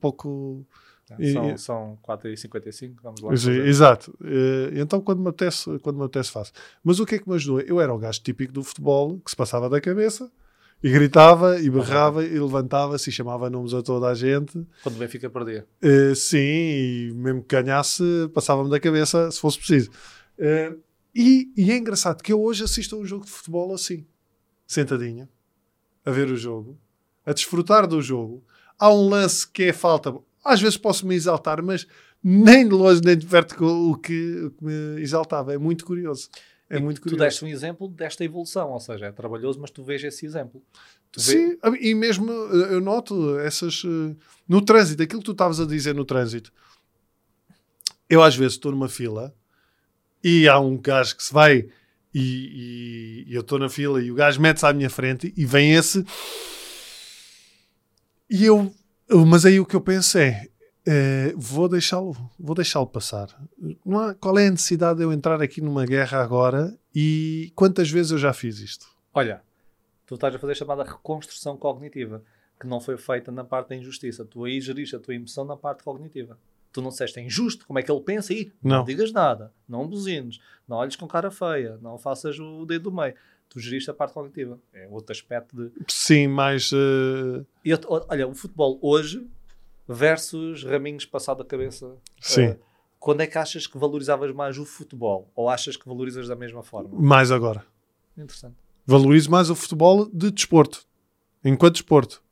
pouco. 0.00 0.66
É, 1.18 1.32
são, 1.32 1.50
e, 1.50 1.58
são 1.58 1.98
4h55, 2.06 2.94
vamos 3.02 3.20
lá. 3.20 3.32
Exato. 3.32 4.16
Uh, 4.20 4.78
então, 4.78 5.00
quando 5.00 5.20
me, 5.20 5.28
apetece, 5.28 5.78
quando 5.80 5.96
me 5.96 6.04
apetece, 6.04 6.30
faço. 6.30 6.52
Mas 6.84 7.00
o 7.00 7.06
que 7.06 7.16
é 7.16 7.18
que 7.18 7.28
me 7.28 7.34
ajudou? 7.34 7.60
Eu 7.60 7.80
era 7.80 7.92
o 7.92 7.98
gajo 7.98 8.20
típico 8.20 8.52
do 8.52 8.62
futebol 8.62 9.18
que 9.18 9.30
se 9.30 9.36
passava 9.36 9.68
da 9.68 9.80
cabeça 9.80 10.30
e 10.82 10.90
gritava 10.90 11.60
e 11.60 11.68
berrava 11.68 12.24
e 12.24 12.38
levantava-se 12.38 13.10
e 13.10 13.12
chamava 13.12 13.50
nomes 13.50 13.74
a 13.74 13.82
toda 13.82 14.08
a 14.08 14.14
gente. 14.14 14.66
Quando 14.82 14.96
o 14.96 14.98
Benfica 14.98 15.28
perdia. 15.28 15.66
Uh, 15.82 16.14
sim, 16.14 16.38
e 16.38 17.12
mesmo 17.14 17.42
que 17.42 17.60
ganhasse, 17.60 18.02
passava-me 18.32 18.70
da 18.70 18.80
cabeça 18.80 19.30
se 19.30 19.40
fosse 19.40 19.58
preciso. 19.58 19.90
Uh, 20.38 20.80
e, 21.14 21.52
e, 21.56 21.70
é 21.70 21.76
engraçado 21.76 22.22
que 22.22 22.32
eu 22.32 22.40
hoje 22.40 22.64
assisto 22.64 22.96
a 22.96 22.98
um 22.98 23.04
jogo 23.04 23.24
de 23.24 23.30
futebol 23.30 23.74
assim, 23.74 24.06
sentadinho, 24.66 25.28
a 26.04 26.10
ver 26.10 26.30
o 26.30 26.36
jogo, 26.36 26.78
a 27.26 27.32
desfrutar 27.32 27.86
do 27.86 28.00
jogo. 28.00 28.42
Há 28.78 28.90
um 28.90 29.08
lance 29.08 29.46
que 29.46 29.64
é 29.64 29.72
falta. 29.72 30.14
Às 30.44 30.60
vezes 30.60 30.76
posso 30.76 31.06
me 31.06 31.14
exaltar, 31.14 31.62
mas 31.62 31.86
nem 32.22 32.68
de 32.68 32.74
longe 32.74 33.00
nem 33.04 33.16
de 33.16 33.26
perto 33.26 33.64
o 33.64 33.96
que, 33.96 34.44
o 34.44 34.50
que 34.50 34.64
me 34.64 35.00
exaltava. 35.00 35.54
É 35.54 35.58
muito 35.58 35.84
curioso. 35.84 36.28
É 36.68 36.76
e 36.76 36.80
muito 36.80 37.00
curioso. 37.00 37.18
Tu 37.18 37.24
deste 37.24 37.44
um 37.44 37.48
exemplo 37.48 37.88
desta 37.88 38.24
evolução, 38.24 38.70
ou 38.70 38.80
seja, 38.80 39.06
é 39.06 39.12
trabalhoso, 39.12 39.58
mas 39.60 39.70
tu 39.70 39.82
vês 39.82 40.02
esse 40.04 40.24
exemplo. 40.24 40.62
Tu 41.10 41.20
Sim, 41.20 41.58
e 41.80 41.94
mesmo 41.94 42.30
eh, 42.30 42.74
eu 42.74 42.80
noto 42.80 43.38
essas. 43.40 43.82
Eh, 43.84 44.14
no 44.48 44.62
trânsito, 44.62 45.02
aquilo 45.02 45.20
que 45.20 45.26
tu 45.26 45.32
estavas 45.32 45.58
a 45.58 45.66
dizer 45.66 45.94
no 45.94 46.04
trânsito. 46.04 46.52
Eu 48.08 48.22
às 48.22 48.36
vezes 48.36 48.54
estou 48.54 48.70
numa 48.70 48.88
fila 48.88 49.34
e 50.22 50.48
há 50.48 50.58
um 50.60 50.76
gajo 50.76 51.16
que 51.16 51.22
se 51.22 51.32
vai 51.32 51.68
e, 52.12 53.24
e, 53.24 53.24
e 53.28 53.34
eu 53.34 53.40
estou 53.40 53.58
na 53.58 53.68
fila 53.68 54.02
e 54.02 54.10
o 54.10 54.14
gajo 54.14 54.40
mete-se 54.40 54.66
à 54.66 54.72
minha 54.72 54.90
frente 54.90 55.32
e 55.36 55.46
vem 55.46 55.74
esse 55.74 56.04
e 58.28 58.44
eu 58.44 58.72
mas 59.26 59.44
aí 59.44 59.60
o 59.60 59.66
que 59.66 59.76
eu 59.76 59.80
penso 59.80 60.18
é 60.18 60.48
uh, 60.86 61.38
vou 61.38 61.68
deixá-lo 61.68 62.16
vou 62.38 62.54
deixá-lo 62.54 62.86
passar 62.86 63.28
não 63.84 63.98
há, 63.98 64.14
qual 64.14 64.38
é 64.38 64.46
a 64.46 64.50
necessidade 64.50 64.98
de 64.98 65.04
eu 65.04 65.12
entrar 65.12 65.40
aqui 65.42 65.60
numa 65.60 65.84
guerra 65.84 66.22
agora 66.22 66.76
e 66.94 67.52
quantas 67.54 67.90
vezes 67.90 68.12
eu 68.12 68.18
já 68.18 68.32
fiz 68.32 68.58
isto 68.58 68.86
olha 69.12 69.42
tu 70.06 70.14
estás 70.14 70.34
a 70.34 70.38
fazer 70.38 70.52
a 70.52 70.56
chamada 70.56 70.84
reconstrução 70.84 71.56
cognitiva 71.56 72.22
que 72.58 72.66
não 72.66 72.80
foi 72.80 72.96
feita 72.96 73.32
na 73.32 73.44
parte 73.44 73.70
da 73.70 73.76
injustiça 73.76 74.24
tu 74.24 74.44
aí 74.44 74.60
geriste 74.60 74.96
a 74.96 75.00
tua 75.00 75.14
emoção 75.14 75.44
na 75.44 75.56
parte 75.56 75.82
cognitiva 75.82 76.38
tu 76.72 76.80
não 76.80 76.90
disseste 76.90 77.18
é 77.18 77.22
injusto, 77.22 77.66
como 77.66 77.78
é 77.78 77.82
que 77.82 77.90
ele 77.90 78.00
pensa 78.00 78.32
aí? 78.32 78.52
Não. 78.62 78.78
não 78.78 78.84
digas 78.84 79.12
nada, 79.12 79.52
não 79.68 79.86
buzines, 79.86 80.40
não 80.68 80.76
olhes 80.76 80.96
com 80.96 81.06
cara 81.06 81.30
feia, 81.30 81.78
não 81.82 81.98
faças 81.98 82.38
o 82.38 82.64
dedo 82.64 82.90
do 82.90 82.96
meio. 82.96 83.14
Tu 83.50 83.58
geriste 83.58 83.90
a 83.90 83.94
parte 83.94 84.14
cognitiva. 84.14 84.58
É 84.72 84.86
outro 84.88 85.12
aspecto 85.12 85.56
de. 85.56 85.72
Sim, 85.88 86.28
mais. 86.28 86.70
Uh... 86.70 87.44
E, 87.64 87.72
olha, 88.08 88.28
o 88.28 88.34
futebol 88.34 88.78
hoje 88.80 89.26
versus 89.88 90.62
Raminhos 90.62 91.04
passado 91.04 91.38
da 91.38 91.44
cabeça. 91.44 91.96
Sim. 92.20 92.50
Uh, 92.50 92.58
quando 93.00 93.22
é 93.22 93.26
que 93.26 93.36
achas 93.36 93.66
que 93.66 93.76
valorizavas 93.76 94.32
mais 94.32 94.56
o 94.56 94.64
futebol? 94.64 95.28
Ou 95.34 95.48
achas 95.48 95.76
que 95.76 95.84
valorizas 95.88 96.28
da 96.28 96.36
mesma 96.36 96.62
forma? 96.62 96.90
Mais 96.92 97.32
agora. 97.32 97.64
Interessante. 98.16 98.54
Valorizo 98.86 99.30
mais 99.30 99.50
o 99.50 99.56
futebol 99.56 100.08
de 100.12 100.30
desporto. 100.30 100.84
Enquanto 101.44 101.74
desporto. 101.74 102.22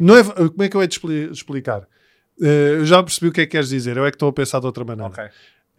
Não 0.00 0.16
é, 0.16 0.22
como 0.24 0.62
é 0.62 0.68
que 0.68 0.76
eu 0.76 0.82
hei 0.82 0.88
de 0.88 1.30
explicar? 1.32 1.82
Uh, 2.38 2.78
eu 2.78 2.86
já 2.86 3.02
percebi 3.02 3.28
o 3.28 3.32
que 3.32 3.40
é 3.40 3.46
que 3.46 3.52
queres 3.52 3.68
dizer, 3.68 3.96
eu 3.96 4.06
é 4.06 4.10
que 4.10 4.16
estou 4.16 4.28
a 4.28 4.32
pensar 4.32 4.60
de 4.60 4.66
outra 4.66 4.84
maneira. 4.84 5.10
Okay. 5.10 5.30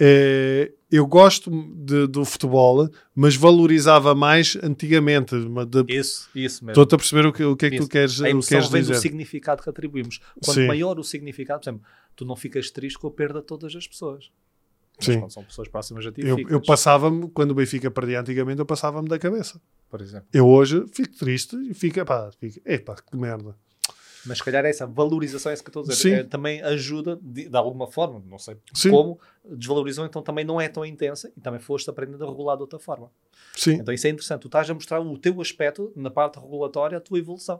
Uh, 0.01 0.73
eu 0.91 1.07
gosto 1.07 1.49
de, 1.49 2.07
do 2.07 2.23
futebol, 2.25 2.89
mas 3.13 3.35
valorizava 3.35 4.13
mais 4.13 4.57
antigamente. 4.61 5.35
De, 5.35 5.93
isso, 5.93 6.29
isso 6.35 6.63
mesmo. 6.63 6.71
Estou-te 6.71 6.95
a 6.95 6.97
perceber 6.97 7.25
o 7.25 7.33
que, 7.33 7.43
o 7.43 7.55
que 7.55 7.65
é 7.65 7.69
que 7.69 7.75
isso. 7.77 7.87
tu 7.87 7.91
queres, 7.91 8.21
a 8.21 8.29
o 8.29 8.41
queres 8.41 8.69
vem 8.69 8.81
dizer. 8.81 8.93
do 8.93 8.99
significado 8.99 9.63
que 9.63 9.69
atribuímos. 9.69 10.19
Quanto 10.43 10.59
Sim. 10.59 10.67
maior 10.67 10.99
o 10.99 11.03
significado, 11.03 11.61
por 11.61 11.69
exemplo, 11.69 11.87
tu 12.15 12.25
não 12.25 12.35
ficas 12.35 12.69
triste 12.71 12.99
com 12.99 13.07
a 13.07 13.11
perda 13.11 13.39
de 13.39 13.45
todas 13.45 13.75
as 13.75 13.87
pessoas. 13.87 14.31
Mas 14.97 15.05
Sim. 15.05 15.29
são 15.29 15.43
pessoas 15.43 15.67
próximas 15.67 16.05
a 16.05 16.11
ti, 16.11 16.21
eu, 16.25 16.37
eu 16.47 16.61
passava-me, 16.61 17.29
quando 17.29 17.51
o 17.51 17.55
Benfica 17.55 17.91
perdia 17.91 18.21
antigamente, 18.21 18.59
eu 18.59 18.65
passava-me 18.65 19.09
da 19.09 19.19
cabeça. 19.19 19.59
Por 19.89 20.01
exemplo. 20.01 20.27
Eu 20.31 20.47
hoje 20.47 20.85
fico 20.93 21.15
triste 21.17 21.55
e 21.69 21.73
fico, 21.73 22.03
pá, 22.05 22.31
fico, 22.39 22.59
epá, 22.65 22.95
que 22.95 23.17
merda. 23.17 23.55
Mas 24.25 24.39
se 24.39 24.43
calhar 24.43 24.65
essa 24.65 24.87
valorização, 24.87 25.51
é 25.51 25.53
isso 25.53 25.63
que 25.63 25.69
estou 25.69 25.83
a 25.83 25.87
dizer, 25.87 26.19
é, 26.19 26.23
também 26.23 26.61
ajuda 26.61 27.19
de, 27.21 27.47
de, 27.47 27.57
alguma 27.57 27.87
forma, 27.87 28.23
não 28.27 28.39
sei 28.39 28.57
Sim. 28.73 28.89
como, 28.89 29.19
desvalorizou, 29.43 30.05
então 30.05 30.21
também 30.21 30.43
não 30.43 30.59
é 30.59 30.67
tão 30.67 30.85
intensa 30.85 31.31
e 31.35 31.41
também 31.41 31.59
foste 31.59 31.89
aprendendo 31.89 32.23
a 32.25 32.29
regular 32.29 32.55
de 32.55 32.61
outra 32.63 32.79
forma. 32.79 33.11
Sim. 33.55 33.73
Então 33.73 33.93
isso 33.93 34.07
é 34.07 34.09
interessante. 34.09 34.41
Tu 34.41 34.47
estás 34.47 34.69
a 34.69 34.73
mostrar 34.73 34.99
o 34.99 35.17
teu 35.17 35.39
aspecto 35.41 35.91
na 35.95 36.09
parte 36.09 36.39
regulatória, 36.39 36.97
a 36.97 37.01
tua 37.01 37.19
evolução. 37.19 37.59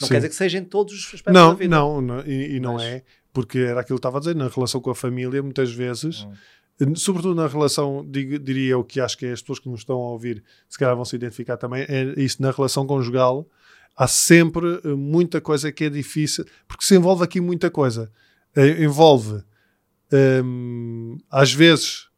Não 0.00 0.08
Sim. 0.08 0.14
quer 0.14 0.18
dizer 0.18 0.28
que 0.30 0.34
seja 0.34 0.58
em 0.58 0.64
todos 0.64 0.94
os 0.94 1.04
aspectos 1.06 1.32
não, 1.32 1.50
da 1.50 1.54
vida. 1.54 1.76
Não, 1.76 2.00
não 2.00 2.20
e, 2.26 2.56
e 2.56 2.60
não 2.60 2.74
Mas... 2.74 2.82
é, 2.84 3.04
porque 3.32 3.58
era 3.58 3.80
aquilo 3.80 3.98
que 3.98 4.00
estava 4.00 4.18
a 4.18 4.20
dizer, 4.20 4.34
na 4.34 4.48
relação 4.48 4.80
com 4.80 4.90
a 4.90 4.94
família, 4.94 5.42
muitas 5.42 5.70
vezes. 5.72 6.24
Hum. 6.24 6.94
Sobretudo 6.96 7.34
na 7.34 7.46
relação, 7.46 8.04
digo, 8.08 8.38
diria 8.38 8.72
eu 8.72 8.82
que 8.82 9.00
acho 9.00 9.16
que 9.16 9.26
as 9.26 9.42
pessoas 9.42 9.58
que 9.58 9.68
nos 9.68 9.80
estão 9.80 9.96
a 9.96 10.12
ouvir 10.12 10.42
se 10.66 10.78
calhar 10.78 10.96
vão 10.96 11.04
se 11.04 11.14
identificar 11.14 11.58
também, 11.58 11.84
é 11.86 12.14
isso 12.16 12.40
na 12.40 12.50
relação 12.50 12.86
conjugal 12.86 13.46
há 14.00 14.08
sempre 14.08 14.80
eh, 14.82 14.88
muita 14.88 15.42
coisa 15.42 15.70
que 15.70 15.84
é 15.84 15.90
difícil, 15.90 16.46
porque 16.66 16.86
se 16.86 16.96
envolve 16.96 17.22
aqui 17.22 17.38
muita 17.38 17.70
coisa. 17.70 18.10
Uh, 18.56 18.82
envolve, 18.82 19.44
um, 20.42 21.18
às 21.30 21.52
vezes, 21.52 22.08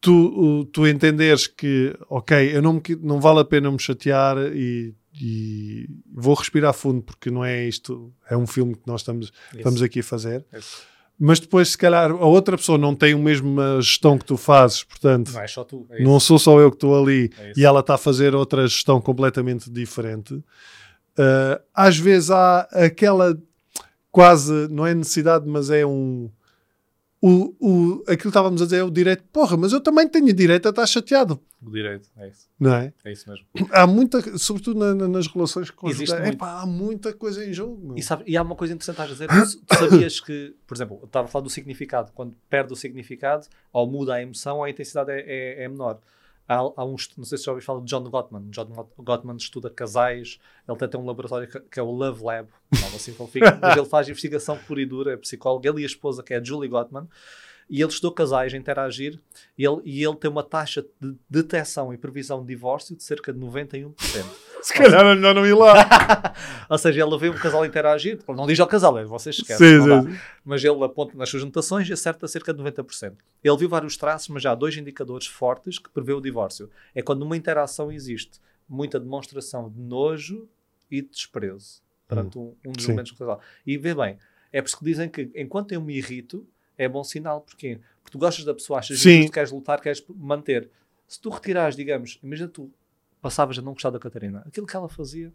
tu, 0.00 0.64
tu 0.72 0.86
entenderes 0.86 1.48
que, 1.48 1.98
ok, 2.08 2.56
eu 2.56 2.62
não, 2.62 2.74
me, 2.74 2.82
não 3.02 3.20
vale 3.20 3.40
a 3.40 3.44
pena 3.44 3.72
me 3.72 3.78
chatear 3.80 4.38
e, 4.54 4.94
e, 5.20 5.88
vou 6.14 6.34
respirar 6.34 6.72
fundo, 6.72 7.02
porque 7.02 7.28
não 7.28 7.44
é 7.44 7.66
isto, 7.66 8.14
é 8.30 8.36
um 8.36 8.46
filme 8.46 8.76
que 8.76 8.86
nós 8.86 9.00
estamos, 9.00 9.32
estamos 9.52 9.82
aqui 9.82 9.98
a 9.98 10.04
fazer. 10.04 10.46
Isso 10.56 10.86
mas 11.18 11.40
depois, 11.40 11.70
se 11.70 11.78
calhar, 11.78 12.10
a 12.10 12.26
outra 12.26 12.56
pessoa 12.56 12.78
não 12.78 12.94
tem 12.94 13.12
a 13.14 13.18
mesma 13.18 13.80
gestão 13.80 14.16
que 14.16 14.24
tu 14.24 14.36
fazes, 14.36 14.84
portanto, 14.84 15.32
não, 15.32 15.40
é 15.40 15.48
só 15.48 15.64
tu, 15.64 15.86
é 15.90 16.02
não 16.02 16.20
sou 16.20 16.38
só 16.38 16.60
eu 16.60 16.70
que 16.70 16.76
estou 16.76 17.00
ali 17.02 17.30
é 17.38 17.52
e 17.56 17.64
ela 17.64 17.80
está 17.80 17.94
a 17.94 17.98
fazer 17.98 18.34
outra 18.34 18.62
gestão 18.68 19.00
completamente 19.00 19.68
diferente. 19.68 20.34
Uh, 20.34 21.60
às 21.74 21.98
vezes 21.98 22.30
há 22.30 22.60
aquela 22.70 23.36
quase, 24.12 24.68
não 24.70 24.86
é 24.86 24.94
necessidade, 24.94 25.44
mas 25.48 25.70
é 25.70 25.84
um. 25.84 26.30
O, 27.20 27.54
o, 27.58 28.02
aquilo 28.02 28.18
que 28.18 28.28
estávamos 28.28 28.62
a 28.62 28.64
dizer 28.64 28.78
é 28.78 28.84
o 28.84 28.90
direito, 28.90 29.24
porra, 29.32 29.56
mas 29.56 29.72
eu 29.72 29.80
também 29.80 30.08
tenho 30.08 30.32
direito 30.32 30.66
a 30.66 30.70
estar 30.70 30.86
chateado. 30.86 31.40
O 31.60 31.68
direito, 31.68 32.08
é 32.16 32.28
isso. 32.28 32.48
Não 32.60 32.72
é? 32.72 32.92
É 33.04 33.10
isso 33.10 33.28
mesmo. 33.28 33.44
Há 33.72 33.86
muita, 33.88 34.38
sobretudo 34.38 34.78
na, 34.78 34.94
na, 34.94 35.08
nas 35.08 35.26
relações 35.26 35.68
conjugais, 35.70 36.36
há 36.38 36.64
muita 36.64 37.12
coisa 37.12 37.44
em 37.44 37.52
jogo. 37.52 37.94
E, 37.96 38.02
sabe, 38.02 38.22
e, 38.24 38.36
há 38.36 38.42
uma 38.42 38.54
coisa 38.54 38.72
interessante 38.72 39.00
a 39.00 39.06
dizer. 39.06 39.26
Tu, 39.26 39.60
tu 39.66 39.74
sabias 39.74 40.20
que, 40.20 40.54
por 40.64 40.76
exemplo, 40.76 40.98
eu 41.02 41.06
estava 41.06 41.26
a 41.26 41.28
falar 41.28 41.42
do 41.42 41.50
significado. 41.50 42.12
Quando 42.14 42.36
perde 42.48 42.72
o 42.72 42.76
significado, 42.76 43.48
ou 43.72 43.90
muda 43.90 44.14
a 44.14 44.22
emoção, 44.22 44.62
a 44.62 44.70
intensidade 44.70 45.10
é, 45.10 45.24
é, 45.26 45.64
é 45.64 45.68
menor. 45.68 46.00
Há, 46.48 46.56
há 46.56 46.84
um, 46.84 46.96
não 47.16 47.24
sei 47.24 47.36
se 47.36 47.44
já 47.44 47.52
ouviu 47.52 47.64
falar 47.64 47.80
de 47.80 47.86
John 47.86 48.02
Gottman. 48.04 48.48
John 48.50 48.88
Gottman 48.98 49.36
estuda 49.36 49.68
casais, 49.68 50.40
ele 50.66 50.78
tem, 50.78 50.88
tem 50.88 51.00
um 51.00 51.04
laboratório 51.04 51.46
que, 51.46 51.60
que, 51.60 51.78
é 51.78 51.82
o 51.82 51.90
Love 51.90 52.24
Lab, 52.24 52.48
não 52.72 52.88
assim 52.88 53.12
fica, 53.30 53.56
mas 53.60 53.76
ele 53.76 53.86
faz 53.86 54.08
investigação 54.08 54.58
pura 54.66 54.80
e 54.80 54.86
dura, 54.86 55.12
é 55.12 55.16
psicólogo, 55.16 55.68
ele 55.68 55.80
e 55.80 55.84
a 55.84 55.86
esposa, 55.86 56.22
que 56.22 56.32
é 56.32 56.38
a 56.38 56.42
Julie 56.42 56.68
Gottman, 56.68 57.06
e 57.68 57.80
ele 57.80 57.90
estudou 57.90 58.12
casais 58.12 58.54
a 58.54 58.56
interagir 58.56 59.20
e 59.56 59.64
ele, 59.64 59.80
e 59.84 60.02
ele 60.02 60.16
tem 60.16 60.30
uma 60.30 60.42
taxa 60.42 60.84
de 61.00 61.16
detecção 61.28 61.92
e 61.92 61.98
previsão 61.98 62.40
de 62.40 62.48
divórcio 62.48 62.96
de 62.96 63.02
cerca 63.02 63.32
de 63.32 63.38
91%. 63.38 63.94
Se 64.62 64.74
calhar 64.74 65.06
é 65.06 65.14
melhor 65.14 65.34
não 65.34 65.46
ir 65.46 65.54
lá. 65.54 66.34
Ou 66.68 66.76
seja, 66.76 67.04
ele 67.04 67.18
vê 67.18 67.28
um 67.28 67.34
casal 67.34 67.64
interagir, 67.64 68.18
não 68.28 68.46
diz 68.46 68.58
ao 68.58 68.66
casal, 68.66 68.98
é 68.98 69.04
vocês 69.04 69.36
esquecem. 69.36 69.80
Sim, 69.80 70.10
sim. 70.10 70.18
Mas 70.44 70.64
ele 70.64 70.82
aponta 70.82 71.16
nas 71.16 71.28
suas 71.28 71.44
notações 71.44 71.88
e 71.88 71.92
acerta 71.92 72.26
cerca 72.26 72.52
de 72.52 72.60
90%. 72.60 73.14
Ele 73.44 73.56
viu 73.56 73.68
vários 73.68 73.96
traços, 73.96 74.28
mas 74.28 74.42
já 74.42 74.50
há 74.50 74.54
dois 74.56 74.76
indicadores 74.76 75.28
fortes 75.28 75.78
que 75.78 75.88
prevê 75.90 76.12
o 76.12 76.20
divórcio. 76.20 76.68
É 76.92 77.02
quando 77.02 77.22
uma 77.22 77.36
interação 77.36 77.92
existe 77.92 78.40
muita 78.68 78.98
demonstração 78.98 79.70
de 79.70 79.80
nojo 79.80 80.48
e 80.90 81.02
de 81.02 81.08
desprezo 81.08 81.80
perante 82.08 82.38
hum. 82.38 82.56
um, 82.64 82.70
um 82.70 82.72
dos 82.72 82.84
sim. 82.84 82.90
elementos 82.90 83.12
do 83.12 83.18
casal. 83.18 83.40
E 83.66 83.78
vê 83.78 83.94
bem, 83.94 84.18
é 84.52 84.60
por 84.60 84.68
isso 84.68 84.78
que 84.78 84.84
dizem 84.84 85.08
que 85.08 85.30
enquanto 85.36 85.72
eu 85.72 85.80
me 85.80 85.96
irrito, 85.96 86.46
é 86.78 86.88
bom 86.88 87.04
sinal. 87.04 87.42
Porquê? 87.42 87.80
Porque 88.02 88.12
tu 88.12 88.18
gostas 88.18 88.44
da 88.44 88.54
pessoa, 88.54 88.78
achas 88.78 89.02
que 89.02 89.28
queres 89.28 89.50
lutar, 89.50 89.80
queres 89.80 90.02
manter. 90.16 90.70
Se 91.06 91.20
tu 91.20 91.28
retirares, 91.28 91.76
digamos, 91.76 92.18
imagina 92.22 92.48
tu 92.48 92.70
passavas 93.20 93.58
a 93.58 93.62
não 93.62 93.72
gostar 93.72 93.90
da 93.90 93.98
Catarina, 93.98 94.42
aquilo 94.46 94.66
que 94.66 94.76
ela 94.76 94.88
fazia, 94.88 95.32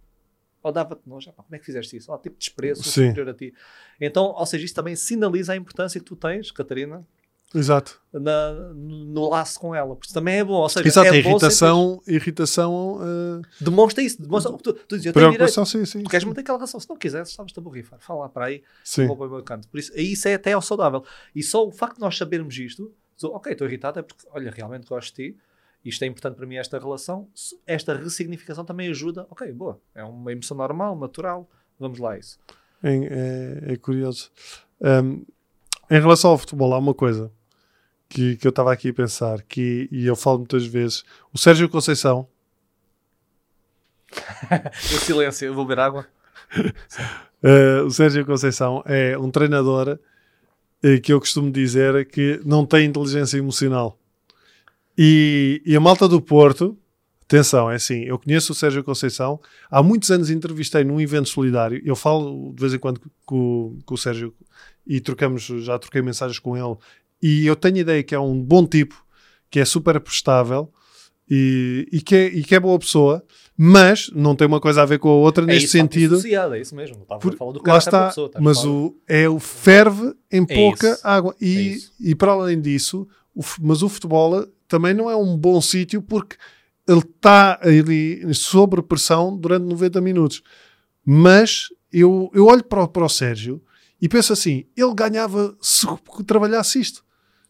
ou 0.62 0.72
dava-te 0.72 1.08
nojo, 1.08 1.32
como 1.34 1.54
é 1.54 1.60
que 1.60 1.66
fizeste 1.66 1.98
isso? 1.98 2.12
Ou 2.12 2.18
tipo 2.18 2.38
de 2.38 2.40
desprezo 2.40 2.84
superior 2.84 3.30
a 3.30 3.34
ti. 3.34 3.54
Então, 4.00 4.28
ou 4.28 4.46
seja, 4.46 4.64
isso 4.64 4.74
também 4.74 4.96
sinaliza 4.96 5.52
a 5.52 5.56
importância 5.56 6.00
que 6.00 6.06
tu 6.06 6.16
tens, 6.16 6.52
Catarina, 6.52 7.06
Exato. 7.54 8.02
Na, 8.12 8.54
no 8.74 9.30
laço 9.30 9.60
com 9.60 9.76
ela. 9.76 9.96
Porque 9.96 10.12
também 10.12 10.40
é 10.40 10.44
bom. 10.44 10.56
Ou 10.56 10.70
seja, 10.70 10.88
Exato, 10.88 11.14
é 11.14 11.18
irritação, 11.18 12.02
irritação 12.08 12.96
uh... 12.96 13.42
demonstra 13.62 14.04
isso. 14.04 14.22
Demonstra, 14.22 14.52
tu, 14.54 14.74
tu 14.74 14.96
dizes, 14.96 15.06
eu 15.06 15.14
tenho 15.14 15.32
direito, 15.32 15.66
sim, 15.66 15.86
sim. 15.86 16.04
Tu 16.04 16.10
queres 16.10 16.26
manter 16.26 16.42
aquela 16.42 16.58
relação. 16.58 16.80
Se 16.80 16.90
não 16.90 16.98
quiseres, 16.98 17.30
estavas-te 17.30 17.60
a 17.60 17.62
borrifar. 17.62 18.00
Fala 18.00 18.28
para 18.28 18.46
aí, 18.46 18.64
sim. 18.84 19.06
vou 19.06 19.16
para 19.16 19.28
o 19.28 19.30
meu 19.30 19.44
canto. 19.44 19.68
Por 19.68 19.80
isso, 19.80 19.92
isso 19.96 20.28
é 20.28 20.34
até 20.34 20.54
ao 20.54 20.62
saudável. 20.62 21.04
E 21.36 21.44
só 21.44 21.66
o 21.66 21.72
facto 21.72 21.96
de 21.96 22.02
nós 22.02 22.18
sabermos 22.18 22.58
isto, 22.58 22.92
sou, 23.16 23.36
ok, 23.36 23.52
estou 23.52 23.68
irritado, 23.68 24.00
é 24.00 24.02
porque, 24.02 24.26
olha, 24.32 24.52
realmente 24.52 24.88
gosto 24.88 25.16
de 25.16 25.32
ti, 25.32 25.38
isto 25.86 26.04
é 26.04 26.08
importante 26.08 26.36
para 26.36 26.46
mim, 26.46 26.56
esta 26.56 26.80
relação, 26.80 27.28
esta 27.68 27.94
ressignificação 27.94 28.64
também 28.64 28.90
ajuda, 28.90 29.28
ok, 29.30 29.52
boa, 29.52 29.80
é 29.94 30.04
uma 30.04 30.32
emoção 30.32 30.56
normal, 30.56 30.98
natural, 30.98 31.50
vamos 31.80 32.00
lá 32.00 32.14
a 32.14 32.18
isso. 32.18 32.40
É, 32.82 32.96
é, 32.96 33.74
é 33.74 33.78
curioso. 33.78 34.32
Um, 34.82 35.26
em 35.92 36.00
relação 36.00 36.32
ao 36.32 36.38
futebol, 36.38 36.74
há 36.74 36.78
uma 36.78 36.94
coisa 36.94 37.32
que, 38.14 38.38
que 38.38 38.46
eu 38.46 38.52
estava 38.52 38.72
aqui 38.72 38.90
a 38.90 38.94
pensar, 38.94 39.42
que, 39.42 39.90
e 39.92 40.06
eu 40.06 40.16
falo 40.16 40.38
muitas 40.38 40.66
vezes, 40.66 41.04
o 41.34 41.38
Sérgio 41.38 41.68
Conceição. 41.68 42.28
o 44.14 45.00
silêncio, 45.00 45.48
eu 45.48 45.56
vou 45.56 45.66
beber 45.66 45.82
água. 45.82 46.08
uh, 46.56 47.82
o 47.84 47.90
Sérgio 47.90 48.24
Conceição 48.24 48.84
é 48.86 49.18
um 49.18 49.32
treinador 49.32 49.98
uh, 49.98 51.02
que 51.02 51.12
eu 51.12 51.20
costumo 51.20 51.50
dizer 51.52 52.08
que 52.08 52.40
não 52.46 52.68
tem 52.68 52.86
inteligência 52.86 53.40
emocional. 53.40 53.98
E, 54.96 55.60
e, 55.66 55.76
a 55.76 55.80
malta 55.80 56.08
do 56.08 56.22
Porto, 56.22 56.78
atenção, 57.24 57.72
é 57.72 57.76
assim, 57.76 58.04
eu 58.04 58.20
conheço 58.20 58.52
o 58.52 58.56
Sérgio 58.56 58.84
Conceição, 58.84 59.40
há 59.72 59.82
muitos 59.82 60.12
anos 60.12 60.30
entrevistei 60.30 60.84
num 60.84 61.02
evento 61.02 61.30
solidário, 61.30 61.82
eu 61.84 61.96
falo 61.96 62.54
de 62.54 62.62
vez 62.62 62.76
em 62.76 62.78
quando 62.78 63.02
com, 63.26 63.80
com 63.84 63.96
o 63.96 63.98
Sérgio 63.98 64.36
e 64.86 65.02
trocamos, 65.02 65.44
já 65.44 65.80
troquei 65.80 66.04
mensagens 66.04 66.38
com 66.38 66.56
ele 66.56 66.78
e 67.24 67.48
eu 67.48 67.56
tenho 67.56 67.78
a 67.78 67.80
ideia 67.80 68.04
que 68.04 68.14
é 68.14 68.20
um 68.20 68.38
bom 68.44 68.68
tipo, 68.68 69.02
que 69.50 69.58
é 69.58 69.64
super 69.64 69.98
prestável 70.02 70.70
e, 71.30 71.88
e, 71.90 72.02
que, 72.02 72.14
é, 72.14 72.26
e 72.26 72.44
que 72.44 72.54
é 72.54 72.60
boa 72.60 72.78
pessoa, 72.78 73.24
mas 73.58 74.12
não 74.14 74.36
tem 74.36 74.46
uma 74.46 74.60
coisa 74.60 74.82
a 74.82 74.86
ver 74.86 75.00
com 75.00 75.08
a 75.08 75.14
outra 75.14 75.46
é 75.46 75.48
neste 75.48 75.64
isso, 75.64 75.72
sentido. 75.72 76.16
É 76.16 76.60
isso 76.60 76.76
mesmo, 76.76 77.02
estava 77.02 77.22
Por, 77.22 77.34
a 77.34 77.38
falar 77.38 77.54
do 77.54 77.64
lá 77.66 77.78
está, 77.78 78.08
pessoa, 78.08 78.30
mas 78.42 78.66
o, 78.66 78.94
é 79.08 79.30
o 79.30 79.40
ferve 79.40 80.14
em 80.30 80.44
é 80.44 80.54
pouca 80.54 80.92
isso. 80.92 81.08
água. 81.08 81.34
E, 81.40 81.78
é 82.02 82.10
e 82.10 82.14
para 82.14 82.34
além 82.34 82.60
disso, 82.60 83.08
o, 83.34 83.42
mas 83.62 83.82
o 83.82 83.88
futebol 83.88 84.46
também 84.68 84.94
não 84.94 85.10
é 85.10 85.16
um 85.16 85.38
bom 85.38 85.62
sítio 85.62 86.02
porque 86.02 86.36
ele 86.86 87.00
está 87.00 87.58
ali 87.62 88.34
sob 88.34 88.82
pressão 88.82 89.38
durante 89.38 89.64
90 89.64 90.02
minutos. 90.02 90.44
Mas 91.06 91.70
eu, 91.90 92.30
eu 92.34 92.48
olho 92.48 92.66
para 92.66 92.86
para 92.86 93.06
o 93.06 93.10
Sérgio 93.10 93.64
e 94.02 94.10
penso 94.10 94.34
assim: 94.34 94.66
ele 94.76 94.94
ganhava 94.94 95.56
se 95.62 95.88
trabalhasse 96.28 96.82
isto 96.82 97.02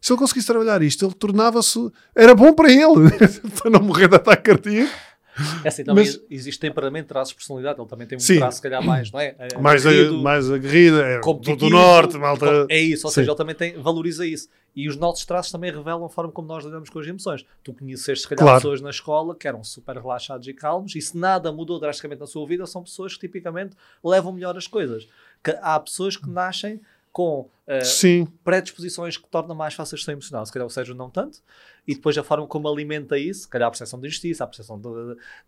se 0.04 0.12
ele 0.12 0.18
conseguisse 0.18 0.46
trabalhar 0.46 0.82
isto, 0.82 1.02
ele 1.02 1.14
tornava-se. 1.14 1.90
Era 2.14 2.34
bom 2.34 2.52
para 2.52 2.70
ele, 2.70 3.08
para 3.58 3.70
não 3.70 3.80
morrer 3.80 4.06
de 4.06 4.16
ataque 4.16 4.42
cardíaco. 4.42 4.92
É 5.64 5.68
assim, 5.68 5.82
também 5.82 6.04
mas, 6.04 6.20
existe 6.30 6.60
temperamento, 6.60 7.06
traços 7.06 7.30
de 7.30 7.36
personalidade. 7.36 7.80
Ele 7.80 7.88
também 7.88 8.06
tem 8.06 8.16
um 8.16 8.20
sim, 8.20 8.36
traço, 8.36 8.56
se 8.56 8.62
calhar, 8.62 8.84
mais, 8.84 9.10
não 9.10 9.18
é? 9.18 9.34
é 9.38 9.56
mais, 9.56 9.86
aguerrido, 9.86 10.18
mais 10.18 10.50
aguerrido, 10.50 11.00
é 11.00 11.20
do, 11.20 11.56
do 11.56 11.70
norte, 11.70 12.18
malta. 12.18 12.66
É 12.68 12.78
isso, 12.78 13.06
ou 13.06 13.10
sim. 13.10 13.14
seja, 13.14 13.30
ele 13.30 13.38
também 13.38 13.54
tem, 13.54 13.80
valoriza 13.80 14.26
isso. 14.26 14.46
E 14.76 14.90
os 14.90 14.96
nossos 14.98 15.24
traços 15.24 15.50
também 15.50 15.72
revelam 15.72 16.04
a 16.04 16.10
forma 16.10 16.30
como 16.30 16.48
nós 16.48 16.62
lidamos 16.62 16.90
com 16.90 16.98
as 16.98 17.06
emoções. 17.06 17.46
Tu 17.62 17.72
conheceste, 17.72 18.24
se 18.24 18.28
calhar, 18.28 18.44
claro. 18.44 18.58
pessoas 18.58 18.82
na 18.82 18.90
escola 18.90 19.34
que 19.34 19.48
eram 19.48 19.64
super 19.64 19.96
relaxados 19.96 20.46
e 20.46 20.52
calmos, 20.52 20.94
e 20.94 21.00
se 21.00 21.16
nada 21.16 21.50
mudou 21.50 21.80
drasticamente 21.80 22.20
na 22.20 22.26
sua 22.26 22.46
vida, 22.46 22.66
são 22.66 22.82
pessoas 22.82 23.14
que 23.14 23.20
tipicamente 23.20 23.74
levam 24.04 24.34
melhor 24.34 24.54
as 24.54 24.66
coisas. 24.66 25.08
Que 25.42 25.56
há 25.62 25.80
pessoas 25.80 26.14
que 26.14 26.28
nascem 26.28 26.78
com 27.10 27.48
uh, 27.68 28.32
predisposições 28.42 29.16
que 29.16 29.28
tornam 29.28 29.54
mais 29.54 29.74
fácil 29.74 29.94
a 29.94 29.96
gestão 29.96 30.12
emocional. 30.12 30.44
Se 30.44 30.52
calhar 30.52 30.66
o 30.66 30.70
Sérgio 30.70 30.94
não 30.94 31.10
tanto. 31.10 31.38
E 31.86 31.94
depois 31.94 32.16
a 32.16 32.22
forma 32.22 32.46
como 32.46 32.68
alimenta 32.68 33.18
isso, 33.18 33.42
se 33.42 33.48
calhar 33.48 33.68
a 33.68 33.70
percepção 33.70 34.00
de 34.00 34.06
injustiça, 34.06 34.44
a 34.44 34.46
percepção 34.46 34.80
de, 34.80 34.88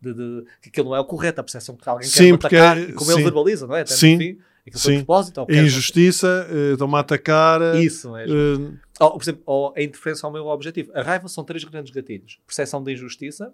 de, 0.01 0.14
de, 0.14 0.14
de, 0.14 0.47
que 0.61 0.69
aquilo 0.69 0.91
não 0.91 0.97
é 0.97 1.01
o 1.01 1.05
correto, 1.05 1.41
a 1.41 1.45
percepção 1.45 1.77
que 1.77 1.89
alguém 1.89 2.07
sim, 2.07 2.29
quer 2.29 2.35
atacar, 2.35 2.79
é, 2.79 2.93
como 2.93 3.11
sim. 3.11 3.14
ele 3.14 3.23
verbaliza, 3.23 3.67
não 3.67 3.75
é? 3.75 3.81
Até 3.81 3.95
sim. 3.95 4.19
Fim, 4.19 4.39
sim. 4.73 4.97
Propósito, 4.97 5.47
Injustiça, 5.49 6.47
estão-me 6.73 6.97
a 6.97 6.99
atacar. 6.99 7.77
Isso 7.77 8.12
mesmo. 8.12 8.35
Uh, 8.35 8.79
ou, 9.01 9.12
por 9.12 9.23
exemplo, 9.23 9.43
ou 9.47 9.75
a 9.75 9.83
interferência 9.83 10.27
ao 10.27 10.33
meu 10.33 10.47
objetivo. 10.47 10.93
A 10.95 11.03
raiva 11.03 11.27
são 11.29 11.43
três 11.43 11.64
grandes 11.64 11.91
gatilhos: 11.91 12.39
percepção 12.47 12.83
de 12.83 12.93
injustiça, 12.93 13.53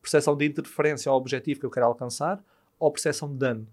percepção 0.00 0.36
de 0.36 0.44
interferência 0.46 1.10
ao 1.10 1.16
objetivo 1.16 1.58
que 1.58 1.66
eu 1.66 1.70
quero 1.70 1.86
alcançar, 1.86 2.40
ou 2.78 2.92
percepção 2.92 3.28
de 3.28 3.38
dano 3.38 3.66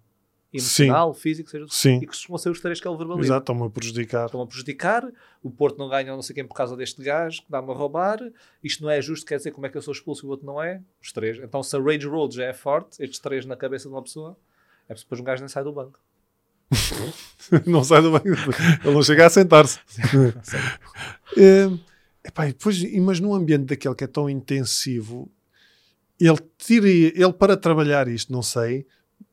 emocional, 0.53 1.13
Sim. 1.13 1.19
físico, 1.19 1.49
seja 1.49 1.65
Sim. 1.69 1.97
e 1.97 1.99
que 2.01 2.07
costumam 2.07 2.37
ser 2.37 2.49
os 2.49 2.59
três 2.59 2.79
que 2.79 2.87
ele 2.87 2.97
verbaliza. 2.97 3.27
Exato, 3.27 3.43
estão-me 3.43 3.65
a 3.65 3.69
prejudicar. 3.69 4.25
Estão 4.25 4.41
a 4.41 4.47
prejudicar, 4.47 5.11
o 5.43 5.51
Porto 5.51 5.77
não 5.77 5.89
ganha 5.89 6.11
não 6.11 6.21
sei 6.21 6.33
quem 6.33 6.47
por 6.47 6.53
causa 6.53 6.75
deste 6.75 7.01
gajo, 7.03 7.41
que 7.43 7.51
dá-me 7.51 7.69
a 7.71 7.73
roubar, 7.73 8.19
isto 8.63 8.83
não 8.83 8.89
é 8.89 9.01
justo, 9.01 9.25
quer 9.25 9.37
dizer 9.37 9.51
como 9.51 9.65
é 9.65 9.69
que 9.69 9.77
eu 9.77 9.81
sou 9.81 9.91
expulso 9.91 10.25
e 10.25 10.27
o 10.27 10.29
outro 10.29 10.45
não 10.45 10.61
é? 10.61 10.81
Os 11.01 11.11
três. 11.11 11.37
Então 11.39 11.61
se 11.61 11.75
a 11.75 11.79
Rage 11.79 12.07
Road 12.07 12.35
já 12.35 12.45
é 12.45 12.53
forte, 12.53 13.01
estes 13.03 13.19
três 13.19 13.45
na 13.45 13.55
cabeça 13.55 13.89
de 13.89 13.95
uma 13.95 14.01
pessoa, 14.01 14.37
é 14.87 14.93
porque 14.93 15.03
depois 15.03 15.19
um 15.19 15.23
gajo 15.23 15.41
nem 15.41 15.49
sai 15.49 15.63
do 15.63 15.73
banco. 15.73 15.99
não 17.65 17.83
sai 17.83 18.01
do 18.01 18.11
banco, 18.11 18.27
ele 18.27 18.93
não 18.93 19.03
chega 19.03 19.25
a 19.25 19.29
sentar-se. 19.29 19.79
é, 21.37 21.69
epá, 22.25 22.45
depois, 22.45 22.81
mas 23.01 23.19
num 23.19 23.33
ambiente 23.33 23.65
daquele 23.65 23.95
que 23.95 24.03
é 24.03 24.07
tão 24.07 24.29
intensivo, 24.29 25.29
ele 26.19 26.39
teria, 26.57 27.13
ele 27.15 27.33
para 27.33 27.55
trabalhar 27.55 28.07
isto, 28.07 28.31
não 28.31 28.41
sei, 28.41 28.85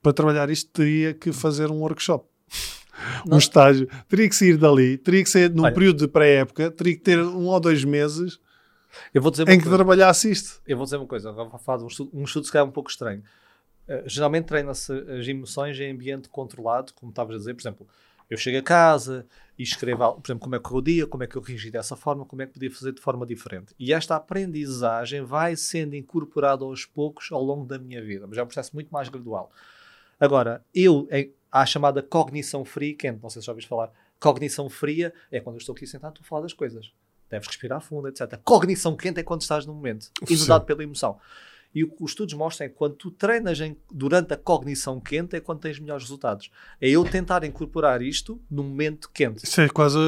para 0.02 0.12
trabalhar 0.12 0.50
isto 0.50 0.70
teria 0.70 1.14
que 1.14 1.32
fazer 1.32 1.70
um 1.70 1.80
workshop. 1.80 2.26
Não. 3.26 3.36
Um 3.36 3.38
estágio. 3.38 3.88
Teria 4.08 4.28
que 4.28 4.36
sair 4.36 4.56
dali, 4.56 4.98
teria 4.98 5.22
que 5.22 5.30
ser 5.30 5.50
num 5.50 5.64
Olha, 5.64 5.74
período 5.74 5.98
de 5.98 6.08
pré-época, 6.08 6.70
teria 6.70 6.94
que 6.94 7.02
ter 7.02 7.18
um 7.18 7.46
ou 7.46 7.60
dois 7.60 7.84
meses 7.84 8.38
eu 9.12 9.22
vou 9.22 9.30
dizer 9.30 9.48
em 9.48 9.58
que 9.58 9.64
coisa. 9.64 9.76
trabalhasse 9.76 10.30
isto. 10.30 10.60
Eu 10.66 10.76
vou 10.76 10.84
dizer 10.84 10.96
uma 10.96 11.06
coisa, 11.06 11.30
agora 11.30 11.48
vou 11.48 11.58
falar 11.58 11.78
de 11.78 11.84
um 11.84 11.88
estudo, 11.88 12.10
um 12.12 12.24
estudo 12.24 12.46
se 12.46 12.52
calhar 12.52 12.66
um 12.66 12.70
pouco 12.70 12.90
estranho. 12.90 13.22
Uh, 13.88 14.08
geralmente 14.08 14.46
treina-se 14.46 14.92
as 14.92 15.26
emoções 15.26 15.78
em 15.78 15.90
ambiente 15.90 16.28
controlado, 16.28 16.92
como 16.94 17.10
estavas 17.10 17.36
a 17.36 17.38
dizer, 17.38 17.54
por 17.54 17.62
exemplo, 17.62 17.86
eu 18.30 18.38
chego 18.38 18.58
a 18.58 18.62
casa 18.62 19.26
e 19.58 19.62
escrevo, 19.62 20.14
por 20.14 20.26
exemplo, 20.26 20.42
como 20.42 20.54
é 20.54 20.58
que 20.58 20.64
correu 20.64 20.78
o 20.78 20.82
dia, 20.82 21.06
como 21.06 21.22
é 21.22 21.26
que 21.26 21.36
eu 21.36 21.42
reagi 21.42 21.70
dessa 21.70 21.94
forma, 21.94 22.24
como 22.24 22.40
é 22.40 22.46
que 22.46 22.54
podia 22.54 22.70
fazer 22.70 22.92
de 22.92 23.00
forma 23.00 23.26
diferente. 23.26 23.74
E 23.78 23.92
esta 23.92 24.16
aprendizagem 24.16 25.22
vai 25.22 25.54
sendo 25.54 25.94
incorporada 25.94 26.64
aos 26.64 26.86
poucos 26.86 27.30
ao 27.30 27.42
longo 27.42 27.66
da 27.66 27.78
minha 27.78 28.02
vida, 28.02 28.26
mas 28.26 28.38
é 28.38 28.42
um 28.42 28.46
processo 28.46 28.70
muito 28.74 28.88
mais 28.88 29.08
gradual. 29.08 29.52
Agora, 30.24 30.64
eu, 30.74 31.06
é, 31.10 31.28
há 31.52 31.60
a 31.60 31.66
chamada 31.66 32.02
cognição 32.02 32.64
fria, 32.64 32.94
quente, 32.96 33.22
não 33.22 33.28
sei 33.28 33.42
se 33.42 33.46
já 33.46 33.52
ouviste 33.52 33.68
falar. 33.68 33.90
Cognição 34.18 34.70
fria 34.70 35.12
é 35.30 35.38
quando 35.38 35.56
eu 35.56 35.60
estou 35.60 35.74
aqui 35.74 35.86
sentado, 35.86 36.12
estou 36.12 36.24
a 36.24 36.28
falar 36.28 36.42
das 36.42 36.54
coisas. 36.54 36.92
Deves 37.28 37.46
respirar 37.46 37.80
fundo, 37.80 38.08
etc. 38.08 38.40
Cognição 38.42 38.96
quente 38.96 39.20
é 39.20 39.22
quando 39.22 39.42
estás 39.42 39.66
no 39.66 39.74
momento, 39.74 40.10
inundado 40.30 40.64
pela 40.64 40.82
emoção. 40.82 41.18
E 41.74 41.82
o 41.82 41.88
que 41.88 42.04
os 42.04 42.12
estudos 42.12 42.32
mostram 42.34 42.66
é 42.66 42.68
que 42.68 42.76
quando 42.76 42.94
tu 42.94 43.10
treinas 43.10 43.60
em, 43.60 43.76
durante 43.90 44.32
a 44.32 44.36
cognição 44.36 45.00
quente 45.00 45.34
é 45.34 45.40
quando 45.40 45.58
tens 45.58 45.78
melhores 45.80 46.04
resultados. 46.04 46.50
É 46.80 46.88
eu 46.88 47.04
tentar 47.04 47.42
incorporar 47.42 48.00
isto 48.00 48.40
no 48.48 48.62
momento 48.62 49.10
quente. 49.12 49.44
Isso 49.44 49.60
é 49.60 49.68
quase 49.68 49.98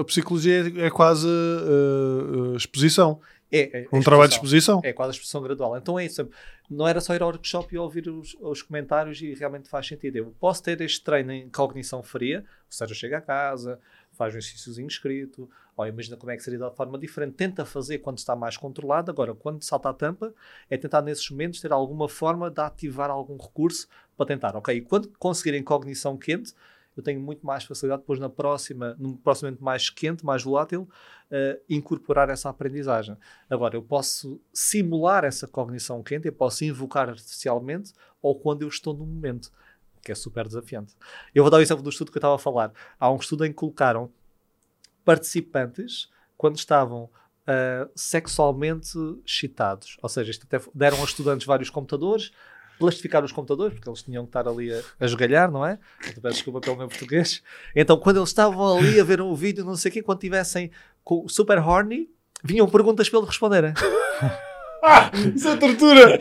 a 0.00 0.04
psicologia, 0.04 0.72
é 0.76 0.88
quase 0.88 1.26
a 1.26 2.56
exposição. 2.56 3.20
É, 3.50 3.82
é 3.82 3.86
um 3.92 4.00
trabalho 4.00 4.28
de 4.28 4.34
exposição. 4.34 4.80
É 4.82 4.92
quase 4.92 5.10
a 5.10 5.12
exposição 5.12 5.42
gradual. 5.42 5.76
Então 5.76 5.98
é 5.98 6.04
isso. 6.04 6.28
Não 6.68 6.86
era 6.86 7.00
só 7.00 7.14
ir 7.14 7.22
ao 7.22 7.28
workshop 7.28 7.74
e 7.74 7.78
ouvir 7.78 8.08
os, 8.08 8.36
os, 8.40 8.62
comentários 8.62 9.20
e 9.22 9.34
realmente 9.34 9.68
faz 9.68 9.86
sentido. 9.86 10.16
Eu 10.16 10.34
posso 10.40 10.62
ter 10.62 10.80
este 10.80 11.02
treino 11.02 11.32
em 11.32 11.48
cognição 11.48 12.02
fria, 12.02 12.40
ou 12.40 12.44
seja, 12.68 12.94
chego 12.94 13.14
a 13.14 13.20
casa, 13.20 13.78
faz 14.12 14.34
um 14.34 14.38
exercíciozinho 14.38 14.88
escrito, 14.88 15.48
ou 15.76 15.86
imagina 15.86 16.16
como 16.16 16.32
é 16.32 16.36
que 16.36 16.42
seria 16.42 16.58
de 16.58 16.74
forma 16.74 16.98
diferente. 16.98 17.34
Tenta 17.34 17.64
fazer 17.64 17.98
quando 17.98 18.18
está 18.18 18.34
mais 18.34 18.56
controlado. 18.56 19.10
Agora, 19.10 19.34
quando 19.34 19.62
salta 19.62 19.90
a 19.90 19.94
tampa, 19.94 20.34
é 20.68 20.76
tentar 20.76 21.02
nesses 21.02 21.30
momentos 21.30 21.60
ter 21.60 21.72
alguma 21.72 22.08
forma 22.08 22.50
de 22.50 22.60
ativar 22.60 23.10
algum 23.10 23.36
recurso 23.36 23.86
para 24.16 24.26
tentar. 24.26 24.56
Ok, 24.56 24.74
e 24.74 24.80
quando 24.80 25.08
conseguirem 25.18 25.62
cognição 25.62 26.16
quente, 26.16 26.52
eu 26.96 27.02
tenho 27.02 27.20
muito 27.20 27.46
mais 27.46 27.64
facilidade 27.64 28.02
depois 28.02 28.18
na 28.18 28.28
próxima, 28.28 28.96
num 28.98 29.16
próximo 29.16 29.48
momento 29.48 29.62
mais 29.62 29.90
quente, 29.90 30.24
mais 30.24 30.42
volátil, 30.42 30.88
uh, 31.30 31.60
incorporar 31.68 32.30
essa 32.30 32.48
aprendizagem. 32.48 33.16
Agora, 33.50 33.76
eu 33.76 33.82
posso 33.82 34.40
simular 34.52 35.24
essa 35.24 35.46
cognição 35.46 36.02
quente, 36.02 36.26
eu 36.26 36.32
posso 36.32 36.64
invocar 36.64 37.08
artificialmente, 37.08 37.92
ou 38.22 38.34
quando 38.34 38.62
eu 38.62 38.68
estou 38.68 38.94
no 38.94 39.04
momento, 39.04 39.52
que 40.02 40.10
é 40.10 40.14
super 40.14 40.46
desafiante. 40.46 40.94
Eu 41.34 41.42
vou 41.42 41.50
dar 41.50 41.58
o 41.58 41.60
exemplo 41.60 41.82
do 41.82 41.90
estudo 41.90 42.10
que 42.10 42.16
eu 42.16 42.20
estava 42.20 42.36
a 42.36 42.38
falar. 42.38 42.72
Há 42.98 43.10
um 43.10 43.16
estudo 43.16 43.44
em 43.44 43.50
que 43.50 43.56
colocaram 43.56 44.10
participantes 45.04 46.08
quando 46.36 46.56
estavam 46.56 47.04
uh, 47.04 47.90
sexualmente 47.94 48.96
excitados, 49.24 49.96
ou 50.02 50.08
seja, 50.08 50.32
deram 50.74 51.00
aos 51.00 51.10
estudantes 51.10 51.46
vários 51.46 51.70
computadores, 51.70 52.32
plastificar 52.78 53.24
os 53.24 53.32
computadores, 53.32 53.74
porque 53.74 53.88
eles 53.88 54.02
tinham 54.02 54.24
que 54.24 54.30
estar 54.30 54.46
ali 54.48 54.72
a, 54.72 54.80
a 55.00 55.04
esgalhar, 55.04 55.50
não 55.50 55.64
é? 55.64 55.78
Peço 56.00 56.36
desculpa 56.36 56.60
pelo 56.60 56.76
meu 56.76 56.88
português. 56.88 57.42
Então, 57.74 57.96
quando 57.96 58.18
eles 58.18 58.28
estavam 58.28 58.78
ali 58.78 59.00
a 59.00 59.04
ver 59.04 59.20
um 59.20 59.34
vídeo, 59.34 59.64
não 59.64 59.76
sei 59.76 59.90
o 59.90 59.94
quê, 59.94 60.02
quando 60.02 60.20
tivessem 60.20 60.70
super 61.28 61.58
horny, 61.58 62.08
vinham 62.42 62.68
perguntas 62.68 63.08
para 63.08 63.18
eles 63.18 63.28
responderem. 63.28 63.74
Ah, 64.82 65.10
isso 65.34 65.48
é 65.48 65.56
tortura! 65.56 66.20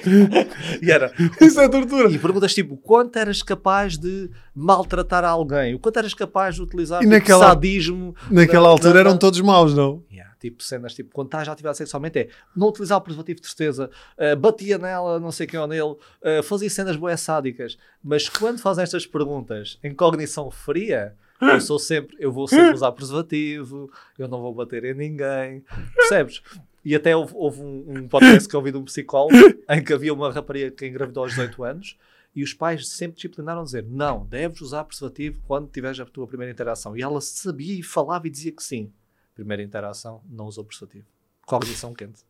e 0.82 0.92
era. 0.92 1.12
Isso 1.40 1.60
é 1.60 1.70
tortura! 1.70 2.10
E 2.10 2.18
perguntas 2.18 2.54
tipo: 2.54 2.78
quanto 2.78 3.18
eras 3.18 3.44
capaz 3.44 3.98
de 3.98 4.30
maltratar 4.56 5.24
alguém? 5.24 5.76
O 5.76 5.80
quanto 5.80 5.98
eras 5.98 6.14
capaz 6.14 6.56
de 6.56 6.62
utilizar 6.62 7.04
e 7.04 7.06
naquela, 7.06 7.48
sadismo? 7.48 8.16
Naquela 8.32 8.70
altura 8.70 9.00
eram 9.00 9.18
todos 9.18 9.40
maus, 9.42 9.76
não? 9.76 10.04
Yeah, 10.12 10.25
tipo 10.50 10.64
cenas 10.64 10.94
tipo: 10.94 11.12
quando 11.14 11.28
estás 11.28 11.46
já 11.46 11.54
atividade 11.54 11.78
sexualmente 11.78 12.20
é 12.20 12.30
não 12.56 12.70
utilizar 12.70 12.98
o 12.98 13.02
preservativo 13.02 13.42
de 13.42 13.48
certeza, 13.48 13.90
uh, 14.18 14.36
batia 14.36 14.78
nela, 14.78 15.20
não 15.20 15.32
sei 15.32 15.48
quem 15.48 15.60
ou 15.60 15.68
nele, 15.68 15.82
uh, 15.84 16.44
fazia 16.44 16.70
cenas 16.70 16.96
boas 16.96 17.20
sádicas. 17.22 17.78
Mas 18.04 18.30
quando 18.30 18.60
fazem 18.60 18.84
estas 18.84 19.06
perguntas 19.06 19.80
em 19.84 19.94
cognição 19.94 20.50
fria. 20.52 21.16
Eu 21.42 21.60
sou 21.60 21.78
sempre, 21.78 22.16
eu 22.18 22.32
vou 22.32 22.48
sempre 22.48 22.74
usar 22.74 22.94
preservativo, 22.94 23.92
eu 24.18 24.26
não 24.26 24.42
vou 24.42 24.54
bater 24.54 24.86
em 24.86 24.94
ninguém, 24.94 25.66
percebes? 25.94 26.42
E 26.84 26.96
até 26.96 27.14
houve, 27.14 27.34
houve 27.36 27.62
um, 27.62 27.98
um, 27.98 28.08
podcast 28.08 28.48
que 28.48 28.56
eu 28.56 28.60
ouvi 28.60 28.72
de 28.72 28.78
um 28.78 28.86
psicólogo 28.86 29.36
em 29.70 29.84
que 29.84 29.92
havia 29.92 30.14
uma 30.14 30.32
rapariga 30.32 30.72
que 30.72 30.88
engravidou 30.88 31.24
aos 31.24 31.34
18 31.34 31.64
anos 31.66 31.98
e 32.36 32.44
os 32.44 32.54
pais 32.54 32.88
sempre 32.90 33.16
disciplinaram 33.16 33.62
a 33.62 33.64
dizer: 33.64 33.86
Não, 33.88 34.26
deves 34.26 34.62
usar 34.62 34.84
preservativo 34.84 35.42
quando 35.48 35.70
tiveres 35.70 36.00
a 36.00 36.06
tua 36.06 36.28
primeira 36.28 36.52
interação. 36.52 36.96
E 36.96 37.02
ela 37.02 37.22
sabia 37.22 37.80
e 37.80 37.82
falava 37.82 38.28
e 38.28 38.30
dizia 38.30 38.52
que 38.52 38.64
sim. 38.64 38.92
Primeira 39.36 39.62
interação, 39.62 40.24
não 40.28 40.46
usou 40.46 40.64
preservativo. 40.64 41.06
Cognição 41.46 41.94
quente. 41.94 42.22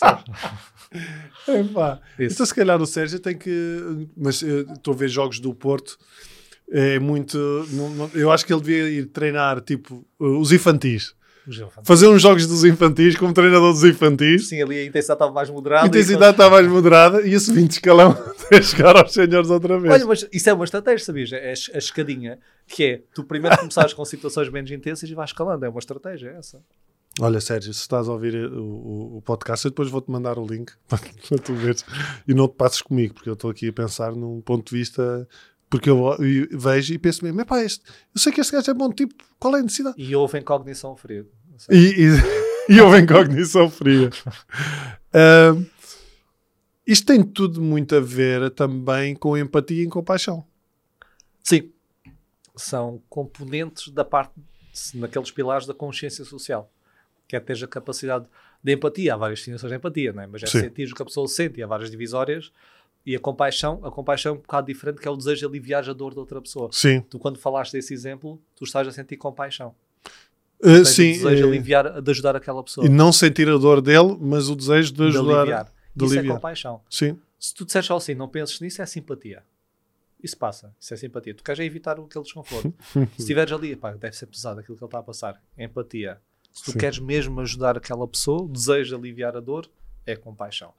é 1.48 1.64
pá. 1.64 2.00
Então, 2.18 2.46
se 2.46 2.54
calhar 2.54 2.80
o 2.80 2.86
Sérgio 2.86 3.18
tem 3.18 3.36
que. 3.36 4.08
Mas 4.16 4.42
eh, 4.42 4.64
estou 4.72 4.94
a 4.94 4.96
ver 4.96 5.08
jogos 5.08 5.40
do 5.40 5.54
Porto. 5.54 5.98
É 6.70 6.98
muito. 6.98 7.36
Não, 7.70 7.90
não, 7.90 8.10
eu 8.14 8.30
acho 8.30 8.46
que 8.46 8.52
ele 8.52 8.60
devia 8.60 8.88
ir 8.88 9.06
treinar 9.06 9.60
tipo 9.60 10.06
os 10.18 10.52
infantis. 10.52 11.14
Fazer 11.84 12.08
uns 12.08 12.22
jogos 12.22 12.46
dos 12.46 12.64
infantis 12.64 13.16
como 13.16 13.32
treinador 13.32 13.72
dos 13.72 13.84
infantis. 13.84 14.48
Sim, 14.48 14.62
ali 14.62 14.78
a 14.78 14.84
intensidade 14.84 15.16
estava 15.16 15.32
mais 15.32 15.50
moderada. 15.50 15.84
A 15.84 15.88
intensidade 15.88 16.32
estava 16.32 16.50
mais 16.50 16.66
moderada 16.66 17.22
e 17.22 17.34
esse 17.34 17.52
20 17.52 17.70
escalão 17.72 18.10
até 18.46 18.62
chegar 18.62 18.96
aos 18.96 19.12
senhores 19.12 19.50
outra 19.50 19.78
vez. 19.78 19.92
Olha, 19.92 20.06
mas 20.06 20.26
isso 20.32 20.50
é 20.50 20.52
uma 20.52 20.64
estratégia, 20.64 21.04
sabias? 21.04 21.32
É 21.32 21.50
a 21.50 21.78
escadinha, 21.78 22.38
que 22.66 22.84
é 22.84 23.02
tu 23.14 23.24
primeiro 23.24 23.56
começares 23.58 23.92
com 23.92 24.04
situações 24.04 24.48
menos 24.48 24.70
intensas 24.70 25.08
e 25.08 25.14
vais 25.14 25.30
escalando. 25.30 25.64
É 25.64 25.68
uma 25.68 25.78
estratégia 25.78 26.30
é 26.30 26.38
essa. 26.38 26.60
Olha, 27.18 27.40
Sérgio, 27.40 27.74
se 27.74 27.80
estás 27.80 28.08
a 28.08 28.12
ouvir 28.12 28.34
o, 28.34 28.62
o, 28.62 29.16
o 29.18 29.22
podcast, 29.22 29.64
eu 29.66 29.70
depois 29.70 29.90
vou-te 29.90 30.10
mandar 30.10 30.38
o 30.38 30.46
link 30.46 30.72
para 30.88 31.38
tu 31.38 31.54
veres 31.54 31.84
e 32.26 32.32
não 32.32 32.48
te 32.48 32.54
passes 32.54 32.80
comigo, 32.80 33.14
porque 33.14 33.28
eu 33.28 33.34
estou 33.34 33.50
aqui 33.50 33.68
a 33.68 33.72
pensar 33.72 34.12
num 34.12 34.40
ponto 34.40 34.70
de 34.70 34.78
vista 34.78 35.26
porque 35.70 35.88
eu, 35.88 36.16
vejo 36.50 36.92
e 36.92 36.98
penso 36.98 37.24
mesmo, 37.24 37.46
pá, 37.46 37.62
este, 37.62 37.84
eu 38.12 38.20
sei 38.20 38.32
que 38.32 38.40
este 38.40 38.52
gajo 38.52 38.72
é 38.72 38.74
bom 38.74 38.90
tipo, 38.90 39.14
qual 39.38 39.54
é 39.54 39.60
a 39.60 39.62
necessidade? 39.62 39.94
E 39.96 40.16
houve 40.16 40.36
em 40.36 40.42
cognição 40.42 40.96
fria. 40.96 41.24
E, 41.68 42.06
e, 42.06 42.08
e 42.74 42.80
houve 42.80 42.98
em 42.98 43.06
cognição 43.06 43.68
fria. 43.70 44.10
Uh, 45.12 45.64
isto 46.86 47.06
tem 47.06 47.22
tudo 47.22 47.60
muito 47.60 47.94
a 47.94 48.00
ver 48.00 48.50
também 48.50 49.14
com 49.14 49.36
empatia 49.36 49.82
e 49.82 49.88
compaixão. 49.88 50.44
Sim. 51.42 51.70
São 52.56 53.02
componentes 53.08 53.88
da 53.88 54.04
parte, 54.04 54.34
naqueles 54.94 55.30
pilares 55.30 55.66
da 55.66 55.74
consciência 55.74 56.24
social. 56.24 56.70
Que 57.28 57.36
é 57.36 57.40
ter 57.40 57.62
a 57.62 57.68
capacidade 57.68 58.26
de 58.62 58.72
empatia. 58.72 59.14
Há 59.14 59.16
várias 59.16 59.40
definições 59.40 59.70
de 59.70 59.76
empatia, 59.76 60.12
não 60.12 60.22
é? 60.22 60.26
mas 60.26 60.42
é 60.42 60.46
Sim. 60.46 60.60
sentir 60.60 60.90
o 60.90 60.94
que 60.94 61.02
a 61.02 61.04
pessoa 61.04 61.28
sente 61.28 61.60
e 61.60 61.62
há 61.62 61.66
várias 61.66 61.90
divisórias 61.90 62.50
e 63.04 63.16
a 63.16 63.18
compaixão, 63.18 63.80
a 63.84 63.90
compaixão 63.90 64.32
é 64.32 64.34
um 64.34 64.40
bocado 64.40 64.66
diferente, 64.66 65.00
que 65.00 65.08
é 65.08 65.10
o 65.10 65.16
desejo 65.16 65.40
de 65.40 65.46
aliviar 65.46 65.88
a 65.88 65.92
dor 65.92 66.12
de 66.12 66.18
outra 66.18 66.40
pessoa. 66.40 66.68
Sim. 66.72 67.00
Tu, 67.08 67.18
quando 67.18 67.38
falaste 67.38 67.72
desse 67.72 67.94
exemplo, 67.94 68.40
tu 68.54 68.64
estás 68.64 68.86
a 68.86 68.92
sentir 68.92 69.16
compaixão. 69.16 69.74
Uh, 70.62 70.84
sim. 70.84 71.12
O 71.12 71.14
desejo 71.14 71.36
de 71.36 71.42
aliviar, 71.42 72.02
de 72.02 72.10
ajudar 72.10 72.36
aquela 72.36 72.62
pessoa. 72.62 72.86
E 72.86 72.88
não 72.88 73.12
sentir 73.12 73.48
a 73.48 73.56
dor 73.56 73.80
dele, 73.80 74.16
mas 74.20 74.48
o 74.48 74.56
desejo 74.56 74.92
de 74.92 75.02
ajudar. 75.04 75.22
De 75.22 75.38
aliviar. 75.38 75.72
De 75.96 76.04
Isso 76.04 76.14
é 76.14 76.18
aliviar. 76.18 76.34
é 76.34 76.38
compaixão. 76.38 76.80
Sim. 76.88 77.18
Se 77.38 77.54
tu 77.54 77.64
disseres 77.64 77.86
só 77.86 77.96
assim, 77.96 78.14
não 78.14 78.28
penses 78.28 78.60
nisso, 78.60 78.82
é 78.82 78.86
simpatia. 78.86 79.42
Isso 80.22 80.36
passa, 80.36 80.74
isso 80.78 80.92
é 80.92 80.96
simpatia. 80.96 81.34
Tu 81.34 81.42
queres 81.42 81.60
é 81.60 81.64
evitar 81.64 81.98
aquele 81.98 82.22
desconforto. 82.24 82.74
Se 82.92 83.20
estiveres 83.20 83.52
ali, 83.52 83.74
pá, 83.74 83.92
deve 83.92 84.14
ser 84.14 84.26
pesado 84.26 84.60
aquilo 84.60 84.76
que 84.76 84.84
ele 84.84 84.88
está 84.88 84.98
a 84.98 85.02
passar. 85.02 85.42
Empatia. 85.56 86.20
Se 86.52 86.64
tu 86.64 86.72
sim. 86.72 86.78
queres 86.78 86.98
mesmo 86.98 87.40
ajudar 87.40 87.76
aquela 87.78 88.06
pessoa, 88.06 88.42
o 88.42 88.48
desejo 88.48 88.90
de 88.90 88.94
aliviar 88.96 89.36
a 89.36 89.40
dor 89.40 89.70
é 90.06 90.14
compaixão. 90.14 90.74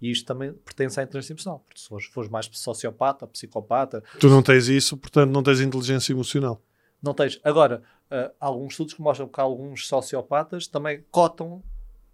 E 0.00 0.10
isto 0.10 0.26
também 0.26 0.52
pertence 0.52 1.00
à 1.00 1.02
inteligência 1.02 1.32
emocional. 1.32 1.64
Porque 1.66 1.80
se 1.80 1.88
fores, 1.88 2.06
fores 2.06 2.30
mais 2.30 2.48
sociopata, 2.52 3.26
psicopata. 3.26 4.02
Tu 4.20 4.28
não 4.28 4.42
tens 4.42 4.68
isso, 4.68 4.96
portanto 4.96 5.30
não 5.30 5.42
tens 5.42 5.60
inteligência 5.60 6.12
emocional. 6.12 6.62
Não 7.04 7.12
tens. 7.14 7.38
Agora, 7.44 7.82
uh, 8.10 8.34
alguns 8.40 8.72
estudos 8.72 8.94
que 8.94 9.02
mostram 9.02 9.28
que 9.28 9.40
alguns 9.40 9.86
sociopatas 9.86 10.66
também 10.66 11.04
cotam 11.10 11.62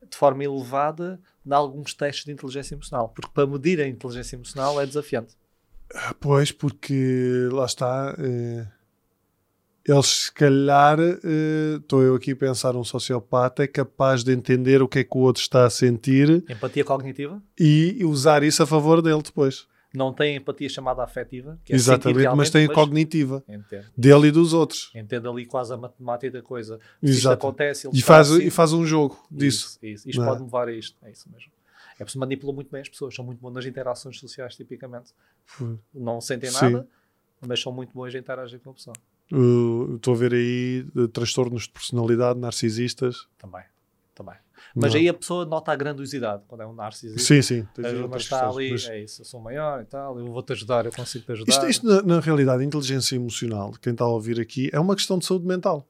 de 0.08 0.16
forma 0.16 0.42
elevada 0.42 1.20
em 1.46 1.52
alguns 1.52 1.94
testes 1.94 2.24
de 2.24 2.32
inteligência 2.32 2.74
emocional. 2.74 3.10
Porque 3.10 3.30
para 3.32 3.46
medir 3.46 3.80
a 3.80 3.86
inteligência 3.86 4.36
emocional 4.36 4.80
é 4.80 4.86
desafiante. 4.86 5.36
Pois, 6.18 6.50
porque 6.50 7.48
lá 7.52 7.66
está. 7.66 8.16
Uh 8.18 8.80
eles 9.84 10.06
se 10.06 10.32
calhar, 10.32 10.98
estou 11.00 12.00
uh, 12.00 12.02
eu 12.02 12.14
aqui 12.14 12.32
a 12.32 12.36
pensar, 12.36 12.76
um 12.76 12.84
sociopata 12.84 13.64
é 13.64 13.66
capaz 13.66 14.22
de 14.22 14.32
entender 14.32 14.82
o 14.82 14.88
que 14.88 15.00
é 15.00 15.04
que 15.04 15.16
o 15.16 15.20
outro 15.20 15.42
está 15.42 15.64
a 15.64 15.70
sentir. 15.70 16.44
Empatia 16.48 16.84
cognitiva. 16.84 17.42
E 17.58 17.98
usar 18.04 18.42
isso 18.42 18.62
a 18.62 18.66
favor 18.66 19.00
dele 19.00 19.22
depois. 19.22 19.66
Não 19.92 20.12
tem 20.12 20.36
empatia 20.36 20.68
chamada 20.68 21.02
afetiva. 21.02 21.58
Que 21.64 21.72
é 21.72 21.76
Exatamente, 21.76 22.34
mas 22.36 22.48
tem 22.48 22.66
a 22.66 22.72
cognitiva. 22.72 23.42
Entendo. 23.48 23.86
Dele 23.96 24.28
e 24.28 24.30
dos 24.30 24.52
outros. 24.52 24.90
Entende 24.94 25.26
ali 25.26 25.44
quase 25.44 25.74
a 25.74 25.76
matemática 25.76 26.30
da 26.30 26.42
coisa. 26.42 26.78
Se 27.02 27.10
isto 27.10 27.30
acontece, 27.30 27.88
ele 27.88 27.98
e 27.98 28.02
faz, 28.02 28.30
assim. 28.30 28.46
e 28.46 28.50
faz 28.50 28.72
um 28.72 28.86
jogo 28.86 29.18
disso. 29.30 29.78
Isso, 29.82 29.86
isso. 29.86 30.10
Isto 30.10 30.24
pode 30.24 30.42
levar 30.42 30.68
a 30.68 30.72
isto. 30.72 30.96
É 31.02 31.10
isso 31.10 31.28
mesmo. 31.30 31.50
É 31.98 32.04
por 32.04 32.16
manipula 32.16 32.52
muito 32.52 32.70
bem 32.70 32.80
as 32.80 32.88
pessoas. 32.88 33.14
São 33.14 33.24
muito 33.24 33.40
bons 33.40 33.52
nas 33.52 33.66
interações 33.66 34.18
sociais, 34.18 34.54
tipicamente. 34.56 35.12
Não 35.92 36.20
sentem 36.20 36.50
nada, 36.50 36.82
Sim. 36.82 36.88
mas 37.46 37.60
são 37.60 37.72
muito 37.72 37.92
bons 37.92 38.14
a 38.14 38.18
interagir 38.18 38.60
com 38.60 38.70
a 38.70 38.74
pessoa. 38.74 38.94
Uh, 39.32 39.96
estou 39.96 40.14
a 40.14 40.16
ver 40.16 40.32
aí 40.32 40.86
uh, 40.96 41.08
transtornos 41.08 41.64
de 41.64 41.70
personalidade, 41.70 42.38
narcisistas. 42.38 43.28
Também, 43.36 43.64
também. 44.14 44.34
Mas 44.74 44.92
não. 44.92 45.00
aí 45.00 45.08
a 45.08 45.14
pessoa 45.14 45.44
nota 45.44 45.72
a 45.72 45.76
grandiosidade 45.76 46.42
quando 46.46 46.62
é 46.62 46.66
um 46.66 46.72
narcisista. 46.72 47.20
Sim, 47.20 47.42
sim. 47.42 47.66
Mas 48.08 48.22
está 48.22 48.48
ali, 48.48 48.72
mas... 48.72 48.86
é 48.86 49.02
isso, 49.02 49.22
eu 49.22 49.24
sou 49.24 49.40
maior 49.40 49.82
e 49.82 49.84
tal, 49.84 50.18
eu 50.18 50.26
vou-te 50.26 50.52
ajudar, 50.52 50.86
eu 50.86 50.92
consigo 50.92 51.24
te 51.24 51.32
ajudar. 51.32 51.52
Isto, 51.52 51.66
isto 51.68 51.86
na, 51.86 52.02
na, 52.02 52.20
realidade, 52.20 52.62
a 52.62 52.66
inteligência 52.66 53.16
emocional, 53.16 53.72
quem 53.80 53.92
está 53.92 54.04
a 54.04 54.08
ouvir 54.08 54.40
aqui, 54.40 54.70
é 54.72 54.80
uma 54.80 54.94
questão 54.94 55.18
de 55.18 55.26
saúde 55.26 55.46
mental. 55.46 55.86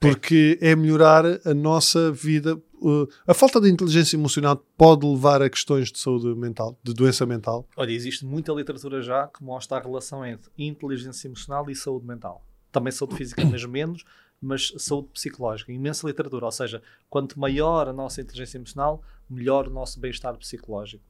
Porque 0.00 0.58
é, 0.60 0.70
é 0.70 0.76
melhorar 0.76 1.24
a 1.44 1.52
nossa 1.52 2.12
vida 2.12 2.60
uh, 2.80 3.08
a 3.26 3.34
falta 3.34 3.60
de 3.60 3.68
inteligência 3.68 4.16
emocional 4.16 4.56
pode 4.76 5.06
levar 5.06 5.42
a 5.42 5.50
questões 5.50 5.90
de 5.90 5.98
saúde 5.98 6.34
mental, 6.34 6.78
de 6.82 6.94
doença 6.94 7.26
mental? 7.26 7.66
Olha, 7.76 7.92
existe 7.92 8.24
muita 8.24 8.52
literatura 8.52 9.02
já 9.02 9.26
que 9.26 9.42
mostra 9.42 9.78
a 9.78 9.80
relação 9.80 10.24
entre 10.24 10.50
inteligência 10.58 11.28
emocional 11.28 11.68
e 11.70 11.74
saúde 11.74 12.06
mental. 12.06 12.44
Também 12.70 12.92
saúde 12.92 13.16
física, 13.16 13.44
mas 13.44 13.64
menos, 13.64 14.04
mas 14.40 14.72
saúde 14.78 15.08
psicológica. 15.08 15.72
Imensa 15.72 16.06
literatura. 16.06 16.44
Ou 16.44 16.52
seja, 16.52 16.82
quanto 17.08 17.38
maior 17.38 17.88
a 17.88 17.92
nossa 17.92 18.20
inteligência 18.20 18.58
emocional, 18.58 19.02
melhor 19.28 19.66
o 19.66 19.70
nosso 19.70 19.98
bem-estar 19.98 20.36
psicológico. 20.36 21.04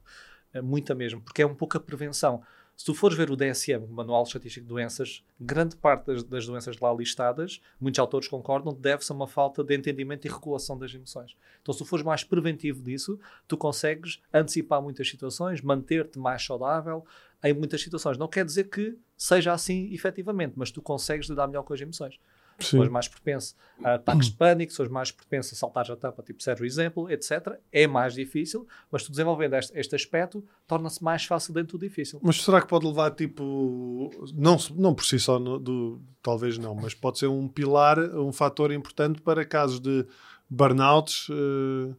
É 0.53 0.61
muita 0.61 0.95
mesmo, 0.95 1.21
porque 1.21 1.41
é 1.41 1.45
um 1.45 1.53
pouco 1.53 1.77
a 1.77 1.79
prevenção. 1.79 2.41
Se 2.75 2.85
tu 2.85 2.93
fores 2.93 3.17
ver 3.17 3.29
o 3.29 3.35
DSM, 3.35 3.83
o 3.83 3.91
Manual 3.91 4.23
Estatístico 4.23 4.65
de 4.65 4.69
Doenças, 4.69 5.21
grande 5.37 5.75
parte 5.75 6.05
das, 6.05 6.23
das 6.23 6.45
doenças 6.45 6.79
lá 6.79 6.93
listadas, 6.93 7.59
muitos 7.79 7.99
autores 7.99 8.29
concordam, 8.29 8.73
deve-se 8.73 9.11
a 9.11 9.15
uma 9.15 9.27
falta 9.27 9.61
de 9.65 9.75
entendimento 9.75 10.25
e 10.25 10.31
regulação 10.31 10.77
das 10.77 10.93
emoções. 10.93 11.35
Então, 11.61 11.73
se 11.73 11.79
tu 11.79 11.85
fores 11.85 12.05
mais 12.05 12.23
preventivo 12.23 12.81
disso, 12.81 13.19
tu 13.49 13.57
consegues 13.57 14.21
antecipar 14.33 14.81
muitas 14.81 15.09
situações, 15.09 15.61
manter-te 15.61 16.17
mais 16.17 16.41
saudável 16.43 17.05
em 17.43 17.53
muitas 17.53 17.81
situações. 17.81 18.17
Não 18.17 18.29
quer 18.29 18.45
dizer 18.45 18.69
que 18.69 18.97
seja 19.17 19.51
assim 19.51 19.93
efetivamente, 19.93 20.53
mas 20.55 20.71
tu 20.71 20.81
consegues 20.81 21.27
lidar 21.27 21.47
melhor 21.47 21.63
com 21.63 21.73
as 21.73 21.81
emoções. 21.81 22.17
Sim. 22.59 22.89
Mais 22.89 23.07
propenso 23.07 23.55
a 23.83 23.95
ataques 23.95 24.27
de 24.27 24.33
pânico, 24.35 24.73
sou 24.73 24.89
mais 24.89 25.11
propenso 25.11 25.53
a 25.53 25.57
saltar 25.57 25.89
a 25.91 25.95
tampa, 25.95 26.21
tipo 26.21 26.41
Sérgio 26.43 26.65
exemplo, 26.65 27.09
etc. 27.09 27.59
É 27.71 27.87
mais 27.87 28.13
difícil, 28.13 28.67
mas 28.91 29.03
tu 29.03 29.11
desenvolvendo 29.11 29.55
este, 29.55 29.77
este 29.77 29.95
aspecto 29.95 30.43
torna-se 30.67 31.03
mais 31.03 31.25
fácil 31.25 31.53
dentro 31.53 31.77
do 31.77 31.81
difícil. 31.81 32.19
Mas 32.21 32.41
será 32.41 32.61
que 32.61 32.67
pode 32.67 32.85
levar, 32.85 33.11
tipo, 33.11 34.11
não, 34.33 34.57
não 34.75 34.93
por 34.93 35.05
si 35.05 35.19
só, 35.19 35.39
no, 35.39 35.59
do, 35.59 36.01
talvez 36.21 36.57
não, 36.57 36.75
mas 36.75 36.93
pode 36.93 37.19
ser 37.19 37.27
um 37.27 37.47
pilar, 37.47 37.99
um 37.99 38.31
fator 38.31 38.71
importante 38.71 39.21
para 39.21 39.45
casos 39.45 39.79
de 39.79 40.05
burnouts 40.49 41.29
uh, 41.29 41.95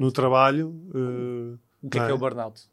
no 0.00 0.12
trabalho? 0.12 0.70
Uh, 0.94 1.58
o 1.82 1.90
que 1.90 1.98
é, 1.98 2.02
é, 2.02 2.06
que 2.06 2.10
é 2.10 2.14
o 2.14 2.18
burnout? 2.18 2.68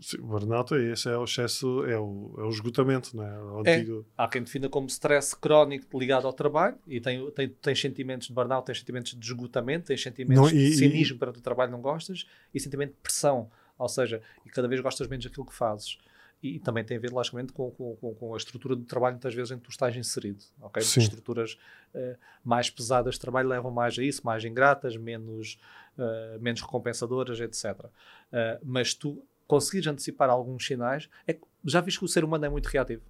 Sim, 0.00 0.18
o 0.18 0.26
burnout 0.26 0.74
é 0.74 0.92
esse, 0.92 1.08
é 1.08 1.16
o 1.16 1.24
excesso, 1.24 1.84
é 1.86 1.98
o, 1.98 2.34
é 2.38 2.42
o 2.42 2.48
esgotamento, 2.48 3.16
não 3.16 3.24
é? 3.24 3.38
O 3.38 3.60
antigo... 3.60 4.06
é. 4.18 4.22
Há 4.22 4.28
quem 4.28 4.42
defina 4.42 4.68
como 4.68 4.88
stress 4.88 5.36
crónico 5.36 5.98
ligado 5.98 6.26
ao 6.26 6.32
trabalho 6.32 6.76
e 6.86 7.00
tem, 7.00 7.30
tem, 7.30 7.48
tem 7.48 7.74
sentimentos 7.74 8.26
de 8.26 8.34
burnout, 8.34 8.66
tem 8.66 8.74
sentimentos 8.74 9.14
de 9.14 9.24
esgotamento, 9.24 9.86
tem 9.86 9.96
sentimentos 9.96 10.52
não, 10.52 10.58
e, 10.58 10.70
de 10.70 10.76
cinismo 10.76 11.16
e... 11.16 11.18
para 11.18 11.30
o 11.30 11.32
trabalho 11.34 11.70
não 11.70 11.80
gostas 11.80 12.26
e 12.52 12.58
sentimento 12.58 12.90
de 12.90 12.98
pressão, 13.02 13.50
ou 13.78 13.88
seja, 13.88 14.20
e 14.44 14.50
cada 14.50 14.66
vez 14.66 14.80
gostas 14.80 15.06
menos 15.06 15.24
daquilo 15.24 15.46
que 15.46 15.54
fazes. 15.54 15.98
E, 16.42 16.58
também 16.58 16.84
tem 16.84 16.98
a 16.98 17.00
ver, 17.00 17.10
logicamente, 17.10 17.54
com, 17.54 17.70
com, 17.70 17.96
com, 17.96 18.34
a 18.34 18.36
estrutura 18.36 18.76
do 18.76 18.84
trabalho, 18.84 19.14
muitas 19.14 19.32
vezes, 19.32 19.50
em 19.50 19.56
que 19.56 19.62
tu 19.62 19.70
estás 19.70 19.96
inserido. 19.96 20.44
Okay? 20.60 20.82
Estruturas 20.82 21.56
uh, 21.94 22.18
mais 22.44 22.68
pesadas 22.68 23.14
de 23.14 23.20
trabalho 23.20 23.48
levam 23.48 23.70
mais 23.70 23.98
a 23.98 24.02
isso, 24.02 24.20
mais 24.26 24.44
ingratas, 24.44 24.94
menos, 24.94 25.58
uh, 25.96 26.38
menos 26.42 26.60
recompensadoras, 26.60 27.40
etc. 27.40 27.84
Uh, 27.84 27.90
eh, 28.30 28.60
mas 28.62 28.92
tu 28.92 29.26
conseguires 29.46 29.86
antecipar 29.86 30.30
alguns 30.30 30.66
sinais, 30.66 31.08
é, 31.26 31.36
já 31.64 31.80
viste 31.80 31.98
que 31.98 32.04
o 32.04 32.08
ser 32.08 32.24
humano 32.24 32.44
é 32.44 32.48
muito 32.48 32.66
reativo. 32.66 33.02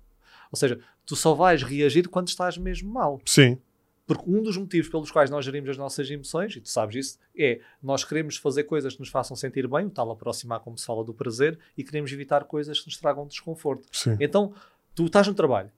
Ou 0.50 0.56
seja, 0.56 0.78
tu 1.04 1.16
só 1.16 1.34
vais 1.34 1.62
reagir 1.62 2.08
quando 2.08 2.28
estás 2.28 2.56
mesmo 2.56 2.92
mal. 2.92 3.20
Sim. 3.24 3.58
Porque 4.06 4.30
um 4.30 4.42
dos 4.42 4.56
motivos 4.56 4.88
pelos 4.90 5.10
quais 5.10 5.30
nós 5.30 5.44
gerimos 5.44 5.70
as 5.70 5.78
nossas 5.78 6.10
emoções, 6.10 6.54
e 6.56 6.60
tu 6.60 6.68
sabes 6.68 7.06
isso, 7.06 7.18
é 7.36 7.60
nós 7.82 8.04
queremos 8.04 8.36
fazer 8.36 8.64
coisas 8.64 8.94
que 8.94 9.00
nos 9.00 9.08
façam 9.08 9.34
sentir 9.34 9.66
bem, 9.66 9.86
o 9.86 9.90
tal 9.90 10.10
aproximar, 10.10 10.60
como 10.60 10.76
se 10.76 10.84
fala, 10.84 11.02
do 11.02 11.14
prazer, 11.14 11.58
e 11.76 11.82
queremos 11.82 12.12
evitar 12.12 12.44
coisas 12.44 12.78
que 12.80 12.86
nos 12.86 12.98
tragam 12.98 13.26
desconforto. 13.26 13.88
Sim. 13.90 14.16
Então, 14.20 14.52
tu 14.94 15.06
estás 15.06 15.26
no 15.26 15.34
trabalho, 15.34 15.70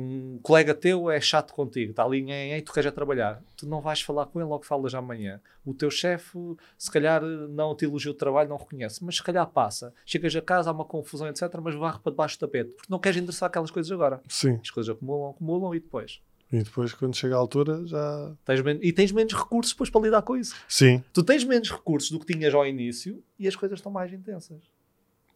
um 0.00 0.38
colega 0.40 0.74
teu 0.74 1.10
é 1.10 1.20
chato 1.20 1.52
contigo, 1.52 1.90
está 1.90 2.04
ali 2.04 2.20
em, 2.20 2.52
em 2.52 2.62
tu 2.62 2.72
queres 2.72 2.88
a 2.88 2.92
trabalhar, 2.92 3.42
tu 3.56 3.66
não 3.66 3.80
vais 3.80 4.00
falar 4.00 4.26
com 4.26 4.38
ele 4.38 4.48
logo 4.48 4.64
falas 4.64 4.94
amanhã. 4.94 5.40
O 5.66 5.74
teu 5.74 5.90
chefe, 5.90 6.38
se 6.78 6.88
calhar, 6.88 7.20
não 7.20 7.74
te 7.74 7.84
elogia 7.84 8.12
o 8.12 8.14
trabalho, 8.14 8.48
não 8.48 8.56
reconhece, 8.56 9.04
mas 9.04 9.16
se 9.16 9.22
calhar 9.24 9.44
passa. 9.48 9.92
Chegas 10.06 10.36
a 10.36 10.40
casa, 10.40 10.70
há 10.70 10.72
uma 10.72 10.84
confusão, 10.84 11.26
etc., 11.26 11.42
mas 11.60 11.74
varre 11.74 11.98
para 11.98 12.12
debaixo 12.12 12.36
do 12.36 12.40
tapete, 12.40 12.70
porque 12.70 12.86
não 12.88 13.00
queres 13.00 13.18
endereçar 13.18 13.48
aquelas 13.48 13.72
coisas 13.72 13.90
agora. 13.90 14.22
Sim. 14.28 14.60
As 14.62 14.70
coisas 14.70 14.94
acumulam, 14.94 15.30
acumulam 15.30 15.74
e 15.74 15.80
depois. 15.80 16.20
E 16.52 16.62
depois, 16.62 16.94
quando 16.94 17.16
chega 17.16 17.34
a 17.34 17.38
altura, 17.38 17.84
já. 17.84 18.32
Tens 18.44 18.60
e 18.80 18.92
tens 18.92 19.12
menos 19.12 19.34
recursos 19.34 19.72
depois 19.72 19.90
para 19.90 20.00
lidar 20.00 20.22
com 20.22 20.36
isso. 20.36 20.54
Sim. 20.68 21.02
Tu 21.12 21.22
tens 21.22 21.44
menos 21.44 21.70
recursos 21.70 22.10
do 22.10 22.20
que 22.20 22.32
tinhas 22.32 22.54
ao 22.54 22.66
início 22.66 23.22
e 23.38 23.48
as 23.48 23.56
coisas 23.56 23.80
estão 23.80 23.92
mais 23.92 24.12
intensas. 24.12 24.62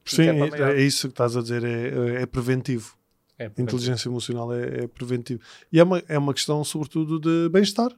Sim, 0.04 0.22
é, 0.22 0.72
é, 0.72 0.82
isso 0.82 1.08
que 1.08 1.12
estás 1.12 1.36
a 1.36 1.42
dizer, 1.42 1.64
é, 1.64 2.22
é 2.22 2.26
preventivo. 2.26 2.96
É 3.44 3.62
Inteligência 3.62 4.08
emocional 4.08 4.52
é, 4.52 4.84
é, 4.84 4.86
preventivo. 4.86 5.40
E 5.72 5.78
é 5.78 5.82
uma, 5.82 6.02
é 6.08 6.18
uma 6.18 6.34
questão, 6.34 6.62
sobretudo, 6.64 7.18
de 7.18 7.48
bem-estar. 7.48 7.90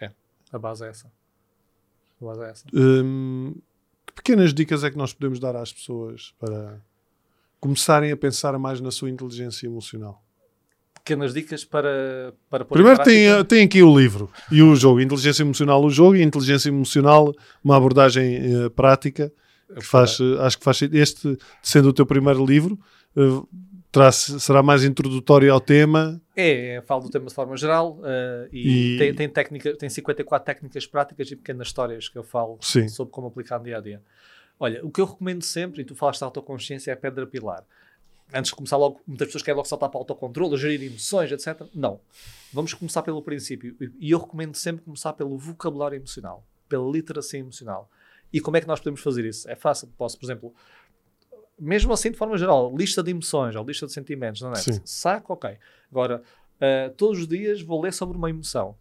É, 0.00 0.10
a 0.52 0.58
base 0.58 0.84
é 0.84 0.88
essa. 0.88 1.10
A 2.20 2.24
base 2.24 2.42
é 2.42 2.50
essa. 2.50 2.64
Hum, 2.74 3.54
que 4.06 4.12
pequenas 4.14 4.52
dicas 4.54 4.84
é 4.84 4.90
que 4.90 4.96
nós 4.96 5.12
podemos 5.12 5.38
dar 5.38 5.56
às 5.56 5.72
pessoas 5.72 6.34
para 6.38 6.80
começarem 7.60 8.12
a 8.12 8.16
pensar 8.16 8.58
mais 8.58 8.80
na 8.80 8.90
sua 8.90 9.10
inteligência 9.10 9.66
emocional? 9.66 10.22
Pequenas 10.94 11.32
dicas 11.32 11.64
para, 11.64 12.34
para 12.50 12.64
Primeiro 12.64 13.02
tem, 13.04 13.44
tem 13.44 13.64
aqui 13.64 13.80
o 13.80 13.96
livro 13.96 14.30
e 14.50 14.60
o 14.60 14.74
jogo. 14.74 15.00
Inteligência 15.00 15.42
emocional, 15.42 15.84
o 15.84 15.88
jogo, 15.88 16.16
e 16.16 16.22
inteligência 16.22 16.68
emocional, 16.68 17.32
uma 17.62 17.76
abordagem 17.76 18.64
uh, 18.64 18.70
prática. 18.70 19.32
Que 19.72 19.84
faz, 19.84 20.18
uh, 20.20 20.40
acho 20.40 20.58
que 20.58 20.64
faz 20.64 20.80
este, 20.82 21.36
sendo 21.62 21.88
o 21.88 21.92
teu 21.92 22.06
primeiro 22.06 22.44
livro, 22.44 22.78
uh, 23.16 23.48
Terá, 23.90 24.12
será 24.12 24.62
mais 24.62 24.84
introdutório 24.84 25.52
ao 25.52 25.60
tema? 25.60 26.20
É, 26.34 26.76
é, 26.76 26.82
falo 26.82 27.02
do 27.02 27.10
tema 27.10 27.26
de 27.26 27.34
forma 27.34 27.56
geral 27.56 27.98
uh, 28.00 28.48
e, 28.52 28.94
e... 28.94 28.98
Tem, 28.98 29.14
tem, 29.14 29.28
técnica, 29.28 29.76
tem 29.76 29.88
54 29.88 30.44
técnicas 30.44 30.86
práticas 30.86 31.30
e 31.30 31.36
pequenas 31.36 31.68
histórias 31.68 32.08
que 32.08 32.18
eu 32.18 32.22
falo 32.22 32.58
Sim. 32.60 32.88
sobre 32.88 33.12
como 33.12 33.28
aplicar 33.28 33.58
no 33.58 33.64
dia 33.64 33.78
a 33.78 33.80
dia. 33.80 34.02
Olha, 34.58 34.84
o 34.84 34.90
que 34.90 35.00
eu 35.00 35.06
recomendo 35.06 35.42
sempre, 35.42 35.82
e 35.82 35.84
tu 35.84 35.94
falaste 35.94 36.20
de 36.20 36.24
autoconsciência, 36.24 36.90
é 36.90 36.94
a 36.94 36.96
pedra 36.96 37.26
pilar. 37.26 37.64
Antes 38.34 38.50
de 38.50 38.56
começar 38.56 38.76
logo, 38.76 39.00
muitas 39.06 39.28
pessoas 39.28 39.42
querem 39.42 39.56
logo 39.56 39.68
saltar 39.68 39.88
para 39.88 39.98
o 39.98 40.00
autocontrole, 40.00 40.56
gerir 40.56 40.82
emoções, 40.82 41.30
etc. 41.30 41.62
Não. 41.74 42.00
Vamos 42.52 42.74
começar 42.74 43.02
pelo 43.02 43.22
princípio. 43.22 43.76
E 44.00 44.10
eu 44.10 44.18
recomendo 44.18 44.56
sempre 44.56 44.84
começar 44.84 45.12
pelo 45.12 45.38
vocabulário 45.38 45.96
emocional, 45.96 46.44
pela 46.68 46.90
literacia 46.90 47.38
emocional. 47.38 47.88
E 48.32 48.40
como 48.40 48.56
é 48.56 48.60
que 48.60 48.66
nós 48.66 48.80
podemos 48.80 49.00
fazer 49.00 49.24
isso? 49.24 49.48
É 49.48 49.54
fácil. 49.54 49.88
Posso, 49.96 50.18
por 50.18 50.26
exemplo, 50.26 50.54
mesmo 51.58 51.92
assim, 51.92 52.10
de 52.10 52.16
forma 52.16 52.36
geral, 52.36 52.74
lista 52.76 53.02
de 53.02 53.10
emoções 53.10 53.56
ou 53.56 53.64
lista 53.64 53.86
de 53.86 53.92
sentimentos, 53.92 54.42
não 54.42 54.52
é? 54.52 54.56
Sim. 54.56 54.80
Saco, 54.84 55.32
ok. 55.32 55.56
Agora, 55.90 56.22
uh, 56.56 56.94
todos 56.96 57.20
os 57.20 57.28
dias 57.28 57.62
vou 57.62 57.80
ler 57.80 57.92
sobre 57.92 58.16
uma 58.16 58.28
emoção. 58.28 58.76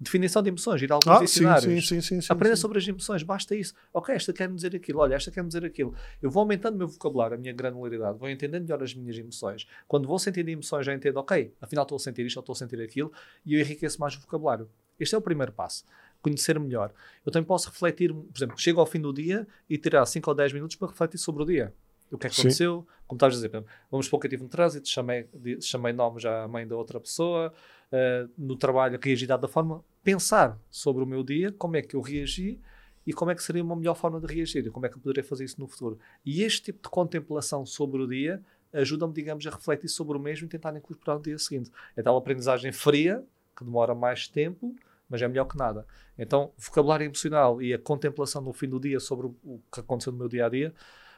Definição 0.00 0.42
de 0.42 0.48
emoções, 0.48 0.82
ir 0.82 0.90
a 0.90 0.96
alguns 0.96 1.16
ah, 1.16 1.20
dicionários. 1.20 1.88
Sim, 1.88 2.00
sim, 2.00 2.20
sim, 2.20 2.26
Aprenda 2.28 2.56
sobre 2.56 2.78
as 2.78 2.86
emoções, 2.86 3.22
basta 3.22 3.54
isso. 3.54 3.74
Ok, 3.92 4.14
esta 4.14 4.32
quer-me 4.32 4.56
dizer 4.56 4.74
aquilo, 4.74 4.98
olha, 4.98 5.14
esta 5.14 5.30
quer-me 5.30 5.48
dizer 5.48 5.64
aquilo. 5.64 5.94
Eu 6.20 6.30
vou 6.30 6.40
aumentando 6.40 6.74
o 6.74 6.78
meu 6.78 6.88
vocabulário, 6.88 7.36
a 7.36 7.38
minha 7.38 7.52
granularidade, 7.52 8.18
vou 8.18 8.28
entendendo 8.28 8.62
melhor 8.62 8.82
as 8.82 8.92
minhas 8.92 9.16
emoções. 9.16 9.66
Quando 9.86 10.08
vou 10.08 10.18
sentindo 10.18 10.48
emoções, 10.48 10.84
já 10.84 10.92
entendo, 10.92 11.18
ok, 11.18 11.54
afinal 11.60 11.84
estou 11.84 11.96
a 11.96 11.98
sentir 12.00 12.26
isto 12.26 12.36
ou 12.36 12.40
estou 12.40 12.54
a 12.54 12.56
sentir 12.56 12.80
aquilo, 12.82 13.12
e 13.46 13.54
eu 13.54 13.60
enriqueço 13.60 14.00
mais 14.00 14.16
o 14.16 14.20
vocabulário. 14.20 14.68
Este 14.98 15.14
é 15.14 15.18
o 15.18 15.22
primeiro 15.22 15.52
passo. 15.52 15.84
Conhecer 16.20 16.58
melhor. 16.58 16.92
Eu 17.24 17.30
também 17.30 17.46
posso 17.46 17.68
refletir, 17.70 18.12
por 18.12 18.36
exemplo, 18.36 18.58
chego 18.58 18.80
ao 18.80 18.86
fim 18.86 19.00
do 19.00 19.12
dia 19.12 19.46
e 19.70 19.78
tirar 19.78 20.04
5 20.04 20.28
ou 20.28 20.34
10 20.34 20.52
minutos 20.54 20.76
para 20.76 20.88
refletir 20.88 21.18
sobre 21.18 21.42
o 21.42 21.46
dia 21.46 21.72
o 22.14 22.18
que 22.18 22.26
é 22.26 22.30
que 22.30 22.40
aconteceu, 22.40 22.80
Sim. 22.80 23.02
como 23.06 23.16
estavas 23.16 23.36
a 23.36 23.46
dizer, 23.46 23.64
vamos 23.90 24.06
supor 24.06 24.20
que 24.20 24.26
eu 24.26 24.30
tive 24.30 24.44
um 24.44 24.48
trânsito, 24.48 24.88
chamei, 24.88 25.26
chamei 25.60 25.92
nome 25.92 26.20
já 26.20 26.44
à 26.44 26.48
mãe 26.48 26.66
da 26.66 26.76
outra 26.76 27.00
pessoa, 27.00 27.52
uh, 27.92 28.30
no 28.38 28.56
trabalho 28.56 28.98
reagi 29.02 29.26
da 29.26 29.48
forma, 29.48 29.84
pensar 30.02 30.58
sobre 30.70 31.02
o 31.02 31.06
meu 31.06 31.22
dia, 31.22 31.52
como 31.52 31.76
é 31.76 31.82
que 31.82 31.96
eu 31.96 32.00
reagi 32.00 32.58
e 33.06 33.12
como 33.12 33.30
é 33.30 33.34
que 33.34 33.42
seria 33.42 33.62
uma 33.62 33.76
melhor 33.76 33.94
forma 33.94 34.20
de 34.20 34.32
reagir 34.32 34.66
e 34.66 34.70
como 34.70 34.86
é 34.86 34.88
que 34.88 34.96
eu 34.96 35.00
poderia 35.00 35.24
fazer 35.24 35.44
isso 35.44 35.60
no 35.60 35.66
futuro. 35.66 35.98
E 36.24 36.42
este 36.42 36.62
tipo 36.64 36.82
de 36.82 36.88
contemplação 36.88 37.66
sobre 37.66 38.00
o 38.00 38.06
dia 38.06 38.42
ajuda-me, 38.72 39.12
digamos, 39.12 39.46
a 39.46 39.50
refletir 39.50 39.88
sobre 39.88 40.16
o 40.16 40.20
mesmo 40.20 40.46
e 40.46 40.48
tentar 40.48 40.76
incorporar 40.76 41.18
no 41.18 41.22
dia 41.22 41.38
seguinte. 41.38 41.70
É 41.96 42.02
tal 42.02 42.16
aprendizagem 42.16 42.72
fria, 42.72 43.24
que 43.56 43.64
demora 43.64 43.94
mais 43.94 44.26
tempo, 44.26 44.74
mas 45.08 45.22
é 45.22 45.28
melhor 45.28 45.44
que 45.44 45.56
nada. 45.56 45.86
Então, 46.18 46.52
vocabulário 46.56 47.04
emocional 47.04 47.62
e 47.62 47.72
a 47.72 47.78
contemplação 47.78 48.42
no 48.42 48.52
fim 48.52 48.68
do 48.68 48.80
dia 48.80 48.98
sobre 48.98 49.26
o 49.26 49.60
que 49.72 49.80
aconteceu 49.80 50.12
no 50.12 50.18
meu 50.18 50.28
dia 50.28 50.46
a 50.46 50.48
dia 50.48 50.74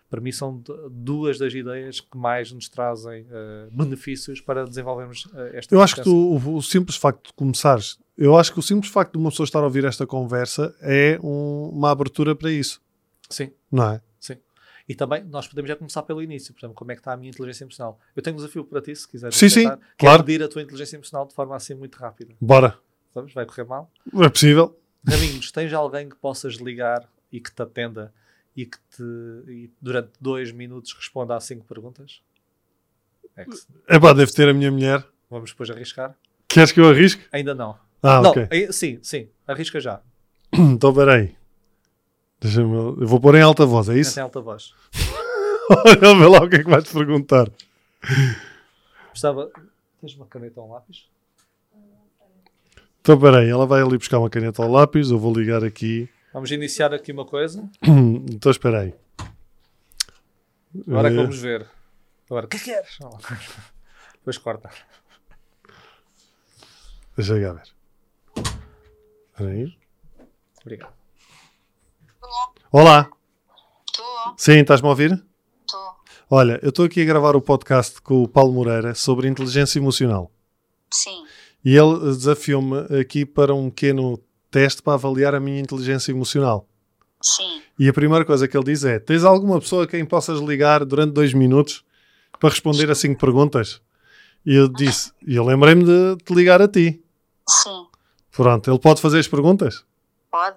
para 0.09 0.21
mim 0.21 0.33
são 0.33 0.63
duas 0.91 1.39
das 1.39 1.53
ideias 1.53 2.01
que 2.01 2.17
mais 2.17 2.53
nos 2.53 2.69
trazem 2.69 3.23
uh, 3.23 3.71
benefícios 3.71 4.41
para 4.41 4.65
desenvolvermos 4.65 5.27
uh, 5.27 5.39
esta 5.53 5.75
Eu 5.75 5.83
acho 5.83 5.97
que 5.97 6.03
tu, 6.03 6.15
o, 6.15 6.57
o, 6.57 6.63
simples 6.63 6.97
facto 6.97 7.29
de 7.29 7.33
começares, 7.33 7.99
eu 8.17 8.37
acho 8.37 8.53
que 8.53 8.59
o 8.59 8.63
simples 8.63 8.91
facto 8.91 9.13
de 9.13 9.19
uma 9.19 9.31
pessoa 9.31 9.45
estar 9.45 9.61
a 9.61 9.65
ouvir 9.65 9.85
esta 9.85 10.07
conversa 10.07 10.75
é 10.81 11.19
um, 11.23 11.71
uma 11.73 11.91
abertura 11.91 12.35
para 12.35 12.51
isso. 12.51 12.81
Sim. 13.29 13.51
Não 13.71 13.93
é? 13.93 14.01
Sim. 14.21 14.37
E 14.89 14.95
também 14.95 15.25
nós 15.25 15.49
podemos 15.49 15.69
já 15.69 15.77
começar 15.77 16.03
pelo 16.03 16.23
início, 16.23 16.55
por 16.55 16.61
exemplo, 16.61 16.77
como 16.77 16.93
é 16.93 16.95
que 16.95 17.01
está 17.01 17.13
a 17.13 17.17
minha 17.17 17.31
inteligência 17.31 17.65
emocional. 17.65 17.99
Eu 18.15 18.23
tenho 18.23 18.35
um 18.35 18.39
desafio 18.39 18.65
para 18.65 18.81
ti, 18.81 18.95
se 18.95 19.09
quiseres. 19.09 19.37
Sim, 19.37 19.49
tentar, 19.49 19.75
sim, 19.75 19.81
que 19.81 19.97
claro. 19.99 20.23
é 20.23 20.27
medir 20.27 20.45
a 20.45 20.49
tua 20.49 20.63
inteligência 20.63 20.97
emocional 20.97 21.27
de 21.27 21.35
forma 21.35 21.57
assim 21.57 21.75
muito 21.75 21.97
rápida. 21.97 22.35
Bora. 22.41 22.79
Vamos? 23.13 23.33
Vai 23.33 23.45
correr 23.45 23.65
mal? 23.65 23.91
É 24.23 24.29
possível. 24.29 24.79
Raminhos, 25.07 25.51
tens 25.51 25.73
alguém 25.73 26.09
que 26.09 26.17
possas 26.17 26.55
ligar 26.55 27.09
e 27.33 27.41
que 27.41 27.53
te 27.53 27.63
atenda 27.63 28.13
e 28.57 28.65
que 28.65 28.79
te, 28.79 29.03
e 29.49 29.71
durante 29.81 30.13
dois 30.21 30.51
minutos 30.51 30.93
responda 30.95 31.37
a 31.37 31.41
cinco 31.41 31.65
perguntas? 31.67 32.23
É, 33.37 33.45
que... 33.45 33.57
é 33.87 34.01
pá, 34.01 34.13
deve 34.13 34.33
ter 34.33 34.49
a 34.49 34.55
minha 34.55 34.73
mulher. 34.73 35.07
Vamos 35.31 35.51
depois 35.51 35.69
arriscar? 35.71 36.17
Queres 36.49 36.73
que 36.73 36.81
eu 36.81 36.89
arrisque? 36.89 37.25
Ainda 37.33 37.55
não. 37.55 37.77
Ah, 38.03 38.23
não, 38.23 38.31
ok. 38.31 38.73
Sim, 38.73 38.99
sim, 39.03 39.29
arrisca 39.47 39.79
já. 39.79 40.01
então, 40.53 40.95
peraí. 40.95 41.37
Deixa-me. 42.41 42.75
Eu 42.75 43.07
vou 43.07 43.21
pôr 43.21 43.35
em 43.35 43.43
alta 43.43 43.67
voz, 43.67 43.89
é 43.89 43.99
isso? 43.99 44.19
Em 44.19 44.23
alta 44.23 44.41
voz. 44.41 44.73
Olha, 45.69 46.15
vê 46.15 46.27
lá 46.27 46.39
o 46.45 46.49
que 46.49 46.57
é 46.57 46.63
que 46.63 46.71
vais-te 46.71 46.93
perguntar. 46.93 47.51
Gostava. 49.11 49.51
Tens 50.01 50.15
uma 50.15 50.27
caneta 50.27 50.61
ou 50.61 50.69
um 50.69 50.73
lápis? 50.73 51.07
Então, 53.01 53.19
peraí, 53.19 53.49
ela 53.49 53.67
vai 53.67 53.83
ali 53.83 53.99
buscar 53.99 54.19
uma 54.19 54.31
caneta 54.31 54.63
ou 54.63 54.71
lápis. 54.71 55.11
Eu 55.11 55.19
vou 55.19 55.33
ligar 55.33 55.65
aqui. 55.65 56.09
Vamos 56.33 56.51
iniciar 56.51 56.93
aqui 56.93 57.13
uma 57.13 57.25
coisa. 57.25 57.69
então 58.37 58.53
espera 58.53 58.81
aí. 58.81 58.95
Agora 60.87 61.09
é 61.09 61.11
que 61.11 61.17
vamos 61.17 61.39
ver. 61.39 61.67
Agora, 62.29 62.47
o 62.47 62.49
que 62.49 62.59
que 62.59 62.65
queres? 62.67 62.99
Depois 64.15 64.37
corta. 64.37 64.71
Deixa 67.17 67.35
eu 67.35 67.55
ver. 67.55 67.63
Espera 69.33 69.51
aí. 69.51 69.79
Obrigado. 70.61 70.93
Olá. 72.71 73.11
Estou. 73.87 74.35
Sim, 74.37 74.59
estás-me 74.59 74.87
a 74.87 74.91
ouvir? 74.91 75.13
Estou. 75.13 75.97
Olha, 76.29 76.61
eu 76.63 76.69
estou 76.69 76.85
aqui 76.85 77.01
a 77.01 77.07
gravar 77.07 77.35
o 77.37 77.41
podcast 77.41 78.03
com 78.03 78.23
o 78.23 78.29
Paulo 78.29 78.53
Moreira 78.53 78.95
sobre 78.95 79.29
inteligência 79.29 79.79
emocional. 79.79 80.31
Sim. 80.93 81.25
E 81.65 81.75
ele 81.75 81.99
desafiou-me 82.01 83.01
aqui 83.01 83.25
para 83.25 83.55
um 83.55 83.71
pequeno 83.71 84.19
teste 84.51 84.83
para 84.83 84.95
avaliar 84.95 85.35
a 85.35 85.41
minha 85.41 85.61
inteligência 85.61 86.13
emocional. 86.13 86.69
Sim. 87.23 87.63
E 87.79 87.89
a 87.89 87.93
primeira 87.93 88.25
coisa 88.25 88.47
que 88.47 88.57
ele 88.57 88.65
diz 88.67 88.85
é: 88.85 88.99
Tens 88.99 89.25
alguma 89.25 89.61
pessoa 89.61 89.85
a 89.85 89.87
quem 89.87 90.05
possas 90.05 90.41
ligar 90.41 90.85
durante 90.85 91.13
dois 91.13 91.33
minutos 91.33 91.85
para 92.39 92.51
responder 92.51 92.91
a 92.91 92.95
cinco 92.95 93.19
perguntas? 93.19 93.81
E 94.45 94.55
eu 94.55 94.69
disse: 94.69 95.13
E 95.27 95.37
eu 95.37 95.45
lembrei-me 95.45 95.85
de 95.85 96.17
te 96.25 96.35
ligar 96.35 96.61
a 96.63 96.69
ti. 96.69 97.03
Sim. 97.49 97.87
Pronto, 98.33 98.71
ele 98.71 98.79
pode 98.79 99.01
fazer 99.01 99.19
as 99.19 99.27
perguntas? 99.29 99.85
Pode. 100.31 100.57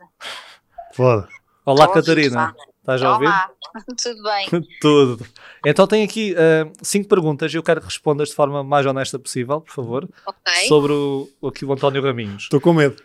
Pode. 0.95 1.27
Olá, 1.65 1.87
Tô 1.87 1.93
Catarina. 1.93 2.53
Estás 2.79 3.01
a 3.03 3.13
ouvir? 3.13 3.27
Olá. 3.27 3.49
Tudo 4.01 4.23
bem. 4.23 4.47
Tudo. 4.81 5.25
Então 5.65 5.87
tenho 5.87 6.03
aqui 6.03 6.35
ah, 6.35 6.69
cinco 6.81 7.07
perguntas 7.07 7.53
e 7.53 7.57
eu 7.57 7.63
quero 7.63 7.79
que 7.79 7.85
respondas 7.85 8.29
de 8.29 8.35
forma 8.35 8.63
mais 8.63 8.85
honesta 8.85 9.17
possível, 9.19 9.61
por 9.61 9.73
favor, 9.73 10.09
Ok. 10.25 10.53
sobre 10.67 10.91
o, 10.91 11.29
o 11.39 11.47
aqui 11.47 11.63
o 11.63 11.71
António 11.71 12.01
Raminhos. 12.03 12.43
Estou 12.43 12.59
com 12.59 12.73
medo. 12.73 13.01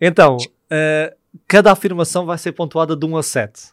Então, 0.00 0.36
ah, 0.70 1.12
cada 1.46 1.72
afirmação 1.72 2.26
vai 2.26 2.38
ser 2.38 2.52
pontuada 2.52 2.96
de 2.96 3.06
1 3.06 3.16
a 3.16 3.22
7. 3.22 3.72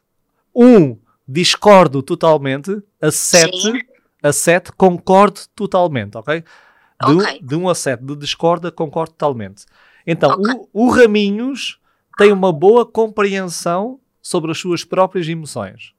1, 0.56 0.98
discordo 1.28 2.02
totalmente. 2.02 2.82
A 3.02 3.12
7, 3.12 3.62
Sim. 3.62 3.80
a 4.22 4.32
7 4.32 4.72
concordo 4.74 5.42
totalmente, 5.56 6.18
ok? 6.18 6.42
De, 6.42 7.14
Ok. 7.14 7.40
de 7.42 7.56
1 7.56 7.70
a 7.70 7.76
7, 7.76 8.04
de 8.04 8.16
discorda, 8.16 8.72
concordo 8.72 9.14
totalmente. 9.14 9.66
Então, 10.06 10.32
Ok. 10.32 10.54
o, 10.74 10.88
o 10.88 10.90
Raminhos 10.90 11.80
tem 12.18 12.32
uma 12.32 12.52
boa 12.52 12.86
compreensão 12.86 14.00
sobre 14.22 14.52
as 14.52 14.58
suas 14.60 14.84
próprias 14.84 15.28
emoções. 15.28 15.94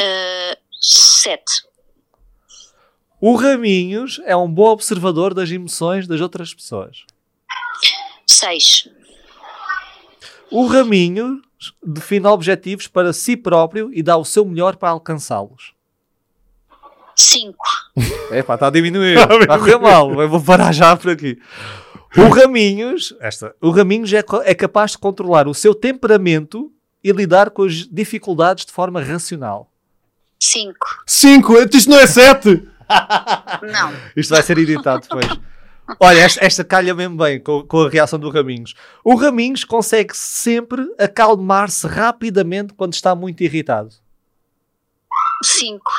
Uh, 0.00 0.56
sete. 0.80 1.52
O 3.20 3.36
Raminhos 3.36 4.20
é 4.24 4.34
um 4.36 4.52
bom 4.52 4.68
observador 4.68 5.32
das 5.34 5.50
emoções 5.50 6.06
das 6.08 6.20
outras 6.20 6.52
pessoas. 6.54 7.04
Seis. 8.26 8.88
O 10.52 10.66
Raminhos 10.66 11.40
define 11.82 12.26
objetivos 12.26 12.86
para 12.86 13.12
si 13.12 13.36
próprio 13.36 13.90
e 13.92 14.02
dá 14.02 14.16
o 14.16 14.24
seu 14.24 14.44
melhor 14.44 14.76
para 14.76 14.90
alcançá-los. 14.90 15.72
Cinco. 17.16 17.64
Epá, 18.30 18.54
está 18.54 18.66
a 18.66 18.70
diminuir. 18.70 19.16
Está 19.18 19.54
a 19.54 19.58
correr 19.58 19.78
mal. 19.78 20.20
Eu 20.20 20.28
vou 20.28 20.40
parar 20.42 20.72
já 20.72 20.96
por 20.96 21.10
aqui. 21.10 21.38
O 22.16 22.28
Raminhos, 22.28 23.14
esta, 23.20 23.54
o 23.60 23.70
Raminhos 23.70 24.12
é, 24.12 24.22
é 24.44 24.54
capaz 24.54 24.92
de 24.92 24.98
controlar 24.98 25.48
o 25.48 25.54
seu 25.54 25.74
temperamento 25.74 26.70
e 27.02 27.10
lidar 27.10 27.50
com 27.50 27.62
as 27.62 27.88
dificuldades 27.90 28.66
de 28.66 28.72
forma 28.72 29.02
racional. 29.02 29.70
Cinco. 30.38 30.86
Cinco? 31.06 31.54
Isto 31.58 31.90
não 31.90 31.98
é 31.98 32.06
sete? 32.06 32.68
Não. 33.62 33.94
Isto 34.14 34.34
vai 34.34 34.42
ser 34.42 34.58
editado 34.58 35.02
depois. 35.02 35.26
Olha, 36.00 36.20
esta, 36.20 36.44
esta 36.44 36.64
calha 36.64 36.94
mesmo 36.94 37.16
bem 37.16 37.40
com, 37.40 37.62
com 37.62 37.82
a 37.82 37.88
reação 37.88 38.18
do 38.18 38.30
Raminhos. 38.30 38.74
O 39.04 39.14
Raminhos 39.14 39.64
consegue 39.64 40.16
sempre 40.16 40.86
acalmar-se 40.98 41.86
rapidamente 41.86 42.74
quando 42.74 42.94
está 42.94 43.14
muito 43.14 43.42
irritado. 43.42 43.94
Cinco. 45.42 45.90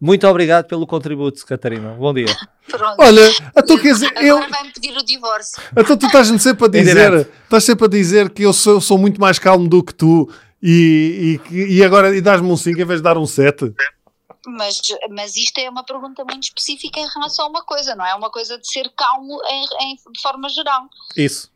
Muito 0.00 0.26
obrigado 0.26 0.66
pelo 0.66 0.86
contributo, 0.86 1.44
Catarina. 1.46 1.90
Bom 1.90 2.12
dia. 2.12 2.26
Pronto. 2.68 2.96
Olha, 2.98 3.30
então 3.56 3.78
quer 3.78 3.92
dizer, 3.92 4.12
eu, 4.16 4.36
Agora 4.36 4.50
vai-me 4.50 4.72
pedir 4.72 4.96
o 4.96 5.04
divórcio. 5.04 5.62
então 5.76 5.96
tu 5.96 6.06
estás-me 6.06 6.38
sempre 6.38 6.64
a 6.64 6.68
dizer, 6.68 7.28
estás 7.44 7.64
sempre 7.64 7.86
a 7.86 7.88
dizer 7.88 8.30
que 8.30 8.42
eu 8.42 8.52
sou, 8.52 8.80
sou 8.80 8.98
muito 8.98 9.20
mais 9.20 9.38
calmo 9.38 9.68
do 9.68 9.82
que 9.82 9.94
tu 9.94 10.28
e, 10.62 11.40
e, 11.50 11.76
e 11.76 11.84
agora 11.84 12.14
e 12.16 12.20
dás-me 12.20 12.50
um 12.50 12.56
5 12.56 12.80
em 12.80 12.84
vez 12.84 13.00
de 13.00 13.04
dar 13.04 13.16
um 13.16 13.26
7. 13.26 13.72
Mas, 14.46 14.80
mas 15.10 15.36
isto 15.36 15.58
é 15.58 15.68
uma 15.70 15.82
pergunta 15.84 16.24
muito 16.24 16.44
específica 16.44 17.00
em 17.00 17.08
relação 17.08 17.46
a 17.46 17.48
uma 17.48 17.62
coisa, 17.64 17.94
não 17.94 18.04
é? 18.04 18.14
Uma 18.14 18.30
coisa 18.30 18.58
de 18.58 18.70
ser 18.70 18.90
calmo 18.96 19.40
em, 19.48 19.64
em- 19.82 19.96
de 20.12 20.20
forma 20.22 20.48
geral, 20.48 20.82
Isso. 21.16 21.50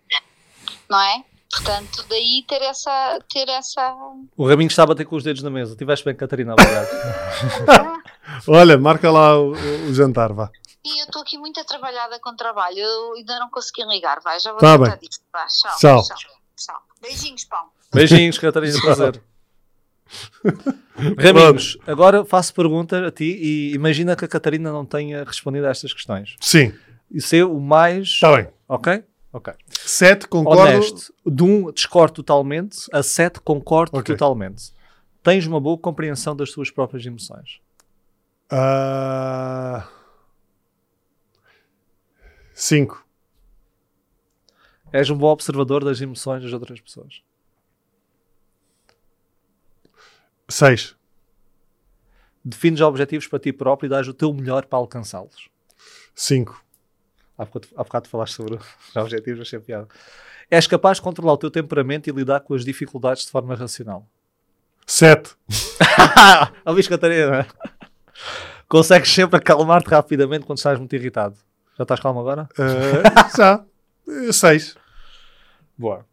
não 0.89 1.01
é? 1.01 1.25
Portanto, 1.51 2.05
daí 2.11 2.45
ter 2.47 2.61
essa. 2.61 3.19
Ter 3.33 3.49
essa... 3.49 3.95
O 4.37 4.47
Raminhos 4.47 4.73
está 4.75 4.83
a 4.83 4.87
bater 4.87 5.07
com 5.07 5.17
os 5.17 5.25
dedos 5.25 5.43
na 5.43 5.49
mesa. 5.49 5.75
Tiveste 5.75 6.05
bem, 6.05 6.15
Catarina. 6.15 6.53
Obrigado. 6.53 6.89
Olha, 8.47 8.77
marca 8.77 9.11
lá 9.11 9.39
o, 9.39 9.53
o 9.53 9.95
jantar, 9.95 10.33
vá. 10.35 10.51
E 10.85 11.01
eu 11.01 11.07
estou 11.07 11.23
aqui 11.23 11.39
muito 11.39 11.59
atrabalhada 11.59 12.19
com 12.21 12.37
trabalho, 12.37 12.79
eu 12.79 13.15
ainda 13.15 13.39
não 13.39 13.51
consegui 13.51 13.83
ligar, 13.85 14.21
vai, 14.21 14.39
já 14.41 14.51
vou 14.53 14.61
Tá 14.61 14.77
tratar 14.79 14.97
bem. 14.99 15.09
disto. 15.09 15.23
Vá, 15.33 15.47
tchau, 15.47 15.77
Tchau. 15.79 16.03
tchau. 16.05 16.17
tchau. 16.57 16.83
Beijinhos, 17.01 17.45
pão. 17.45 17.67
Beijinhos, 17.93 18.39
Catarina. 18.39 18.81
Prazer. 18.81 19.23
Raminhos, 21.19 21.79
agora 21.87 22.25
faço 22.25 22.53
pergunta 22.55 23.07
a 23.07 23.11
ti 23.11 23.25
e 23.41 23.75
imagina 23.75 24.17
que 24.17 24.25
a 24.25 24.29
Catarina 24.29 24.73
não 24.73 24.85
tenha 24.85 25.23
respondido 25.25 25.67
a 25.67 25.71
estas 25.71 25.93
questões. 25.93 26.37
Sim, 26.41 26.73
Isso 27.11 27.35
é 27.37 27.45
o 27.45 27.61
mais. 27.61 28.09
está 28.09 28.35
bem. 28.37 28.49
Ok? 28.69 29.05
Ok. 29.33 29.53
7, 29.71 30.27
concordo. 30.29 30.63
Honesto. 30.63 31.15
De 31.25 31.43
um, 31.43 31.71
discordo 31.73 32.15
totalmente. 32.15 32.79
A 32.93 33.03
sete, 33.03 33.41
concordo 33.41 33.97
Ok. 33.99 34.15
totalmente. 34.15 34.73
Tens 35.23 35.47
uma 35.47 35.61
boa 35.61 35.77
compreensão 35.79 36.35
das 36.35 36.51
tuas 36.51 36.71
próprias 36.71 37.05
emoções. 37.05 37.61
Ah, 38.51 39.87
5. 42.55 43.05
És 44.93 45.11
um 45.11 45.17
bom 45.17 45.29
observador 45.29 45.85
das 45.85 46.01
emoções 46.01 46.43
das 46.43 46.53
outras 46.53 46.81
pessoas. 46.81 47.23
6. 50.49 50.97
Defines 52.45 52.81
objetivos 52.81 53.27
para 53.27 53.39
ti 53.39 53.53
próprio 53.53 53.89
e 53.89 53.91
dás 53.91 54.09
o 54.09 54.15
teu 54.15 54.33
melhor 54.33 54.65
para 54.67 54.79
alcançá-los. 54.79 55.49
5. 56.15 56.65
Há 57.37 57.45
bocado, 57.45 57.69
há 57.77 57.85
bocado 57.85 58.09
falaste 58.09 58.35
sobre 58.35 58.55
os 58.57 58.67
objetivos, 58.97 59.41
achei 59.41 59.59
piada. 59.59 59.87
És 60.51 60.67
capaz 60.67 60.97
de 60.97 61.03
controlar 61.03 61.35
o 61.35 61.39
teu 61.39 61.51
temperamento 61.51 62.09
e 62.09 62.13
lidar 62.13 62.41
com 62.41 62.55
as 62.55 62.65
dificuldades 62.65 63.25
de 63.27 63.31
forma 63.31 63.55
racional. 63.55 64.07
7. 64.87 65.37
Ouviste, 66.65 66.89
Catarina? 66.89 67.47
Consegues 68.67 69.11
sempre 69.13 69.37
acalmar-te 69.39 69.91
rapidamente 69.91 70.47
quando 70.47 70.59
estás 70.59 70.79
muito 70.79 70.95
irritado. 70.95 71.37
Já 71.77 71.83
estás 71.83 72.01
calmo 72.01 72.21
agora? 72.21 72.49
Ah, 72.59 73.31
já. 73.37 73.65
6. 74.33 74.77
Boa. 75.77 76.08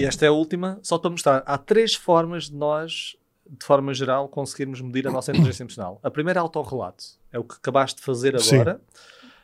E 0.00 0.04
esta 0.06 0.24
é 0.24 0.28
a 0.28 0.32
última, 0.32 0.78
só 0.82 0.98
para 0.98 1.10
mostrar. 1.10 1.42
Há 1.46 1.58
três 1.58 1.94
formas 1.94 2.44
de 2.44 2.54
nós, 2.54 3.16
de 3.48 3.64
forma 3.64 3.92
geral, 3.94 4.28
conseguirmos 4.28 4.80
medir 4.80 5.06
a 5.06 5.10
nossa 5.10 5.30
inteligência 5.30 5.62
emocional. 5.62 5.98
A 6.02 6.10
primeira 6.10 6.40
é 6.40 6.42
autorrelato. 6.42 7.04
É 7.32 7.38
o 7.38 7.44
que 7.44 7.54
acabaste 7.54 7.98
de 8.00 8.04
fazer 8.04 8.34
agora. 8.36 8.80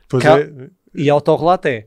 Pois 0.08 0.22
Cal- 0.22 0.38
é. 0.38 0.70
E 0.94 1.10
autorrelato 1.10 1.68
é, 1.68 1.86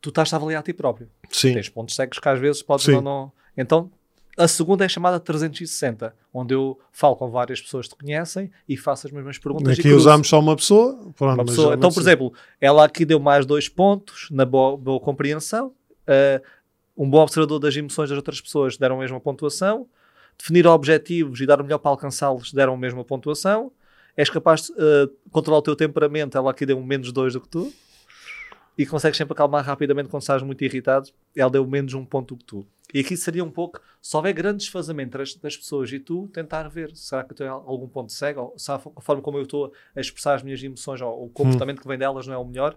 tu 0.00 0.10
estás 0.10 0.32
a 0.32 0.36
avaliar 0.36 0.60
a 0.60 0.62
ti 0.62 0.72
próprio. 0.72 1.08
Sim. 1.30 1.54
Tens 1.54 1.68
pontos 1.68 1.94
cegos 1.94 2.18
que 2.18 2.28
às 2.28 2.38
vezes 2.38 2.62
podes 2.62 2.84
Sim. 2.84 2.92
não, 2.92 3.02
não... 3.02 3.32
Então, 3.56 3.90
a 4.36 4.48
segunda 4.48 4.84
é 4.84 4.88
chamada 4.88 5.20
360, 5.20 6.14
onde 6.32 6.54
eu 6.54 6.78
falo 6.90 7.16
com 7.16 7.30
várias 7.30 7.60
pessoas 7.60 7.86
que 7.86 7.94
te 7.94 8.02
conhecem 8.02 8.50
e 8.68 8.76
faço 8.76 9.06
as 9.06 9.12
mesmas 9.12 9.38
perguntas. 9.38 9.78
Aqui 9.78 9.92
usámos 9.92 10.28
só 10.28 10.40
uma 10.40 10.56
pessoa. 10.56 11.12
Pronto, 11.16 11.34
Uma 11.34 11.44
pessoa. 11.44 11.74
Então, 11.74 11.90
por 11.90 12.00
exemplo, 12.00 12.32
ela 12.60 12.84
aqui 12.84 13.04
deu 13.04 13.20
mais 13.20 13.44
dois 13.44 13.68
pontos 13.68 14.28
na 14.30 14.44
boa, 14.44 14.76
boa 14.76 14.98
compreensão. 15.00 15.68
Uh, 16.08 16.42
um 17.02 17.10
bom 17.10 17.18
observador 17.20 17.58
das 17.58 17.74
emoções 17.76 18.08
das 18.10 18.16
outras 18.16 18.40
pessoas 18.40 18.76
deram 18.76 18.96
a 18.96 19.00
mesma 19.00 19.20
pontuação. 19.20 19.88
Definir 20.38 20.66
objetivos 20.66 21.40
e 21.40 21.46
dar 21.46 21.60
o 21.60 21.64
melhor 21.64 21.78
para 21.78 21.90
alcançá-los 21.90 22.52
deram 22.52 22.74
a 22.74 22.76
mesma 22.76 23.04
pontuação. 23.04 23.72
És 24.16 24.28
capaz 24.30 24.62
de 24.66 24.72
uh, 24.72 25.08
controlar 25.30 25.58
o 25.58 25.62
teu 25.62 25.74
temperamento. 25.76 26.36
Ela 26.36 26.50
aqui 26.50 26.64
deu 26.66 26.78
um 26.78 26.84
menos 26.84 27.12
dois 27.12 27.32
do 27.32 27.40
que 27.40 27.48
tu. 27.48 27.72
E 28.76 28.86
consegues 28.86 29.16
sempre 29.18 29.32
acalmar 29.34 29.64
rapidamente 29.64 30.08
quando 30.08 30.22
estás 30.22 30.42
muito 30.42 30.62
irritado. 30.64 31.10
Ela 31.36 31.50
deu 31.50 31.66
menos 31.66 31.92
um 31.94 32.04
ponto 32.04 32.34
do 32.34 32.38
que 32.38 32.44
tu. 32.44 32.66
E 32.94 33.00
aqui 33.00 33.16
seria 33.16 33.42
um 33.42 33.50
pouco, 33.50 33.80
se 34.02 34.14
houver 34.16 34.32
grande 34.34 34.58
desfazamento 34.58 35.16
das, 35.16 35.34
das 35.34 35.56
pessoas 35.56 35.90
e 35.92 35.98
tu, 35.98 36.28
tentar 36.28 36.68
ver, 36.68 36.94
será 36.94 37.24
que 37.24 37.32
eu 37.32 37.36
tenho 37.36 37.50
algum 37.52 37.88
ponto 37.88 38.12
cego? 38.12 38.40
Ou 38.40 38.58
se 38.58 38.70
a 38.70 38.78
fo- 38.78 38.92
a 38.94 39.00
forma 39.00 39.22
como 39.22 39.38
eu 39.38 39.42
estou 39.44 39.72
a 39.96 40.00
expressar 40.00 40.34
as 40.34 40.42
minhas 40.42 40.62
emoções 40.62 41.00
ou 41.00 41.24
o 41.24 41.30
comportamento 41.30 41.80
que 41.80 41.88
vem 41.88 41.96
delas 41.98 42.26
não 42.26 42.34
é 42.34 42.38
o 42.38 42.44
melhor? 42.44 42.76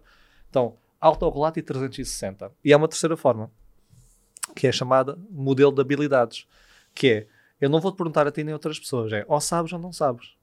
Então, 0.49 0.75
autorrelato 1.01 1.59
e 1.59 1.61
360. 1.61 2.49
E 2.63 2.71
há 2.71 2.77
uma 2.77 2.87
terceira 2.87 3.17
forma, 3.17 3.51
que 4.53 4.67
é 4.67 4.71
chamada 4.71 5.17
modelo 5.29 5.71
de 5.71 5.81
habilidades, 5.81 6.45
que 6.93 7.07
é, 7.07 7.27
eu 7.59 7.69
não 7.69 7.79
vou-te 7.79 7.95
perguntar 7.97 8.27
a 8.27 8.31
ti 8.31 8.43
nem 8.43 8.51
a 8.53 8.55
outras 8.55 8.77
pessoas, 8.79 9.11
é 9.13 9.25
ou 9.27 9.39
sabes 9.41 9.71
ou 9.73 9.79
não 9.79 9.91
sabes. 9.91 10.33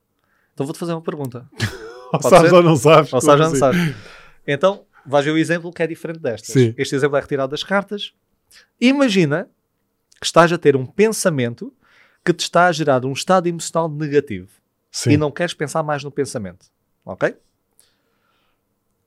Então 0.55 0.66
vou-te 0.66 0.78
fazer 0.78 0.92
uma 0.92 1.03
pergunta. 1.03 1.48
Ou 2.12 2.20
Pode 2.20 2.28
sabes 2.28 2.50
ser? 2.50 2.57
ou 2.57 2.62
não 2.62 2.76
sabes? 2.76 3.11
Ou 3.11 3.20
sabes 3.22 3.46
ou 3.46 3.46
não 3.46 3.68
assim? 3.68 3.80
sabes. 3.80 3.96
Então, 4.46 4.84
vais 5.07 5.24
ver 5.24 5.30
o 5.30 5.38
exemplo 5.38 5.72
que 5.72 5.82
é 5.82 5.86
diferente 5.86 6.18
destas. 6.18 6.53
Sim. 6.53 6.74
Este 6.76 6.94
exemplo 6.94 7.16
é 7.16 7.20
retirado 7.22 7.50
das 7.53 7.64
cartas. 7.64 8.12
Imagina 8.78 9.48
que 10.20 10.26
estás 10.26 10.53
a 10.53 10.59
ter 10.59 10.76
um 10.76 10.84
pensamento 10.84 11.72
que 12.22 12.34
te 12.34 12.40
está 12.40 12.66
a 12.66 12.72
gerar 12.72 13.07
um 13.07 13.12
estado 13.12 13.46
emocional 13.46 13.88
negativo 13.88 14.50
Sim. 14.90 15.12
e 15.12 15.16
não 15.16 15.30
queres 15.30 15.55
pensar 15.55 15.82
mais 15.82 16.05
no 16.05 16.11
pensamento. 16.11 16.66
Ok? 17.03 17.34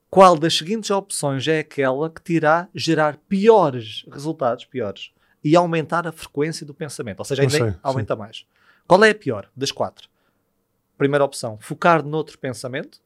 Qual 0.10 0.38
das 0.38 0.58
seguintes 0.58 0.90
opções 0.92 1.48
é 1.48 1.60
aquela 1.60 2.10
que 2.10 2.22
te 2.22 2.34
irá 2.34 2.70
gerar 2.74 3.18
piores 3.28 4.06
resultados, 4.12 4.66
piores, 4.66 5.12
e 5.44 5.56
aumentar 5.56 6.08
a 6.08 6.12
frequência 6.12 6.66
do 6.66 6.74
pensamento? 6.74 7.20
Ou 7.20 7.26
seja, 7.26 7.42
ainda 7.42 7.58
sei, 7.58 7.76
aumenta 7.84 8.16
mais. 8.16 8.46
Qual 8.88 9.04
é 9.04 9.10
a 9.10 9.16
pior 9.16 9.50
das 9.56 9.72
quatro? 9.72 10.08
Primeira 10.98 11.26
opção, 11.26 11.58
focar 11.60 12.04
noutro 12.04 12.38
pensamento. 12.40 13.02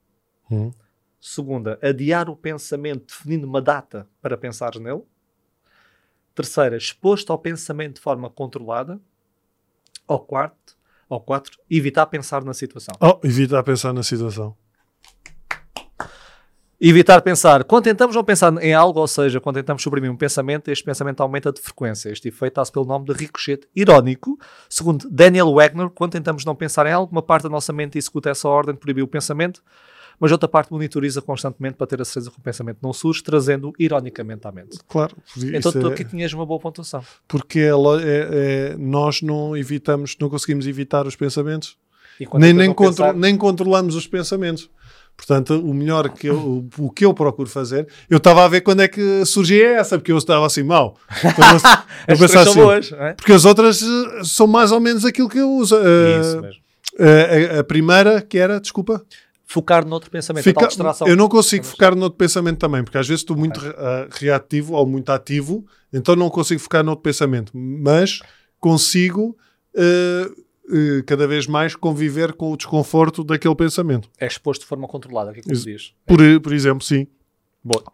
Hum. 0.51 0.71
Segunda, 1.19 1.77
adiar 1.81 2.29
o 2.29 2.35
pensamento 2.35 3.07
definindo 3.07 3.47
uma 3.47 3.61
data 3.61 4.07
para 4.21 4.37
pensares 4.37 4.79
nele. 4.79 5.03
Terceira, 6.33 6.77
exposto 6.77 7.31
ao 7.31 7.39
pensamento 7.39 7.95
de 7.95 8.01
forma 8.01 8.29
controlada. 8.29 9.01
Ou 10.07 10.19
quarto, 10.19 10.77
ou 11.09 11.19
quatro, 11.19 11.59
evitar 11.69 12.05
pensar 12.05 12.43
na 12.43 12.53
situação. 12.53 12.95
Oh, 13.01 13.19
evita 13.23 13.61
pensar 13.63 13.93
na 13.93 14.03
situação. 14.03 14.55
Evitar 16.81 17.21
pensar. 17.21 17.65
Quando 17.65 17.83
tentamos 17.83 18.15
não 18.15 18.23
pensar 18.23 18.53
em 18.63 18.73
algo, 18.73 19.01
ou 19.01 19.07
seja, 19.07 19.41
quando 19.41 19.57
tentamos 19.57 19.83
suprimir 19.83 20.09
um 20.09 20.15
pensamento, 20.15 20.71
este 20.71 20.83
pensamento 20.83 21.21
aumenta 21.21 21.51
de 21.51 21.59
frequência. 21.59 22.09
Este 22.09 22.29
efeito 22.29 22.53
dá-se 22.55 22.71
pelo 22.71 22.85
nome 22.85 23.05
de 23.05 23.11
ricochete 23.13 23.67
irónico. 23.75 24.39
Segundo 24.69 25.09
Daniel 25.11 25.53
Wagner, 25.53 25.89
quando 25.89 26.13
tentamos 26.13 26.45
não 26.45 26.55
pensar 26.55 26.85
em 26.87 26.91
algo, 26.93 27.11
uma 27.11 27.21
parte 27.21 27.43
da 27.43 27.49
nossa 27.49 27.73
mente 27.73 27.97
executa 27.97 28.29
essa 28.29 28.47
ordem 28.47 28.73
de 28.75 28.79
proibir 28.79 29.01
o 29.03 29.07
pensamento, 29.07 29.61
mas 30.17 30.31
outra 30.31 30.47
parte 30.47 30.71
monitoriza 30.71 31.21
constantemente 31.21 31.75
para 31.75 31.85
ter 31.85 32.01
a 32.01 32.05
certeza 32.05 32.31
que 32.31 32.39
o 32.39 32.41
pensamento 32.41 32.77
não 32.81 32.93
surge, 32.93 33.21
trazendo 33.23 33.73
ironicamente 33.77 34.47
à 34.47 34.51
mente. 34.51 34.77
Claro. 34.87 35.17
Então 35.37 35.71
tu 35.73 35.87
é- 35.89 35.91
aqui 35.93 36.05
tinhas 36.05 36.31
uma 36.31 36.45
boa 36.45 36.61
pontuação. 36.61 37.03
Porque 37.27 37.59
é 37.59 37.71
é- 37.71 37.71
é- 38.71 38.75
nós 38.77 39.21
não 39.21 39.55
evitamos, 39.57 40.15
não 40.19 40.29
conseguimos 40.29 40.65
evitar 40.65 41.05
os 41.05 41.15
pensamentos. 41.17 41.77
Nem, 42.33 42.53
nem, 42.53 42.73
contro- 42.73 42.91
pensar- 43.05 43.13
nem 43.13 43.37
controlamos 43.37 43.95
os 43.95 44.05
pensamentos. 44.07 44.69
Portanto, 45.19 45.59
o 45.59 45.73
melhor 45.73 46.07
que 46.09 46.27
eu, 46.27 46.65
o, 46.77 46.89
que 46.89 47.05
eu 47.05 47.13
procuro 47.13 47.49
fazer, 47.49 47.85
eu 48.09 48.17
estava 48.19 48.45
a 48.45 48.47
ver 48.47 48.61
quando 48.61 48.79
é 48.79 48.87
que 48.87 49.25
surgia 49.25 49.71
essa, 49.75 49.97
porque 49.99 50.13
eu 50.13 50.17
estava 50.17 50.45
assim 50.45 50.63
mal. 50.63 50.95
As 52.07 52.17
três 52.17 52.31
são 52.31 52.41
assim, 52.43 52.53
boas, 52.61 52.91
é? 52.93 53.13
porque 53.15 53.33
as 53.33 53.43
outras 53.43 53.81
eh, 53.83 54.23
são 54.23 54.47
mais 54.47 54.71
ou 54.71 54.79
menos 54.79 55.03
aquilo 55.03 55.27
que 55.27 55.37
eu 55.37 55.49
uso. 55.51 55.75
Eh, 55.75 56.19
Isso 56.21 56.41
mesmo. 56.41 56.61
eh, 56.99 57.51
a, 57.57 57.59
a 57.59 57.63
primeira, 57.65 58.21
que 58.21 58.37
era, 58.37 58.59
desculpa, 58.61 59.03
Focar 59.45 59.85
noutro 59.85 60.09
pensamento, 60.09 60.43
fica- 60.43 60.67
distração. 60.67 61.07
eu 61.07 61.15
não 61.17 61.27
consigo 61.27 61.63
Vamos- 61.63 61.71
focar 61.71 61.95
noutro 61.95 62.17
pensamento 62.17 62.57
também, 62.59 62.83
porque 62.83 62.97
às 62.97 63.07
vezes 63.07 63.21
estou 63.21 63.35
muito 63.35 63.59
eh, 63.65 64.07
reativo 64.11 64.73
ou 64.75 64.85
muito 64.87 65.11
ativo, 65.11 65.65
então 65.91 66.15
não 66.15 66.29
consigo 66.29 66.61
focar 66.61 66.83
noutro 66.83 67.01
pensamento, 67.03 67.51
mas 67.55 68.19
consigo 68.59 69.35
eh, 69.75 70.29
cada 71.05 71.27
vez 71.27 71.47
mais 71.47 71.75
conviver 71.75 72.33
com 72.33 72.51
o 72.51 72.57
desconforto 72.57 73.23
daquele 73.23 73.55
pensamento. 73.55 74.09
É 74.19 74.27
exposto 74.27 74.61
de 74.61 74.67
forma 74.67 74.87
controlada, 74.87 75.31
aqui 75.31 75.41
como 75.41 75.53
Isso. 75.53 75.65
diz. 75.65 75.93
Por, 76.05 76.19
por 76.41 76.53
exemplo, 76.53 76.83
sim. 76.83 77.07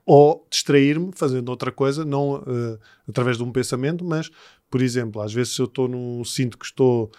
Ou 0.05 0.45
distrair-me 0.49 1.11
fazendo 1.15 1.49
outra 1.49 1.71
coisa, 1.71 2.05
não 2.05 2.43
eh, 2.45 2.77
através 3.09 3.37
de 3.37 3.43
um 3.43 3.51
pensamento, 3.51 4.05
mas, 4.05 4.29
por 4.69 4.81
exemplo, 4.81 5.21
às 5.21 5.33
vezes 5.33 5.57
eu 5.57 5.65
estou 5.65 5.87
num 5.87 6.23
sinto 6.23 6.57
que 6.57 6.65
estou 6.65 7.11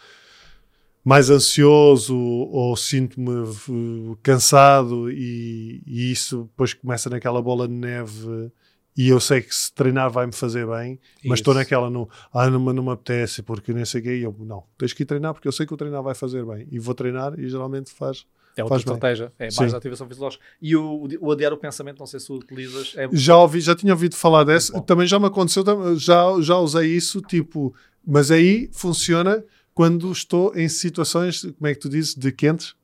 mais 1.04 1.28
ansioso 1.28 2.16
ou 2.16 2.76
sinto-me 2.76 3.30
eh, 3.30 4.16
cansado 4.22 5.10
e, 5.10 5.82
e 5.86 6.12
isso 6.12 6.42
depois 6.44 6.72
começa 6.72 7.10
naquela 7.10 7.42
bola 7.42 7.66
de 7.66 7.74
neve 7.74 8.50
e 8.96 9.08
eu 9.08 9.20
sei 9.20 9.42
que 9.42 9.54
se 9.54 9.72
treinar 9.72 10.10
vai-me 10.10 10.32
fazer 10.32 10.66
bem, 10.66 10.98
mas 11.24 11.40
estou 11.40 11.52
naquela 11.54 11.90
no, 11.90 12.08
ah, 12.32 12.48
não, 12.50 12.58
me- 12.60 12.72
não 12.72 12.82
me 12.82 12.90
apetece 12.90 13.42
porque 13.42 13.72
nem 13.72 13.84
sei 13.84 14.00
o 14.00 14.04
quê, 14.04 14.16
e 14.18 14.22
eu, 14.22 14.34
não, 14.40 14.64
tens 14.78 14.92
que 14.92 15.02
ir 15.02 15.06
treinar 15.06 15.34
porque 15.34 15.46
eu 15.48 15.52
sei 15.52 15.66
que 15.66 15.74
o 15.74 15.76
treinar 15.76 16.02
vai 16.02 16.14
fazer 16.14 16.44
bem 16.44 16.66
e 16.70 16.78
vou 16.78 16.94
treinar 16.94 17.38
e 17.38 17.48
geralmente 17.48 17.92
faz 17.92 18.26
É 18.56 18.62
outra 18.64 18.76
Faz 18.78 18.84
bem. 18.84 18.94
estratégia. 18.94 19.32
É 19.38 19.48
mais 19.56 19.70
Sim. 19.70 19.76
ativação 19.76 20.08
fisiológica. 20.08 20.42
E 20.62 20.74
o, 20.74 21.06
o 21.20 21.30
adiar 21.30 21.52
o 21.52 21.58
pensamento, 21.58 21.98
não 21.98 22.06
sei 22.06 22.18
se 22.20 22.32
o 22.32 22.36
utilizas. 22.36 22.94
É, 22.96 23.06
Já 23.12 23.36
ouvi, 23.36 23.60
já 23.60 23.76
tinha 23.76 23.92
ouvido 23.92 24.16
falar 24.16 24.44
dessa. 24.44 24.80
Também 24.80 25.06
já 25.06 25.18
me 25.18 25.26
aconteceu, 25.26 25.62
já, 25.98 26.22
já 26.40 26.56
usei 26.58 26.88
isso, 26.96 27.20
tipo, 27.20 27.74
mas 28.06 28.30
aí 28.30 28.70
funciona 28.72 29.44
quando 29.74 30.10
estou 30.10 30.56
em 30.56 30.70
situações, 30.70 31.42
como 31.42 31.66
é 31.66 31.74
que 31.74 31.80
tu 31.80 31.88
dizes, 31.90 32.14
de 32.14 32.32
quentes? 32.32 32.74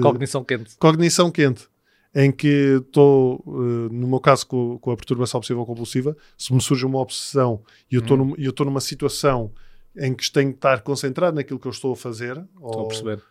cognição 0.00 0.44
quente. 0.44 0.76
Cognição 0.78 1.30
quente. 1.32 1.66
Em 2.14 2.32
que 2.32 2.78
estou, 2.80 3.44
eh, 3.46 3.92
no 3.92 4.08
meu 4.08 4.18
caso, 4.20 4.46
com, 4.46 4.78
com 4.78 4.90
a 4.90 4.96
perturbação 4.96 5.38
obsessiva 5.38 5.64
compulsiva, 5.66 6.16
se 6.38 6.52
me 6.54 6.60
surge 6.60 6.86
uma 6.86 6.98
obsessão 7.00 7.62
e 7.90 7.96
eu 7.96 8.00
estou 8.00 8.18
Hum. 8.18 8.34
estou 8.38 8.64
numa 8.66 8.80
situação 8.80 9.52
em 9.96 10.14
que 10.14 10.30
tenho 10.32 10.50
que 10.50 10.56
estar 10.58 10.80
concentrado 10.82 11.36
naquilo 11.36 11.58
que 11.58 11.66
eu 11.66 11.70
estou 11.72 11.92
a 11.92 11.96
fazer, 11.96 12.36
Estou 12.38 12.48
ou- 12.78 12.84
a 12.84 12.88
perceber. 12.88 13.22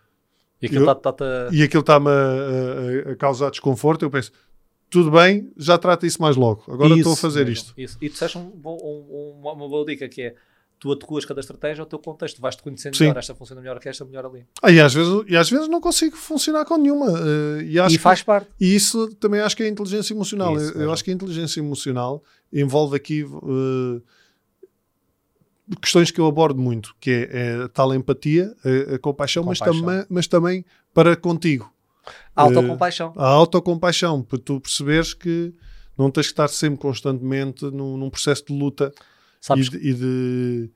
E 0.61 0.67
aquilo 0.67 0.85
Eu- 0.85 0.91
está-te 0.91 1.23
a. 1.23 1.49
e 1.51 1.63
aquilo 1.63 1.81
está-me 1.81 2.07
a, 2.09 3.09
a- 3.09 3.11
a 3.11 3.15
causar 3.15 3.49
desconforto, 3.49 4.03
eu 4.05 4.11
penso, 4.11 4.31
tudo 4.89 5.11
bem, 5.11 5.51
já 5.57 5.77
trata 5.77 6.05
isso 6.05 6.21
mais 6.21 6.35
logo. 6.35 6.63
Agora 6.67 6.95
estou 6.95 7.13
a 7.13 7.17
fazer 7.17 7.45
mesmo, 7.45 7.53
isto. 7.53 7.73
Isso. 7.77 7.97
E 8.01 8.09
tu 8.09 8.13
disseste 8.13 8.37
um 8.37 8.51
um- 8.63 9.35
uma, 9.39 9.53
uma 9.53 9.67
boa 9.67 9.85
dica 9.85 10.07
que 10.07 10.21
é 10.21 10.35
tu 10.79 10.91
adequas 10.91 11.25
cada 11.25 11.39
estratégia 11.39 11.81
ao 11.81 11.85
teu 11.87 11.97
contexto, 11.99 12.39
vais-te 12.39 12.61
conhecendo 12.61 12.95
Sim. 12.95 13.05
melhor, 13.05 13.17
esta 13.17 13.33
funciona 13.33 13.61
melhor 13.61 13.79
que 13.79 13.89
esta, 13.89 14.05
melhor 14.05 14.25
ali. 14.25 14.45
Ah, 14.61 14.71
e, 14.71 14.79
às 14.79 14.93
vezes, 14.93 15.11
e 15.27 15.35
às 15.35 15.49
vezes 15.49 15.67
não 15.67 15.81
consigo 15.81 16.15
funcionar 16.15 16.65
com 16.65 16.77
nenhuma. 16.77 17.07
eh, 17.07 17.63
e, 17.63 17.77
e 17.95 17.97
faz 17.97 18.21
parte. 18.21 18.47
que, 18.57 18.65
e 18.65 18.75
isso 18.75 19.07
também 19.15 19.41
acho 19.41 19.55
que 19.57 19.63
é 19.63 19.67
inteligência 19.67 20.13
emocional. 20.13 20.55
Isso 20.55 20.65
Eu- 20.65 20.71
eu 20.73 20.77
mesmo. 20.79 20.91
acho 20.93 21.03
que 21.03 21.09
a 21.11 21.13
inteligência 21.13 21.59
emocional 21.59 22.23
envolve 22.53 22.95
aqui 22.95 23.23
eh, 23.25 24.01
questões 25.81 26.11
que 26.11 26.19
eu 26.21 26.25
abordo 26.27 26.59
muito, 26.61 26.95
que 26.99 27.11
é, 27.11 27.29
é 27.31 27.63
a 27.63 27.67
tal 27.67 27.93
empatia, 27.93 28.53
a, 28.91 28.95
a 28.95 28.99
compaixão, 28.99 29.43
Mas, 29.43 29.59
Compaixão. 29.59 29.81
também, 29.85 30.05
mas 30.09 30.27
também 30.27 30.65
para 30.93 31.15
contigo. 31.15 31.71
A 32.35 32.43
autocompaixão. 32.43 33.13
A 33.17 33.25
autocompaixão, 33.27 34.21
para 34.23 34.39
tu 34.39 34.61
perceberes 34.61 35.13
que 35.13 35.53
não 35.97 36.09
tens 36.09 36.27
que 36.27 36.33
estar 36.33 36.47
sempre 36.47 36.79
constantemente 36.79 37.65
num, 37.65 37.97
num 37.97 38.09
processo 38.09 38.45
de 38.45 38.53
luta 38.53 38.93
Sabes 39.41 39.67
e 39.67 39.69
de, 39.71 39.77
e 39.77 39.93
de- 39.93 40.69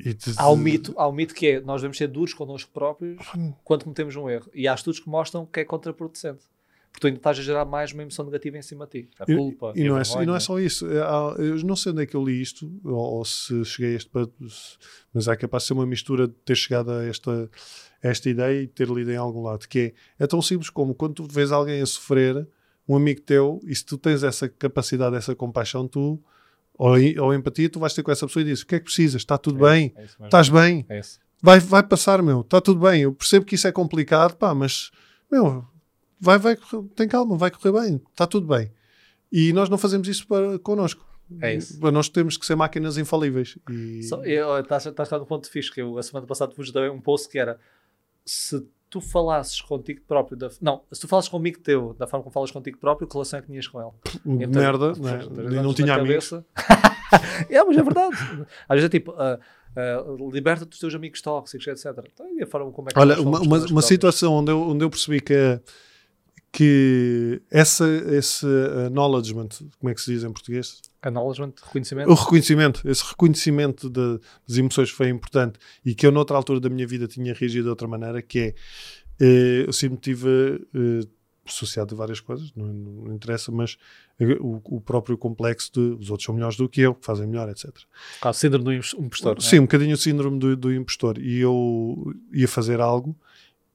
e 0.00 0.14
de- 0.14 0.34
Há 0.36 0.50
um 0.50 0.56
mito, 0.56 0.94
há 0.96 1.08
um 1.08 1.12
mito 1.12 1.34
que 1.34 1.46
é 1.46 1.60
nós 1.60 1.80
devemos 1.80 1.96
ser 1.98 2.06
duros 2.08 2.32
connosco 2.34 2.70
próprios 2.72 3.18
quando 3.64 3.84
cometemos 3.84 4.14
um 4.16 4.28
erro. 4.28 4.48
E 4.54 4.68
há 4.68 4.74
estudos 4.74 5.00
que 5.00 5.08
mostram 5.08 5.44
que 5.46 5.60
é 5.60 5.64
contraproducente. 5.64 6.44
Porque 6.90 7.00
tu 7.02 7.06
ainda 7.08 7.18
estás 7.18 7.38
a 7.38 7.42
gerar 7.42 7.64
mais 7.66 7.92
uma 7.92 8.00
emoção 8.02 8.24
negativa 8.24 8.56
em 8.56 8.62
cima 8.62 8.86
de 8.86 9.02
ti. 9.02 9.08
A 9.20 9.30
E- 9.30 9.36
culpa. 9.36 9.72
E, 9.76 9.82
a 9.82 9.88
não, 9.88 9.98
é, 9.98 10.02
vergonha. 10.02 10.22
e 10.22 10.26
não 10.26 10.34
é 10.36 10.40
só 10.40 10.58
isso. 10.58 10.90
É, 10.90 11.00
há- 11.02 11.34
Eu 11.38 11.56
não 11.64 11.76
sei 11.76 11.92
onde 11.92 12.02
é 12.02 12.06
que 12.06 12.16
eu 12.16 12.24
li 12.24 12.40
isto, 12.40 12.72
ou, 12.82 12.92
ou 12.94 13.24
se 13.24 13.62
cheguei 13.64 13.92
a 13.92 13.96
este. 13.96 14.10
Mas 15.12 15.28
é 15.28 15.36
capaz 15.36 15.64
de 15.64 15.66
ser 15.68 15.72
uma 15.74 15.86
mistura 15.86 16.26
de 16.26 16.34
ter 16.44 16.56
chegado 16.56 16.90
a 16.90 17.04
esta, 17.04 17.50
a 18.02 18.08
esta 18.08 18.30
ideia 18.30 18.62
e 18.62 18.66
ter 18.66 18.88
lido 18.88 19.10
em 19.12 19.16
algum 19.16 19.42
lado. 19.42 19.68
Que 19.68 19.94
é, 20.18 20.24
é 20.24 20.26
tão 20.26 20.40
simples 20.40 20.70
como 20.70 20.94
quando 20.94 21.14
tu 21.14 21.24
vês 21.30 21.52
alguém 21.52 21.80
a 21.82 21.86
sofrer, 21.86 22.46
um 22.88 22.96
amigo 22.96 23.20
teu, 23.20 23.60
e 23.66 23.74
se 23.76 23.84
tu 23.84 23.98
tens 23.98 24.22
essa 24.22 24.48
capacidade, 24.48 25.14
essa 25.14 25.34
compaixão, 25.34 25.86
tu, 25.86 26.18
ou, 26.78 26.92
ou 27.24 27.34
empatia, 27.34 27.68
tu 27.68 27.78
vais 27.80 27.92
ter 27.92 28.02
com 28.02 28.10
essa 28.12 28.26
pessoa 28.26 28.40
e 28.42 28.46
dizes: 28.46 28.62
O 28.62 28.66
que 28.66 28.76
é 28.76 28.78
que 28.78 28.84
precisas? 28.84 29.20
Está 29.22 29.36
tudo 29.36 29.66
É 29.66 29.70
bem? 29.72 29.92
é. 29.96 30.04
Estás 30.24 30.48
bem? 30.48 30.86
É. 30.88 31.00
Vai, 31.42 31.58
vai 31.60 31.82
passar, 31.82 32.22
meu. 32.22 32.40
Está 32.40 32.60
tudo 32.60 32.80
bem. 32.80 33.02
Eu 33.02 33.12
percebo 33.12 33.44
que 33.44 33.54
isso 33.56 33.66
é 33.68 33.72
complicado, 33.72 34.36
pá, 34.36 34.54
mas, 34.54 34.90
meu, 35.30 35.64
vai, 36.20 36.38
vai, 36.38 36.56
tem 36.96 37.06
calma, 37.08 37.36
vai 37.36 37.50
correr 37.50 37.72
bem. 37.72 38.00
Está 38.10 38.26
tudo 38.26 38.46
bem. 38.46 38.72
E 39.30 39.52
nós 39.52 39.68
não 39.68 39.76
fazemos 39.76 40.08
isso 40.08 40.26
para 40.26 40.58
connosco. 40.60 41.06
É 41.42 41.54
isso. 41.54 41.78
Nós 41.92 42.08
temos 42.08 42.38
que 42.38 42.46
ser 42.46 42.54
máquinas 42.56 42.96
infalíveis. 42.96 43.58
E... 43.70 44.02
Só- 44.04 44.24
eu- 44.24 44.58
Estás 44.60 44.86
no 45.10 45.26
ponto 45.26 45.50
fixe, 45.50 45.70
que 45.70 45.82
eu 45.82 45.98
a 45.98 46.02
semana 46.02 46.26
passada 46.26 46.54
vos 46.56 46.72
dei 46.72 46.88
um 46.88 47.00
post 47.00 47.28
que 47.28 47.38
era 47.38 47.58
se 48.24 48.66
tu 48.90 49.00
falasses 49.00 49.60
contigo 49.60 50.00
próprio, 50.06 50.36
da, 50.36 50.50
não, 50.60 50.82
se 50.90 51.00
tu 51.00 51.08
falasses 51.08 51.28
comigo 51.28 51.58
teu, 51.60 51.94
da 51.98 52.06
forma 52.06 52.24
como 52.24 52.32
falas 52.32 52.50
contigo 52.50 52.78
próprio, 52.78 53.06
que 53.06 53.14
relação 53.14 53.38
é 53.38 53.42
que 53.42 53.48
tinhas 53.48 53.66
com 53.66 53.80
ele? 53.80 53.90
Então, 54.24 54.62
merda, 54.62 54.92
né? 54.92 55.18
Nem- 55.30 55.46
anos 55.46 55.62
não 55.62 55.74
tinha 55.74 55.94
amigos. 55.94 56.32
é, 57.50 57.64
mas 57.64 57.76
é 57.76 57.82
verdade. 57.82 58.16
Às 58.68 58.76
vezes 58.76 58.84
é 58.84 58.88
tipo, 58.88 59.12
ah, 59.12 59.38
ah, 59.76 60.04
liberta-te 60.32 60.70
dos 60.70 60.78
teus 60.78 60.94
amigos 60.94 61.20
tóxicos, 61.20 61.66
etc. 61.66 61.86
Então, 62.12 62.26
e 62.34 62.42
a 62.42 62.46
forma 62.46 62.70
como 62.72 62.88
é 62.88 62.92
que 62.92 62.98
Olha, 62.98 63.20
uma, 63.20 63.40
uma, 63.40 63.58
uma 63.66 63.82
situação 63.82 64.34
onde 64.34 64.50
eu, 64.50 64.60
onde 64.60 64.84
eu 64.84 64.90
percebi 64.90 65.20
que, 65.20 65.60
que 66.50 67.42
essa, 67.50 67.86
esse 67.86 68.46
acknowledgement, 68.86 69.48
como 69.78 69.90
é 69.90 69.94
que 69.94 70.00
se 70.00 70.12
diz 70.12 70.24
em 70.24 70.32
português? 70.32 70.80
Acknowledgement, 71.02 71.52
reconhecimento. 71.62 72.10
O 72.10 72.14
reconhecimento, 72.14 72.88
esse 72.90 73.04
reconhecimento 73.04 73.88
de- 73.88 74.18
das 74.48 74.56
emoções 74.58 74.90
foi 74.90 75.08
importante 75.08 75.58
e 75.84 75.94
que 75.94 76.06
eu, 76.06 76.10
noutra 76.12 76.36
altura 76.36 76.58
da 76.60 76.68
minha 76.68 76.86
vida, 76.86 77.06
tinha 77.06 77.32
reagido 77.34 77.64
de 77.64 77.70
outra 77.70 77.86
maneira, 77.86 78.20
que 78.20 78.38
é, 78.38 78.54
eh, 79.20 79.64
eu 79.66 79.72
sempre 79.72 79.98
tive 79.98 80.28
eh, 80.74 81.06
associado 81.46 81.94
a 81.94 81.98
várias 81.98 82.20
coisas, 82.20 82.52
não, 82.54 82.66
não 82.66 83.14
interessa, 83.14 83.50
mas 83.52 83.78
eh, 84.18 84.36
o, 84.40 84.60
o 84.64 84.80
próprio 84.80 85.16
complexo 85.16 85.70
de 85.72 85.80
os 85.80 86.10
outros 86.10 86.24
são 86.26 86.34
melhores 86.34 86.56
do 86.56 86.68
que 86.68 86.80
eu, 86.80 86.94
que 86.94 87.06
fazem 87.06 87.26
melhor, 87.26 87.48
etc. 87.48 87.70
Caso 88.20 88.38
síndrome 88.40 88.64
do 88.64 88.72
im- 88.72 88.80
impostor. 89.04 89.36
é? 89.38 89.40
Sim, 89.40 89.58
um 89.60 89.62
bocadinho 89.62 89.94
o 89.94 89.96
síndrome 89.96 90.38
do, 90.38 90.56
do 90.56 90.74
impostor. 90.74 91.16
E 91.18 91.38
eu 91.38 92.12
ia 92.32 92.48
fazer 92.48 92.80
algo 92.80 93.16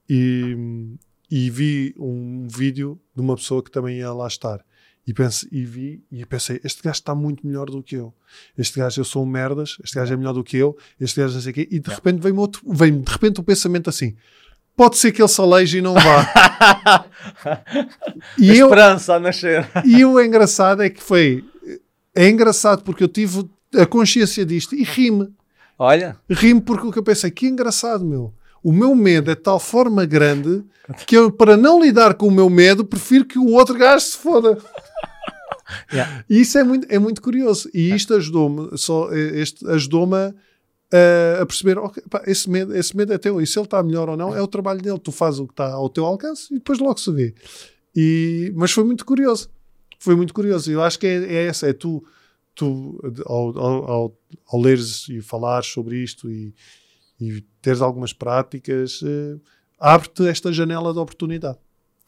e, 0.09 0.55
e 1.31 1.49
vi 1.49 1.95
um 1.97 2.47
vídeo 2.47 2.99
de 3.15 3.21
uma 3.21 3.35
pessoa 3.35 3.63
que 3.63 3.71
também 3.71 3.97
ia 3.97 4.11
lá 4.11 4.27
estar. 4.27 4.63
E, 5.05 5.13
pense, 5.13 5.47
e 5.51 5.65
vi 5.65 6.01
e 6.09 6.25
pensei, 6.25 6.61
este 6.63 6.81
gajo 6.81 6.95
está 6.95 7.13
muito 7.13 7.45
melhor 7.45 7.69
do 7.69 7.83
que 7.83 7.95
eu. 7.95 8.13
Este 8.57 8.79
gajo, 8.79 9.01
eu 9.01 9.05
sou 9.05 9.23
um 9.23 9.25
merdas, 9.25 9.77
este 9.83 9.95
gajo 9.95 10.13
é 10.13 10.17
melhor 10.17 10.33
do 10.33 10.43
que 10.43 10.55
eu, 10.55 10.77
este 10.99 11.19
gajo 11.19 11.33
não 11.33 11.41
sei 11.41 11.51
o 11.51 11.55
quê. 11.55 11.67
E 11.69 11.79
de 11.79 11.89
repente 11.89 12.21
vem-me 12.21 12.39
outro, 12.39 12.61
vem 12.65 13.01
de 13.01 13.11
repente 13.11 13.39
o 13.41 13.43
pensamento 13.43 13.89
assim, 13.89 14.15
pode 14.77 14.97
ser 14.97 15.11
que 15.11 15.21
ele 15.21 15.27
se 15.27 15.41
aleije 15.41 15.79
e 15.79 15.81
não 15.81 15.93
vá. 15.93 17.05
e, 18.39 18.51
A 18.51 18.55
eu, 18.55 18.67
esperança 18.67 19.15
a 19.15 19.19
nascer. 19.19 19.69
e 19.85 20.05
o 20.05 20.21
engraçado 20.21 20.81
é 20.81 20.89
que 20.89 21.03
foi, 21.03 21.43
é 22.15 22.29
engraçado 22.29 22.83
porque 22.83 23.03
eu 23.03 23.09
tive 23.09 23.49
a 23.75 23.85
consciência 23.85 24.45
disto 24.45 24.73
e 24.73 24.83
ri-me. 24.83 25.33
Olha, 25.77 26.17
Rimo 26.29 26.61
porque 26.61 26.87
o 26.87 26.91
que 26.91 26.99
eu 26.99 27.03
pensei, 27.03 27.29
que 27.29 27.47
engraçado, 27.47 28.05
meu. 28.05 28.33
O 28.63 28.71
meu 28.71 28.95
medo 28.95 29.29
é 29.29 29.35
de 29.35 29.41
tal 29.41 29.59
forma 29.59 30.05
grande 30.05 30.63
que 31.05 31.17
eu, 31.17 31.31
para 31.31 31.57
não 31.57 31.81
lidar 31.81 32.13
com 32.13 32.27
o 32.27 32.31
meu 32.31 32.49
medo, 32.49 32.85
prefiro 32.85 33.25
que 33.25 33.37
o 33.37 33.51
outro 33.51 33.77
gajo 33.77 34.05
se 34.05 34.17
foda. 34.17 34.57
Yeah. 35.91 36.23
E 36.29 36.41
isso 36.41 36.57
é 36.57 36.63
muito, 36.63 36.87
é 36.87 36.99
muito 36.99 37.21
curioso. 37.21 37.67
E 37.73 37.95
isto 37.95 38.13
ajudou-me, 38.13 38.77
só, 38.77 39.11
eh, 39.11 39.39
este 39.39 39.67
ajudou-me 39.67 40.15
a, 40.15 41.41
a 41.41 41.45
perceber, 41.47 41.79
ok, 41.79 42.03
pá, 42.09 42.21
esse, 42.27 42.47
medo, 42.47 42.75
esse 42.75 42.95
medo 42.95 43.11
é 43.11 43.17
teu, 43.17 43.41
e 43.41 43.47
se 43.47 43.57
ele 43.57 43.65
está 43.65 43.81
melhor 43.81 44.07
ou 44.09 44.17
não, 44.17 44.35
é 44.35 44.41
o 44.41 44.47
trabalho 44.47 44.81
dele. 44.81 44.99
Tu 44.99 45.11
fazes 45.11 45.39
o 45.39 45.47
que 45.47 45.53
está 45.53 45.71
ao 45.71 45.89
teu 45.89 46.05
alcance 46.05 46.53
e 46.53 46.57
depois 46.57 46.77
logo 46.77 46.99
se 46.99 47.11
vê. 47.11 47.33
E, 47.95 48.51
mas 48.55 48.71
foi 48.71 48.83
muito 48.83 49.03
curioso. 49.03 49.49
Foi 49.97 50.15
muito 50.15 50.33
curioso. 50.33 50.69
E 50.69 50.73
eu 50.73 50.83
acho 50.83 50.99
que 50.99 51.07
é, 51.07 51.23
é 51.23 51.45
essa, 51.45 51.67
é 51.67 51.73
tu, 51.73 52.03
tu 52.53 52.99
ao, 53.25 53.57
ao, 53.57 53.91
ao, 53.91 54.17
ao 54.47 54.61
leres 54.61 55.07
e 55.09 55.21
falares 55.21 55.67
sobre 55.67 56.03
isto 56.03 56.29
e, 56.29 56.53
e 57.29 57.41
teres 57.61 57.81
algumas 57.81 58.13
práticas, 58.13 59.01
eh, 59.03 59.37
abre-te 59.79 60.27
esta 60.27 60.51
janela 60.51 60.93
de 60.93 60.99
oportunidade. 60.99 61.57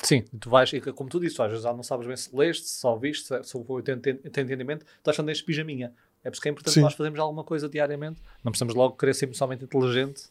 Sim, 0.03 0.23
tu 0.39 0.49
vais, 0.49 0.69
como 0.93 1.09
tu 1.09 1.19
disse, 1.19 1.41
às 1.41 1.49
vezes 1.49 1.63
não 1.65 1.81
sabes 1.81 2.05
bem 2.05 2.17
se 2.17 2.35
leste, 2.35 2.67
se 2.67 2.79
só 2.79 2.95
viste, 2.97 3.27
se, 3.27 3.43
se 3.43 3.57
o 3.57 3.81
teu 3.81 3.95
enten- 3.95 4.17
teu 4.17 4.43
entendimento, 4.43 4.85
estás 4.97 5.15
fazendo 5.15 5.31
este 5.31 5.43
pijaminha. 5.45 5.93
É 6.23 6.29
por 6.29 6.33
isso 6.33 6.41
que 6.41 6.49
é 6.49 6.51
importante 6.51 6.73
Sim. 6.73 6.81
nós 6.81 6.93
fazermos 6.93 7.19
alguma 7.19 7.43
coisa 7.43 7.69
diariamente. 7.69 8.19
Não 8.43 8.51
precisamos 8.51 8.73
logo 8.75 8.95
querer 8.97 9.13
ser 9.13 9.25
emocionalmente 9.25 9.63
inteligente 9.63 10.23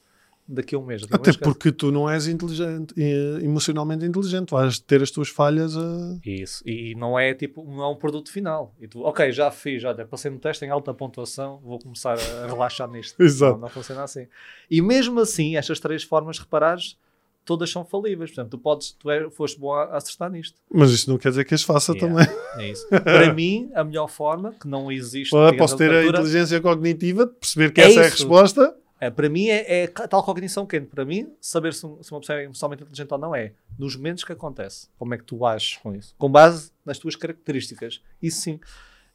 daqui 0.46 0.74
a 0.74 0.78
um 0.78 0.84
mês. 0.84 1.02
A 1.02 1.06
um 1.06 1.08
Até 1.16 1.30
mês, 1.30 1.36
porque 1.36 1.72
tu 1.72 1.90
não 1.90 2.08
és 2.08 2.26
inteligente, 2.26 2.94
emocionalmente 3.42 4.04
inteligente, 4.04 4.50
vais 4.50 4.78
ter 4.78 5.02
as 5.02 5.10
tuas 5.10 5.28
falhas 5.28 5.76
a. 5.76 6.18
Isso, 6.24 6.62
e 6.68 6.94
não 6.96 7.18
é 7.18 7.34
tipo, 7.34 7.64
não 7.64 7.82
é 7.82 7.88
um 7.88 7.96
produto 7.96 8.30
final. 8.30 8.74
E 8.80 8.86
tu, 8.88 9.02
ok, 9.02 9.30
já 9.32 9.50
fiz, 9.50 9.82
olha, 9.84 10.04
passei 10.04 10.30
no 10.30 10.38
teste 10.38 10.64
em 10.64 10.70
alta 10.70 10.92
pontuação, 10.94 11.60
vou 11.64 11.78
começar 11.78 12.16
a 12.18 12.46
relaxar 12.46 12.90
nisto. 12.90 13.20
Exato. 13.22 13.54
Não, 13.54 13.60
não 13.62 13.68
funciona 13.68 14.02
assim. 14.04 14.26
E 14.70 14.80
mesmo 14.80 15.20
assim, 15.20 15.56
estas 15.56 15.80
três 15.80 16.02
formas, 16.02 16.38
reparares, 16.38 16.96
todas 17.44 17.70
são 17.70 17.84
falíveis. 17.84 18.30
Portanto, 18.30 18.50
tu 18.52 18.58
podes, 18.58 18.92
tu 18.92 19.10
é, 19.10 19.28
foste 19.30 19.58
bom 19.60 19.72
a, 19.74 19.84
a 19.84 19.96
acertar 19.98 20.30
nisto. 20.30 20.58
Mas 20.72 20.90
isso 20.90 21.10
não 21.10 21.18
quer 21.18 21.28
dizer 21.30 21.44
que 21.44 21.54
as 21.54 21.62
faça 21.62 21.92
Yeah. 21.92 22.24
também. 22.24 22.36
É 22.58 22.70
isso. 22.70 22.88
Para 22.88 23.32
mim, 23.34 23.70
a 23.74 23.84
melhor 23.84 24.08
forma, 24.08 24.52
que 24.60 24.66
não 24.66 24.90
existe. 24.90 25.30
Posso 25.58 25.76
ter 25.76 25.90
a 25.90 26.06
inteligência 26.06 26.60
cognitiva, 26.60 27.26
perceber 27.26 27.70
que 27.72 27.80
É 27.80 27.84
essa 27.86 28.00
é 28.00 28.04
a 28.04 28.06
isso. 28.08 28.16
resposta. 28.18 28.74
É, 29.00 29.10
para 29.10 29.28
mim, 29.28 29.48
é, 29.48 29.82
é 29.82 29.86
tal 29.86 30.22
cognição 30.22 30.64
que 30.64 30.80
para 30.80 31.04
mim, 31.04 31.34
saber 31.40 31.74
se, 31.74 31.80
se 31.80 32.10
uma 32.10 32.20
pessoa 32.20 32.38
é 32.38 32.44
emocionalmente 32.44 32.82
inteligente 32.82 33.12
ou 33.12 33.18
não 33.18 33.34
é 33.34 33.52
nos 33.78 33.96
momentos 33.96 34.24
que 34.24 34.32
acontece. 34.32 34.88
Como 34.98 35.12
é 35.14 35.18
que 35.18 35.24
tu 35.24 35.44
ages 35.44 35.76
com 35.78 35.94
isso? 35.94 36.14
Com 36.16 36.30
base 36.30 36.70
nas 36.84 36.98
tuas 36.98 37.16
características. 37.16 38.00
Isso 38.22 38.40
sim 38.40 38.60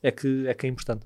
é 0.04 0.12
que 0.12 0.48
é, 0.48 0.54
que 0.54 0.66
é 0.66 0.70
importante. 0.70 1.06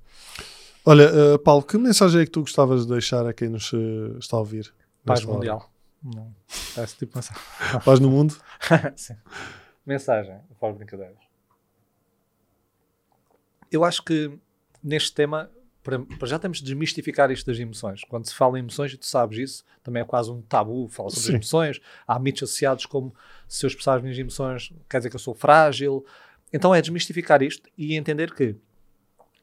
Olha, 0.86 1.04
eh, 1.04 1.38
Paulo, 1.38 1.64
que 1.64 1.78
mensagem 1.78 2.22
é 2.22 2.26
que 2.26 2.32
tu 2.32 2.42
gostavas 2.42 2.86
de 2.86 2.92
deixar 2.92 3.26
a 3.26 3.34
quem 3.34 3.48
nos 3.48 3.72
eh, 3.74 4.18
está 4.20 4.38
a 4.38 4.40
ouvir? 4.40 4.74
Paz 5.06 5.24
hora? 5.24 5.34
mundial. 5.34 5.72
Não. 6.04 6.36
Esse 6.78 6.98
tipo 6.98 7.14
de 7.14 7.18
mensagem. 7.18 7.44
Paz 7.86 8.00
no 8.00 8.10
mundo? 8.10 8.36
Sim. 8.98 9.16
Mensagem, 9.86 10.40
fora 10.60 10.74
de 10.74 10.80
brincadeiras. 10.80 11.18
Eu 13.72 13.84
acho 13.84 14.04
que 14.04 14.38
neste 14.84 15.14
tema, 15.14 15.50
para, 15.84 16.00
para 16.00 16.28
já 16.28 16.40
temos 16.40 16.60
de 16.60 16.64
desmistificar 16.64 17.30
isto 17.30 17.46
das 17.46 17.60
emoções. 17.60 18.04
Quando 18.06 18.26
se 18.26 18.34
fala 18.34 18.58
em 18.58 18.62
emoções, 18.62 18.94
e 18.94 18.98
tu 18.98 19.06
sabes 19.06 19.38
isso, 19.38 19.66
também 19.84 20.02
é 20.02 20.06
quase 20.06 20.32
um 20.32 20.42
tabu, 20.42 20.88
fala 20.88 21.10
sobre 21.10 21.28
Sim. 21.28 21.34
emoções. 21.36 21.82
Há 22.08 22.18
mitos 22.18 22.44
associados 22.44 22.86
como 22.86 23.14
se 23.48 23.66
eu 23.66 23.68
expressar 23.68 23.96
as 23.96 24.02
minhas 24.02 24.18
emoções, 24.18 24.72
quer 24.90 24.98
dizer 24.98 25.10
que 25.10 25.16
eu 25.16 25.20
sou 25.20 25.34
frágil. 25.34 26.06
Então 26.52 26.74
é 26.74 26.82
desmistificar 26.82 27.44
isto 27.44 27.70
e 27.78 27.96
entender 27.96 28.34
que 28.34 28.56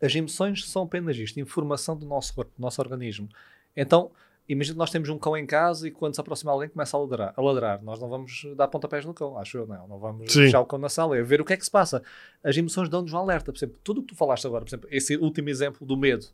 as 0.00 0.14
emoções 0.14 0.66
são 0.68 0.84
apenas 0.84 1.16
isto, 1.16 1.38
informação 1.38 1.96
do 1.96 2.06
nosso 2.06 2.34
corpo, 2.34 2.52
do 2.56 2.60
nosso 2.60 2.80
organismo. 2.80 3.28
Então, 3.76 4.10
imagina 4.52 4.74
que 4.74 4.78
nós 4.78 4.90
temos 4.90 5.08
um 5.08 5.18
cão 5.18 5.36
em 5.36 5.46
casa 5.46 5.86
e 5.86 5.90
quando 5.90 6.14
se 6.14 6.20
aproxima 6.20 6.50
alguém 6.50 6.68
começa 6.68 6.96
a 6.96 7.00
ladrar, 7.00 7.34
a 7.36 7.40
ladrar. 7.40 7.82
Nós 7.82 8.00
não 8.00 8.08
vamos 8.08 8.46
dar 8.56 8.66
pontapés 8.68 9.04
no 9.04 9.14
cão, 9.14 9.38
acho 9.38 9.56
eu, 9.56 9.66
não. 9.66 9.86
Não 9.86 9.98
vamos 9.98 10.32
Sim. 10.32 10.40
deixar 10.40 10.60
o 10.60 10.66
cão 10.66 10.78
na 10.78 10.88
sala, 10.88 11.16
é 11.16 11.22
ver 11.22 11.40
o 11.40 11.44
que 11.44 11.52
é 11.52 11.56
que 11.56 11.64
se 11.64 11.70
passa. 11.70 12.02
As 12.42 12.56
emoções 12.56 12.88
dão-nos 12.88 13.12
um 13.12 13.18
alerta. 13.18 13.52
Por 13.52 13.58
exemplo, 13.58 13.78
tudo 13.84 14.00
o 14.00 14.02
que 14.02 14.08
tu 14.08 14.16
falaste 14.16 14.46
agora, 14.46 14.64
por 14.64 14.70
exemplo, 14.70 14.88
esse 14.90 15.16
último 15.16 15.48
exemplo 15.48 15.86
do 15.86 15.96
medo. 15.96 16.26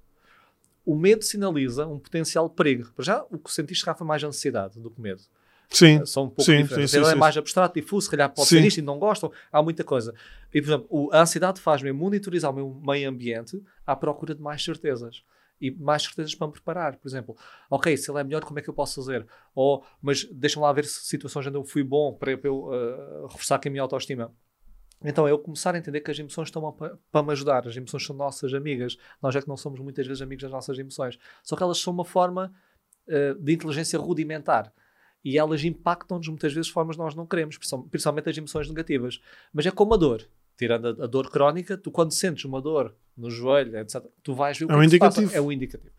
O 0.84 0.94
medo 0.94 1.24
sinaliza 1.24 1.86
um 1.86 1.98
potencial 1.98 2.48
perigo. 2.48 2.90
Para 2.94 3.04
já, 3.04 3.26
o 3.30 3.38
que 3.38 3.52
sentiste 3.52 3.84
cá 3.84 3.94
foi 3.94 4.06
mais 4.06 4.22
ansiedade 4.24 4.80
do 4.80 4.90
que 4.90 5.00
medo. 5.00 5.22
Sim. 5.68 6.04
São 6.06 6.24
um 6.24 6.28
pouco 6.28 6.42
Sim, 6.42 6.62
diferentes. 6.62 6.92
sim, 6.92 6.98
sim, 6.98 7.06
é 7.06 7.12
sim. 7.12 7.18
mais 7.18 7.36
abstrato, 7.36 7.74
difuso, 7.74 8.04
se 8.04 8.10
calhar 8.10 8.32
pode 8.32 8.48
Sim. 8.48 8.60
ser 8.60 8.66
isto 8.66 8.78
e 8.78 8.82
não 8.82 8.98
gostam. 8.98 9.32
Há 9.52 9.62
muita 9.62 9.82
coisa. 9.82 10.14
E, 10.54 10.62
por 10.62 10.68
exemplo, 10.68 11.10
a 11.12 11.22
ansiedade 11.22 11.60
faz-me 11.60 11.92
monitorizar 11.92 12.50
o 12.50 12.54
meu 12.54 12.80
meio 12.86 13.08
ambiente 13.08 13.60
à 13.86 13.96
procura 13.96 14.34
de 14.34 14.40
mais 14.40 14.62
certezas. 14.62 15.22
E 15.60 15.70
mais 15.70 16.02
certezas 16.02 16.34
para 16.34 16.46
me 16.46 16.52
preparar. 16.52 16.96
Por 16.96 17.08
exemplo, 17.08 17.36
ok, 17.70 17.96
se 17.96 18.10
ele 18.10 18.20
é 18.20 18.24
melhor, 18.24 18.44
como 18.44 18.58
é 18.58 18.62
que 18.62 18.68
eu 18.68 18.74
posso 18.74 19.02
fazer? 19.02 19.26
Ou, 19.54 19.84
mas 20.02 20.24
deixa-me 20.30 20.64
lá 20.64 20.72
ver 20.72 20.84
se 20.84 21.06
situações 21.06 21.46
onde 21.46 21.56
eu 21.56 21.64
fui 21.64 21.82
bom 21.82 22.12
para, 22.12 22.36
para 22.36 22.48
eu 22.48 22.66
uh, 22.66 23.26
reforçar 23.26 23.56
aqui 23.56 23.68
a 23.68 23.70
minha 23.70 23.82
autoestima. 23.82 24.32
Então 25.04 25.28
eu 25.28 25.38
começar 25.38 25.74
a 25.74 25.78
entender 25.78 26.00
que 26.00 26.10
as 26.10 26.18
emoções 26.18 26.48
estão 26.48 26.72
para, 26.72 26.98
para 27.10 27.22
me 27.22 27.32
ajudar. 27.32 27.66
As 27.66 27.76
emoções 27.76 28.04
são 28.04 28.16
nossas 28.16 28.52
amigas. 28.54 28.96
Nós 29.22 29.34
é 29.36 29.40
que 29.40 29.48
não 29.48 29.56
somos 29.56 29.80
muitas 29.80 30.06
vezes 30.06 30.22
amigos 30.22 30.42
das 30.42 30.52
nossas 30.52 30.78
emoções. 30.78 31.18
Só 31.42 31.56
que 31.56 31.62
elas 31.62 31.78
são 31.78 31.92
uma 31.92 32.04
forma 32.04 32.52
uh, 33.08 33.34
de 33.42 33.52
inteligência 33.52 33.98
rudimentar. 33.98 34.72
E 35.24 35.38
elas 35.38 35.64
impactam-nos 35.64 36.28
muitas 36.28 36.52
vezes 36.52 36.66
de 36.68 36.72
formas 36.72 36.96
que 36.96 37.02
nós 37.02 37.14
não 37.14 37.26
queremos, 37.26 37.58
principal- 37.58 37.82
principalmente 37.84 38.28
as 38.28 38.38
emoções 38.38 38.68
negativas. 38.68 39.20
Mas 39.52 39.66
é 39.66 39.70
como 39.70 39.94
a 39.94 39.96
dor. 39.96 40.28
Tirando 40.56 40.86
a, 41.00 41.04
a 41.04 41.06
dor 41.06 41.30
crónica, 41.30 41.76
tu 41.76 41.90
quando 41.90 42.12
sentes 42.12 42.44
uma 42.44 42.60
dor 42.60 42.94
no 43.16 43.30
joelho, 43.30 43.76
etc., 43.78 44.02
tu 44.22 44.34
vais 44.34 44.56
ver 44.58 44.64
o 44.64 44.68
É 44.68 44.74
que 44.74 44.74
um 44.78 44.82
é 44.82 44.84
que 44.86 44.90
se 44.90 44.98
passa. 44.98 45.20
indicativo. 45.20 45.36
É 45.36 45.46
o 45.46 45.52
indicativo. 45.52 45.94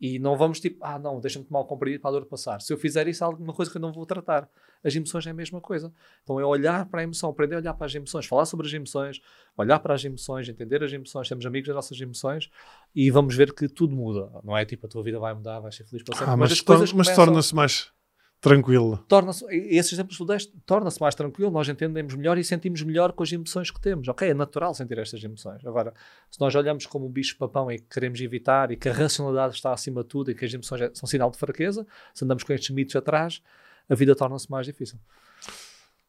E 0.00 0.18
não 0.18 0.34
vamos 0.34 0.58
tipo, 0.60 0.78
ah 0.82 0.98
não, 0.98 1.20
deixa-me 1.20 1.44
tomar 1.44 1.60
o 1.60 1.64
comprimido 1.66 2.00
para 2.00 2.08
a 2.08 2.12
dor 2.20 2.24
passar. 2.24 2.58
Se 2.62 2.72
eu 2.72 2.78
fizer 2.78 3.06
isso, 3.06 3.22
há 3.22 3.26
alguma 3.26 3.52
coisa 3.52 3.70
que 3.70 3.76
eu 3.76 3.80
não 3.82 3.92
vou 3.92 4.06
tratar. 4.06 4.48
As 4.82 4.96
emoções 4.96 5.26
é 5.26 5.30
a 5.30 5.34
mesma 5.34 5.60
coisa. 5.60 5.92
Então 6.22 6.40
é 6.40 6.44
olhar 6.46 6.86
para 6.86 7.00
a 7.00 7.04
emoção, 7.04 7.28
aprender 7.28 7.56
a 7.56 7.58
olhar 7.58 7.74
para 7.74 7.84
as 7.84 7.94
emoções, 7.94 8.24
falar 8.24 8.46
sobre 8.46 8.66
as 8.66 8.72
emoções, 8.72 9.20
olhar 9.58 9.78
para 9.78 9.92
as 9.92 10.02
emoções, 10.02 10.48
entender 10.48 10.82
as 10.82 10.90
emoções, 10.90 11.28
sermos 11.28 11.44
amigos 11.44 11.66
das 11.68 11.76
nossas 11.76 12.00
emoções 12.00 12.48
e 12.94 13.10
vamos 13.10 13.36
ver 13.36 13.52
que 13.52 13.68
tudo 13.68 13.94
muda. 13.94 14.30
Não 14.42 14.56
é 14.56 14.64
tipo 14.64 14.86
a 14.86 14.88
tua 14.88 15.02
vida 15.02 15.18
vai 15.18 15.34
mudar, 15.34 15.60
vais 15.60 15.74
ser 15.76 15.84
feliz 15.84 16.02
para 16.02 16.16
sempre. 16.16 16.32
Ah, 16.32 16.36
mas 16.36 16.50
mas 16.50 16.60
começam- 16.62 17.14
torna-se 17.14 17.54
mais 17.54 17.92
tranquilo. 18.40 19.04
torna-se, 19.08 19.44
esses 19.50 19.92
exemplos 19.92 20.16
que 20.16 20.24
tu 20.24 20.26
deste, 20.26 20.52
torna-se 20.64 21.00
mais 21.00 21.14
tranquilo, 21.14 21.50
nós 21.50 21.68
entendemos 21.68 22.14
melhor 22.14 22.38
e 22.38 22.44
sentimos 22.44 22.82
melhor 22.82 23.12
com 23.12 23.22
as 23.22 23.30
emoções 23.30 23.70
que 23.70 23.80
temos. 23.80 24.08
Ok, 24.08 24.28
é 24.28 24.34
natural 24.34 24.74
sentir 24.74 24.98
estas 24.98 25.22
emoções. 25.22 25.64
Agora, 25.66 25.92
se 26.30 26.40
nós 26.40 26.54
olhamos 26.54 26.86
como 26.86 27.06
um 27.06 27.10
bicho-papão 27.10 27.70
e 27.70 27.78
que 27.78 27.86
queremos 27.90 28.20
evitar 28.20 28.70
e 28.70 28.76
que 28.76 28.88
a 28.88 28.92
racionalidade 28.92 29.54
está 29.54 29.72
acima 29.72 30.02
de 30.02 30.08
tudo 30.08 30.30
e 30.30 30.34
que 30.34 30.44
as 30.44 30.52
emoções 30.54 30.80
é- 30.80 30.90
são 30.94 31.06
sinal 31.06 31.30
de 31.30 31.36
fraqueza, 31.38 31.86
se 32.14 32.24
andamos 32.24 32.42
com 32.42 32.52
estes 32.52 32.70
mitos 32.70 32.96
atrás, 32.96 33.42
a 33.88 33.94
vida 33.94 34.14
torna-se 34.16 34.50
mais 34.50 34.66
difícil. 34.66 34.98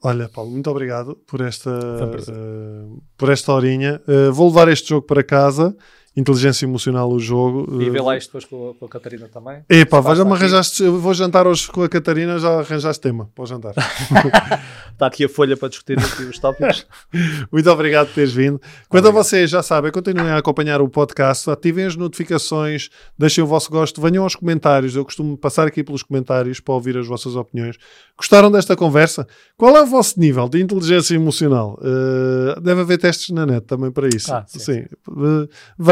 Olha, 0.03 0.27
Paulo, 0.27 0.49
muito 0.49 0.67
obrigado 0.69 1.15
por 1.27 1.41
esta, 1.41 1.69
um 1.69 2.97
eh, 2.97 3.01
por 3.15 3.29
esta 3.29 3.53
horinha. 3.53 4.01
Eh, 4.07 4.31
vou 4.31 4.47
levar 4.47 4.67
este 4.67 4.89
jogo 4.89 5.05
para 5.05 5.23
casa. 5.23 5.75
Inteligência 6.15 6.65
emocional, 6.65 7.09
o 7.09 7.17
jogo. 7.19 7.81
E 7.81 7.89
vê 7.89 7.97
Eh, 7.97 8.01
lá 8.01 8.17
isto 8.17 8.27
depois 8.27 8.43
com, 8.45 8.71
a- 8.71 8.73
com 8.75 8.85
a 8.85 8.89
Catarina 8.89 9.29
também. 9.29 9.63
Epá, 9.69 10.01
já 10.13 10.25
me 10.25 10.33
arranjaste. 10.33 10.83
Eu 10.83 10.99
vou 10.99 11.13
jantar 11.13 11.47
hoje 11.47 11.69
com 11.71 11.83
a 11.83 11.87
Catarina, 11.89 12.37
já 12.37 12.59
arranjaste 12.59 13.01
tema 13.01 13.29
para 13.33 13.43
o 13.43 13.47
jantar. 13.47 13.73
Está 14.91 15.07
aqui 15.07 15.23
a 15.25 15.29
folha 15.29 15.55
para 15.55 15.69
discutir 15.69 15.97
aqui 15.97 16.23
os 16.23 16.37
tópicos. 16.37 16.85
Muito 17.51 17.69
obrigado 17.71 18.07
por 18.07 18.15
teres 18.15 18.33
vindo. 18.33 18.59
Quanto 18.89 19.07
a 19.07 19.11
vocês, 19.11 19.49
já 19.49 19.63
sabem, 19.63 19.89
continuem 19.91 20.27
a 20.29 20.37
acompanhar 20.37 20.81
o 20.81 20.89
podcast, 20.89 21.49
ativem 21.49 21.85
as 21.85 21.95
notificações, 21.95 22.89
deixem 23.17 23.43
o 23.43 23.47
vosso 23.47 23.71
gosto, 23.71 24.01
venham 24.01 24.23
aos 24.23 24.35
comentários. 24.35 24.95
Eu 24.95 25.05
costumo 25.05 25.37
passar 25.37 25.65
aqui 25.65 25.81
pelos 25.83 26.03
comentários 26.03 26.59
para 26.59 26.73
ouvir 26.73 26.97
as 26.97 27.07
vossas 27.07 27.35
opiniões. 27.35 27.77
Gostaram 28.17 28.51
desta 28.51 28.75
conversa? 28.75 29.25
Qual 29.57 29.75
é 29.75 29.81
o 29.81 29.85
vosso 29.87 30.19
nível 30.19 30.47
de 30.47 30.61
inteligência 30.61 31.15
emocional? 31.15 31.79
Uh, 31.81 32.59
deve 32.61 32.81
haver 32.81 32.97
testes 32.99 33.29
na 33.29 33.45
net 33.45 33.65
também 33.65 33.89
para 33.91 34.07
isso. 34.09 34.31
Ah, 34.33 34.43
sim, 34.45 34.81
Uh, 35.07 35.47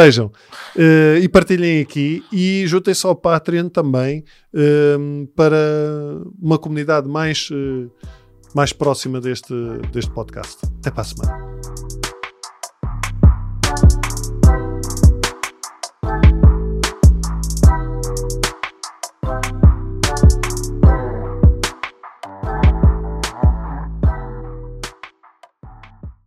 vejam 0.10 0.32
Uh, 0.76 1.18
e 1.20 1.28
partilhem 1.28 1.82
aqui 1.82 2.24
e 2.32 2.64
juntem-se 2.68 3.06
ao 3.06 3.16
Patreon 3.16 3.70
também 3.70 4.24
um, 4.54 5.28
para 5.36 5.58
uma 6.40 6.60
comunidade 6.60 7.08
mais, 7.10 7.50
uh, 7.50 7.92
mais 8.54 8.72
próxima 8.72 9.20
deste, 9.20 9.54
deste 9.92 10.12
podcast. 10.12 10.60
Até 10.80 10.92
para 10.92 11.02
a 11.02 11.04
semana. 11.04 11.59